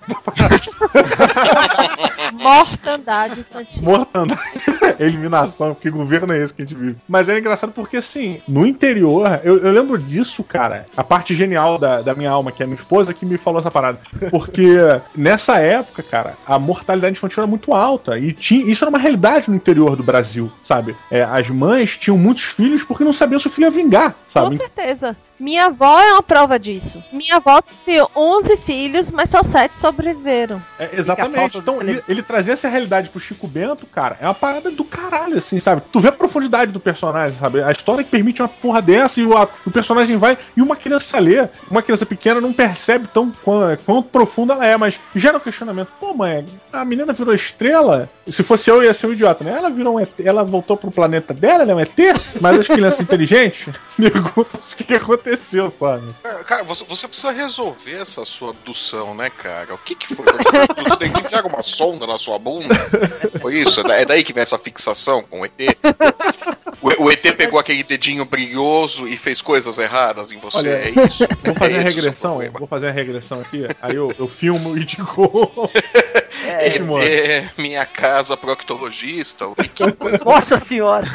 Mortandade 2.34 3.39
infantil. 3.39 3.84
Mortandade. 3.84 4.41
Eliminação, 4.99 5.73
porque 5.73 5.89
governo 5.89 6.34
é 6.34 6.43
esse 6.43 6.53
que 6.53 6.61
a 6.61 6.65
gente 6.65 6.77
vive. 6.77 6.97
Mas 7.07 7.27
é 7.30 7.38
engraçado 7.38 7.72
porque, 7.72 7.97
assim, 7.97 8.41
no 8.47 8.65
interior, 8.65 9.41
eu, 9.43 9.57
eu 9.59 9.72
lembro 9.72 9.97
disso, 9.97 10.43
cara. 10.43 10.85
A 10.95 11.03
parte 11.03 11.35
genial 11.35 11.77
da, 11.77 12.01
da 12.01 12.15
minha 12.15 12.31
alma, 12.31 12.51
que 12.51 12.63
é 12.63 12.65
a 12.65 12.67
minha 12.67 12.80
esposa, 12.80 13.13
que 13.13 13.26
me 13.26 13.38
falou 13.38 13.59
essa 13.59 13.72
parada. 13.72 13.99
Porque 14.31 14.77
nessa 15.15 15.57
época, 15.59 16.03
cara, 16.03 16.34
a 16.45 16.57
mortalidade 16.57 17.17
infantil 17.17 17.41
era 17.43 17.47
muito 17.47 17.73
alta. 17.73 18.17
E 18.17 18.31
tinha, 18.34 18.65
isso 18.65 18.84
era 18.84 18.89
uma 18.89 18.99
realidade 18.99 19.49
no 19.49 19.55
interior 19.55 19.95
do 19.95 20.03
Brasil, 20.03 20.51
sabe? 20.63 20.95
É, 21.11 21.23
as 21.23 21.49
mães 21.49 21.97
tinham 21.97 22.17
muitos 22.17 22.43
filhos 22.43 22.84
porque 22.84 23.03
não 23.03 23.13
sabiam 23.13 23.39
se 23.39 23.47
o 23.47 23.49
filho 23.49 23.65
ia 23.65 23.72
vingar, 23.72 24.11
Com 24.11 24.17
sabe? 24.31 24.55
certeza. 24.57 25.15
Minha 25.39 25.65
avó 25.65 25.99
é 26.01 26.13
uma 26.13 26.23
prova 26.23 26.57
disso. 26.59 27.03
Minha 27.11 27.35
avó 27.37 27.61
teve 27.61 28.05
11 28.15 28.57
filhos, 28.57 29.11
mas 29.11 29.29
só 29.29 29.43
7 29.43 29.77
sobreviveram. 29.77 30.61
É, 30.79 30.89
exatamente. 30.93 31.57
Então, 31.57 31.81
ele, 31.81 32.03
ele 32.07 32.21
trazer 32.23 32.53
essa 32.53 32.67
realidade 32.67 33.09
pro 33.09 33.19
Chico 33.19 33.47
Bento, 33.47 33.85
cara, 33.85 34.17
é 34.21 34.25
uma 34.25 34.33
parada 34.33 34.71
do 34.71 34.83
caralho, 34.83 35.37
assim, 35.37 35.59
sabe? 35.59 35.81
Tu 35.91 35.99
vê 35.99 36.09
a 36.09 36.11
profundidade 36.11 36.71
do 36.71 36.79
personagem, 36.79 37.39
sabe? 37.39 37.61
A 37.61 37.71
história 37.71 38.03
que 38.03 38.09
permite 38.09 38.41
uma 38.41 38.47
porra 38.47 38.81
dessa 38.81 39.19
e 39.19 39.25
o, 39.25 39.35
a- 39.37 39.47
o 39.65 39.71
personagem 39.71 40.17
vai. 40.17 40.37
E 40.55 40.61
uma 40.61 40.75
criança 40.75 41.19
lê, 41.19 41.47
uma 41.69 41.81
criança 41.81 42.05
pequena 42.05 42.39
não 42.39 42.53
percebe 42.53 43.07
tão 43.13 43.31
quão, 43.43 43.75
quanto 43.85 44.09
profunda 44.09 44.53
ela 44.53 44.65
é, 44.65 44.77
mas 44.77 44.95
gera 45.15 45.37
um 45.37 45.41
questionamento. 45.41 45.89
Pô, 45.99 46.13
mãe, 46.13 46.45
a 46.71 46.85
menina 46.85 47.13
virou 47.13 47.33
estrela? 47.33 48.09
Se 48.27 48.41
fosse 48.43 48.69
eu, 48.69 48.83
ia 48.83 48.93
ser 48.93 49.07
um 49.07 49.13
idiota, 49.13 49.43
né? 49.43 49.53
Ela 49.57 49.69
virou 49.69 49.95
um 49.95 49.99
ET, 49.99 50.09
ela 50.23 50.43
voltou 50.43 50.75
pro 50.77 50.89
planeta 50.91 51.33
dela, 51.33 51.61
ela 51.63 51.71
é 51.71 51.75
um 51.75 51.79
ET? 51.79 51.91
Mas 52.41 52.59
as 52.59 52.67
crianças 52.67 52.99
inteligentes 53.01 53.69
perguntam 53.97 54.59
o 54.59 54.75
que, 54.75 54.83
que 54.83 54.93
aconteceu, 55.26 55.73
sabe? 55.80 56.03
Cara, 56.45 56.64
você, 56.64 56.84
você 56.85 57.07
precisa 57.07 57.31
resolver 57.31 57.95
essa 57.95 58.23
sua 58.26 58.52
abdução, 58.52 59.15
né, 59.15 59.30
cara? 59.30 59.73
O 59.73 59.77
que 59.80 59.95
que 59.95 60.14
foi? 60.14 60.26
Você 60.26 61.07
enfiaram 61.07 61.49
uma 61.49 61.61
sonda 61.61 62.06
na 62.06 62.18
sua 62.18 62.38
bunda? 62.38 62.76
Foi 63.41 63.56
isso? 63.56 63.81
É 63.91 64.02
É 64.02 64.06
daí 64.06 64.23
que 64.23 64.34
vem 64.34 64.43
essa 64.43 64.57
fixação 64.57 65.23
com 65.23 65.41
o 65.41 65.45
ET? 65.45 65.52
O, 66.81 67.06
o 67.06 67.11
ET 67.11 67.22
pegou 67.35 67.60
aquele 67.60 67.84
dedinho 67.84 68.26
brilhoso 68.26 69.07
e 69.07 69.18
fez 69.18 69.41
coisas 69.41 69.77
erradas 69.77 70.31
em 70.31 70.38
você? 70.38 70.57
Olha, 70.57 70.69
é 70.69 70.89
isso? 70.89 71.27
Vou 71.43 71.56
fazer 71.56 71.73
é 71.73 71.80
a 71.80 71.81
regressão, 71.81 72.39
vou 72.60 72.68
fazer 72.68 72.88
a 72.88 72.91
regressão 72.91 73.41
aqui. 73.41 73.65
Aí 73.81 73.95
eu, 73.95 74.14
eu 74.19 74.27
filmo 74.27 74.77
e 74.77 74.85
digo. 74.85 75.31
É, 76.47 76.77
É, 77.02 77.38
é 77.38 77.52
minha 77.57 77.85
casa 77.85 78.38
proctologista. 78.38 79.47
o 79.47 79.56
que 79.56 79.68
que 79.68 79.91
foi? 79.93 80.18
Nossa 80.23 80.60
senhora! 80.60 81.07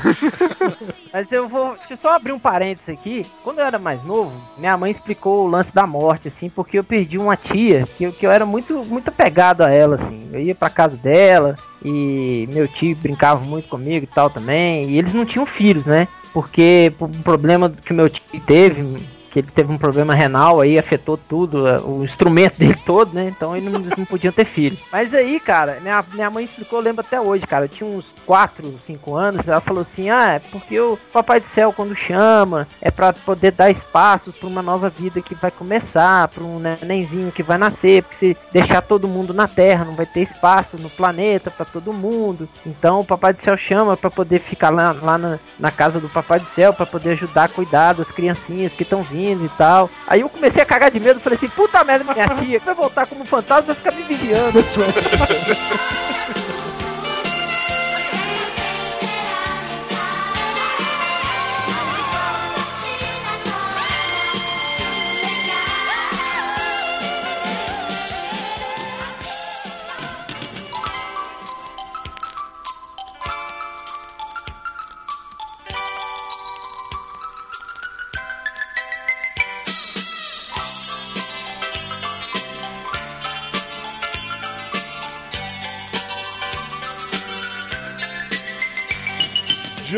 Mas 1.13 1.31
eu 1.31 1.49
vou. 1.49 1.77
Deixa 1.77 1.95
eu 1.95 1.97
só 1.97 2.17
abrir 2.17 2.33
um 2.33 2.39
parênteses 2.39 2.89
aqui. 2.89 3.25
Quando 3.45 3.61
eu 3.61 3.65
era 3.65 3.79
mais 3.79 4.00
novo, 4.05 4.33
minha 4.59 4.77
mãe 4.77 4.91
explicou 4.91 5.45
o 5.45 5.49
lance 5.51 5.75
da 5.75 5.87
morte, 5.87 6.29
assim, 6.29 6.49
porque 6.49 6.79
eu 6.79 6.85
perdi 6.85 7.19
uma 7.19 7.37
tia 7.37 7.87
que, 7.97 8.05
eu- 8.05 8.13
que 8.13 8.27
eu 8.27 8.31
era 8.31 8.45
muito, 8.47 8.85
muito 8.85 9.09
apegado 9.09 9.63
a 9.63 9.71
ela, 9.71 9.97
assim. 9.97 10.29
Eu 10.33 10.41
ia 10.41 10.55
pra 10.55 10.69
casa 10.71 10.97
dela 10.97 11.57
e 11.85 12.49
meu 12.53 12.67
tio 12.69 12.97
brincava 12.97 13.45
muito 13.45 13.69
comigo 13.69 14.05
e 14.05 14.07
tal 14.15 14.29
também. 14.31 14.91
E 14.91 14.99
eles 14.99 15.13
não 15.15 15.25
tinham 15.25 15.47
filhos, 15.47 15.85
né? 15.85 16.07
Porque 16.33 16.93
por 16.99 17.09
um 17.09 17.23
problema 17.23 17.71
que 17.71 17.93
o 17.93 17.97
meu 17.97 18.09
tio 18.09 18.23
teve, 18.47 18.83
que 19.31 19.39
ele 19.39 19.49
teve 19.49 19.73
um 19.73 19.79
problema 19.79 20.15
renal 20.15 20.61
aí, 20.61 20.79
afetou 20.79 21.17
tudo, 21.17 21.65
o 21.87 22.05
instrumento 22.05 22.59
dele 22.59 22.77
todo, 22.85 23.15
né? 23.15 23.29
Então 23.29 23.57
ele 23.57 23.71
não, 23.71 23.81
não 23.97 24.05
podiam 24.05 24.33
ter 24.33 24.45
filho. 24.45 24.77
Mas 24.93 25.15
aí, 25.15 25.39
cara, 25.39 25.79
minha, 25.81 26.05
minha 26.13 26.31
mãe 26.31 26.45
explicou, 26.45 26.81
eu 26.81 26.85
lembro 26.85 27.05
até 27.07 27.21
hoje, 27.21 27.47
cara, 27.47 27.67
eu 27.67 27.69
tinha 27.69 27.89
uns 27.89 28.15
4, 28.27 28.67
5 28.87 29.15
anos, 29.15 29.47
ela 29.47 29.61
falou 29.61 29.83
assim, 29.83 30.11
ah, 30.11 30.33
é 30.33 30.39
porque 30.39 30.79
o 30.81 30.99
Papai 31.13 31.41
do 31.41 31.47
Céu 31.47 31.73
quando 31.73 31.95
chama, 31.95 32.67
é 32.81 32.91
pra 32.91 33.13
poder 33.13 33.53
dar 33.53 33.71
espaço 33.71 34.33
pra 34.33 34.49
uma 34.49 34.63
nova 34.63 34.91
vida 34.91 35.23
que 35.23 35.35
vai 35.35 35.51
começar, 35.51 36.29
pra 36.29 36.43
um 36.43 36.59
nenenzinho 36.59 37.33
que 37.33 37.43
vai 37.43 37.57
nascer, 37.57 38.03
porque 38.03 38.17
se 38.17 38.37
deixar 38.53 38.83
todo 38.83 39.09
mundo 39.09 39.33
na 39.33 39.47
Terra, 39.47 39.85
não 39.85 39.95
vai 39.95 40.07
ter 40.07 40.23
espaço 40.23 40.77
no 40.77 40.91
planeta 40.91 41.51
pra 41.51 41.65
todo 41.65 41.93
mundo. 41.93 42.49
Então 42.67 43.01
o 43.01 43.05
Papai 43.05 43.33
do 43.33 43.43
Céu 43.43 43.57
chama 43.57 43.97
pra 43.97 44.11
poder 44.11 44.41
ficar 44.41 44.71
lá, 44.71 44.93
lá 44.93 45.17
na, 45.17 45.39
na 45.59 45.71
casa 45.71 46.01
do 46.01 46.09
Papai 46.09 46.41
do 46.41 46.49
Céu, 46.49 46.73
pra 46.73 46.85
poder 46.85 47.11
ajudar 47.11 47.45
a 47.45 47.49
cuidar 47.49 47.93
das 47.93 48.11
criancinhas 48.11 48.75
que 48.75 48.83
estão 48.83 49.03
vindo 49.03 49.20
e 49.23 49.49
tal. 49.57 49.91
Aí 50.07 50.21
eu 50.21 50.29
comecei 50.29 50.63
a 50.63 50.67
cagar 50.67 50.91
de 50.91 51.01
medo, 51.01 51.21
falei 51.21 51.37
assim, 51.37 51.49
puta 51.49 51.83
merda, 51.85 52.05
minha 52.05 52.27
tia, 52.29 52.61
vai 52.61 52.75
voltar 52.75 53.07
como 53.07 53.25
fantasma, 53.25 53.75
vai 53.75 53.77
ficar 53.77 53.93
me 53.93 54.03
vigiando. 54.03 54.65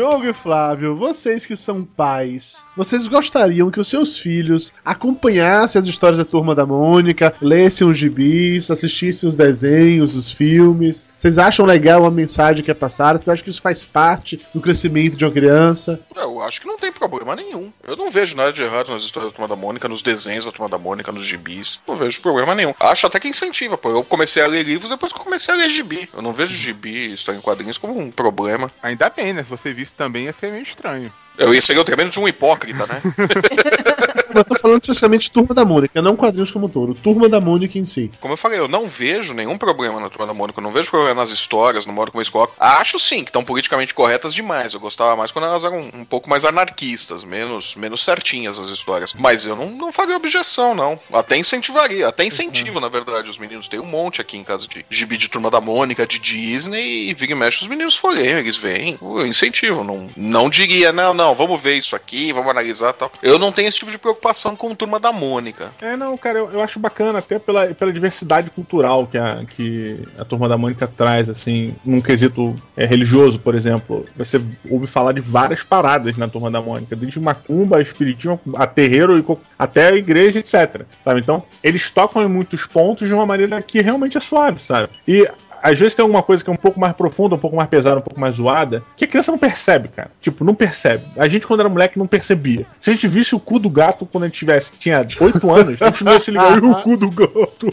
Diogo 0.03 0.27
e 0.27 0.33
Flávio, 0.33 0.97
vocês 0.97 1.45
que 1.45 1.55
são 1.55 1.85
pais, 1.85 2.61
vocês 2.75 3.07
gostariam 3.07 3.71
que 3.71 3.79
os 3.79 3.87
seus 3.87 4.17
filhos 4.17 4.69
acompanhassem 4.83 5.79
as 5.79 5.87
histórias 5.87 6.17
da 6.17 6.25
Turma 6.25 6.53
da 6.53 6.65
Mônica, 6.65 7.33
lessem 7.41 7.87
os 7.87 7.97
gibis, 7.97 8.69
assistissem 8.69 9.29
os 9.29 9.37
desenhos, 9.37 10.13
os 10.13 10.29
filmes? 10.29 11.07
Vocês 11.15 11.37
acham 11.37 11.65
legal 11.65 12.05
a 12.05 12.11
mensagem 12.11 12.61
que 12.61 12.69
é 12.69 12.73
passada? 12.73 13.17
Vocês 13.17 13.29
acham 13.29 13.45
que 13.45 13.49
isso 13.49 13.61
faz 13.61 13.85
parte 13.85 14.45
do 14.53 14.59
crescimento 14.59 15.15
de 15.15 15.23
uma 15.23 15.31
criança? 15.31 16.01
Eu 16.13 16.41
acho 16.41 16.59
que 16.59 16.67
não 16.67 16.77
tem 16.77 16.91
problema 16.91 17.33
nenhum. 17.33 17.71
Eu 17.87 17.95
não 17.95 18.11
vejo 18.11 18.35
nada 18.35 18.51
de 18.51 18.61
errado 18.61 18.91
nas 18.91 19.05
histórias 19.05 19.31
da 19.31 19.35
Turma 19.37 19.47
da 19.47 19.55
Mônica, 19.55 19.87
nos 19.87 20.01
desenhos 20.01 20.43
da 20.43 20.51
Turma 20.51 20.67
da 20.67 20.77
Mônica, 20.77 21.13
nos 21.13 21.25
gibis. 21.25 21.79
Não 21.87 21.95
vejo 21.95 22.19
problema 22.19 22.53
nenhum. 22.53 22.73
Acho 22.77 23.07
até 23.07 23.21
que 23.21 23.29
incentiva, 23.29 23.77
pô. 23.77 23.89
Eu 23.89 24.03
comecei 24.03 24.43
a 24.43 24.47
ler 24.47 24.63
livros 24.63 24.89
depois 24.89 25.13
que 25.13 25.19
eu 25.19 25.23
comecei 25.23 25.53
a 25.53 25.57
ler 25.57 25.69
gibi. 25.69 26.09
Eu 26.13 26.21
não 26.21 26.33
vejo 26.33 26.53
gibi, 26.57 27.13
história 27.13 27.37
em 27.37 27.41
quadrinhos, 27.41 27.77
como 27.77 27.97
um 27.97 28.11
problema. 28.11 28.69
Ainda 28.81 29.09
bem, 29.09 29.31
né? 29.31 29.43
Se 29.45 29.49
você 29.49 29.71
visse 29.71 29.92
também 29.97 30.25
ia 30.25 30.33
ser 30.33 30.51
meio 30.51 30.63
estranho. 30.63 31.11
Eu 31.37 31.53
ia 31.53 31.61
ser 31.61 31.83
tremendo 31.83 32.11
de 32.11 32.19
um 32.19 32.27
hipócrita, 32.27 32.85
né? 32.85 33.01
Eu 34.33 34.43
tô 34.43 34.55
falando 34.55 34.81
especialmente 34.81 35.23
de 35.23 35.31
Turma 35.31 35.53
da 35.53 35.63
Mônica, 35.65 36.01
não 36.01 36.15
quadrinhos 36.15 36.51
como 36.51 36.67
todo. 36.67 36.95
Turma 36.95 37.29
da 37.29 37.39
Mônica 37.39 37.77
em 37.77 37.85
si. 37.85 38.11
Como 38.19 38.33
eu 38.33 38.37
falei, 38.37 38.59
eu 38.59 38.67
não 38.67 38.87
vejo 38.87 39.33
nenhum 39.33 39.57
problema 39.57 39.99
na 39.99 40.09
Turma 40.09 40.27
da 40.27 40.33
Mônica, 40.33 40.59
eu 40.59 40.63
não 40.63 40.71
vejo 40.71 40.89
problema 40.89 41.21
nas 41.21 41.29
histórias, 41.29 41.85
no 41.85 41.93
modo 41.93 42.11
como 42.11 42.21
eles 42.21 42.29
colocam. 42.29 42.55
Acho 42.59 42.99
sim 42.99 43.23
que 43.23 43.29
estão 43.29 43.43
politicamente 43.43 43.93
corretas 43.93 44.33
demais. 44.33 44.73
Eu 44.73 44.79
gostava 44.79 45.15
mais 45.15 45.31
quando 45.31 45.45
elas 45.45 45.63
eram 45.63 45.79
um 45.79 46.05
pouco 46.05 46.29
mais 46.29 46.45
anarquistas, 46.45 47.23
menos, 47.23 47.75
menos 47.75 48.03
certinhas 48.03 48.57
as 48.57 48.69
histórias. 48.69 49.13
Mas 49.13 49.45
eu 49.45 49.55
não, 49.55 49.69
não 49.69 49.93
faria 49.93 50.15
objeção, 50.15 50.73
não. 50.73 50.99
Até 51.11 51.37
incentivaria, 51.37 52.07
até 52.07 52.25
incentivo, 52.25 52.79
na 52.79 52.89
verdade, 52.89 53.29
os 53.29 53.37
meninos. 53.37 53.67
Tem 53.67 53.79
um 53.79 53.85
monte 53.85 54.21
aqui 54.21 54.37
em 54.37 54.43
casa 54.43 54.67
de 54.67 54.85
gibi 54.89 55.17
de 55.17 55.29
Turma 55.29 55.49
da 55.49 55.61
Mônica, 55.61 56.05
de 56.05 56.19
Disney, 56.19 57.09
e 57.09 57.13
vira 57.13 57.31
e 57.31 57.35
mexe 57.35 57.61
os 57.61 57.67
meninos 57.67 57.95
forem, 57.95 58.25
eles 58.25 58.57
vêm. 58.57 58.97
Eu 59.01 59.25
incentivo, 59.25 59.83
não, 59.83 60.07
não 60.17 60.49
diria, 60.49 60.91
não, 60.91 61.13
não, 61.13 61.35
vamos 61.35 61.61
ver 61.61 61.75
isso 61.75 61.95
aqui, 61.95 62.33
vamos 62.33 62.49
analisar 62.49 62.93
tal. 62.93 63.11
Eu 63.21 63.37
não 63.37 63.51
tenho 63.51 63.67
esse 63.67 63.77
tipo 63.77 63.91
de 63.91 63.97
preocupação 63.97 64.22
com 64.57 64.73
Turma 64.73 64.99
da 64.99 65.11
Mônica. 65.11 65.71
É, 65.81 65.95
não, 65.95 66.17
cara, 66.17 66.39
eu, 66.39 66.51
eu 66.51 66.61
acho 66.61 66.79
bacana 66.79 67.19
até 67.19 67.37
pela, 67.37 67.67
pela 67.67 67.91
diversidade 67.91 68.49
cultural 68.49 69.05
que 69.05 69.17
a, 69.17 69.43
que 69.45 70.01
a 70.17 70.23
Turma 70.23 70.47
da 70.47 70.57
Mônica 70.57 70.87
traz, 70.87 71.29
assim, 71.29 71.75
num 71.83 72.01
quesito 72.01 72.55
é, 72.75 72.85
religioso, 72.85 73.39
por 73.39 73.55
exemplo. 73.55 74.05
Você 74.15 74.41
ouve 74.69 74.87
falar 74.87 75.13
de 75.13 75.21
várias 75.21 75.61
paradas 75.61 76.17
na 76.17 76.27
Turma 76.27 76.49
da 76.49 76.61
Mônica, 76.61 76.95
desde 76.95 77.19
macumba, 77.19 77.81
espiritismo, 77.81 78.39
a 78.55 78.65
terreiro, 78.65 79.17
e 79.17 79.23
até 79.59 79.89
a 79.89 79.95
igreja, 79.95 80.39
etc. 80.39 80.85
Sabe? 81.03 81.19
Então, 81.19 81.43
eles 81.63 81.91
tocam 81.91 82.23
em 82.23 82.27
muitos 82.27 82.65
pontos 82.65 83.07
de 83.07 83.13
uma 83.13 83.25
maneira 83.25 83.61
que 83.61 83.81
realmente 83.81 84.17
é 84.17 84.21
suave, 84.21 84.61
sabe? 84.61 84.89
E 85.07 85.27
às 85.63 85.79
vezes 85.79 85.95
tem 85.95 86.03
alguma 86.03 86.21
coisa 86.21 86.43
que 86.43 86.49
é 86.49 86.53
um 86.53 86.57
pouco 86.57 86.79
mais 86.79 86.93
profunda, 86.93 87.35
um 87.35 87.39
pouco 87.39 87.55
mais 87.55 87.69
pesada, 87.69 87.97
um 87.97 88.01
pouco 88.01 88.19
mais 88.19 88.35
zoada, 88.35 88.83
que 88.97 89.05
a 89.05 89.07
criança 89.07 89.31
não 89.31 89.37
percebe, 89.39 89.87
cara. 89.87 90.11
Tipo, 90.21 90.43
não 90.43 90.53
percebe. 90.53 91.03
A 91.17 91.27
gente, 91.27 91.47
quando 91.47 91.61
era 91.61 91.69
moleque, 91.69 91.97
não 91.97 92.05
percebia. 92.05 92.65
Se 92.79 92.89
a 92.89 92.93
gente 92.93 93.07
visse 93.07 93.33
o 93.33 93.39
cu 93.39 93.57
do 93.59 93.69
gato 93.69 94.05
quando 94.05 94.25
a 94.25 94.27
gente 94.27 94.37
tivesse, 94.37 94.71
tinha 94.77 94.99
8 95.19 95.49
anos, 95.51 95.81
a 95.81 95.85
gente 95.87 96.03
não 96.03 96.13
ia 96.13 96.19
se 96.19 96.31
ligar, 96.31 96.57
"Ih, 96.57 96.65
o 96.65 96.75
cu 96.81 96.97
do 96.97 97.09
gato. 97.09 97.67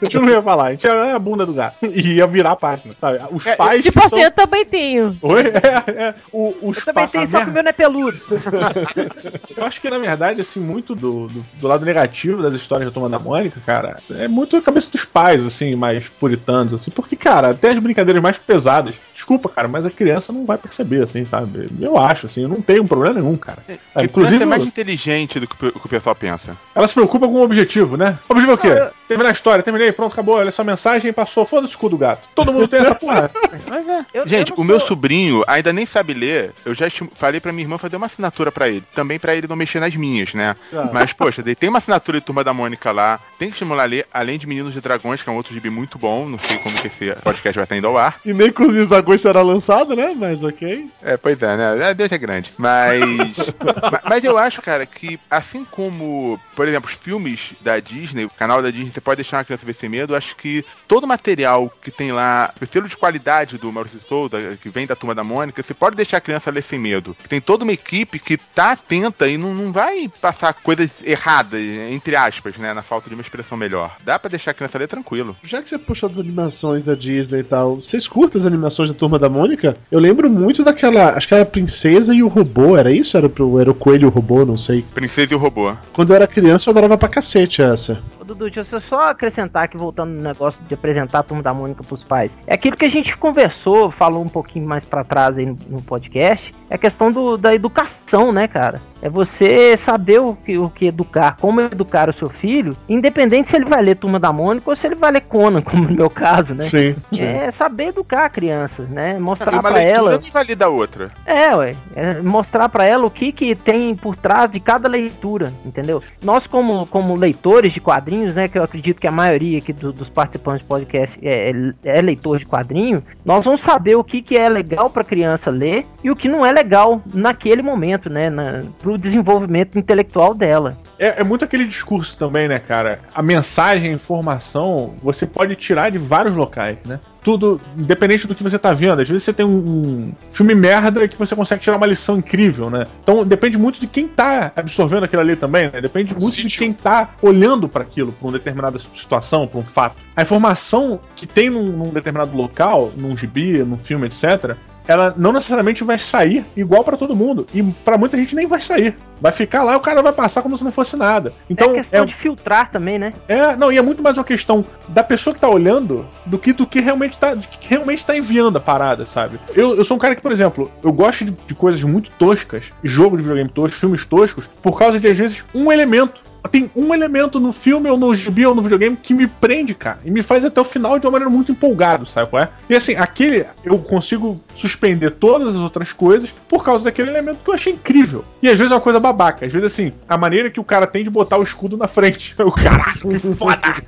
a 0.00 0.04
gente 0.04 0.18
não 0.18 0.28
ia 0.30 0.42
falar, 0.42 0.66
a 0.66 0.70
gente 0.70 0.84
ia 0.84 0.92
"Ah, 0.94 1.16
a 1.16 1.18
bunda 1.18 1.44
do 1.44 1.52
gato. 1.52 1.84
E 1.84 2.14
ia 2.14 2.26
virar 2.26 2.52
a 2.52 2.56
página, 2.56 2.94
sabe? 3.00 3.18
Os 3.30 3.44
pais. 3.56 3.82
Tipo 3.82 3.98
assim, 3.98 4.08
são- 4.10 4.20
eu 4.20 4.30
também 4.30 4.64
tenho. 4.64 5.16
Oi? 5.22 5.42
É, 5.86 5.90
é. 6.04 6.14
O, 6.32 6.54
os 6.62 6.76
Eu 6.78 6.84
também 6.84 7.04
pa- 7.04 7.10
tenho, 7.10 7.28
só 7.28 7.44
que 7.44 7.50
o 7.50 7.52
meu 7.52 7.62
não 7.62 7.70
é 7.70 7.72
peludo. 7.72 8.18
eu 9.56 9.64
acho 9.66 9.80
que, 9.80 9.90
na 9.90 9.98
verdade, 9.98 10.40
assim, 10.40 10.60
muito 10.60 10.94
do, 10.94 11.26
do, 11.28 11.44
do 11.60 11.68
lado 11.68 11.84
negativo 11.84 12.42
das 12.42 12.54
histórias 12.54 12.86
da 12.88 12.92
Turma 12.92 13.08
da 13.08 13.18
Mônica, 13.18 13.60
cara, 13.64 13.96
é 14.18 14.28
muito 14.28 14.56
a 14.56 14.62
cabeça 14.62 14.90
dos 14.90 15.04
pais, 15.04 15.44
assim, 15.44 15.74
mais 15.74 16.06
puritanos, 16.08 16.72
assim, 16.84 16.90
porque, 16.90 17.16
cara, 17.16 17.50
até 17.50 17.70
as 17.70 17.78
brincadeiras 17.78 18.22
mais 18.22 18.36
pesadas, 18.36 18.94
desculpa, 19.24 19.48
cara, 19.48 19.66
mas 19.66 19.86
a 19.86 19.90
criança 19.90 20.32
não 20.32 20.44
vai 20.44 20.58
perceber, 20.58 21.02
assim, 21.02 21.24
sabe? 21.24 21.66
Eu 21.80 21.96
acho, 21.98 22.26
assim, 22.26 22.42
eu 22.42 22.48
não 22.48 22.60
tenho 22.60 22.84
problema 22.84 23.14
nenhum, 23.20 23.36
cara. 23.38 23.62
Que 23.66 23.78
É, 23.94 24.04
inclusive 24.04 24.42
é 24.42 24.46
mais 24.46 24.62
inteligente 24.62 25.40
do 25.40 25.46
que 25.46 25.54
o 25.66 25.72
que 25.80 25.86
o 25.86 25.88
pessoal 25.88 26.14
pensa. 26.14 26.54
ela 26.74 26.86
se 26.86 26.92
preocupa 26.94 27.26
com 27.26 27.34
o 27.34 27.42
objetivo, 27.42 27.96
né? 27.96 28.18
O 28.28 28.32
objetivo 28.32 28.52
é 28.52 28.54
o 28.54 28.58
quê? 28.58 28.90
Terminar 29.08 29.30
a 29.30 29.32
história, 29.32 29.62
terminei, 29.62 29.92
pronto, 29.92 30.12
acabou, 30.12 30.36
olha 30.36 30.48
essa 30.48 30.64
mensagem, 30.64 31.12
passou, 31.12 31.44
foda-se 31.46 31.74
o 31.74 31.78
cu 31.78 31.88
do 31.88 31.96
gato. 31.98 32.26
Todo 32.34 32.52
mundo 32.52 32.68
tem 32.68 32.80
essa 32.80 32.94
porra. 32.94 33.30
Mas 33.68 33.88
é. 33.88 34.06
Eu- 34.14 34.28
Gente, 34.28 34.50
eu 34.52 34.56
o 34.58 34.64
meu 34.64 34.78
sou- 34.78 34.88
sobrinho 34.88 35.42
ainda 35.46 35.72
nem 35.72 35.86
sabe 35.86 36.12
ler. 36.14 36.52
Eu 36.64 36.74
já 36.74 36.86
falei 37.14 37.40
pra 37.40 37.52
minha 37.52 37.64
irmã 37.64 37.78
fazer 37.78 37.96
uma 37.96 38.06
assinatura 38.06 38.50
pra 38.52 38.68
ele. 38.68 38.82
Também 38.94 39.18
pra 39.18 39.34
ele 39.34 39.46
não 39.46 39.56
mexer 39.56 39.80
nas 39.80 39.94
minhas, 39.94 40.32
né? 40.34 40.54
Ah. 40.72 40.90
Mas, 40.92 41.12
poxa, 41.12 41.42
tem 41.42 41.68
uma 41.68 41.78
assinatura 41.78 42.18
de 42.18 42.24
Turma 42.26 42.42
da 42.44 42.52
Mônica 42.54 42.90
lá. 42.92 43.20
Tem 43.38 43.48
que 43.48 43.54
estimular 43.54 43.82
a 43.84 43.86
ler, 43.86 44.06
além 44.12 44.38
de 44.38 44.46
Meninos 44.46 44.72
de 44.72 44.80
Dragões, 44.80 45.22
que 45.22 45.28
é 45.28 45.32
um 45.32 45.36
outro 45.36 45.52
gibi 45.52 45.68
muito 45.70 45.98
bom. 45.98 46.26
Não 46.26 46.38
sei 46.38 46.56
como 46.58 46.74
que 46.76 46.86
esse 46.86 47.12
podcast 47.22 47.54
vai 47.56 47.64
estar 47.64 47.76
indo 47.76 47.86
ao 47.86 47.96
ar. 47.98 48.16
E 48.24 48.32
nem 48.32 48.50
com 48.50 48.64
os 48.64 48.88
da 48.88 49.00
Goi 49.14 49.18
será 49.18 49.42
lançado, 49.42 49.94
né? 49.94 50.12
Mas 50.16 50.42
ok. 50.42 50.90
É, 51.02 51.16
pois 51.16 51.40
é, 51.40 51.56
né? 51.56 51.90
É, 51.90 51.94
Deus 51.94 52.10
é 52.10 52.18
grande. 52.18 52.50
Mas. 52.58 52.98
ma- 53.92 54.02
mas 54.08 54.24
eu 54.24 54.36
acho, 54.36 54.60
cara, 54.60 54.84
que 54.84 55.18
assim 55.30 55.64
como, 55.64 56.38
por 56.56 56.66
exemplo, 56.66 56.90
os 56.90 56.96
filmes 56.96 57.52
da 57.60 57.78
Disney, 57.78 58.24
o 58.24 58.30
canal 58.30 58.60
da 58.62 58.70
Disney, 58.70 58.90
você 58.90 59.00
pode 59.00 59.16
deixar 59.18 59.38
uma 59.38 59.44
criança 59.44 59.64
ver 59.66 59.74
sem 59.74 59.88
medo, 59.88 60.12
eu 60.12 60.16
acho 60.16 60.34
que 60.36 60.64
todo 60.88 61.06
material 61.06 61.72
que 61.82 61.90
tem 61.90 62.10
lá, 62.12 62.52
o 62.60 62.66
selo 62.66 62.88
de 62.88 62.96
qualidade 62.96 63.56
do 63.58 63.72
Maurício 63.72 64.00
Souza, 64.00 64.58
que 64.60 64.68
vem 64.68 64.86
da 64.86 64.96
turma 64.96 65.14
da 65.14 65.22
Mônica, 65.24 65.62
você 65.62 65.74
pode 65.74 65.96
deixar 65.96 66.16
a 66.18 66.20
criança 66.20 66.50
ler 66.50 66.62
sem 66.62 66.78
medo. 66.78 67.16
Tem 67.28 67.40
toda 67.40 67.62
uma 67.64 67.72
equipe 67.72 68.18
que 68.18 68.36
tá 68.36 68.72
atenta 68.72 69.28
e 69.28 69.36
não, 69.38 69.54
não 69.54 69.70
vai 69.72 70.08
passar 70.20 70.52
coisas 70.54 70.90
erradas, 71.04 71.60
entre 71.90 72.16
aspas, 72.16 72.56
né? 72.56 72.74
Na 72.74 72.82
falta 72.82 73.08
de 73.08 73.14
uma 73.14 73.22
expressão 73.22 73.56
melhor. 73.56 73.94
Dá 74.04 74.18
pra 74.18 74.28
deixar 74.30 74.50
a 74.50 74.54
criança 74.54 74.78
ler 74.78 74.88
tranquilo. 74.88 75.36
Já 75.44 75.62
que 75.62 75.68
você 75.68 75.78
puxou 75.78 76.08
das 76.08 76.18
animações 76.18 76.82
da 76.84 76.94
Disney 76.94 77.40
e 77.40 77.44
tal, 77.44 77.76
vocês 77.76 78.08
curtem 78.08 78.40
as 78.40 78.46
animações 78.46 78.88
da 78.90 78.94
Turma 79.04 79.18
da 79.18 79.28
Mônica? 79.28 79.76
Eu 79.90 80.00
lembro 80.00 80.30
muito 80.30 80.64
daquela. 80.64 81.10
Acho 81.10 81.28
que 81.28 81.34
era 81.34 81.42
a 81.42 81.46
Princesa 81.46 82.14
e 82.14 82.22
o 82.22 82.28
Robô, 82.28 82.74
era 82.74 82.90
isso? 82.90 83.18
Era, 83.18 83.28
pro, 83.28 83.60
era 83.60 83.70
o 83.70 83.74
Coelho 83.74 84.04
e 84.04 84.06
o 84.06 84.08
Robô, 84.08 84.46
não 84.46 84.56
sei. 84.56 84.82
Princesa 84.94 85.34
e 85.34 85.36
o 85.36 85.38
Robô. 85.38 85.74
Quando 85.92 86.10
eu 86.10 86.16
era 86.16 86.26
criança, 86.26 86.70
eu 86.70 86.72
adorava 86.72 86.96
pra 86.96 87.06
cacete 87.06 87.60
essa. 87.60 88.02
Ô, 88.18 88.24
Dudu, 88.24 88.50
deixa 88.50 88.76
eu 88.76 88.80
só 88.80 89.00
acrescentar 89.00 89.64
aqui, 89.64 89.76
voltando 89.76 90.14
no 90.14 90.22
negócio 90.22 90.58
de 90.66 90.72
apresentar 90.72 91.18
a 91.18 91.22
turma 91.22 91.42
da 91.42 91.52
Mônica 91.52 91.84
pros 91.84 92.02
pais. 92.02 92.34
É 92.46 92.54
aquilo 92.54 92.78
que 92.78 92.86
a 92.86 92.88
gente 92.88 93.14
conversou, 93.14 93.90
falou 93.90 94.22
um 94.22 94.28
pouquinho 94.28 94.66
mais 94.66 94.86
pra 94.86 95.04
trás 95.04 95.36
aí 95.36 95.44
no, 95.44 95.56
no 95.68 95.82
podcast, 95.82 96.54
é 96.70 96.76
a 96.76 96.78
questão 96.78 97.12
do, 97.12 97.36
da 97.36 97.54
educação, 97.54 98.32
né, 98.32 98.48
cara? 98.48 98.80
É 99.04 99.10
você 99.10 99.76
saber 99.76 100.18
o 100.18 100.34
que, 100.34 100.56
o 100.56 100.70
que 100.70 100.86
educar, 100.86 101.36
como 101.38 101.60
educar 101.60 102.08
o 102.08 102.12
seu 102.14 102.30
filho, 102.30 102.74
independente 102.88 103.50
se 103.50 103.54
ele 103.56 103.66
vai 103.66 103.82
ler 103.82 103.96
Turma 103.96 104.18
da 104.18 104.32
Mônica 104.32 104.70
ou 104.70 104.74
se 104.74 104.86
ele 104.86 104.94
vai 104.94 105.12
ler 105.12 105.20
Conan, 105.20 105.60
como 105.62 105.84
no 105.84 105.94
meu 105.94 106.08
caso, 106.08 106.54
né? 106.54 106.64
Sim, 106.70 106.96
sim. 107.12 107.22
É 107.22 107.50
saber 107.50 107.88
educar 107.88 108.24
a 108.24 108.28
criança, 108.30 108.82
né? 108.84 109.18
Mostrar 109.18 109.50
leitura 109.62 109.80
ela. 109.82 110.18
não 110.18 110.26
invalida 110.26 110.64
a 110.64 110.68
outra. 110.70 111.10
É, 111.26 111.54
ué. 111.54 111.76
É 111.94 112.14
mostrar 112.22 112.66
pra 112.70 112.86
ela 112.86 113.04
o 113.06 113.10
que 113.10 113.30
que 113.30 113.54
tem 113.54 113.94
por 113.94 114.16
trás 114.16 114.50
de 114.52 114.58
cada 114.58 114.88
leitura, 114.88 115.52
entendeu? 115.66 116.02
Nós, 116.22 116.46
como, 116.46 116.86
como 116.86 117.14
leitores 117.14 117.74
de 117.74 117.82
quadrinhos, 117.82 118.34
né? 118.34 118.48
Que 118.48 118.58
eu 118.58 118.62
acredito 118.64 118.98
que 119.00 119.06
a 119.06 119.12
maioria 119.12 119.58
aqui 119.58 119.74
do- 119.74 119.92
dos 119.92 120.08
participantes 120.08 120.64
do 120.64 120.68
podcast 120.68 121.18
é, 121.22 121.50
é, 121.50 121.98
é 121.98 122.00
leitor 122.00 122.38
de 122.38 122.46
quadrinho, 122.46 123.02
nós 123.22 123.44
vamos 123.44 123.60
saber 123.60 123.96
o 123.96 124.02
que, 124.04 124.22
que 124.22 124.38
é 124.38 124.48
legal 124.48 124.88
pra 124.88 125.04
criança 125.04 125.50
ler 125.50 125.84
e 126.02 126.10
o 126.10 126.16
que 126.16 126.26
não 126.26 126.44
é 126.46 126.50
legal 126.50 127.02
naquele 127.12 127.60
momento, 127.60 128.08
né? 128.08 128.30
Na, 128.30 128.62
pro 128.78 128.93
desenvolvimento 128.98 129.78
intelectual 129.78 130.34
dela. 130.34 130.76
É, 130.98 131.20
é 131.20 131.24
muito 131.24 131.44
aquele 131.44 131.64
discurso 131.64 132.16
também, 132.16 132.48
né, 132.48 132.58
cara? 132.58 133.00
A 133.14 133.22
mensagem, 133.22 133.90
a 133.90 133.94
informação, 133.94 134.94
você 135.02 135.26
pode 135.26 135.56
tirar 135.56 135.90
de 135.90 135.98
vários 135.98 136.34
locais, 136.34 136.78
né? 136.86 137.00
Tudo, 137.22 137.58
independente 137.76 138.26
do 138.26 138.34
que 138.34 138.42
você 138.42 138.58
tá 138.58 138.72
vendo. 138.72 139.00
Às 139.00 139.08
vezes 139.08 139.22
você 139.22 139.32
tem 139.32 139.46
um, 139.46 139.50
um 139.50 140.12
filme 140.30 140.54
merda 140.54 141.08
que 141.08 141.16
você 141.16 141.34
consegue 141.34 141.62
tirar 141.62 141.78
uma 141.78 141.86
lição 141.86 142.18
incrível, 142.18 142.68
né? 142.68 142.86
Então 143.02 143.24
depende 143.24 143.56
muito 143.56 143.80
de 143.80 143.86
quem 143.86 144.06
tá 144.06 144.52
absorvendo 144.54 145.04
aquilo 145.04 145.22
ali 145.22 145.34
também, 145.34 145.70
né? 145.70 145.80
Depende 145.80 146.12
muito 146.12 146.36
de 146.36 146.42
Sítio. 146.42 146.58
quem 146.58 146.72
tá 146.72 147.14
olhando 147.22 147.66
para 147.66 147.82
aquilo, 147.82 148.12
pra 148.12 148.28
uma 148.28 148.32
determinada 148.32 148.78
situação, 148.78 149.46
pra 149.46 149.60
um 149.60 149.64
fato. 149.64 149.96
A 150.14 150.22
informação 150.22 151.00
que 151.16 151.26
tem 151.26 151.48
num, 151.48 151.72
num 151.72 151.90
determinado 151.90 152.36
local, 152.36 152.92
num 152.94 153.16
gibi, 153.16 153.64
num 153.64 153.78
filme, 153.78 154.06
etc., 154.06 154.56
ela 154.86 155.14
não 155.16 155.32
necessariamente 155.32 155.82
vai 155.84 155.98
sair 155.98 156.44
igual 156.56 156.84
pra 156.84 156.96
todo 156.96 157.16
mundo. 157.16 157.46
E 157.54 157.62
pra 157.62 157.98
muita 157.98 158.16
gente 158.16 158.34
nem 158.34 158.46
vai 158.46 158.60
sair. 158.60 158.96
Vai 159.20 159.32
ficar 159.32 159.62
lá 159.62 159.72
e 159.74 159.76
o 159.76 159.80
cara 159.80 160.02
vai 160.02 160.12
passar 160.12 160.42
como 160.42 160.58
se 160.58 160.64
não 160.64 160.70
fosse 160.70 160.96
nada. 160.96 161.32
Então, 161.48 161.70
é 161.70 161.74
questão 161.74 162.02
é- 162.02 162.06
de 162.06 162.14
filtrar 162.14 162.70
também, 162.70 162.98
né? 162.98 163.12
é, 163.28 163.56
não, 163.56 163.72
e 163.72 163.78
é 163.78 163.82
muito 163.82 164.02
mais 164.02 164.18
uma 164.18 164.24
questão 164.24 164.64
da 164.88 165.02
pessoa 165.02 165.32
que 165.34 165.40
tá 165.40 165.48
olhando 165.48 166.06
do 166.26 166.38
que 166.38 166.52
do 166.52 166.66
que 166.66 166.80
realmente 166.80 167.16
tá, 167.16 167.34
que 167.36 167.68
realmente 167.68 168.04
tá 168.04 168.16
enviando 168.16 168.56
a 168.56 168.60
parada, 168.60 169.06
sabe? 169.06 169.38
Eu, 169.54 169.76
eu 169.76 169.84
sou 169.84 169.96
um 169.96 170.00
cara 170.00 170.14
que, 170.14 170.22
por 170.22 170.32
exemplo, 170.32 170.70
eu 170.82 170.92
gosto 170.92 171.24
de, 171.24 171.30
de 171.30 171.54
coisas 171.54 171.82
muito 171.82 172.10
toscas, 172.12 172.64
jogo 172.82 173.16
de 173.16 173.22
videogame 173.22 173.50
tosco, 173.50 173.78
filmes 173.80 174.04
toscos, 174.04 174.44
por 174.62 174.78
causa 174.78 175.00
de, 175.00 175.08
às 175.08 175.16
vezes, 175.16 175.44
um 175.54 175.72
elemento. 175.72 176.20
Tem 176.50 176.70
um 176.76 176.94
elemento 176.94 177.40
no 177.40 177.52
filme 177.52 177.88
ou 177.90 177.96
no 177.96 178.14
gibi 178.14 178.46
ou 178.46 178.54
no 178.54 178.62
videogame 178.62 178.96
que 178.96 179.12
me 179.14 179.26
prende, 179.26 179.74
cara, 179.74 179.98
e 180.04 180.10
me 180.10 180.22
faz 180.22 180.44
até 180.44 180.60
o 180.60 180.64
final 180.64 180.98
de 180.98 181.06
uma 181.06 181.12
maneira 181.12 181.30
muito 181.30 181.52
empolgado, 181.52 182.06
sabe 182.06 182.28
qual 182.28 182.42
é? 182.42 182.48
E 182.68 182.76
assim, 182.76 182.94
aquele 182.94 183.46
eu 183.64 183.78
consigo 183.78 184.40
suspender 184.54 185.12
todas 185.12 185.56
as 185.56 185.60
outras 185.60 185.92
coisas 185.92 186.30
por 186.48 186.64
causa 186.64 186.84
daquele 186.84 187.10
elemento 187.10 187.38
que 187.44 187.50
eu 187.50 187.54
achei 187.54 187.72
incrível. 187.72 188.24
E 188.42 188.48
às 188.48 188.58
vezes 188.58 188.70
é 188.70 188.74
uma 188.74 188.80
coisa 188.80 189.00
babaca, 189.00 189.46
às 189.46 189.52
vezes 189.52 189.72
assim, 189.72 189.92
a 190.08 190.16
maneira 190.16 190.50
que 190.50 190.60
o 190.60 190.64
cara 190.64 190.86
tem 190.86 191.02
de 191.02 191.10
botar 191.10 191.38
o 191.38 191.42
escudo 191.42 191.76
na 191.76 191.88
frente. 191.88 192.34
O 192.44 192.52
caralho, 192.52 193.00
que 193.00 193.34
foda! 193.36 193.82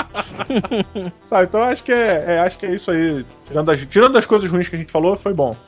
Sabe, 1.28 1.44
então 1.44 1.62
acho 1.62 1.82
que 1.82 1.92
é, 1.92 2.24
é- 2.26 2.40
acho 2.40 2.58
que 2.58 2.66
é 2.66 2.74
isso 2.74 2.90
aí. 2.90 3.24
Tirando 3.46 3.70
as, 3.70 3.80
tirando 3.86 4.18
as 4.18 4.26
coisas 4.26 4.50
ruins 4.50 4.68
que 4.68 4.76
a 4.76 4.78
gente 4.78 4.92
falou, 4.92 5.16
foi 5.16 5.32
bom. 5.34 5.56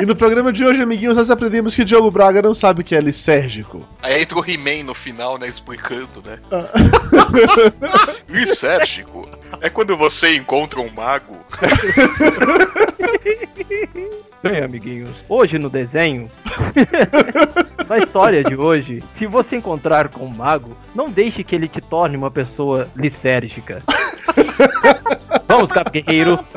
E 0.00 0.06
no 0.06 0.14
programa 0.14 0.52
de 0.52 0.64
hoje, 0.64 0.80
amiguinhos, 0.80 1.16
nós 1.16 1.28
aprendemos 1.28 1.74
que 1.74 1.84
Diogo 1.84 2.08
Braga 2.08 2.40
não 2.40 2.54
sabe 2.54 2.82
o 2.82 2.84
que 2.84 2.94
é 2.94 3.00
lisérgico. 3.00 3.84
Aí 4.00 4.22
entra 4.22 4.38
o 4.38 4.44
He-Man 4.48 4.84
no 4.84 4.94
final, 4.94 5.36
né, 5.38 5.48
explicando, 5.48 6.22
né? 6.24 6.38
Ah. 6.52 6.68
Lisérgico 8.28 9.28
é 9.60 9.68
quando 9.68 9.96
você 9.96 10.36
encontra 10.36 10.80
um 10.80 10.88
mago. 10.92 11.36
Bem, 14.40 14.62
amiguinhos, 14.62 15.24
hoje 15.28 15.58
no 15.58 15.68
desenho, 15.68 16.30
na 17.88 17.98
história 17.98 18.44
de 18.44 18.54
hoje, 18.54 19.02
se 19.10 19.26
você 19.26 19.56
encontrar 19.56 20.08
com 20.10 20.26
um 20.26 20.30
mago, 20.30 20.76
não 20.94 21.10
deixe 21.10 21.42
que 21.42 21.56
ele 21.56 21.66
te 21.66 21.80
torne 21.80 22.16
uma 22.16 22.30
pessoa 22.30 22.88
lisérgica. 22.94 23.82
Vamos, 25.48 25.72
Cap 25.72 25.90
Guerreiro. 25.90 26.38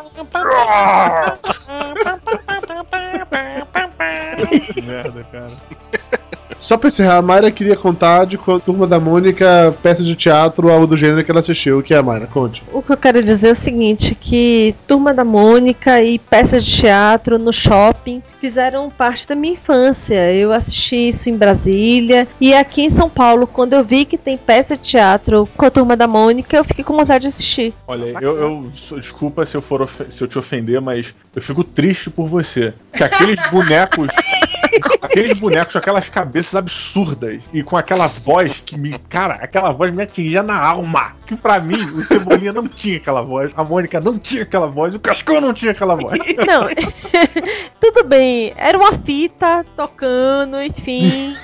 Que 4.74 4.82
merda, 4.82 5.24
cara. 5.32 5.52
Só 6.62 6.78
pra 6.78 6.88
encerrar, 6.88 7.18
a 7.18 7.22
Mayra 7.22 7.50
queria 7.52 7.76
contar 7.76 8.26
de 8.26 8.38
quando 8.38 8.62
Turma 8.62 8.86
da 8.86 9.00
Mônica, 9.00 9.76
peça 9.82 10.04
de 10.04 10.16
teatro, 10.16 10.70
algo 10.72 10.86
do 10.88 10.96
gênero 10.96 11.24
que 11.24 11.32
ela 11.32 11.40
assistiu. 11.40 11.80
O 11.80 11.84
que 11.84 11.94
é, 11.94 12.02
Mayra? 12.02 12.28
Conte. 12.28 12.62
O 12.72 12.82
que 12.82 12.92
eu 12.94 12.98
quero 12.98 13.24
dizer 13.24 13.50
é 13.50 13.52
o 13.52 13.56
seguinte, 13.56 14.14
que 14.16 14.76
Turma 14.88 15.14
da 15.14 15.24
Mônica 15.26 16.02
e 16.04 16.20
peças 16.20 16.64
de 16.64 16.72
teatro 16.72 17.40
no 17.40 17.52
shopping 17.52 18.22
fizeram 18.40 18.90
parte 18.90 19.28
da 19.28 19.36
minha 19.36 19.54
infância. 19.54 20.32
Eu 20.34 20.52
assisti 20.54 21.10
isso 21.10 21.30
em 21.30 21.36
Brasília 21.36 22.28
e 22.40 22.54
aqui 22.54 22.84
em 22.84 22.90
São 22.90 23.10
Paulo, 23.10 23.48
quando 23.48 23.74
eu 23.74 23.84
vi 23.84 24.06
que 24.06 24.18
tem 24.18 24.38
peça 24.38 24.78
de 24.78 24.84
teatro 24.84 25.50
com 25.58 25.66
a 25.66 25.72
Turma 25.72 25.98
da 25.98 26.08
Mônica, 26.08 26.56
eu 26.56 26.64
fiquei 26.64 26.84
com 26.84 26.96
vontade 26.96 27.24
de 27.24 27.28
assistir. 27.28 27.74
Olha, 27.88 28.14
eu, 28.22 28.38
eu 28.38 28.72
sou- 28.76 29.00
desculpa 29.00 29.46
se 29.48 29.56
eu 29.58 29.62
for 29.62 29.90
se 30.10 30.22
eu 30.24 30.28
te 30.28 30.38
ofender, 30.38 30.80
mas 30.80 31.08
eu 31.36 31.42
fico 31.42 31.64
triste 31.64 32.10
por 32.12 32.28
você. 32.28 32.74
Que 32.94 33.04
aqueles 33.04 33.40
bonecos. 33.50 34.08
aqueles 35.02 35.40
bonecos 35.40 35.74
com 35.74 35.80
aquelas 35.80 36.10
cabeças 36.10 36.56
absurdas 36.56 37.42
e 37.54 37.64
com 37.64 37.78
aquela 37.78 38.08
voz 38.08 38.62
que 38.66 38.78
me. 38.78 38.98
Cara, 39.10 39.36
aquela 39.36 39.72
voz 39.72 39.94
me 39.94 40.04
atingia 40.04 40.42
na 40.42 40.60
alma. 40.60 41.14
Que 41.26 41.36
pra 41.36 41.60
mim, 41.60 41.76
o 41.76 42.02
Cebolinha 42.02 42.52
não 42.52 42.68
tinha 42.68 42.98
aquela 42.98 43.22
voz, 43.22 43.52
a 43.56 43.64
Mônica 43.64 44.00
não 44.00 44.20
tinha 44.20 44.44
aquela 44.44 44.68
voz, 44.68 44.94
o 44.94 45.00
Cascão 45.00 45.40
não 45.40 45.54
tinha 45.54 45.72
aquela 45.72 45.96
voz. 45.96 46.12
Não, 46.46 46.68
tudo 47.80 48.04
bem, 48.04 48.52
era 48.56 48.78
uma 48.78 48.94
fita 48.94 49.66
tocando, 49.76 50.62
enfim, 50.62 51.36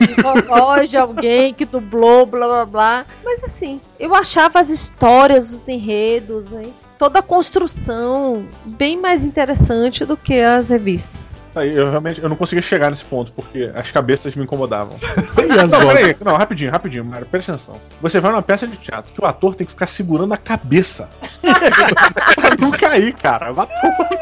voz 0.48 0.90
de 0.90 0.98
alguém 0.98 1.54
que 1.54 1.66
dublou, 1.66 2.26
blá 2.26 2.48
blá 2.48 2.66
blá. 2.66 3.06
Mas 3.24 3.44
assim, 3.44 3.80
eu 4.00 4.14
achava 4.16 4.60
as 4.60 4.70
histórias, 4.70 5.52
os 5.52 5.68
enredos, 5.68 6.52
hein, 6.52 6.74
toda 6.98 7.20
a 7.20 7.24
construção 7.24 8.46
bem 8.66 9.00
mais 9.00 9.24
interessante 9.24 10.06
do 10.06 10.18
que 10.18 10.40
as 10.40 10.70
revistas. 10.70 11.27
Eu 11.66 11.90
realmente 11.90 12.22
eu 12.22 12.30
não 12.30 12.36
conseguia 12.36 12.62
chegar 12.62 12.90
nesse 12.90 13.04
ponto, 13.04 13.32
porque 13.32 13.72
as 13.76 13.92
cabeças 13.92 14.36
me 14.36 14.44
incomodavam. 14.44 14.98
E 15.38 15.60
as 15.60 15.72
Não, 15.78 15.80
peraí, 15.80 16.16
não, 16.24 16.36
rapidinho, 16.36 16.72
rapidinho, 16.72 17.06
Mário, 17.06 17.26
presta 17.26 17.54
atenção. 17.54 17.80
Você 18.02 18.20
vai 18.20 18.32
numa 18.32 18.42
peça 18.42 18.68
de 18.68 18.76
teatro 18.78 19.12
que 19.14 19.22
o 19.22 19.26
ator 19.26 19.56
tem 19.56 19.66
que 19.66 19.72
ficar 19.72 19.88
segurando 19.88 20.34
a 20.34 20.38
cabeça. 20.38 21.08
pra 22.36 22.56
não 22.60 22.72
cair, 22.72 23.14
cara. 23.14 23.52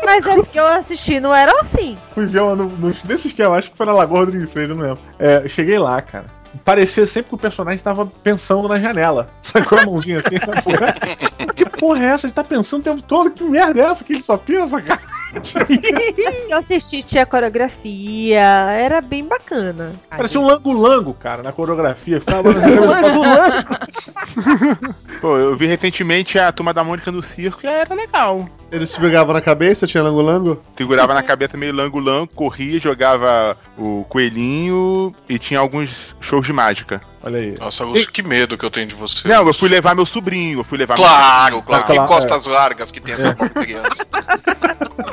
Mas 0.06 0.28
as 0.28 0.48
que 0.48 0.60
eu 0.60 0.68
assisti 0.68 1.20
não 1.20 1.34
eram 1.34 1.60
assim. 1.62 1.98
Fui 2.14 2.26
ver 2.26 2.42
uma 2.42 2.56
no, 2.56 2.94
desses 3.04 3.32
que 3.32 3.42
eu 3.42 3.54
acho 3.54 3.72
que 3.72 3.78
foi 3.78 3.86
na 3.86 3.94
Lagoa 3.94 4.20
Rodrigues 4.20 4.52
Freire, 4.52 4.74
não 4.74 4.84
lembro. 4.84 5.00
É, 5.18 5.42
eu 5.44 5.50
cheguei 5.50 5.80
lá, 5.80 6.02
cara. 6.02 6.26
Parecia 6.64 7.06
sempre 7.06 7.30
que 7.30 7.36
o 7.36 7.40
personagem 7.40 7.84
tava 7.84 8.06
pensando 8.06 8.68
na 8.68 8.80
janela. 8.80 9.30
Sacou 9.42 9.78
a 9.78 9.86
mãozinha 9.86 10.18
assim? 10.18 10.36
na 10.36 10.62
porra? 10.62 11.54
que 11.54 11.66
porra 11.66 12.04
é 12.04 12.08
essa? 12.08 12.28
Ele 12.28 12.34
tá 12.34 12.44
pensando 12.44 12.82
o 12.82 12.84
tempo 12.84 13.02
todo? 13.02 13.32
Que 13.32 13.44
merda 13.44 13.82
é 13.82 13.86
essa 13.86 14.04
que 14.04 14.14
ele 14.14 14.24
só 14.24 14.38
pensa, 14.38 14.82
cara? 14.82 15.02
Eu 16.50 16.58
assisti 16.58 17.04
tinha 17.04 17.26
coreografia, 17.26 18.40
era 18.40 19.02
bem 19.02 19.26
bacana. 19.26 19.94
Parecia 20.10 20.40
um 20.40 20.46
lango-lango, 20.46 21.14
cara, 21.14 21.44
na 21.44 21.52
coreografia. 21.52 22.20
Ficava 22.20 22.50
Pô, 25.22 25.38
eu 25.38 25.56
vi 25.56 25.66
recentemente 25.68 26.38
a 26.38 26.52
turma 26.52 26.74
da 26.74 26.84
Mônica 26.84 27.12
no 27.12 27.24
circo 27.24 27.62
e 27.64 27.68
era 27.68 27.94
legal. 27.94 28.48
Eles 28.72 28.90
se 28.90 29.00
pegavam 29.00 29.34
na 29.34 29.42
cabeça, 29.42 29.88
tinha 29.88 30.04
lango-lango? 30.04 30.62
Segurava 30.76 31.14
na 31.14 31.24
cabeça 31.24 31.56
meio 31.56 31.74
lango-lango, 31.74 32.28
corria, 32.34 32.80
jogava 32.80 33.58
o 33.78 34.06
coelhinho 34.10 35.14
e 35.30 35.38
tinha 35.38 35.60
alguns 35.60 36.16
shows 36.20 36.46
de 36.46 36.54
mágica. 36.54 37.02
Olha 37.24 37.40
aí. 37.40 37.56
Nossa, 37.60 37.84
Augusto, 37.84 38.12
que 38.12 38.22
medo 38.22 38.58
que 38.58 38.66
eu 38.66 38.70
tenho 38.70 38.88
de 38.88 38.96
você. 38.96 39.28
Não, 39.28 39.48
eu 39.48 39.54
fui 39.54 39.70
levar 39.70 39.96
meu 39.96 40.06
sobrinho, 40.06 40.60
eu 40.60 40.64
fui 40.64 40.78
levar 40.78 40.96
Claro, 40.96 41.62
claro. 41.62 41.86
Claro, 41.86 42.02
Que 42.02 42.08
costas 42.08 42.46
largas 42.46 42.92
que 42.92 43.00
tem 43.00 43.16
essa 43.16 43.34
pobre 43.34 43.54
criança. 43.54 44.06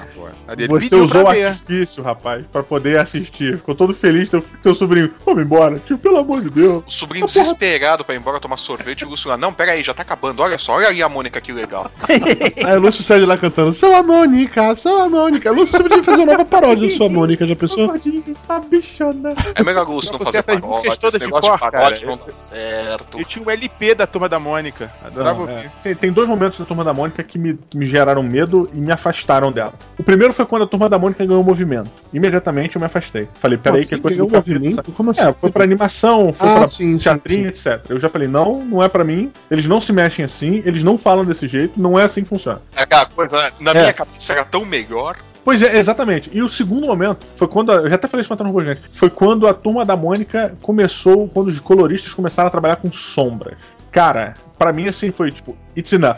Você 0.46 0.80
pediu 0.80 1.04
usou 1.04 1.20
o 1.20 1.24
pra 1.24 1.34
ver. 1.34 1.46
artifício, 1.46 2.02
rapaz, 2.02 2.44
pra 2.52 2.62
poder 2.62 3.00
assistir. 3.00 3.56
Ficou 3.58 3.74
todo 3.74 3.94
feliz, 3.94 4.28
teu, 4.28 4.42
teu 4.62 4.74
sobrinho. 4.74 5.10
Vamos 5.24 5.42
embora, 5.44 5.78
tio, 5.86 5.98
pelo 5.98 6.18
amor 6.18 6.40
de 6.42 6.50
Deus. 6.50 6.84
O 6.86 6.90
sobrinho 6.90 7.26
desesperado 7.26 8.04
pra 8.04 8.14
ir 8.14 8.18
embora 8.18 8.40
tomar 8.40 8.56
sorvete 8.56 9.02
e 9.02 9.04
o 9.04 9.08
Lúcio 9.08 9.28
lá, 9.28 9.36
não, 9.36 9.52
pera 9.52 9.72
aí, 9.72 9.82
já 9.82 9.94
tá 9.94 10.02
acabando. 10.02 10.42
Olha 10.42 10.58
só, 10.58 10.74
olha 10.76 10.88
aí 10.88 11.02
a 11.02 11.08
Mônica 11.08 11.40
que 11.40 11.52
legal. 11.52 11.90
Aí 12.64 12.76
o 12.76 12.80
Lúcio 12.80 13.02
sai 13.02 13.18
de 13.20 13.26
lá 13.26 13.36
cantando 13.36 13.72
Sou 13.72 13.94
a 13.94 14.02
Mônica, 14.02 14.74
sou 14.74 15.00
a 15.00 15.08
Mônica. 15.08 15.50
Lúcio 15.50 15.76
você 15.76 15.82
podia 15.82 16.02
fazer 16.02 16.22
uma 16.22 16.32
nova 16.32 16.44
paródia 16.44 16.86
de 16.88 16.94
Sua 16.96 17.08
Mônica, 17.08 17.46
já 17.46 17.56
pensou? 17.56 17.92
Essa 17.94 18.60
bichona. 18.60 19.30
É 19.54 19.62
melhor 19.62 19.86
o 19.88 19.92
Lúcio 19.92 20.12
não 20.12 20.18
Não, 20.18 20.26
fazer 20.26 20.42
paródia, 20.42 20.88
esse 21.02 21.18
de 21.18 21.24
negócio 21.24 21.52
de 21.52 21.58
cor, 21.58 21.70
paródia 21.70 21.98
cara. 22.00 22.06
não 22.06 22.16
dá 22.16 22.34
certo. 22.34 23.18
Eu 23.18 23.24
tinha 23.24 23.44
um 23.44 23.50
LP 23.50 23.94
da 23.94 24.06
turma 24.06 24.28
da 24.28 24.38
Mônica. 24.38 24.90
Adorava 25.04 25.34
Não, 25.34 25.40
ouvir. 25.42 25.66
é. 25.66 25.70
tem, 25.82 25.94
tem 25.94 26.12
dois 26.12 26.28
momentos 26.28 26.58
da 26.58 26.64
Turma 26.64 26.84
da 26.84 26.92
Mônica 26.92 27.22
que 27.22 27.38
me, 27.38 27.58
que 27.70 27.76
me 27.76 27.86
geraram 27.86 28.22
medo 28.22 28.70
e 28.72 28.78
me 28.78 28.92
afastaram 28.92 29.50
dela. 29.50 29.72
O 29.98 30.02
primeiro 30.02 30.21
foi 30.32 30.44
quando 30.44 30.62
a 30.62 30.66
Turma 30.66 30.88
da 30.88 30.98
Mônica 30.98 31.24
ganhou 31.24 31.42
movimento. 31.42 31.90
Imediatamente 32.12 32.76
eu 32.76 32.80
me 32.80 32.86
afastei. 32.86 33.28
Falei, 33.40 33.56
peraí, 33.58 33.80
Assim, 33.80 33.88
que 33.88 33.94
é 33.94 33.98
coisa 33.98 34.18
do 34.18 34.26
capeta, 34.26 34.50
movimento? 34.52 34.92
Como 34.92 35.10
assim? 35.10 35.22
É, 35.26 35.32
foi 35.32 35.50
pra 35.50 35.64
animação, 35.64 36.32
foi 36.32 36.48
Ah, 36.48 36.54
pra 36.56 36.66
sim, 36.66 36.98
sim, 36.98 37.04
teatrinho, 37.04 37.48
etc. 37.48 37.80
Eu 37.88 37.98
já 37.98 38.08
falei, 38.08 38.28
não, 38.28 38.62
não 38.64 38.82
é 38.82 38.88
pra 38.88 39.02
mim, 39.02 39.32
eles 39.50 39.66
não 39.66 39.80
se 39.80 39.92
mexem 39.92 40.24
assim, 40.24 40.62
eles 40.64 40.84
não 40.84 40.98
falam 40.98 41.24
desse 41.24 41.48
jeito, 41.48 41.80
não 41.80 41.98
é 41.98 42.04
assim 42.04 42.22
que 42.22 42.28
funciona. 42.28 42.60
É 42.76 42.82
Aquela 42.82 43.06
coisa, 43.06 43.52
na 43.58 43.70
É. 43.72 43.80
minha 43.80 43.92
cabeça 43.92 44.32
era 44.34 44.44
tão 44.44 44.64
melhor. 44.64 45.16
Pois 45.44 45.60
é, 45.60 45.76
exatamente. 45.78 46.30
E 46.32 46.40
o 46.40 46.48
segundo 46.48 46.86
momento 46.86 47.26
foi 47.36 47.48
quando. 47.48 47.72
Eu 47.72 47.88
já 47.88 47.96
até 47.96 48.06
falei 48.06 48.22
isso 48.22 48.32
robô 48.32 48.62
gente. 48.62 48.80
Foi 48.92 49.10
quando 49.10 49.48
a 49.48 49.52
turma 49.52 49.84
da 49.84 49.96
Mônica 49.96 50.54
começou, 50.62 51.28
quando 51.28 51.48
os 51.48 51.58
coloristas 51.58 52.12
começaram 52.12 52.46
a 52.46 52.50
trabalhar 52.50 52.76
com 52.76 52.92
sombras. 52.92 53.56
Cara, 53.92 54.32
pra 54.58 54.72
mim 54.72 54.88
assim 54.88 55.10
foi 55.10 55.30
tipo, 55.30 55.54
it's 55.76 55.92
enough. 55.92 56.16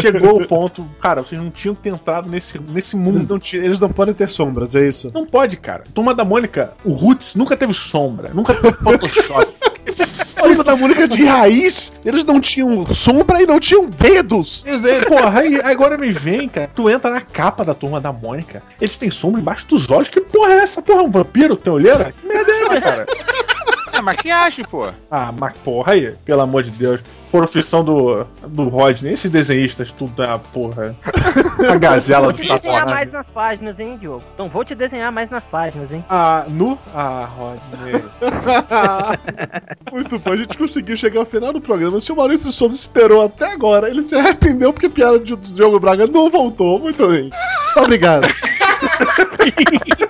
Chegou 0.00 0.42
o 0.42 0.46
ponto, 0.48 0.84
cara, 1.00 1.22
vocês 1.22 1.40
não 1.40 1.48
tinham 1.48 1.76
entrado 1.84 2.28
nesse, 2.28 2.58
nesse 2.58 2.96
mundo. 2.96 3.18
Eles 3.18 3.26
não, 3.26 3.38
eles 3.52 3.80
não 3.80 3.88
podem 3.88 4.12
ter 4.12 4.28
sombras, 4.28 4.74
é 4.74 4.88
isso? 4.88 5.12
Não 5.14 5.24
pode, 5.24 5.56
cara. 5.56 5.84
Turma 5.94 6.12
da 6.12 6.24
Mônica, 6.24 6.72
o 6.84 6.92
Roots 6.92 7.36
nunca 7.36 7.56
teve 7.56 7.72
sombra, 7.72 8.30
nunca 8.34 8.52
teve 8.52 8.76
Photoshop. 8.78 9.46
A 10.36 10.42
turma 10.42 10.64
da 10.64 10.74
Mônica 10.74 11.06
de 11.06 11.24
raiz, 11.24 11.92
eles 12.04 12.24
não 12.24 12.40
tinham 12.40 12.84
sombra 12.86 13.40
e 13.40 13.46
não 13.46 13.60
tinham 13.60 13.86
dedos. 13.86 14.64
Porra, 15.06 15.40
aí 15.40 15.60
agora 15.62 15.96
me 15.96 16.10
vem, 16.10 16.48
cara. 16.48 16.68
Tu 16.74 16.90
entra 16.90 17.10
na 17.12 17.20
capa 17.20 17.64
da 17.64 17.74
turma 17.74 18.00
da 18.00 18.12
Mônica, 18.12 18.60
eles 18.80 18.96
têm 18.96 19.10
sombra 19.10 19.40
embaixo 19.40 19.68
dos 19.68 19.88
olhos. 19.88 20.08
Que 20.08 20.20
porra 20.20 20.52
é 20.52 20.56
essa? 20.58 20.82
Porra, 20.82 21.02
é 21.02 21.04
um 21.04 21.10
vampiro? 21.10 21.56
Tem 21.56 21.72
olheira? 21.72 22.12
Que 22.12 22.26
merda 22.26 22.50
é 22.50 22.62
essa, 22.62 22.80
cara? 22.80 23.06
É 23.98 24.00
maquiagem, 24.00 24.64
pô. 24.64 24.88
Ah, 25.10 25.34
mas 25.36 25.58
porra 25.58 25.92
aí, 25.92 26.14
pelo 26.24 26.42
amor 26.42 26.62
de 26.62 26.70
Deus. 26.70 27.00
Profissão 27.32 27.84
do, 27.84 28.24
do 28.46 28.68
Rodney, 28.68 29.12
esses 29.12 29.30
desenhistas, 29.30 29.90
tudo 29.92 30.22
é 30.22 30.38
porra. 30.52 30.94
A 31.68 31.76
gazela 31.76 32.22
Vou 32.22 32.32
do 32.32 32.40
te 32.40 32.48
desenhar 32.48 32.86
mais 32.86 33.10
nas 33.10 33.28
páginas, 33.28 33.78
hein, 33.80 33.98
Diogo? 34.00 34.22
Não 34.38 34.48
vou 34.48 34.64
te 34.64 34.74
desenhar 34.74 35.10
mais 35.10 35.28
nas 35.28 35.42
páginas, 35.44 35.92
hein? 35.92 36.02
Ah, 36.08 36.44
nu? 36.48 36.78
Ah, 36.94 37.28
Rodney. 37.36 38.02
Muito 39.92 40.18
bom, 40.20 40.32
a 40.32 40.36
gente 40.36 40.56
conseguiu 40.56 40.96
chegar 40.96 41.20
ao 41.20 41.26
final 41.26 41.52
do 41.52 41.60
programa. 41.60 42.00
Se 42.00 42.12
o 42.12 42.16
Maurício 42.16 42.48
de 42.48 42.54
Souza 42.54 42.76
esperou 42.76 43.22
até 43.22 43.52
agora, 43.52 43.90
ele 43.90 44.02
se 44.02 44.14
arrependeu 44.14 44.72
porque 44.72 44.86
a 44.86 44.90
piada 44.90 45.18
de 45.18 45.36
Diogo 45.36 45.80
Braga 45.80 46.06
não 46.06 46.30
voltou. 46.30 46.78
Muito 46.78 47.04
bem. 47.08 47.24
Muito 47.24 47.80
obrigado. 47.80 48.28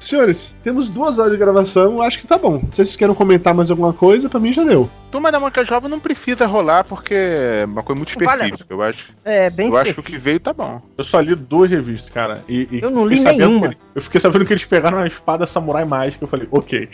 Senhores, 0.00 0.54
temos 0.62 0.88
duas 0.90 1.18
horas 1.18 1.32
de 1.32 1.38
gravação, 1.38 2.00
acho 2.02 2.18
que 2.18 2.26
tá 2.26 2.36
bom. 2.38 2.60
Se 2.70 2.76
vocês 2.76 2.96
querem 2.96 3.14
comentar 3.14 3.54
mais 3.54 3.70
alguma 3.70 3.92
coisa, 3.92 4.28
pra 4.28 4.40
mim 4.40 4.52
já 4.52 4.62
deu. 4.64 4.88
Turma 5.10 5.30
da 5.30 5.38
Mônica 5.38 5.64
Jovem 5.64 5.88
não 5.88 6.00
precisa 6.00 6.44
rolar 6.46 6.82
porque 6.84 7.14
é 7.14 7.64
uma 7.66 7.82
coisa 7.84 7.96
muito 7.98 8.18
Vale. 8.18 8.44
específica. 8.44 8.74
Eu 8.74 8.82
acho, 8.82 9.14
É, 9.24 9.48
bem 9.50 9.68
eu 9.68 9.76
acho 9.76 9.84
que 9.84 9.88
o 9.88 9.92
específico. 9.92 10.10
que 10.10 10.18
veio 10.18 10.40
tá 10.40 10.52
bom. 10.52 10.82
Eu 10.98 11.04
só 11.04 11.20
li 11.20 11.34
duas 11.36 11.70
revistas, 11.70 12.12
cara. 12.12 12.42
E, 12.48 12.68
e 12.70 12.80
Eu 12.82 12.90
não 12.90 13.06
li 13.06 13.18
sabendo 13.18 13.46
nenhuma. 13.48 13.66
ele- 13.68 13.78
eu 13.94 14.02
fiquei 14.02 14.20
sabendo 14.20 14.44
que 14.44 14.52
eles 14.52 14.64
pegaram 14.64 14.98
uma 14.98 15.06
espada 15.06 15.46
samurai 15.46 15.84
mágica. 15.84 16.24
Eu 16.24 16.28
falei, 16.28 16.48
ok. 16.50 16.88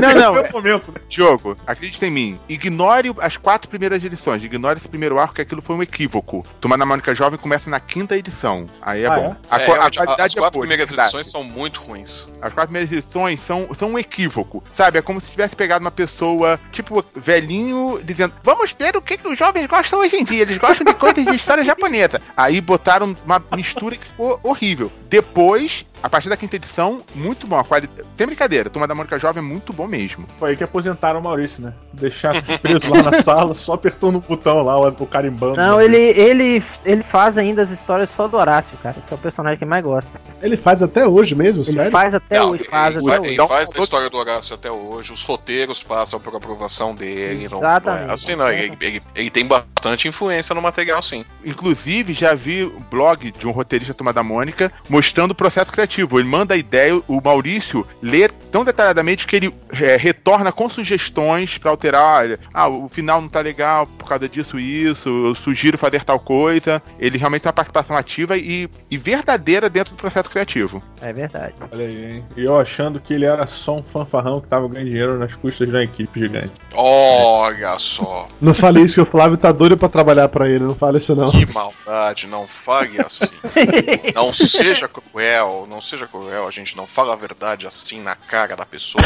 Não, 0.00 0.14
não. 0.14 0.36
É 0.36 0.48
o 0.48 0.52
momento, 0.52 0.92
né? 0.92 1.00
Diogo, 1.08 1.56
acredite 1.66 2.04
em 2.04 2.10
mim. 2.10 2.38
Ignore 2.48 3.14
as 3.18 3.38
quatro 3.38 3.68
primeiras 3.70 4.04
edições. 4.04 4.44
Ignore 4.44 4.76
esse 4.76 4.88
primeiro 4.88 5.18
arco, 5.18 5.34
que 5.34 5.40
aquilo 5.42 5.62
foi 5.62 5.74
um 5.74 5.82
equívoco. 5.82 6.42
Turma 6.60 6.76
da 6.76 6.84
Mônica 6.84 7.14
Jovem 7.14 7.38
começa 7.38 7.70
na 7.70 7.80
quinta 7.80 8.14
edição. 8.14 8.66
Aí 8.82 9.04
é 9.04 9.06
Ah, 9.06 9.14
bom. 9.16 9.36
A, 9.50 9.56
É, 9.58 9.62
a 9.62 9.66
realmente, 9.68 9.96
qualidade 9.98 10.22
as 10.22 10.36
é 10.36 10.38
quatro 10.40 10.58
boa, 10.58 10.66
primeiras 10.68 10.92
edições 10.92 11.30
são 11.30 11.42
muito 11.42 11.80
ruins. 11.80 12.27
As 12.40 12.52
quatro 12.52 12.72
primeiras 12.72 12.92
edições 12.92 13.40
são, 13.40 13.68
são 13.74 13.92
um 13.92 13.98
equívoco, 13.98 14.62
sabe? 14.72 14.98
É 14.98 15.02
como 15.02 15.20
se 15.20 15.30
tivesse 15.30 15.56
pegado 15.56 15.84
uma 15.84 15.90
pessoa, 15.90 16.58
tipo, 16.70 17.04
velhinho, 17.14 18.00
dizendo: 18.02 18.34
Vamos 18.42 18.74
ver 18.78 18.96
o 18.96 19.02
que, 19.02 19.16
que 19.16 19.28
os 19.28 19.38
jovens 19.38 19.66
gostam 19.66 20.00
hoje 20.00 20.16
em 20.16 20.24
dia. 20.24 20.42
Eles 20.42 20.58
gostam 20.58 20.84
de 20.84 20.94
coisas 20.94 21.24
de 21.24 21.34
história 21.34 21.64
japonesa. 21.64 22.20
Aí 22.36 22.60
botaram 22.60 23.16
uma 23.24 23.42
mistura 23.54 23.96
que 23.96 24.06
ficou 24.06 24.38
horrível. 24.42 24.90
Depois, 25.08 25.84
a 26.02 26.08
partir 26.08 26.28
da 26.28 26.36
quinta 26.36 26.56
edição, 26.56 27.02
muito 27.14 27.46
bom. 27.46 27.58
A 27.58 27.64
qualidade. 27.64 28.06
Sem 28.16 28.26
brincadeira, 28.26 28.70
Turma 28.70 28.86
da 28.86 28.94
Mônica 28.94 29.18
Jovem 29.18 29.42
é 29.42 29.46
muito 29.46 29.72
bom 29.72 29.86
mesmo. 29.86 30.26
Foi 30.38 30.50
aí 30.50 30.56
que 30.56 30.64
aposentaram 30.64 31.20
o 31.20 31.22
Maurício, 31.22 31.62
né? 31.62 31.72
Deixaram 31.92 32.40
preso 32.62 32.90
lá 32.90 33.02
na 33.02 33.22
sala, 33.22 33.54
só 33.54 33.74
apertando 33.74 34.16
o 34.16 34.20
botão 34.20 34.62
lá, 34.62 34.76
o, 34.78 34.88
o 34.88 35.06
carimbando. 35.06 35.56
Não, 35.56 35.80
ele, 35.80 35.96
ele, 35.96 36.62
ele 36.84 37.02
faz 37.02 37.36
ainda 37.38 37.62
as 37.62 37.70
histórias 37.70 38.10
só 38.10 38.28
do 38.28 38.36
Horácio, 38.36 38.76
cara, 38.78 38.96
que 39.06 39.12
é 39.12 39.16
o 39.16 39.18
personagem 39.18 39.58
que 39.58 39.64
mais 39.64 39.82
gosta. 39.82 40.20
Ele 40.42 40.56
faz 40.56 40.82
até 40.82 41.06
hoje 41.06 41.34
mesmo, 41.34 41.62
Ele 41.62 41.72
sério? 41.72 41.90
faz 41.90 42.14
até 42.14 42.38
Não, 42.38 42.50
hoje, 42.50 42.64
faz 42.64 42.96
ele, 42.96 43.10
até 43.10 43.16
ele 43.28 43.40
hoje. 43.40 43.48
faz 43.48 43.70
a 43.74 43.78
história 43.82 44.10
do 44.10 44.16
Horácio 44.16 44.54
até 44.54 44.70
hoje, 44.70 45.12
os 45.12 45.22
roteiros 45.22 45.82
passam 45.82 46.20
por 46.20 46.34
aprovação 46.34 46.94
dele. 46.94 47.44
Não, 47.48 47.60
não 47.60 47.68
Exatamente. 47.68 48.10
é 48.10 48.12
assim, 48.12 48.36
não. 48.36 48.48
Ele, 48.48 48.76
ele, 48.80 49.02
ele 49.14 49.30
tem 49.30 49.46
bastante 49.46 50.06
influência 50.08 50.54
no 50.54 50.62
material, 50.62 51.02
sim. 51.02 51.24
Inclusive, 51.44 52.12
já 52.12 52.34
vi 52.34 52.64
um 52.64 52.82
blog 52.90 53.30
de 53.32 53.46
um 53.46 53.50
roteirista 53.50 53.94
Turma 53.94 54.12
da 54.12 54.22
Mônica 54.22 54.72
mostrando 54.88 55.32
o 55.32 55.34
processo 55.34 55.72
criativo. 55.72 55.87
Ele 56.18 56.28
manda 56.28 56.54
a 56.54 56.58
ideia, 56.58 57.00
o 57.08 57.20
Maurício 57.22 57.86
lê 58.02 58.28
tão 58.50 58.64
detalhadamente 58.64 59.26
que 59.26 59.36
ele 59.36 59.54
é, 59.72 59.96
retorna 59.96 60.50
com 60.52 60.68
sugestões 60.68 61.58
pra 61.58 61.70
alterar. 61.70 62.38
Ah, 62.52 62.68
o 62.68 62.88
final 62.88 63.20
não 63.20 63.28
tá 63.28 63.40
legal 63.40 63.86
por 63.86 64.08
causa 64.08 64.28
disso 64.28 64.58
e 64.58 64.84
isso, 64.84 65.08
eu 65.08 65.34
sugiro 65.34 65.78
fazer 65.78 66.04
tal 66.04 66.18
coisa. 66.18 66.82
Ele 66.98 67.18
realmente 67.18 67.42
tem 67.42 67.48
uma 67.48 67.54
participação 67.54 67.96
ativa 67.96 68.36
e, 68.36 68.68
e 68.90 68.96
verdadeira 68.98 69.68
dentro 69.68 69.94
do 69.94 69.98
processo 69.98 70.30
criativo. 70.30 70.82
É 71.00 71.12
verdade. 71.12 71.54
Olha 71.72 71.86
aí, 71.86 72.12
hein? 72.12 72.24
E 72.36 72.44
eu 72.44 72.58
achando 72.58 73.00
que 73.00 73.14
ele 73.14 73.24
era 73.24 73.46
só 73.46 73.76
um 73.76 73.82
fanfarrão 73.82 74.40
que 74.40 74.48
tava 74.48 74.68
ganhando 74.68 74.88
dinheiro 74.90 75.18
nas 75.18 75.34
custas 75.34 75.68
da 75.68 75.82
equipe 75.82 76.20
gigante. 76.20 76.50
Olha 76.74 77.78
só, 77.78 78.28
Não 78.40 78.54
fale 78.54 78.80
isso 78.82 78.94
que 78.94 79.00
o 79.00 79.06
Flávio 79.06 79.36
tá 79.36 79.52
doido 79.52 79.76
pra 79.76 79.88
trabalhar 79.88 80.28
pra 80.28 80.48
ele, 80.48 80.64
não 80.64 80.74
fale 80.74 80.98
isso 80.98 81.14
não. 81.14 81.30
que 81.30 81.46
maldade, 81.52 82.26
não 82.26 82.46
fale 82.46 83.00
assim. 83.00 83.26
Não 84.14 84.32
seja 84.32 84.88
cruel, 84.88 85.66
não 85.70 85.80
seja 85.80 86.06
cruel, 86.06 86.46
a 86.46 86.50
gente 86.50 86.76
não 86.76 86.86
fala 86.86 87.12
a 87.12 87.16
verdade 87.16 87.66
assim 87.66 88.00
na 88.00 88.14
cara 88.14 88.37
da 88.46 88.64
pessoa. 88.66 89.02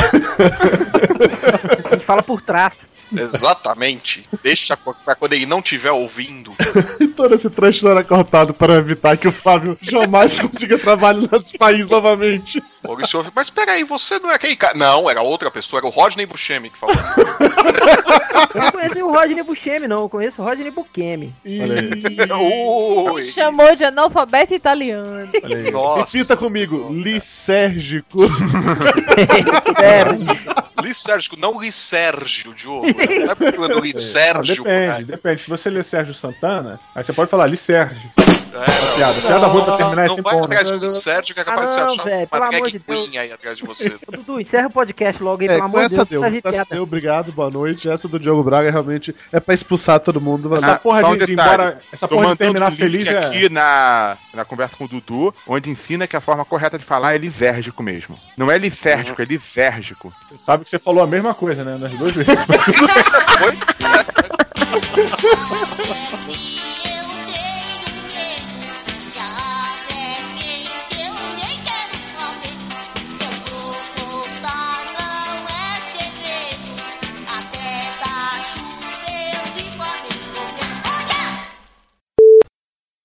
Gente 1.93 2.05
fala 2.07 2.23
por 2.23 2.41
trás. 2.41 2.75
Exatamente. 3.17 4.27
Deixa 4.43 4.77
pra 4.77 5.15
quando 5.15 5.35
ele 5.35 5.47
não 5.47 5.59
estiver 5.59 5.91
ouvindo. 5.91 6.55
E 6.99 7.09
todo 7.09 7.35
esse 7.35 7.51
trecho 7.51 7.87
era 7.89 8.03
cortado 8.03 8.55
para 8.55 8.75
evitar 8.75 9.17
que 9.17 9.29
o 9.29 9.33
Flávio 9.33 9.77
jamais 9.83 10.39
consiga 10.41 10.79
trabalhar 10.79 11.29
nesse 11.31 11.57
país 11.59 11.87
novamente. 11.87 12.63
Maurício 12.85 13.19
ouve, 13.19 13.31
mas 13.35 13.49
peraí, 13.49 13.85
você 13.85 14.19
não 14.19 14.31
é 14.31 14.35
aquele 14.35 14.57
cara. 14.57 14.77
Não, 14.77 15.09
era 15.09 15.23
outra 15.23 15.51
pessoa, 15.51 15.79
era 15.81 15.87
o 15.87 15.91
Rodney 15.91 16.27
Buscemi 16.27 16.71
que 16.71 16.79
falou. 16.79 16.97
Eu 18.55 18.61
não 18.61 18.73
conheço 18.73 19.05
o 19.07 19.13
Rodney 19.13 19.43
Buscemi, 19.43 19.89
não. 19.89 19.99
Eu 19.99 20.09
conheço 20.09 20.43
o 20.43 20.45
Rodney 20.45 20.71
Ui, 23.13 23.25
Chamou 23.31 23.77
de 23.77 23.85
analfabeto 23.85 24.55
italiano. 24.55 25.29
nossa. 25.71 26.13
Repita 26.19 26.37
comigo, 26.37 26.89
lisérgico. 26.93 28.19
Sério. 29.79 30.63
Lisérgico, 30.83 31.37
não 31.39 31.61
Lisérgio, 31.61 32.53
Diogo. 32.55 32.87
Não 32.87 33.31
é 33.31 33.35
porque 33.35 33.59
eu 33.59 33.65
ando 33.65 33.81
Lisérgio. 33.81 34.65
depende, 34.65 35.05
depende. 35.05 35.43
Se 35.43 35.51
você 35.51 35.71
ler 35.71 35.85
Sérgio 35.85 36.15
Santana, 36.15 36.81
aí 36.95 37.05
você 37.05 37.13
pode 37.13 37.31
falar 37.31 37.47
Lisérgio. 37.47 38.11
É, 38.55 38.87
não. 38.87 38.95
Piada, 38.97 39.21
piada 39.23 39.49
boa 39.49 39.65
pra 39.65 39.77
terminar 39.77 40.07
Não 40.07 40.13
esse 40.15 40.23
vai 40.23 40.35
ponto. 40.35 40.45
atrás 40.45 40.69
do 40.69 40.77
Lisérgio 40.77 41.35
que 41.35 41.41
é 41.41 41.45
capaz 41.45 41.71
Ah, 41.71 41.75
de 41.75 41.81
não, 41.81 41.89
você 41.89 41.95
achar 42.01 42.05
velho, 42.05 42.29
pelo 42.29 42.43
uma 42.43 42.49
amor 42.49 42.61
drag 42.61 42.73
de 42.73 42.79
Deus. 42.79 43.01
queen 43.09 43.19
aí 43.19 43.33
atrás 43.33 43.59
de 43.59 43.65
você. 43.65 43.89
Dudu, 44.13 44.41
encerra 44.41 44.67
o 44.67 44.71
podcast 44.71 45.23
logo 45.23 45.41
aí, 45.43 45.49
É, 45.49 45.53
pelo 45.53 45.65
amor 45.65 45.89
de 45.89 45.97
Deus. 45.97 46.09
deu, 46.09 46.21
tá 46.43 46.49
essa 46.51 46.67
deu, 46.71 46.83
obrigado, 46.83 47.33
boa 47.33 47.51
noite. 47.51 47.89
Essa 47.89 48.07
do 48.09 48.19
Diogo 48.21 48.43
Braga 48.43 48.71
realmente 48.71 49.15
é 49.33 49.41
pra 49.41 49.55
expulsar 49.55 50.01
todo 50.01 50.21
mundo. 50.21 50.55
Essa 50.55 50.73
Ah, 50.73 50.79
porra 50.79 51.09
um 51.09 51.17
de, 51.17 51.27
de 51.27 51.33
embora. 51.33 51.79
Essa 51.93 52.07
Tô 52.09 52.17
porra 52.17 52.29
de 52.33 52.37
terminar 52.37 52.73
feliz 52.73 53.07
é. 53.07 53.19
aqui 53.19 53.49
na, 53.49 54.17
na 54.35 54.45
conversa 54.45 54.77
com 54.77 54.85
o 54.85 54.89
Dudu, 54.89 55.35
onde 55.47 55.71
ensina 55.71 56.07
que 56.07 56.17
a 56.17 56.21
forma 56.21 56.45
correta 56.45 56.79
de 56.79 56.85
falar 56.85 57.15
é 57.15 57.19
lisérgico 57.19 57.83
mesmo. 57.83 58.19
Não 58.37 58.51
é 58.51 58.59
lisérgico, 58.59 59.21
é 59.23 59.25
lisérgico. 59.25 60.13
Sabe 60.45 60.65
que 60.65 60.71
você 60.71 60.79
falou 60.79 61.03
a 61.03 61.07
mesma 61.07 61.33
coisa, 61.35 61.65
né? 61.65 61.77
Nas 61.79 61.93
duas 61.93 62.13
vezes. 62.15 62.33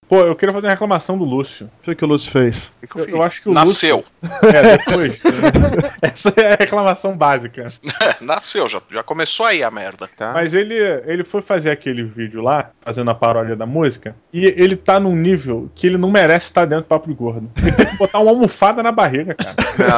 Pô, 0.08 0.22
eu 0.22 0.36
queria 0.36 0.54
fazer 0.54 0.68
uma 0.68 0.72
reclamação 0.72 1.18
do 1.18 1.26
Lúcio. 1.26 1.70
O 1.80 1.84
que, 1.84 1.96
que 1.96 2.06
o 2.06 2.08
Lúcio 2.08 2.32
fez? 2.32 2.68
O 2.68 2.88
que 2.88 2.88
que 2.88 3.00
eu 3.00 3.18
Eu, 3.18 3.24
acho 3.24 3.42
que 3.42 3.50
o 3.50 3.54
Nasceu. 3.54 4.06
Lúcio. 4.24 4.56
É, 4.56 4.78
depois. 4.78 5.22
Essa 6.02 6.34
é 6.38 6.54
a 6.54 6.58
reclamação 6.58 7.16
básica. 7.16 7.72
Nasceu, 8.22 8.70
já, 8.70 8.82
já 8.90 9.04
começou 9.04 9.46
aí 9.46 9.62
a 9.64 9.70
merda. 9.70 10.10
Tá? 10.16 10.32
Mas 10.34 10.54
ele, 10.54 10.76
ele 11.06 11.24
foi 11.26 11.42
fazer 11.42 11.72
aquele 11.72 12.04
vídeo 12.04 12.42
lá, 12.42 12.72
fazendo 12.82 13.12
a 13.12 13.16
paródia 13.16 13.56
da 13.56 13.66
música, 13.66 14.16
e 14.32 14.46
ele 14.46 14.78
tá 14.78 15.00
num 15.00 15.16
nível 15.16 15.70
que 15.76 15.88
ele 15.88 15.98
não 15.98 16.10
merece 16.10 16.46
estar 16.46 16.66
dentro 16.66 16.86
do 16.86 16.88
papo 16.88 17.10
de 17.10 17.14
gordo. 17.14 17.52
Ele 17.58 17.72
tem 17.74 17.86
que 17.86 17.98
botar 17.98 18.20
uma 18.20 18.32
almofada 18.32 18.82
na 18.82 18.92
barriga, 18.92 19.36
cara. 19.36 19.56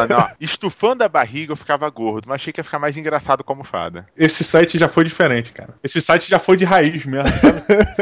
Não, 0.08 0.18
não. 0.18 0.28
Estufando 0.40 1.04
a 1.04 1.10
barriga 1.10 1.52
eu 1.52 1.58
ficava 1.58 1.88
gordo, 1.90 2.26
mas 2.28 2.36
achei 2.36 2.52
que 2.52 2.60
ia 2.60 2.64
ficar 2.64 2.80
mais 2.80 2.98
engraçado 2.98 3.44
como 3.44 3.64
fada. 3.64 4.08
Esse 4.18 4.44
site 4.44 4.78
já 4.78 4.90
foi 4.90 5.04
diferente, 5.04 5.52
cara. 5.52 5.76
Esse 5.84 6.02
site 6.02 6.28
já 6.28 6.40
foi 6.40 6.58
de 6.58 6.66
raiz 6.66 7.06
mesmo. 7.06 7.32
sabe? 7.32 7.60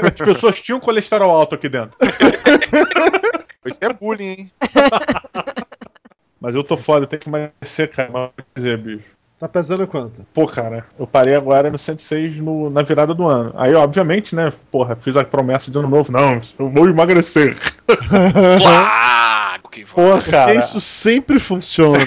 As 0.08 0.14
pessoas 0.14 0.62
tinham 0.62 0.80
colesterol 0.80 1.32
alto 1.32 1.56
aqui 1.56 1.68
dentro. 1.68 1.97
Isso 3.66 3.80
é 3.82 3.94
bullying, 3.94 4.26
hein? 4.26 4.52
Mas 6.40 6.56
eu 6.56 6.64
tô 6.64 6.78
foda, 6.78 7.04
eu 7.04 7.08
tenho 7.08 7.22
que 7.22 7.30
emagrecer, 7.30 7.92
cara. 7.92 8.32
Dizer, 8.56 8.78
bicho. 8.78 9.18
Tá 9.40 9.48
pesando 9.48 9.86
quanto? 9.86 10.26
Pô, 10.34 10.48
cara, 10.48 10.86
eu 10.98 11.06
parei 11.06 11.36
agora 11.36 11.70
no 11.70 11.78
106 11.78 12.38
no, 12.38 12.70
na 12.70 12.82
virada 12.82 13.14
do 13.14 13.28
ano. 13.28 13.52
Aí, 13.56 13.74
obviamente, 13.74 14.36
né, 14.36 14.52
porra, 14.72 14.96
fiz 14.96 15.16
a 15.16 15.24
promessa 15.24 15.70
de 15.70 15.78
ano 15.78 15.88
novo. 15.88 16.12
Não, 16.12 16.42
eu 16.58 16.70
vou 16.70 16.88
emagrecer. 16.88 17.56
Plá! 17.86 19.38
que 19.78 19.84
vai. 19.84 19.94
Pô, 19.94 20.16
Porque 20.16 20.32
cara, 20.32 20.56
isso 20.56 20.80
sempre 20.80 21.40
funciona. 21.40 22.06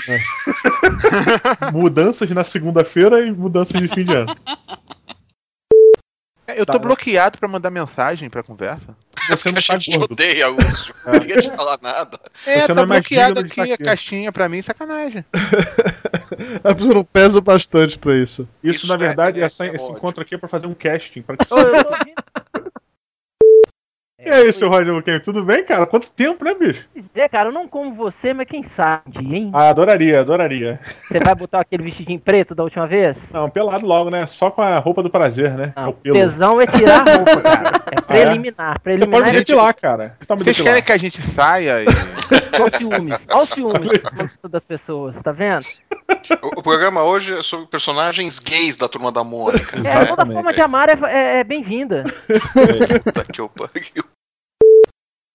mudanças 1.72 2.28
na 2.30 2.44
segunda-feira 2.44 3.24
e 3.24 3.30
mudanças 3.30 3.80
de 3.80 3.88
fim 3.88 4.04
de 4.04 4.16
ano. 4.16 4.34
É, 6.56 6.60
Eu 6.60 6.66
tô 6.66 6.72
Tá. 6.74 6.78
bloqueado 6.78 7.38
pra 7.38 7.48
mandar 7.48 7.70
mensagem 7.70 8.28
pra 8.30 8.42
conversa. 8.42 8.96
Você 9.28 9.50
não 9.50 9.58
a 9.58 9.62
tá 9.62 9.78
gente 9.78 9.90
te 9.90 9.98
gordo. 9.98 10.12
odeia, 10.12 10.48
Lúcio. 10.48 10.94
Não 11.06 11.20
queria 11.20 11.42
te 11.42 11.50
falar 11.54 11.78
nada. 11.82 12.18
É, 12.46 12.60
Você 12.62 12.74
tá 12.74 12.80
é 12.82 12.86
bloqueado 12.86 13.40
aqui 13.40 13.60
estar 13.60 13.74
a 13.74 13.78
caixinha 13.78 14.32
pra 14.32 14.48
mim, 14.48 14.62
sacanagem. 14.62 15.24
A 16.64 16.74
pessoa 16.74 16.94
não 16.94 17.04
pesa 17.04 17.40
bastante 17.40 17.98
pra 17.98 18.16
isso. 18.16 18.48
Isso, 18.62 18.78
Isso 18.84 18.86
na 18.86 18.94
é- 18.94 18.98
verdade, 18.98 19.40
é- 19.40 19.44
essa- 19.44 19.64
é 19.66 19.74
esse 19.74 19.84
ódio. 19.84 19.96
encontro 19.96 20.22
aqui 20.22 20.34
é 20.34 20.38
pra 20.38 20.48
fazer 20.48 20.66
um 20.66 20.74
casting. 20.74 21.22
Pra... 21.22 21.36
Ouvindo. 24.20 24.28
E 24.28 24.46
aí, 24.46 24.52
seu 24.52 24.68
Roger 24.68 24.92
Luquinho, 24.92 25.20
tudo 25.20 25.42
bem, 25.44 25.64
cara? 25.64 25.86
Quanto 25.86 26.10
tempo, 26.12 26.44
né, 26.44 26.54
bicho? 26.54 26.84
É, 27.14 27.28
cara, 27.28 27.48
eu 27.48 27.52
não 27.52 27.66
como 27.66 27.94
você, 27.94 28.32
mas 28.34 28.46
quem 28.46 28.62
sabe, 28.62 29.02
hein? 29.18 29.50
Ah, 29.52 29.70
adoraria, 29.70 30.20
adoraria. 30.20 30.78
Você 31.08 31.18
vai 31.20 31.34
botar 31.34 31.60
aquele 31.60 31.82
vestidinho 31.82 32.20
preto 32.20 32.54
da 32.54 32.62
última 32.62 32.86
vez? 32.86 33.30
Não, 33.32 33.48
pelado 33.48 33.86
logo, 33.86 34.10
né? 34.10 34.26
Só 34.26 34.50
com 34.50 34.62
a 34.62 34.76
roupa 34.76 35.02
do 35.02 35.10
prazer, 35.10 35.52
né? 35.52 35.72
É 35.74 35.80
Não, 35.80 35.90
o 35.90 35.92
pelo. 35.94 36.14
tesão 36.14 36.60
é 36.60 36.66
tirar 36.66 37.08
a 37.08 37.14
roupa, 37.16 37.40
cara. 37.40 37.70
É 37.90 38.00
preliminar. 38.02 38.72
Você 38.74 38.78
Preliminar 38.80 39.20
pode 39.20 39.30
é 39.36 39.38
depilar, 39.38 39.74
cara. 39.74 40.16
Você 40.20 40.26
Vocês 40.34 40.44
depilar. 40.56 40.66
querem 40.72 40.82
que 40.82 40.92
a 40.92 40.98
gente 40.98 41.22
saia 41.22 41.82
e. 41.82 41.86
Olha 42.54 42.64
os 42.64 42.76
ciúmes. 42.76 43.26
Olha 43.30 43.42
os 43.42 43.48
ciúmes 43.50 44.38
das 44.50 44.64
pessoas, 44.64 45.20
tá 45.22 45.32
vendo? 45.32 45.64
O, 46.42 46.60
o 46.60 46.62
programa 46.62 47.02
hoje 47.02 47.38
é 47.38 47.42
sobre 47.42 47.66
personagens 47.66 48.38
gays 48.38 48.76
da 48.76 48.88
turma 48.88 49.10
da 49.12 49.22
Mônica. 49.24 49.76
É, 49.78 49.80
né? 49.80 50.06
toda 50.06 50.26
forma 50.26 50.52
de 50.52 50.60
amar 50.60 50.88
é, 50.88 50.98
é- 51.10 51.40
é 51.40 51.44
bem-vinda. 51.44 52.02
Puta 53.04 53.24
que 53.32 53.40
eu 53.40 53.48
pariu. 53.48 54.04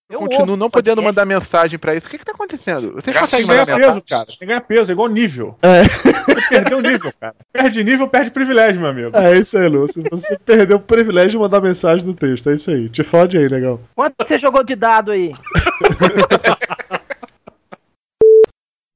Eu 0.07 0.19
Continuo 0.19 0.41
ouço 0.41 0.57
não 0.57 0.69
podendo 0.69 1.01
podcast. 1.01 1.03
mandar 1.03 1.25
mensagem 1.25 1.79
pra 1.79 1.95
isso. 1.95 2.05
O 2.05 2.09
que 2.11 2.19
que 2.19 2.25
tá 2.25 2.31
acontecendo? 2.31 2.95
A 2.99 3.01
ganhar 3.01 3.21
mandar 3.47 3.65
Deus. 3.65 3.87
peso, 3.87 4.03
cara. 4.07 4.25
Que 4.37 4.45
ganhar 4.45 4.61
peso, 4.61 4.91
é 4.91 4.93
igual 4.93 5.07
nível. 5.09 5.57
É. 5.63 5.83
Você 5.83 6.13
perdeu 6.47 6.77
o 6.77 6.81
nível, 6.81 7.11
cara. 7.19 7.35
Perde 7.51 7.83
nível, 7.83 8.07
perde 8.07 8.29
privilégio, 8.29 8.79
meu 8.79 8.91
amigo. 8.91 9.17
É 9.17 9.35
isso 9.35 9.57
aí, 9.57 9.67
Lúcio. 9.67 10.03
Você 10.11 10.37
perdeu 10.37 10.77
o 10.77 10.79
privilégio 10.79 11.31
de 11.31 11.37
mandar 11.39 11.59
mensagem 11.59 12.05
no 12.05 12.13
texto. 12.13 12.51
É 12.51 12.53
isso 12.53 12.69
aí. 12.69 12.87
Te 12.87 13.01
fode 13.03 13.35
aí, 13.35 13.47
legal. 13.47 13.81
Quanto 13.95 14.13
você 14.19 14.37
jogou 14.37 14.63
de 14.63 14.75
dado 14.75 15.11
aí? 15.11 15.33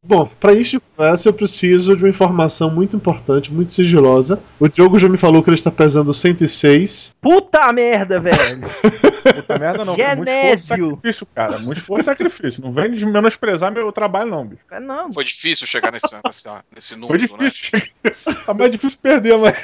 Bom, 0.09 0.27
para 0.39 0.55
de 0.55 0.79
conversa 0.79 1.29
eu 1.29 1.33
preciso 1.33 1.95
de 1.95 2.03
uma 2.03 2.09
informação 2.09 2.67
muito 2.71 2.95
importante, 2.95 3.53
muito 3.53 3.71
sigilosa. 3.71 4.41
O 4.59 4.67
Diogo 4.67 4.97
já 4.97 5.07
me 5.07 5.19
falou 5.19 5.43
que 5.43 5.51
ele 5.51 5.55
está 5.55 5.69
pesando 5.69 6.11
106. 6.15 7.13
Puta 7.21 7.71
merda, 7.71 8.19
velho. 8.19 8.35
Puta 9.35 9.59
merda, 9.59 9.85
não. 9.85 9.93
Foi 9.93 10.03
Muito 10.15 10.27
Genésio. 10.27 10.65
sacrifício, 10.65 11.27
cara. 11.27 11.59
Muito 11.59 11.77
esforço 11.77 12.01
e 12.01 12.05
sacrifício. 12.05 12.59
Não 12.59 12.73
vem 12.73 12.89
de 12.91 13.05
menosprezar 13.05 13.71
meu 13.71 13.91
trabalho, 13.91 14.31
não, 14.31 14.47
bicho. 14.47 14.63
Não, 14.81 15.13
Foi 15.13 15.23
difícil 15.23 15.67
chegar 15.67 15.91
nesse, 15.91 16.07
nesse, 16.25 16.49
nesse 16.73 16.89
Foi 16.89 16.97
número, 16.97 17.37
né? 17.37 17.49
difícil. 17.49 18.45
tá 18.47 18.53
mais 18.55 18.71
difícil 18.71 18.97
perder, 18.99 19.37
mas. 19.37 19.55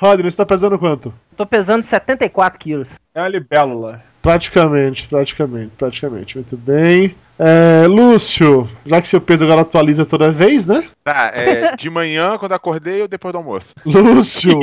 Rodney, 0.00 0.30
você 0.30 0.36
tá 0.36 0.46
pesando 0.46 0.78
quanto? 0.78 1.12
Tô 1.36 1.46
pesando 1.46 1.82
74 1.84 2.58
quilos. 2.58 2.88
É 3.14 3.20
uma 3.20 3.28
libélula. 3.28 4.02
Praticamente, 4.20 5.08
praticamente, 5.08 5.72
praticamente. 5.76 6.36
Muito 6.36 6.56
bem. 6.56 7.14
É, 7.38 7.86
Lúcio, 7.88 8.70
já 8.86 9.00
que 9.02 9.08
seu 9.08 9.20
peso 9.20 9.42
agora 9.42 9.62
atualiza 9.62 10.06
toda 10.06 10.30
vez, 10.30 10.64
né? 10.64 10.88
Tá, 11.02 11.32
é 11.34 11.74
de 11.74 11.90
manhã, 11.90 12.38
quando 12.38 12.52
acordei 12.52 13.02
ou 13.02 13.08
depois 13.08 13.32
do 13.32 13.38
almoço? 13.38 13.74
Lúcio, 13.84 14.58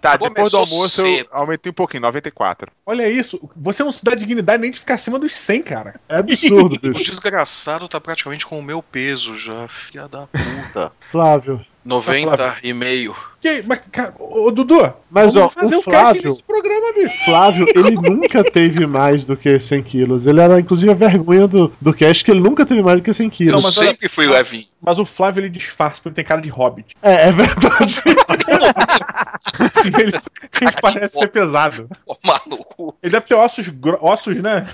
Tá, 0.00 0.16
depois 0.16 0.52
do 0.52 0.58
almoço 0.58 1.02
cedo. 1.02 1.28
eu 1.32 1.36
aumentei 1.36 1.70
um 1.70 1.74
pouquinho, 1.74 2.02
94. 2.02 2.70
Olha 2.86 3.08
isso. 3.08 3.40
Você 3.56 3.82
não 3.82 3.90
se 3.90 4.04
dá 4.04 4.14
dignidade 4.14 4.60
nem 4.62 4.70
de 4.70 4.78
ficar 4.78 4.94
acima 4.94 5.18
dos 5.18 5.32
100, 5.34 5.62
cara. 5.62 5.94
é 6.08 6.16
absurdo, 6.18 6.76
O 6.88 6.92
bicho. 6.92 7.10
desgraçado 7.10 7.88
tá 7.88 8.00
praticamente 8.00 8.46
com 8.46 8.58
o 8.58 8.62
meu 8.62 8.80
peso 8.80 9.36
já, 9.36 9.66
filha 9.66 10.06
da 10.06 10.28
puta. 10.28 10.92
Flávio. 11.10 11.60
90 11.84 12.56
e 12.62 12.72
meio. 12.72 13.14
Que, 13.40 13.60
mas, 13.66 13.80
cara, 13.90 14.14
ô, 14.20 14.52
Dudu, 14.52 14.92
Mas, 15.10 15.34
ó, 15.34 15.48
fazer 15.48 15.74
o 15.74 15.78
o 15.80 15.82
Flávio- 15.82 16.22
desse 16.22 16.42
programa, 16.44 16.92
bicho. 16.92 17.24
Flávio, 17.24 17.66
ele 17.74 17.90
nunca 17.98 18.44
teve 18.44 18.86
mais 18.86 19.26
do 19.26 19.36
que 19.36 19.58
100 19.58 19.82
quilos. 19.82 20.26
Ele 20.28 20.40
era, 20.40 20.60
inclusive, 20.60 20.92
a 20.92 20.94
vergonha 20.94 21.48
do, 21.48 21.72
do 21.80 21.92
cast, 21.92 22.24
que 22.24 22.30
ele 22.30 22.38
nunca 22.38 22.64
teve 22.64 22.80
mais 22.82 22.98
do 22.98 23.02
que 23.02 23.12
100 23.12 23.26
Eu 23.26 23.30
quilos. 23.32 23.62
mas 23.64 23.76
olha- 23.78 23.88
sempre 23.88 24.08
fui 24.08 24.26
levinho. 24.28 24.66
Mas 24.80 25.00
o 25.00 25.04
Flávio 25.04 25.40
ele 25.40 25.48
disfarça 25.48 25.96
porque 25.96 26.08
ele 26.10 26.14
tem 26.14 26.24
cara 26.24 26.40
de 26.40 26.48
hobbit. 26.50 26.96
É, 27.02 27.28
é 27.28 27.32
verdade. 27.32 28.00
ele, 29.98 30.20
ele 30.60 30.72
parece 30.80 31.18
ser 31.18 31.28
pesado. 31.28 31.88
Ô, 32.06 32.16
maluco. 32.22 32.96
Ele 33.02 33.12
deve 33.12 33.26
ter 33.26 33.34
ossos, 33.34 33.66
ossos 34.00 34.36
né? 34.36 34.68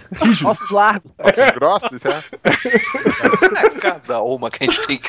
Ossos 0.44 0.68
largos. 0.70 1.10
Ossos 1.18 1.50
grossos, 1.54 2.00
é? 2.04 2.20
É 3.64 3.70
cada 3.80 4.20
uma 4.22 4.50
que 4.50 4.64
a 4.64 4.66
gente 4.66 4.86
tem 4.86 4.98
que. 4.98 5.08